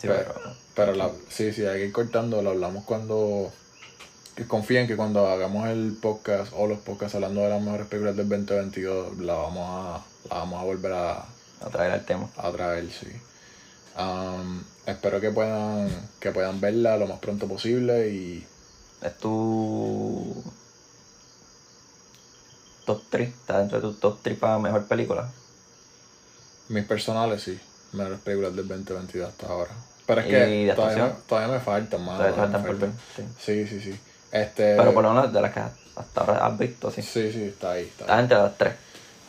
Sí, 0.00 0.08
Pero- 0.08 0.24
pero, 0.34 0.54
Pero 0.74 0.94
la, 0.94 1.10
sí, 1.28 1.52
sí, 1.52 1.64
hay 1.66 1.78
que 1.80 1.86
ir 1.86 1.92
cortando, 1.92 2.42
lo 2.42 2.50
hablamos 2.50 2.84
cuando... 2.84 3.52
Que 4.34 4.46
confíen 4.48 4.88
que 4.88 4.96
cuando 4.96 5.28
hagamos 5.28 5.68
el 5.68 5.96
podcast 6.02 6.52
o 6.56 6.66
los 6.66 6.80
podcasts 6.80 7.14
hablando 7.14 7.40
de 7.42 7.50
las 7.50 7.62
mejores 7.62 7.86
películas 7.86 8.16
del 8.16 8.28
2022, 8.28 9.18
la 9.18 9.34
vamos 9.34 9.64
a, 9.68 10.04
la 10.28 10.40
vamos 10.40 10.60
a 10.60 10.64
volver 10.64 10.92
a, 10.92 11.18
a 11.20 11.70
traer 11.70 11.92
al 11.92 12.04
tema. 12.04 12.28
a 12.36 12.50
traer, 12.50 12.90
sí. 12.90 13.06
Um, 13.96 14.60
espero 14.86 15.20
que 15.20 15.30
puedan, 15.30 15.88
que 16.18 16.32
puedan 16.32 16.60
verla 16.60 16.96
lo 16.96 17.06
más 17.06 17.20
pronto 17.20 17.46
posible 17.46 18.08
y 18.10 18.44
Es 19.02 19.16
tu 19.18 20.42
top 22.84 23.02
3, 23.10 23.28
está 23.28 23.58
dentro 23.58 23.78
de 23.80 23.82
tu 23.82 23.94
top 23.94 24.18
3 24.22 24.38
para 24.38 24.58
mejor 24.58 24.84
película. 24.86 25.28
mis 26.68 26.84
personales, 26.84 27.42
sí, 27.42 27.58
mejores 27.92 28.18
películas 28.20 28.54
del 28.56 28.66
2022 28.68 29.28
hasta 29.28 29.46
ahora. 29.46 29.70
Pero 30.06 30.20
es 30.20 30.26
¿Y 30.26 30.30
que 30.30 30.72
todavía, 30.74 31.04
me- 31.04 31.12
todavía 31.26 31.54
me 31.54 31.60
faltan 31.60 32.04
más. 32.04 32.16
Todavía 32.18 32.36
faltan 32.36 32.62
por. 32.62 32.76
Sí. 33.16 33.22
Sí, 33.38 33.66
sí, 33.66 33.80
sí. 33.80 34.00
Este, 34.32 34.76
Pero 34.76 34.92
por 34.92 35.02
lo 35.02 35.12
menos 35.12 35.32
de 35.32 35.40
las 35.40 35.52
que 35.52 35.60
hasta 35.60 36.20
ahora 36.20 36.46
has 36.46 36.58
visto, 36.58 36.90
sí. 36.90 37.02
Sí, 37.02 37.32
sí, 37.32 37.44
está 37.44 37.72
ahí. 37.72 37.84
Está 37.84 38.04
ahí. 38.04 38.10
Está 38.10 38.20
entre 38.20 38.36
las 38.38 38.58
tres. 38.58 38.74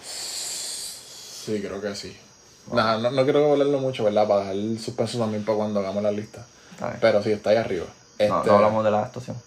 Sí, 0.04 1.62
creo 1.62 1.80
que 1.82 1.96
sí. 1.96 2.18
Nada, 2.72 2.98
no, 2.98 3.12
no 3.12 3.24
quiero 3.24 3.52
hablarlo 3.52 3.80
mucho, 3.80 4.04
¿verdad? 4.04 4.28
Para 4.28 4.40
dejar 4.42 4.56
el 4.56 4.80
suspenso 4.80 5.20
también 5.20 5.46
para 5.46 5.58
cuando 5.58 5.80
hagamos 5.80 6.02
la 6.02 6.12
lista. 6.12 6.46
Pero 7.00 7.22
sí, 7.22 7.32
está 7.32 7.52
ahí 7.52 7.58
arriba. 7.58 7.86
No, 7.86 7.94
Este, 8.18 8.50
no 8.50 8.56
hablamos 8.56 8.84
de 8.84 8.92
la 8.92 9.04
actuación. 9.04 9.38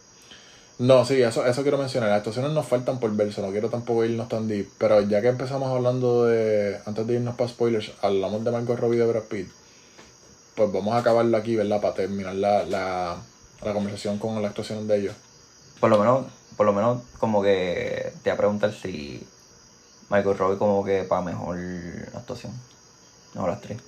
No, 0.78 1.04
sí, 1.04 1.20
eso, 1.20 1.44
eso 1.44 1.62
quiero 1.62 1.76
mencionar. 1.76 2.08
Las 2.08 2.18
actuaciones 2.18 2.52
nos 2.52 2.66
faltan 2.66 3.00
por 3.00 3.10
verse, 3.16 3.42
no 3.42 3.50
quiero 3.50 3.68
tampoco 3.68 4.04
irnos 4.04 4.28
tan 4.28 4.46
deep. 4.46 4.68
Pero 4.78 5.00
ya 5.00 5.20
que 5.20 5.28
empezamos 5.28 5.68
hablando 5.70 6.26
de. 6.26 6.78
Antes 6.86 7.06
de 7.06 7.14
irnos 7.14 7.34
para 7.34 7.50
spoilers, 7.50 7.92
hablamos 8.00 8.44
de 8.44 8.52
Margot 8.52 8.78
Robbie 8.78 8.98
de 8.98 9.06
Brad 9.06 9.24
Pitt. 9.24 9.48
Pues 10.54 10.72
vamos 10.72 10.94
a 10.94 10.98
acabarlo 10.98 11.36
aquí, 11.36 11.56
¿verdad? 11.56 11.80
Para 11.80 11.94
terminar 11.94 12.36
la, 12.36 12.64
la, 12.64 13.16
la 13.62 13.72
conversación 13.72 14.18
con 14.18 14.40
las 14.40 14.50
actuaciones 14.50 14.86
de 14.86 14.98
ellos. 14.98 15.14
Por 15.80 15.90
lo 15.90 15.98
menos, 15.98 16.26
por 16.56 16.66
lo 16.66 16.72
menos 16.72 17.02
como 17.18 17.42
que 17.42 18.12
te 18.22 18.30
voy 18.30 18.34
a 18.34 18.36
preguntar 18.36 18.72
si 18.72 19.26
Michael 20.10 20.38
Robbie 20.38 20.58
como 20.58 20.84
que 20.84 21.02
para 21.02 21.22
mejor 21.22 21.58
actuación. 22.14 22.52
Mejor 23.34 23.50
actriz. 23.50 23.78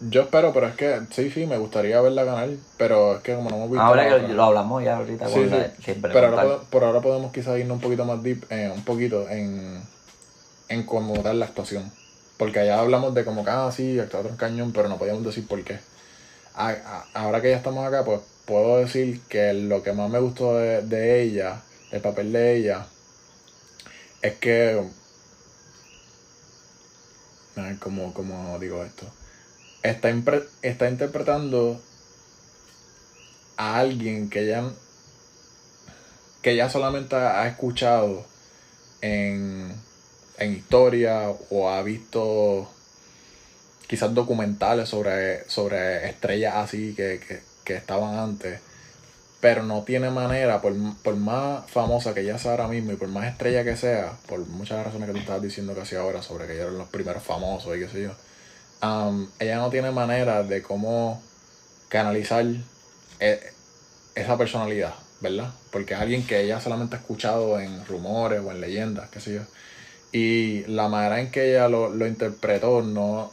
Yo 0.00 0.22
espero, 0.22 0.52
pero 0.52 0.68
es 0.68 0.76
que 0.76 1.00
sí, 1.10 1.30
sí, 1.30 1.46
me 1.46 1.58
gustaría 1.58 2.00
verla 2.00 2.24
ganar. 2.24 2.50
Pero 2.76 3.16
es 3.16 3.22
que 3.22 3.34
como 3.34 3.50
no 3.50 3.56
hemos 3.56 3.70
visto. 3.70 3.84
Ahora 3.84 4.08
que 4.08 4.28
lo 4.28 4.44
hablamos 4.44 4.84
ya 4.84 4.96
ahorita 4.96 5.26
Sí, 5.28 5.44
sí. 5.44 5.48
la- 5.50 5.70
siempre 5.82 6.12
Pero 6.12 6.28
ahora, 6.28 6.58
por 6.70 6.84
ahora 6.84 7.00
podemos 7.00 7.32
quizás 7.32 7.58
irnos 7.58 7.76
un 7.76 7.80
poquito 7.80 8.04
más 8.04 8.22
deep, 8.22 8.44
eh, 8.50 8.70
un 8.72 8.84
poquito 8.84 9.28
en, 9.28 9.82
en 10.68 10.86
cómo 10.86 11.20
dar 11.22 11.34
la 11.34 11.46
actuación. 11.46 11.90
Porque 12.36 12.60
allá 12.60 12.78
hablamos 12.78 13.14
de 13.14 13.24
como 13.24 13.44
que, 13.44 13.50
ah, 13.50 13.70
sí, 13.72 13.98
actuar 13.98 14.24
otro 14.26 14.36
cañón, 14.36 14.72
pero 14.72 14.88
no 14.88 14.98
podíamos 14.98 15.24
decir 15.24 15.46
por 15.48 15.62
qué. 15.64 15.78
A- 16.54 16.70
a- 16.70 17.06
ahora 17.14 17.42
que 17.42 17.50
ya 17.50 17.56
estamos 17.56 17.84
acá, 17.86 18.04
pues 18.04 18.20
puedo 18.46 18.78
decir 18.78 19.20
que 19.28 19.52
lo 19.52 19.82
que 19.82 19.92
más 19.92 20.08
me 20.08 20.20
gustó 20.20 20.56
de, 20.56 20.82
de 20.82 21.22
ella, 21.22 21.60
el 21.90 22.00
papel 22.00 22.32
de 22.32 22.56
ella, 22.56 22.86
es 24.22 24.34
que. 24.36 24.80
Ay, 27.56 27.76
¿Cómo, 27.80 28.14
cómo 28.14 28.56
digo 28.60 28.84
esto? 28.84 29.17
Está, 29.88 30.12
está 30.62 30.88
interpretando 30.88 31.80
a 33.56 33.78
alguien 33.78 34.30
que 34.30 34.40
ella 34.40 34.70
que 36.42 36.52
ella 36.52 36.70
solamente 36.70 37.16
ha 37.16 37.48
escuchado 37.48 38.24
en, 39.00 39.72
en 40.38 40.52
historia 40.52 41.30
o 41.50 41.68
ha 41.68 41.82
visto 41.82 42.70
quizás 43.86 44.14
documentales 44.14 44.88
sobre, 44.88 45.48
sobre 45.48 46.08
estrellas 46.08 46.54
así 46.56 46.94
que, 46.94 47.20
que, 47.26 47.40
que 47.64 47.74
estaban 47.74 48.18
antes, 48.18 48.60
pero 49.40 49.62
no 49.62 49.82
tiene 49.82 50.10
manera, 50.10 50.60
por, 50.60 50.74
por 51.02 51.16
más 51.16 51.68
famosa 51.70 52.14
que 52.14 52.20
ella 52.20 52.38
sea 52.38 52.52
ahora 52.52 52.68
mismo 52.68 52.92
y 52.92 52.96
por 52.96 53.08
más 53.08 53.26
estrella 53.26 53.64
que 53.64 53.76
sea, 53.76 54.12
por 54.28 54.40
muchas 54.46 54.84
razones 54.84 55.08
que 55.08 55.14
tú 55.14 55.20
estabas 55.20 55.42
diciendo 55.42 55.74
casi 55.74 55.96
ahora 55.96 56.22
sobre 56.22 56.46
que 56.46 56.54
ellos 56.54 56.66
eran 56.66 56.78
los 56.78 56.88
primeros 56.88 57.22
famosos 57.22 57.76
y 57.76 57.80
qué 57.80 57.88
sé 57.88 58.02
yo, 58.02 58.12
um, 58.82 59.28
ella 59.38 59.56
no 59.56 59.70
tiene 59.70 59.90
manera 59.90 60.42
de 60.42 60.62
cómo 60.62 61.22
canalizar 61.88 62.46
eh, 63.20 63.52
esa 64.14 64.36
personalidad, 64.36 64.94
¿verdad? 65.20 65.52
Porque 65.70 65.94
es 65.94 66.00
alguien 66.00 66.26
que 66.26 66.40
ella 66.40 66.60
solamente 66.60 66.96
ha 66.96 66.98
escuchado 66.98 67.60
en 67.60 67.84
rumores 67.86 68.40
o 68.44 68.50
en 68.50 68.60
leyendas, 68.60 69.08
qué 69.10 69.20
sé 69.20 69.34
yo. 69.34 69.40
Y 70.12 70.64
la 70.66 70.88
manera 70.88 71.20
en 71.20 71.30
que 71.30 71.50
ella 71.50 71.68
lo, 71.68 71.90
lo 71.90 72.06
interpretó 72.06 72.82
no, 72.82 73.30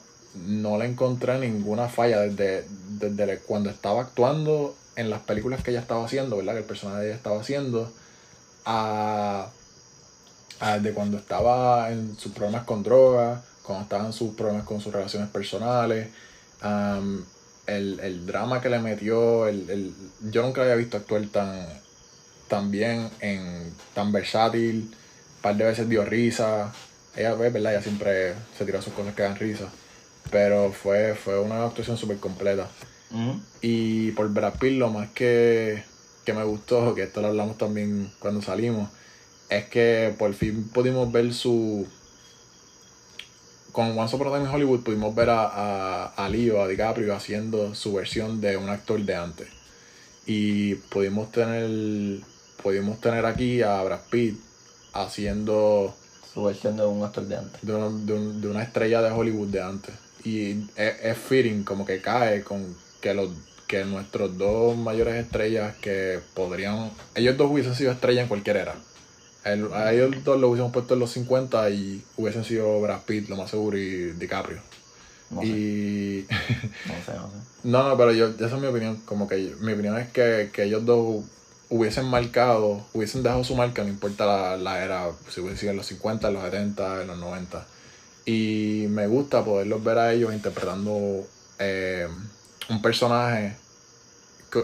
no 0.47 0.77
le 0.77 0.85
encontré 0.85 1.39
ninguna 1.39 1.87
falla 1.87 2.21
desde, 2.21 2.65
desde 2.89 3.39
cuando 3.39 3.69
estaba 3.69 4.01
actuando 4.01 4.75
en 4.95 5.09
las 5.09 5.21
películas 5.21 5.63
que 5.63 5.71
ella 5.71 5.79
estaba 5.79 6.05
haciendo, 6.05 6.37
¿verdad? 6.37 6.53
Que 6.53 6.59
el 6.59 6.65
personaje 6.65 7.01
de 7.01 7.07
ella 7.07 7.15
estaba 7.15 7.39
haciendo, 7.39 7.91
a, 8.65 9.49
a 10.59 10.79
de 10.79 10.93
cuando 10.93 11.17
estaba 11.17 11.91
en 11.91 12.17
sus 12.17 12.31
problemas 12.31 12.63
con 12.63 12.83
drogas, 12.83 13.41
cuando 13.65 13.83
estaban 13.83 14.13
sus 14.13 14.35
problemas 14.35 14.65
con 14.65 14.81
sus 14.81 14.93
relaciones 14.93 15.29
personales, 15.29 16.09
um, 16.63 17.23
el, 17.67 17.99
el 17.99 18.25
drama 18.25 18.61
que 18.61 18.69
le 18.69 18.79
metió, 18.79 19.47
el, 19.47 19.69
el, 19.69 19.93
yo 20.31 20.43
nunca 20.43 20.61
había 20.61 20.75
visto 20.75 20.97
actuar 20.97 21.25
tan, 21.27 21.67
tan 22.47 22.71
bien, 22.71 23.09
en, 23.19 23.73
tan 23.93 24.11
versátil, 24.11 24.91
un 25.35 25.41
par 25.41 25.55
de 25.55 25.65
veces 25.65 25.89
dio 25.89 26.05
risa, 26.05 26.71
ella, 27.15 27.33
¿verdad? 27.33 27.73
ella 27.73 27.81
siempre 27.81 28.35
se 28.57 28.65
tira 28.65 28.81
sus 28.81 28.93
cosas 28.93 29.15
que 29.15 29.23
dan 29.23 29.35
risa, 29.35 29.69
pero 30.31 30.71
fue, 30.71 31.15
fue 31.15 31.39
una 31.39 31.65
actuación 31.65 31.97
súper 31.97 32.17
completa. 32.17 32.67
Y 33.61 34.11
por 34.11 34.29
Brad 34.29 34.55
Pitt 34.59 34.77
lo 34.77 34.89
más 34.89 35.09
que, 35.11 35.83
que 36.25 36.33
me 36.33 36.43
gustó, 36.43 36.93
que 36.93 37.03
esto 37.03 37.21
lo 37.21 37.27
hablamos 37.27 37.57
también 37.57 38.11
cuando 38.19 38.41
salimos, 38.41 38.89
es 39.49 39.65
que 39.65 40.13
por 40.17 40.33
fin 40.33 40.67
pudimos 40.69 41.11
ver 41.11 41.33
su... 41.33 41.87
Con 43.75 43.97
Once 43.99 44.15
Upon 44.15 44.27
a 44.27 44.31
Time 44.37 44.45
in 44.45 44.55
Hollywood 44.55 44.83
pudimos 44.83 45.13
ver 45.13 45.29
a, 45.31 45.43
a, 45.43 46.05
a 46.15 46.29
Leo, 46.29 46.61
a 46.61 46.67
DiCaprio 46.69 47.13
haciendo 47.13 47.75
su 47.75 47.93
versión 47.93 48.39
de 48.39 48.55
un 48.55 48.69
actor 48.69 49.01
de 49.01 49.15
antes. 49.15 49.47
Y 50.25 50.75
pudimos 50.75 51.29
tener, 51.33 52.21
pudimos 52.63 53.01
tener 53.01 53.25
aquí 53.25 53.61
a 53.61 53.83
Brad 53.83 53.99
Pitt 54.09 54.39
haciendo 54.93 55.93
Su 56.33 56.45
versión 56.45 56.77
de 56.77 56.85
un 56.85 57.03
actor 57.03 57.25
de 57.25 57.35
antes. 57.35 57.61
de, 57.61 57.75
un- 57.75 58.05
de 58.05 58.13
un- 58.13 58.41
de 58.41 58.47
una 58.47 58.63
estrella 58.63 59.01
de 59.01 59.11
Hollywood 59.11 59.47
de 59.49 59.61
antes. 59.61 59.93
Y 60.23 60.51
es, 60.77 60.95
es 61.03 61.17
fitting, 61.17 61.63
como 61.65 61.85
que 61.85 61.99
cae 62.01 62.43
con 62.45 62.75
que 63.01 63.13
los 63.13 63.29
que 63.67 63.83
nuestros 63.83 64.37
dos 64.37 64.77
mayores 64.77 65.15
estrellas 65.15 65.75
que 65.81 66.19
podrían. 66.33 66.91
Ellos 67.13 67.35
dos 67.35 67.51
hubiesen 67.51 67.75
sido 67.75 67.91
estrellas 67.91 68.23
en 68.23 68.27
cualquier 68.29 68.57
era. 68.57 68.75
El- 69.45 69.71
a 69.73 69.93
ellos 69.93 70.11
dos 70.23 70.39
lo 70.39 70.49
hubiésemos 70.49 70.73
puesto 70.73 70.95
en 70.95 70.99
los 70.99 71.11
50 71.11 71.69
y 71.69 72.03
hubiesen 72.17 72.43
sido 72.43 72.81
Brad 72.81 73.01
Pitt, 73.05 73.29
lo 73.29 73.37
más 73.37 73.49
seguro, 73.51 73.77
y 73.77 74.11
DiCaprio. 74.13 74.57
No 75.29 75.41
sé, 75.41 75.47
y. 75.47 76.27
no 76.87 76.93
sé, 77.05 77.13
no 77.13 77.27
sé. 77.29 77.35
no, 77.63 77.89
no, 77.89 77.97
pero 77.97 78.11
yo, 78.11 78.27
esa 78.29 78.45
es 78.55 78.61
mi 78.61 78.67
opinión. 78.67 78.97
Como 79.05 79.27
que 79.27 79.49
yo- 79.49 79.55
mi 79.61 79.73
opinión 79.73 79.97
es 79.97 80.09
que, 80.09 80.49
que 80.51 80.63
ellos 80.63 80.83
dos 80.85 81.23
hubiesen 81.69 82.05
marcado, 82.05 82.85
hubiesen 82.93 83.23
dejado 83.23 83.43
su 83.43 83.55
marca, 83.55 83.83
no 83.83 83.89
importa 83.89 84.25
la, 84.25 84.57
la 84.57 84.83
era, 84.83 85.11
si 85.29 85.41
hubiese 85.41 85.57
sido 85.61 85.71
en 85.71 85.77
los 85.77 85.85
50, 85.87 86.27
en 86.27 86.33
los 86.35 86.43
70, 86.43 87.01
en 87.01 87.07
los 87.07 87.17
90. 87.17 87.65
Y 88.25 88.85
me 88.89 89.05
gusta 89.07 89.43
poderlos 89.45 89.83
ver 89.83 89.97
a 89.99 90.11
ellos 90.13 90.33
interpretando 90.33 91.23
eh, 91.59 92.07
un 92.69 92.81
personaje 92.81 93.55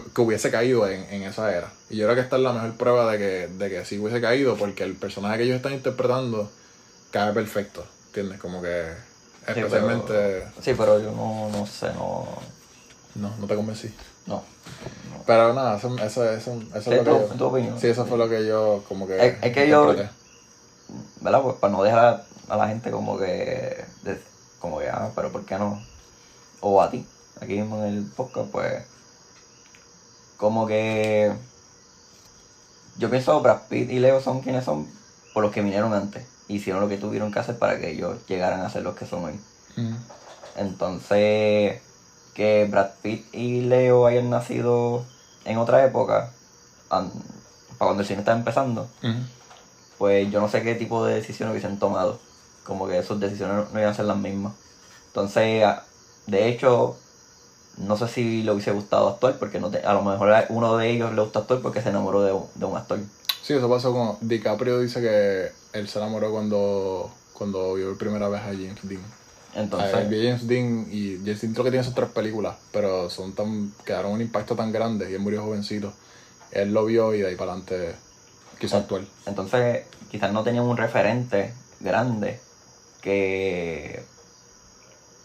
que 0.12 0.20
hubiese 0.20 0.50
caído 0.50 0.88
en, 0.88 1.02
en 1.12 1.22
esa 1.22 1.54
era. 1.56 1.70
Y 1.90 1.96
yo 1.96 2.06
creo 2.06 2.16
que 2.16 2.22
esta 2.22 2.36
es 2.36 2.42
la 2.42 2.52
mejor 2.52 2.72
prueba 2.76 3.12
de 3.12 3.18
que, 3.18 3.48
de 3.48 3.70
que 3.70 3.84
sí 3.84 3.98
hubiese 3.98 4.20
caído, 4.20 4.56
porque 4.56 4.84
el 4.84 4.94
personaje 4.96 5.38
que 5.38 5.44
ellos 5.44 5.56
están 5.56 5.74
interpretando 5.74 6.50
cae 7.10 7.32
perfecto. 7.32 7.84
¿Entiendes? 8.08 8.40
Como 8.40 8.60
que 8.62 8.92
Sí, 9.46 9.58
especialmente... 9.58 10.12
pero, 10.12 10.50
sí, 10.62 10.74
pero 10.76 11.00
yo 11.00 11.10
no, 11.12 11.48
no 11.50 11.66
sé, 11.66 11.86
no. 11.94 12.26
No, 13.16 13.36
no 13.38 13.46
te 13.46 13.54
convencí. 13.56 13.92
No. 14.26 14.42
Pero 15.26 15.52
nada, 15.52 15.76
eso, 15.76 15.94
eso, 15.98 16.24
eso, 16.30 16.62
eso 16.74 16.92
es 16.92 16.98
lo 16.98 17.04
que 17.04 17.10
yo... 17.10 17.18
tu 17.36 17.44
opinión. 17.46 17.78
Sí, 17.80 17.88
eso 17.88 18.06
fue 18.06 18.16
lo 18.18 18.28
que 18.28 18.46
yo 18.46 18.84
como 18.88 19.06
que... 19.06 19.26
Es- 19.26 19.36
es 19.42 19.52
que 19.52 19.68
yo-. 19.68 19.94
¿Verdad? 21.20 21.42
Pues 21.42 21.56
para 21.56 21.72
no 21.72 21.82
dejar 21.82 22.24
a 22.48 22.56
la 22.56 22.68
gente 22.68 22.90
como 22.90 23.18
que. 23.18 23.84
como 24.60 24.78
que, 24.78 24.88
ah, 24.88 25.10
pero 25.14 25.32
¿por 25.32 25.44
qué 25.44 25.58
no? 25.58 25.82
O 26.60 26.80
a 26.82 26.90
ti, 26.90 27.04
aquí 27.40 27.54
mismo 27.54 27.78
en 27.84 27.96
el 27.96 28.04
podcast, 28.04 28.50
pues. 28.50 28.84
Como 30.42 30.66
que. 30.66 31.32
Yo 32.98 33.08
pienso 33.10 33.36
que 33.36 33.42
Brad 33.44 33.60
Pitt 33.68 33.88
y 33.92 34.00
Leo 34.00 34.20
son 34.20 34.40
quienes 34.40 34.64
son 34.64 34.88
por 35.32 35.44
los 35.44 35.52
que 35.52 35.62
vinieron 35.62 35.94
antes. 35.94 36.26
Hicieron 36.48 36.82
lo 36.82 36.88
que 36.88 36.96
tuvieron 36.96 37.30
que 37.30 37.38
hacer 37.38 37.60
para 37.60 37.78
que 37.78 37.92
ellos 37.92 38.18
llegaran 38.26 38.60
a 38.62 38.68
ser 38.68 38.82
los 38.82 38.96
que 38.96 39.06
son 39.06 39.24
hoy. 39.24 39.40
Ujú. 39.76 39.94
Entonces, 40.56 41.80
que 42.34 42.66
Brad 42.68 42.90
Pitt 43.02 43.32
y 43.32 43.60
Leo 43.60 44.04
hayan 44.04 44.30
nacido 44.30 45.04
en 45.44 45.58
otra 45.58 45.84
época, 45.84 46.32
para 46.88 47.06
cuando 47.78 48.00
el 48.00 48.06
cine 48.08 48.18
estaba 48.18 48.36
empezando, 48.36 48.88
Ujú. 49.00 49.14
pues 49.98 50.28
yo 50.32 50.40
no 50.40 50.48
sé 50.48 50.64
qué 50.64 50.74
tipo 50.74 51.04
de 51.04 51.14
decisiones 51.14 51.52
hubiesen 51.52 51.78
tomado. 51.78 52.18
Como 52.66 52.88
que 52.88 53.00
sus 53.04 53.20
decisiones 53.20 53.54
no, 53.58 53.62
no 53.72 53.78
iban 53.78 53.92
a 53.92 53.94
ser 53.94 54.06
las 54.06 54.16
mismas. 54.16 54.54
Entonces, 55.06 55.64
de 56.26 56.48
hecho, 56.48 56.96
no 57.76 57.96
sé 57.96 58.08
si 58.08 58.42
le 58.42 58.52
hubiese 58.52 58.72
gustado 58.72 59.08
actuar, 59.08 59.38
porque 59.38 59.58
no 59.60 59.70
te- 59.70 59.78
a 59.84 59.92
lo 59.94 60.02
mejor 60.02 60.32
a 60.32 60.46
uno 60.50 60.76
de 60.76 60.90
ellos 60.90 61.12
le 61.14 61.22
gusta 61.22 61.40
actuar 61.40 61.60
porque 61.62 61.80
se 61.82 61.88
enamoró 61.90 62.22
de, 62.22 62.32
un- 62.32 62.46
de 62.54 62.66
un 62.66 62.76
actor. 62.76 63.00
Sí, 63.42 63.54
eso 63.54 63.68
pasó 63.68 63.92
con 63.92 64.18
DiCaprio 64.28 64.78
dice 64.80 65.00
que 65.00 65.52
él 65.78 65.88
se 65.88 65.98
enamoró 65.98 66.30
cuando, 66.30 67.12
cuando 67.32 67.74
vio 67.74 67.88
por 67.88 67.98
primera 67.98 68.28
vez 68.28 68.40
a 68.40 68.44
James 68.46 68.78
Dean. 68.82 69.02
Entonces, 69.54 69.94
A 69.94 69.98
a 69.98 70.02
James 70.02 70.46
Dean 70.46 70.86
y 70.90 71.16
James 71.18 71.40
Dean 71.40 71.52
creo 71.52 71.64
que 71.64 71.70
tiene 71.70 71.84
sus 71.84 71.94
tres 71.94 72.10
películas, 72.10 72.56
pero 72.70 73.10
son 73.10 73.34
tan, 73.34 73.72
quedaron 73.84 74.12
un 74.12 74.20
impacto 74.20 74.54
tan 74.56 74.72
grande 74.72 75.10
y 75.10 75.14
él 75.14 75.20
murió 75.20 75.42
jovencito. 75.42 75.92
Él 76.52 76.72
lo 76.72 76.84
vio 76.86 77.14
y 77.14 77.20
de 77.20 77.28
ahí 77.28 77.36
para 77.36 77.52
adelante 77.52 77.96
quiso 78.58 78.76
actuar. 78.76 79.02
entonces 79.26 79.86
quizás 80.10 80.32
no 80.32 80.42
tenían 80.44 80.64
un 80.64 80.76
referente 80.76 81.54
grande 81.80 82.40
que 83.00 84.12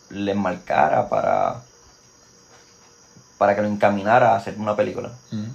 les 0.09 0.35
marcara 0.35 1.09
para, 1.09 1.66
para 3.37 3.55
que 3.55 3.61
lo 3.61 3.67
encaminara 3.67 4.33
a 4.33 4.37
hacer 4.37 4.55
una 4.57 4.75
película. 4.75 5.11
Ujú. 5.31 5.45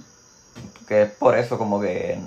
que 0.87 1.03
es 1.03 1.11
por 1.11 1.37
eso 1.37 1.57
como 1.57 1.79
que 1.81 2.19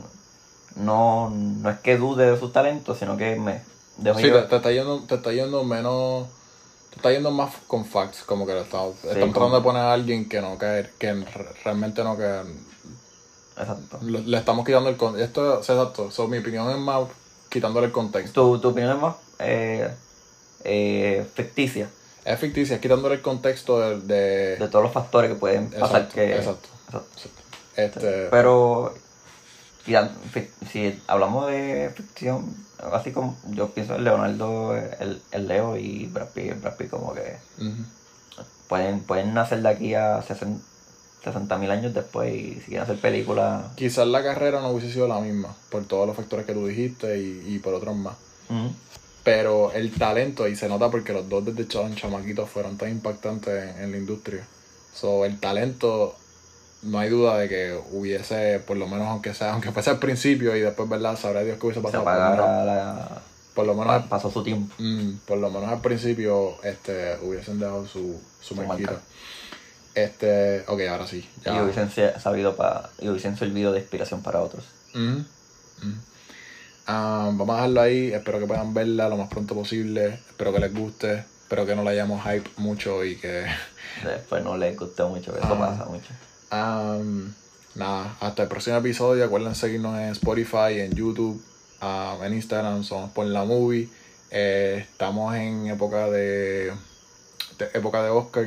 no, 0.76 1.30
no 1.30 1.70
es 1.70 1.78
que 1.80 1.96
dude 1.96 2.30
de 2.30 2.38
sus 2.38 2.52
talentos, 2.52 2.98
sino 2.98 3.16
que 3.16 3.36
me 3.36 3.60
dejo 3.98 4.18
Sí, 4.18 4.30
te, 4.30 4.42
te 4.42 4.56
está 4.56 4.70
yendo, 4.72 5.00
te 5.00 5.14
está 5.14 5.32
yendo 5.32 5.62
menos. 5.64 6.26
Te 6.90 6.96
está 6.96 7.12
yendo 7.12 7.30
más 7.30 7.52
con 7.66 7.84
facts, 7.84 8.22
como 8.24 8.46
que 8.46 8.54
le 8.54 8.62
estamos, 8.62 8.96
estamos 8.96 9.18
como- 9.20 9.32
tratando 9.32 9.56
de 9.58 9.62
poner 9.62 9.82
a 9.82 9.92
alguien 9.92 10.28
que 10.28 10.40
no 10.40 10.56
cae, 10.58 10.90
que 10.98 11.12
re- 11.12 11.52
realmente 11.64 12.02
no 12.02 12.16
cae. 12.16 12.42
Exacto. 13.58 13.98
Le, 14.02 14.20
le 14.20 14.36
estamos 14.38 14.64
quitando 14.66 14.88
el 14.90 14.96
contexto. 14.96 15.24
Esto 15.26 15.60
es 15.60 15.68
exacto. 15.70 16.10
So, 16.10 16.28
mi 16.28 16.38
opinión 16.38 16.70
es 16.70 16.78
más 16.78 17.04
quitándole 17.48 17.86
el 17.86 17.92
contexto. 17.92 18.42
Tu, 18.52 18.58
tu 18.60 18.68
opinión 18.70 18.96
es 18.96 19.00
más 19.02 19.14
eh, 19.38 19.90
eh, 20.64 21.26
ficticia 21.34 21.88
Es 22.26 22.38
ficticia, 22.40 22.76
es 22.76 22.82
quitándole 22.82 23.14
el 23.16 23.22
contexto 23.22 23.78
de. 23.80 24.00
de- 24.00 24.56
de 24.56 24.68
todos 24.68 24.82
los 24.84 24.92
factores 24.92 25.30
que 25.30 25.36
pueden 25.36 25.70
pasar 25.70 26.02
exacto, 26.02 26.14
que 26.14 26.36
exacto, 26.36 26.68
exacto. 26.86 27.08
exacto. 27.16 27.42
Este, 27.76 28.28
pero 28.30 28.94
si 29.86 31.02
hablamos 31.06 31.46
de 31.48 31.92
ficción 31.94 32.54
así 32.92 33.12
como 33.12 33.36
yo 33.50 33.68
pienso 33.70 33.94
en 33.94 34.04
Leonardo 34.04 34.76
el, 34.76 35.22
el 35.30 35.46
Leo 35.48 35.76
y 35.76 36.06
Brad 36.06 36.28
Pitt, 36.30 36.60
Brad 36.60 36.76
Pitt 36.76 36.90
como 36.90 37.14
que 37.14 37.36
pueden 38.68 39.00
pueden 39.00 39.32
nacer 39.34 39.62
de 39.62 39.68
aquí 39.68 39.94
a 39.94 40.22
60 40.22 41.58
mil 41.58 41.70
años 41.70 41.94
después 41.94 42.34
y 42.34 42.54
si 42.54 42.60
quieren 42.66 42.82
hacer 42.82 42.98
películas 42.98 43.66
Quizás 43.76 44.06
la 44.08 44.22
carrera 44.22 44.60
no 44.60 44.70
hubiese 44.70 44.92
sido 44.92 45.06
la 45.06 45.20
misma, 45.20 45.54
por 45.70 45.84
todos 45.84 46.06
los 46.06 46.16
factores 46.16 46.46
que 46.46 46.52
tú 46.54 46.66
dijiste 46.66 47.18
y, 47.20 47.42
y 47.54 47.58
por 47.58 47.74
otros 47.74 47.94
más. 47.96 48.16
Pero 49.26 49.72
el 49.72 49.90
talento, 49.90 50.46
y 50.46 50.54
se 50.54 50.68
nota 50.68 50.88
porque 50.88 51.12
los 51.12 51.28
dos 51.28 51.44
desde 51.44 51.66
cha- 51.66 51.92
chamaquitos 51.96 52.48
fueron 52.48 52.78
tan 52.78 52.90
impactantes 52.90 53.74
en, 53.74 53.82
en 53.82 53.90
la 53.90 53.96
industria. 53.98 54.44
So, 54.94 55.24
el 55.24 55.40
talento, 55.40 56.14
no 56.84 57.00
hay 57.00 57.10
duda 57.10 57.36
de 57.36 57.48
que 57.48 57.76
hubiese, 57.90 58.60
por 58.64 58.76
lo 58.76 58.86
menos 58.86 59.08
aunque 59.08 59.34
sea, 59.34 59.54
aunque 59.54 59.72
fuese 59.72 59.90
al 59.90 59.98
principio 59.98 60.54
y 60.54 60.60
después, 60.60 60.88
¿verdad? 60.88 61.18
Sabrá 61.18 61.42
Dios 61.42 61.58
que 61.58 61.66
hubiese 61.66 61.80
se 61.80 61.84
pasado. 61.84 62.04
Por 62.04 62.14
lo 62.14 62.30
menos, 62.30 62.66
la, 62.66 63.22
por 63.52 63.66
lo 63.66 63.74
menos, 63.74 64.02
pa- 64.04 64.08
pasó 64.08 64.30
su 64.30 64.44
tiempo. 64.44 64.72
mm, 64.78 65.10
por 65.26 65.38
lo 65.38 65.50
menos 65.50 65.70
al 65.70 65.80
principio 65.80 66.62
este, 66.62 67.16
hubiesen 67.20 67.58
dejado 67.58 67.84
su, 67.88 68.20
su 68.40 68.54
Su. 68.54 69.00
Este, 69.96 70.60
ok, 70.68 70.80
ahora 70.88 71.06
sí. 71.08 71.28
Y 71.40 71.44
Ya. 71.46 71.64
hubiesen 71.64 71.90
se- 71.90 72.20
sabido 72.20 72.54
para 72.54 72.90
y 73.00 73.08
hubiesen 73.08 73.36
servido 73.36 73.72
de 73.72 73.80
inspiración 73.80 74.22
para 74.22 74.40
otros. 74.40 74.64
Ujú, 74.94 75.24
ujú. 75.82 75.92
Ah, 76.86 77.30
vamos 77.32 77.50
a 77.50 77.54
dejarlo 77.54 77.80
ahí. 77.80 78.12
Espero 78.12 78.38
que 78.38 78.46
puedan 78.46 78.72
verla 78.74 79.08
lo 79.08 79.16
más 79.16 79.28
pronto 79.28 79.54
posible. 79.54 80.06
Espero 80.28 80.52
que 80.52 80.60
les 80.60 80.72
guste. 80.74 81.24
Espero 81.42 81.66
que 81.66 81.74
no 81.76 81.82
la 81.82 81.90
hayamos 81.92 82.22
hype 82.24 82.48
mucho 82.56 83.04
y 83.04 83.16
que. 83.16 83.46
Después 84.04 84.42
no 84.44 84.56
les 84.56 84.76
gustó 84.78 85.08
mucho, 85.08 85.36
eso 85.36 85.58
pasa 85.58 85.84
mucho. 85.86 86.08
Am, 86.50 87.34
nada, 87.74 88.16
hasta 88.20 88.42
el 88.44 88.48
próximo 88.48 88.76
episodio. 88.76 89.24
Acuerden 89.24 89.54
seguirnos 89.54 89.96
en 89.98 90.10
Spotify, 90.10 90.80
en 90.80 90.92
YouTube, 90.94 91.42
en 92.22 92.32
Instagram. 92.34 92.82
Somos 92.84 93.10
por 93.10 93.26
la 93.26 93.44
movie. 93.44 93.88
Eh, 94.30 94.84
estamos 94.90 95.34
en 95.36 95.66
época 95.68 96.08
de, 96.10 96.72
de- 97.58 97.70
época 97.74 98.02
de 98.02 98.10
Oscar. 98.10 98.46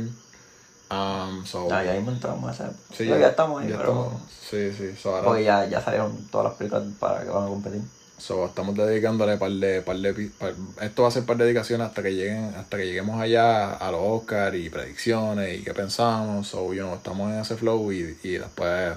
Um, 0.91 1.45
so, 1.45 1.67
Ah, 1.71 1.83
ya 1.83 1.93
mismo 1.93 2.11
entramos 2.11 2.45
a 2.47 2.51
hacer. 2.51 2.71
sí, 2.93 3.05
ya, 3.05 3.15
estamos 3.29 3.61
ahí, 3.61 3.69
ya 3.69 3.77
pero. 3.77 3.89
estamos- 3.91 4.21
sí, 4.49 4.71
sí. 4.73 4.95
so 5.01 5.11
ahora- 5.15 5.23
Porque 5.25 5.43
ya, 5.43 5.65
ya 5.67 5.81
salieron 5.81 6.17
todas 6.31 6.45
las 6.47 6.53
películas 6.55 6.83
para 6.99 7.23
que 7.23 7.29
van 7.29 7.43
a 7.43 7.47
competir. 7.47 7.81
So, 8.19 8.45
estamos 8.45 8.75
dedicándole 8.75 9.37
par 9.37 9.51
de, 9.51 9.81
par 9.81 9.97
de 9.97 10.13
par- 10.37 10.53
esto 10.81 11.03
va 11.03 11.07
a 11.07 11.11
ser 11.11 11.25
par 11.25 11.37
de 11.37 11.45
dedicaciones 11.45 11.87
hasta 11.87 12.03
que 12.03 12.13
lleguen, 12.13 12.53
hasta 12.55 12.77
que 12.77 12.85
lleguemos 12.85 13.19
allá 13.19 13.71
a 13.73 13.91
los 13.91 14.01
Oscar 14.03 14.53
y 14.55 14.69
predicciones 14.69 15.59
y 15.59 15.63
qué 15.63 15.73
pensamos. 15.73 16.47
So, 16.47 16.73
you 16.73 16.81
know, 16.81 16.95
estamos 16.95 17.31
en 17.31 17.39
ese 17.39 17.55
flow 17.55 17.91
y, 17.91 18.17
y 18.23 18.31
después 18.31 18.95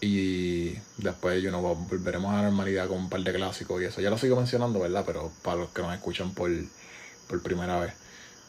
y 0.00 0.74
después 0.98 1.42
you 1.42 1.48
know, 1.48 1.62
volveremos 1.62 2.32
a 2.32 2.36
la 2.38 2.42
normalidad 2.42 2.88
con 2.88 2.98
un 2.98 3.08
par 3.08 3.20
de 3.20 3.32
clásicos 3.32 3.80
y 3.80 3.86
eso. 3.86 4.00
Ya 4.00 4.10
lo 4.10 4.18
sigo 4.18 4.36
mencionando, 4.36 4.80
¿verdad? 4.80 5.04
Pero 5.06 5.30
para 5.42 5.58
los 5.58 5.70
que 5.70 5.80
nos 5.82 5.94
escuchan 5.94 6.34
por, 6.34 6.50
por 7.28 7.42
primera 7.42 7.78
vez. 7.78 7.94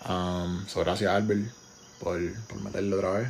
Um, 0.10 0.68
so, 0.68 0.82
gracias 0.82 1.12
Albert 1.12 1.48
por, 2.00 2.20
por 2.48 2.62
meterlo 2.62 2.98
otra 2.98 3.12
vez. 3.12 3.30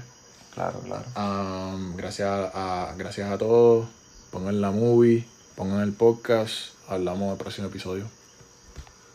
Claro, 0.53 0.79
claro. 0.79 1.05
Um, 1.17 1.97
gracias, 1.97 2.29
a, 2.29 2.93
gracias 2.97 3.29
a 3.29 3.37
todos. 3.37 3.87
Pongan 4.31 4.59
la 4.61 4.71
movie, 4.71 5.25
pongan 5.55 5.81
el 5.81 5.93
podcast. 5.93 6.73
Hablamos 6.87 7.29
del 7.29 7.37
próximo 7.37 7.67
episodio. 7.67 8.05